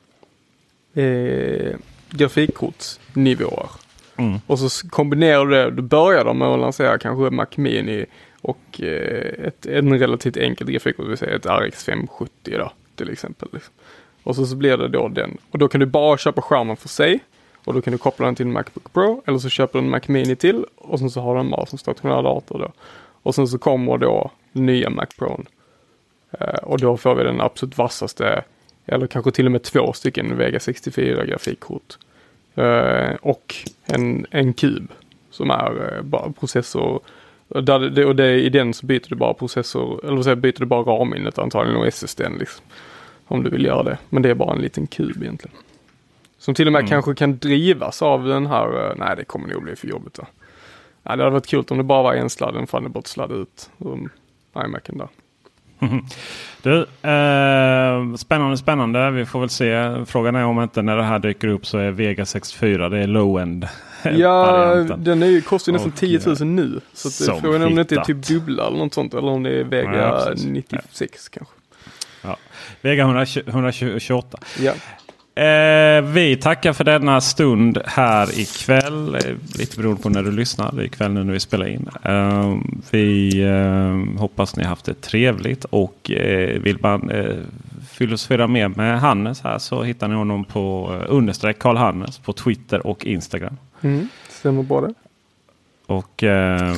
eh, 0.95 1.76
grafikkortsnivåer. 2.11 3.70
Mm. 4.16 4.39
Och 4.47 4.59
så 4.59 4.89
kombinerar 4.89 5.47
du 5.47 5.55
det, 5.55 5.70
du 5.70 5.83
börjar 5.83 6.24
de 6.24 6.39
med 6.39 6.49
att 6.49 6.61
lansera 6.61 6.99
kanske 6.99 7.37
Mac 7.37 7.47
Mini 7.57 8.07
och 8.41 8.81
eh, 8.81 9.47
ett, 9.47 9.66
en 9.66 9.99
relativt 9.99 10.37
enkelt 10.37 10.70
grafikkort, 10.70 11.07
vill 11.07 11.16
säga 11.16 11.37
ett 11.37 11.47
RX 11.47 11.85
570 11.85 12.55
då, 12.59 12.72
till 12.97 13.11
exempel. 13.11 13.49
Liksom. 13.53 13.74
Och 14.22 14.37
så, 14.37 14.47
så 14.47 14.57
blir 14.57 14.76
det 14.76 14.89
då 14.89 15.09
den. 15.09 15.39
Och 15.51 15.59
då 15.59 15.68
kan 15.68 15.81
du 15.81 15.87
bara 15.87 16.18
köpa 16.18 16.43
skärmen 16.43 16.76
för 16.76 16.89
sig. 16.89 17.20
Och 17.64 17.74
då 17.74 17.83
kan 17.83 17.93
du 17.93 17.99
koppla 17.99 18.26
den 18.26 18.35
till 18.35 18.47
en 18.47 18.53
Macbook 18.53 18.93
Pro. 18.93 19.22
Eller 19.26 19.39
så 19.39 19.49
köper 19.49 19.79
du 19.79 19.85
en 19.85 19.91
Mac 19.91 20.01
Mini 20.07 20.37
till. 20.37 20.64
Och 20.76 20.99
sen 20.99 21.11
så 21.11 21.20
har 21.20 21.35
du 21.35 21.41
en 21.41 21.51
bara 21.51 21.66
som 21.66 21.79
stationär 21.79 22.22
dator 22.22 22.59
då. 22.59 22.72
Och 23.22 23.35
sen 23.35 23.49
så 23.49 23.59
kommer 23.59 23.99
då 23.99 24.31
nya 24.53 24.91
Mac 24.91 25.07
Pro. 25.18 25.45
Eh, 26.31 26.59
och 26.62 26.79
då 26.79 26.97
får 26.97 27.14
vi 27.14 27.24
den 27.24 27.41
absolut 27.41 27.79
vassaste. 27.79 28.45
Eller 28.87 29.07
kanske 29.07 29.31
till 29.31 29.47
och 29.47 29.53
med 29.53 29.62
två 29.62 29.93
stycken 29.93 30.37
Vega 30.37 30.61
64 30.61 31.24
grafikkort. 31.24 31.99
Eh, 32.55 33.14
och 33.20 33.55
en, 33.87 34.26
en 34.31 34.53
kub 34.53 34.93
som 35.31 35.51
är 35.51 35.97
eh, 35.97 36.03
bara 36.03 36.33
processor. 36.33 37.01
Där 37.49 37.79
det, 37.79 38.05
och 38.05 38.16
det, 38.16 38.41
i 38.41 38.49
den 38.49 38.74
så 38.74 38.87
byter 38.87 39.09
du 39.09 39.14
bara 39.14 39.35
processor, 39.35 40.07
eller 40.07 40.29
jag, 40.29 40.39
byter 40.39 40.59
du 40.59 40.66
bara 40.66 40.83
RAM-minnet 40.83 41.39
antagligen 41.39 41.81
och 41.81 41.87
SSDn 41.87 42.39
liksom. 42.39 42.64
Om 43.26 43.43
du 43.43 43.51
vill 43.51 43.64
göra 43.64 43.83
det. 43.83 43.99
Men 44.09 44.22
det 44.22 44.31
är 44.31 44.35
bara 44.35 44.55
en 44.55 44.62
liten 44.62 44.87
kub 44.87 45.22
egentligen. 45.22 45.57
Som 46.39 46.55
till 46.55 46.66
och 46.66 46.72
med 46.72 46.89
kanske 46.89 47.14
kan 47.14 47.39
drivas 47.39 48.03
av 48.03 48.25
den 48.25 48.46
här, 48.46 48.95
nej 48.96 49.17
det 49.17 49.25
kommer 49.25 49.49
nog 49.49 49.63
bli 49.63 49.76
för 49.76 49.88
jobbigt 49.88 50.18
va. 50.18 50.26
Nej, 51.03 51.17
det 51.17 51.22
hade 51.22 51.34
varit 51.34 51.46
kul 51.46 51.64
om 51.71 51.79
det 51.79 51.84
bara 51.84 52.03
var 52.03 52.14
en 52.14 52.30
sladd, 52.30 52.57
en 52.57 52.67
Thunderbolt-sladd 52.67 53.33
ut 53.33 53.71
ur 53.79 54.11
iMacen 54.64 54.99
där. 54.99 55.09
Du, 56.63 56.80
eh, 56.80 58.14
spännande, 58.17 58.57
spännande. 58.57 59.11
Vi 59.11 59.26
får 59.26 59.41
väl 59.41 59.49
se. 59.49 60.05
Frågan 60.07 60.37
är 60.37 60.45
om 60.45 60.63
inte 60.63 60.83
när 60.83 60.96
det 60.96 61.03
här 61.03 61.18
dyker 61.18 61.49
upp 61.49 61.67
så 61.67 61.79
är 61.79 61.91
Vega 61.91 62.26
64 62.26 62.88
det 62.88 62.99
är 62.99 63.07
low-end. 63.07 63.68
Ja, 64.03 64.75
den 64.99 65.22
är 65.22 65.26
ju, 65.26 65.41
kostar 65.41 65.72
ju 65.72 65.75
nästan 65.75 65.92
Och, 65.92 65.99
10 65.99 66.21
000 66.26 66.37
nu. 66.41 66.80
Så 66.92 67.09
att 67.09 67.14
som 67.14 67.41
frågan 67.41 67.63
är 67.63 67.67
om 67.67 67.75
det 67.75 67.80
inte 67.80 67.95
är 67.95 68.05
typ 68.05 68.26
dubbla 68.26 68.67
eller 68.67 68.79
något 68.79 68.95
sånt. 68.95 69.14
Eller 69.14 69.29
om 69.29 69.42
det 69.42 69.61
är 69.61 69.64
Vega 69.64 69.96
Ja, 69.96 70.25
precis. 70.26 70.46
96 70.46 71.29
kanske. 71.29 71.55
Ja. 72.22 72.37
Vega 72.80 73.03
120, 73.03 73.41
128. 73.46 74.38
Ja. 74.61 74.72
Eh, 75.39 76.03
vi 76.03 76.37
tackar 76.37 76.73
för 76.73 76.85
denna 76.85 77.21
stund 77.21 77.79
här 77.87 78.41
ikväll. 78.41 79.15
Eh, 79.15 79.21
lite 79.59 79.77
beroende 79.77 80.03
på 80.03 80.09
när 80.09 80.23
du 80.23 80.33
lyssnar. 80.33 80.73
Det 80.73 80.83
är 80.83 80.87
ikväll 80.87 81.13
nu 81.13 81.25
när 81.25 81.33
vi 81.33 81.41
spelar 81.41 81.67
in. 81.67 81.89
Eh, 82.03 82.57
vi 82.91 83.41
eh, 83.43 84.21
hoppas 84.21 84.57
ni 84.57 84.63
har 84.63 84.69
haft 84.69 84.85
det 84.85 85.01
trevligt. 85.01 85.65
Och 85.65 86.11
eh, 86.11 86.61
vill 86.61 86.79
man 86.81 87.11
eh, 87.11 87.37
filosofera 87.91 88.47
mer 88.47 88.69
med 88.69 89.01
Hannes 89.01 89.41
här 89.41 89.59
så 89.59 89.83
hittar 89.83 90.09
ni 90.09 90.15
honom 90.15 90.45
på 90.45 90.97
eh, 91.01 91.07
understreck 91.09 91.59
Karl 91.59 91.77
Hannes 91.77 92.19
på 92.19 92.33
Twitter 92.33 92.87
och 92.87 93.07
Instagram. 93.07 93.57
Mm, 93.81 94.09
stämmer 94.29 94.63
bra 94.63 94.81
det. 94.81 94.95
Och 95.87 96.23
eh, 96.23 96.75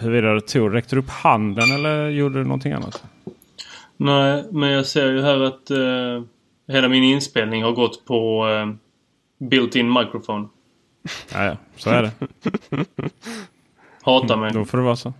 huruvida 0.00 0.40
Tor 0.40 0.70
räckte 0.70 0.96
du 0.96 1.00
upp 1.00 1.10
handen 1.10 1.72
eller 1.72 2.08
gjorde 2.08 2.38
du 2.38 2.44
någonting 2.44 2.72
annat? 2.72 3.04
Nej, 3.96 4.44
men 4.50 4.70
jag 4.70 4.86
ser 4.86 5.12
ju 5.12 5.22
här 5.22 5.40
att 5.40 5.70
eh, 5.70 6.22
hela 6.70 6.88
min 6.88 7.04
inspelning 7.04 7.62
har 7.62 7.72
gått 7.72 8.04
på 8.04 8.48
eh, 8.48 8.66
built-in 9.48 9.92
microphone. 9.92 10.48
Ja, 11.32 11.44
ja, 11.44 11.56
så 11.76 11.90
är 11.90 12.02
det. 12.02 12.12
Hatar 14.02 14.36
mig. 14.36 14.52
Då 14.52 14.64
får 14.64 14.78
det 14.78 14.84
vara 14.84 14.96
så. 14.96 15.12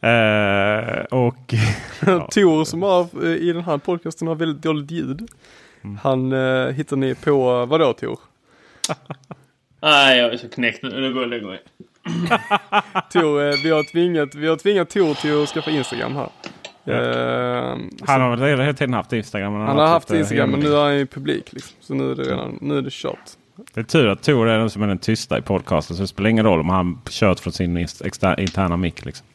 Eh, 0.00 1.04
och 1.04 1.54
ja. 2.06 2.28
Tor 2.30 2.64
som 2.64 2.82
har 2.82 3.24
eh, 3.24 3.30
i 3.30 3.52
den 3.52 3.64
här 3.64 3.78
podcasten 3.78 4.28
har 4.28 4.34
väldigt 4.34 4.62
dåligt 4.62 4.90
ljud. 4.90 5.28
Mm. 5.82 5.98
Han 6.02 6.32
eh, 6.32 6.66
hittar 6.66 6.96
ni 6.96 7.14
på, 7.14 7.66
vadå 7.66 7.92
Tor? 7.92 8.18
Nej, 9.82 10.18
jag 10.18 10.32
är 10.32 10.36
så 10.36 10.48
knäckt 10.48 10.82
nu. 10.82 11.00
Nu 11.00 11.14
går 11.14 11.22
jag 11.22 11.22
och 11.22 11.28
lägger 11.28 11.46
mig. 11.46 11.62
Tor, 13.12 13.42
eh, 13.42 13.54
vi 13.62 13.70
har 13.70 13.92
tvingat, 13.92 14.34
vi 14.34 14.48
har 14.48 14.56
tvingat 14.56 14.90
Tor 14.90 15.14
till 15.14 15.42
att 15.42 15.48
skaffa 15.48 15.70
Instagram 15.70 16.16
här. 16.16 16.28
Eh, 16.92 17.78
han 18.06 18.20
har 18.20 18.36
väl 18.36 18.58
hela 18.58 18.72
tiden 18.72 18.94
haft 18.94 19.12
Instagram. 19.12 19.52
men 19.52 19.62
han 19.62 19.78
har 19.78 19.86
haft 19.86 20.10
Instagram 20.10 20.50
men 20.50 20.60
nu 20.60 20.74
är 20.74 20.82
han 20.82 20.96
ju 20.98 21.06
publik 21.06 21.52
liksom. 21.52 21.76
Så 21.80 21.94
nu 21.94 22.10
är 22.10 22.14
det 22.14 22.22
redan, 22.22 22.58
nu 22.60 22.78
är 22.78 22.82
det 22.82 22.92
kört. 22.92 23.30
Det 23.74 23.80
är 23.80 23.84
tur 23.84 24.08
att 24.08 24.22
Tor 24.22 24.48
är 24.48 24.58
den 24.58 24.70
som 24.70 24.82
är 24.82 24.86
den 24.86 24.98
tysta 24.98 25.38
i 25.38 25.42
podcasten. 25.42 25.96
Så 25.96 26.02
det 26.02 26.06
spelar 26.08 26.30
ingen 26.30 26.44
roll 26.44 26.60
om 26.60 26.68
han 26.68 26.98
kört 27.10 27.40
från 27.40 27.52
sin 27.52 27.76
interna 28.38 28.76
mick. 28.76 29.04
Liksom. 29.04 29.26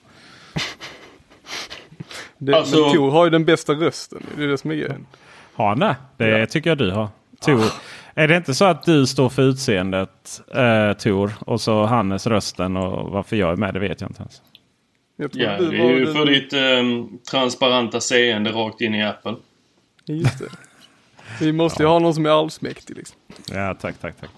Det, 2.37 2.53
Alltså- 2.53 2.81
Men 2.85 2.93
Tor 2.95 3.11
har 3.11 3.23
ju 3.25 3.29
den 3.29 3.45
bästa 3.45 3.73
rösten. 3.73 4.23
Det 4.37 4.43
är 4.43 4.47
det 4.47 4.57
som 4.57 4.71
är 4.71 4.75
grejen. 4.75 5.05
Har 5.53 5.67
han 5.69 5.79
det? 5.79 5.95
Det 6.17 6.45
tycker 6.45 6.69
jag 6.69 6.77
du 6.77 6.91
har. 6.91 7.07
Tor. 7.41 7.63
Är 8.13 8.27
det 8.27 8.37
inte 8.37 8.53
så 8.53 8.65
att 8.65 8.83
du 8.83 9.05
står 9.07 9.29
för 9.29 9.41
utseendet 9.41 10.41
eh, 10.55 10.93
Tor 10.93 11.31
och 11.39 11.61
så 11.61 11.85
Hannes 11.85 12.27
rösten 12.27 12.77
och 12.77 13.11
varför 13.11 13.35
jag 13.35 13.51
är 13.51 13.55
med 13.55 13.73
det 13.73 13.79
vet 13.79 14.01
jag 14.01 14.09
inte 14.09 14.21
ens. 14.21 14.41
Jag 15.15 15.31
tror 15.31 15.43
Ja, 15.45 15.57
du 15.57 15.71
det 15.71 15.77
var 15.83 15.89
är 15.89 15.93
ju 15.93 16.05
den- 16.05 16.13
för 16.15 16.25
ditt 16.25 16.53
eh, 16.53 17.19
transparenta 17.31 18.01
seende 18.01 18.51
rakt 18.51 18.81
in 18.81 18.95
i 18.95 19.03
appen. 19.03 19.35
Just 20.05 20.39
det. 20.39 20.45
Vi 21.39 21.51
måste 21.51 21.83
ju 21.83 21.87
ha 21.89 21.99
någon 21.99 22.13
som 22.13 22.25
är 22.25 22.29
allsmäktig 22.29 22.97
liksom. 22.97 23.17
Ja, 23.51 23.73
tack, 23.81 23.95
tack, 24.01 24.15
tack. 24.19 24.29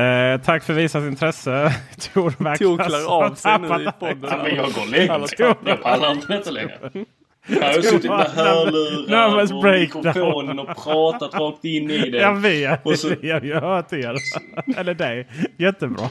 Eh, 0.00 0.40
tack 0.40 0.64
för 0.64 0.72
visat 0.72 1.02
intresse. 1.02 1.74
Tor 2.14 2.30
Tor 2.58 2.84
klär 2.88 3.10
av 3.10 3.34
sig 3.34 3.58
nu 3.58 3.66
i 3.66 3.84
Ja, 3.84 3.92
podden. 3.92 4.20
men 4.42 4.56
jag 4.56 4.72
går 4.72 4.82
och 4.82 4.88
lägger 4.88 5.18
mig. 5.18 5.28
Jag 5.64 5.82
pallar 5.82 6.36
inte 6.36 6.50
längre. 6.50 6.78
Jag 7.46 7.62
har 7.62 7.72
suttit 7.82 8.10
med 8.10 8.26
hörlurar 8.26 9.54
och 9.54 9.64
mikrofonen 9.80 10.58
och 10.58 10.76
pratat 10.84 11.34
rakt 11.34 11.64
in 11.64 11.90
i 11.90 12.08
Jag 12.10 12.34
det. 12.34 12.40
vet. 12.40 12.86
Och 12.86 12.98
så- 12.98 13.08
Jag 13.22 13.60
har 13.60 13.60
hört 13.60 13.92
er. 13.92 14.14
Eller 14.76 14.94
dig. 14.94 15.28
Jättebra. 15.56 16.08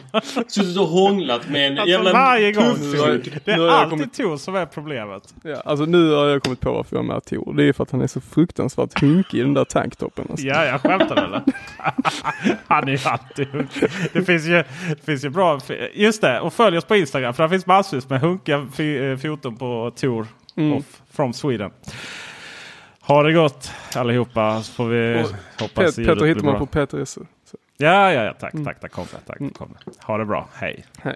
Suttit 0.47 0.77
och 0.77 0.85
hånglat 0.87 1.49
med 1.49 1.67
en 1.71 1.77
Alltså 1.77 1.89
jävla 1.91 2.13
varje 2.13 2.51
gång. 2.51 2.63
puffug. 2.75 3.37
Det 3.45 3.51
Nu 3.51 3.53
är 3.53 3.57
har 3.57 3.65
jag 3.65 3.75
alltid 3.75 3.89
kommit- 3.89 4.13
Tor 4.13 4.37
som 4.37 4.55
är 4.55 4.65
problemet. 4.65 5.33
Ja, 5.43 5.55
alltså 5.65 5.85
nu 5.85 6.11
har 6.11 6.25
jag 6.27 6.43
kommit 6.43 6.59
på 6.59 6.71
varför 6.73 6.95
jag 6.95 7.03
har 7.03 7.07
med 7.13 7.25
Tor. 7.25 7.53
Det 7.53 7.63
är 7.63 7.73
för 7.73 7.83
att 7.83 7.91
han 7.91 8.01
är 8.01 8.07
så 8.07 8.21
fruktansvärt 8.21 9.01
hunkig 9.01 9.37
i 9.39 9.41
den 9.41 9.53
där 9.53 9.65
tanktoppen. 9.65 10.25
Alltså. 10.29 10.45
Ja, 10.47 10.65
jag 10.65 10.81
skämtar 10.81 11.15
eller? 11.25 11.41
Han 12.67 12.87
är 12.87 12.91
ju 12.91 12.99
alltid 13.05 13.47
Det 14.13 14.23
finns 14.23 14.45
ju, 14.45 14.63
det 14.89 15.05
finns 15.05 15.25
ju 15.25 15.29
bra... 15.29 15.59
Just 15.93 16.21
det, 16.21 16.39
och 16.39 16.53
följ 16.53 16.77
oss 16.77 16.85
på 16.85 16.95
Instagram. 16.95 17.33
För 17.33 17.43
det 17.43 17.49
finns 17.49 17.65
massvis 17.65 18.09
med 18.09 18.21
hunkiga 18.21 18.55
eh, 18.57 19.17
foton 19.17 19.55
på 19.57 19.91
Tor 19.95 20.27
off 20.77 21.01
from 21.19 21.33
Sweden. 21.33 21.71
Ha 23.01 23.23
det 23.23 23.33
gott 23.33 23.71
allihopa. 23.95 24.63
Så 24.63 24.73
får 24.73 24.87
vi 24.87 25.23
Och 25.23 25.29
hoppas 25.61 25.95
Pet, 25.95 26.05
Petter 26.05 26.25
hittar 26.25 26.43
man 26.43 26.59
på 26.59 26.65
Peter 26.65 27.05
Ja, 27.77 28.13
ja, 28.13 28.23
ja. 28.23 28.33
Tack, 28.33 28.53
tack. 28.65 28.81
Där 28.81 28.87
kom. 28.87 29.05
Tack, 29.05 29.39
där 29.39 29.49
kom. 29.49 29.77
Ha 30.05 30.17
det 30.17 30.25
bra. 30.25 30.49
Hej. 30.53 30.85
hej. 31.01 31.15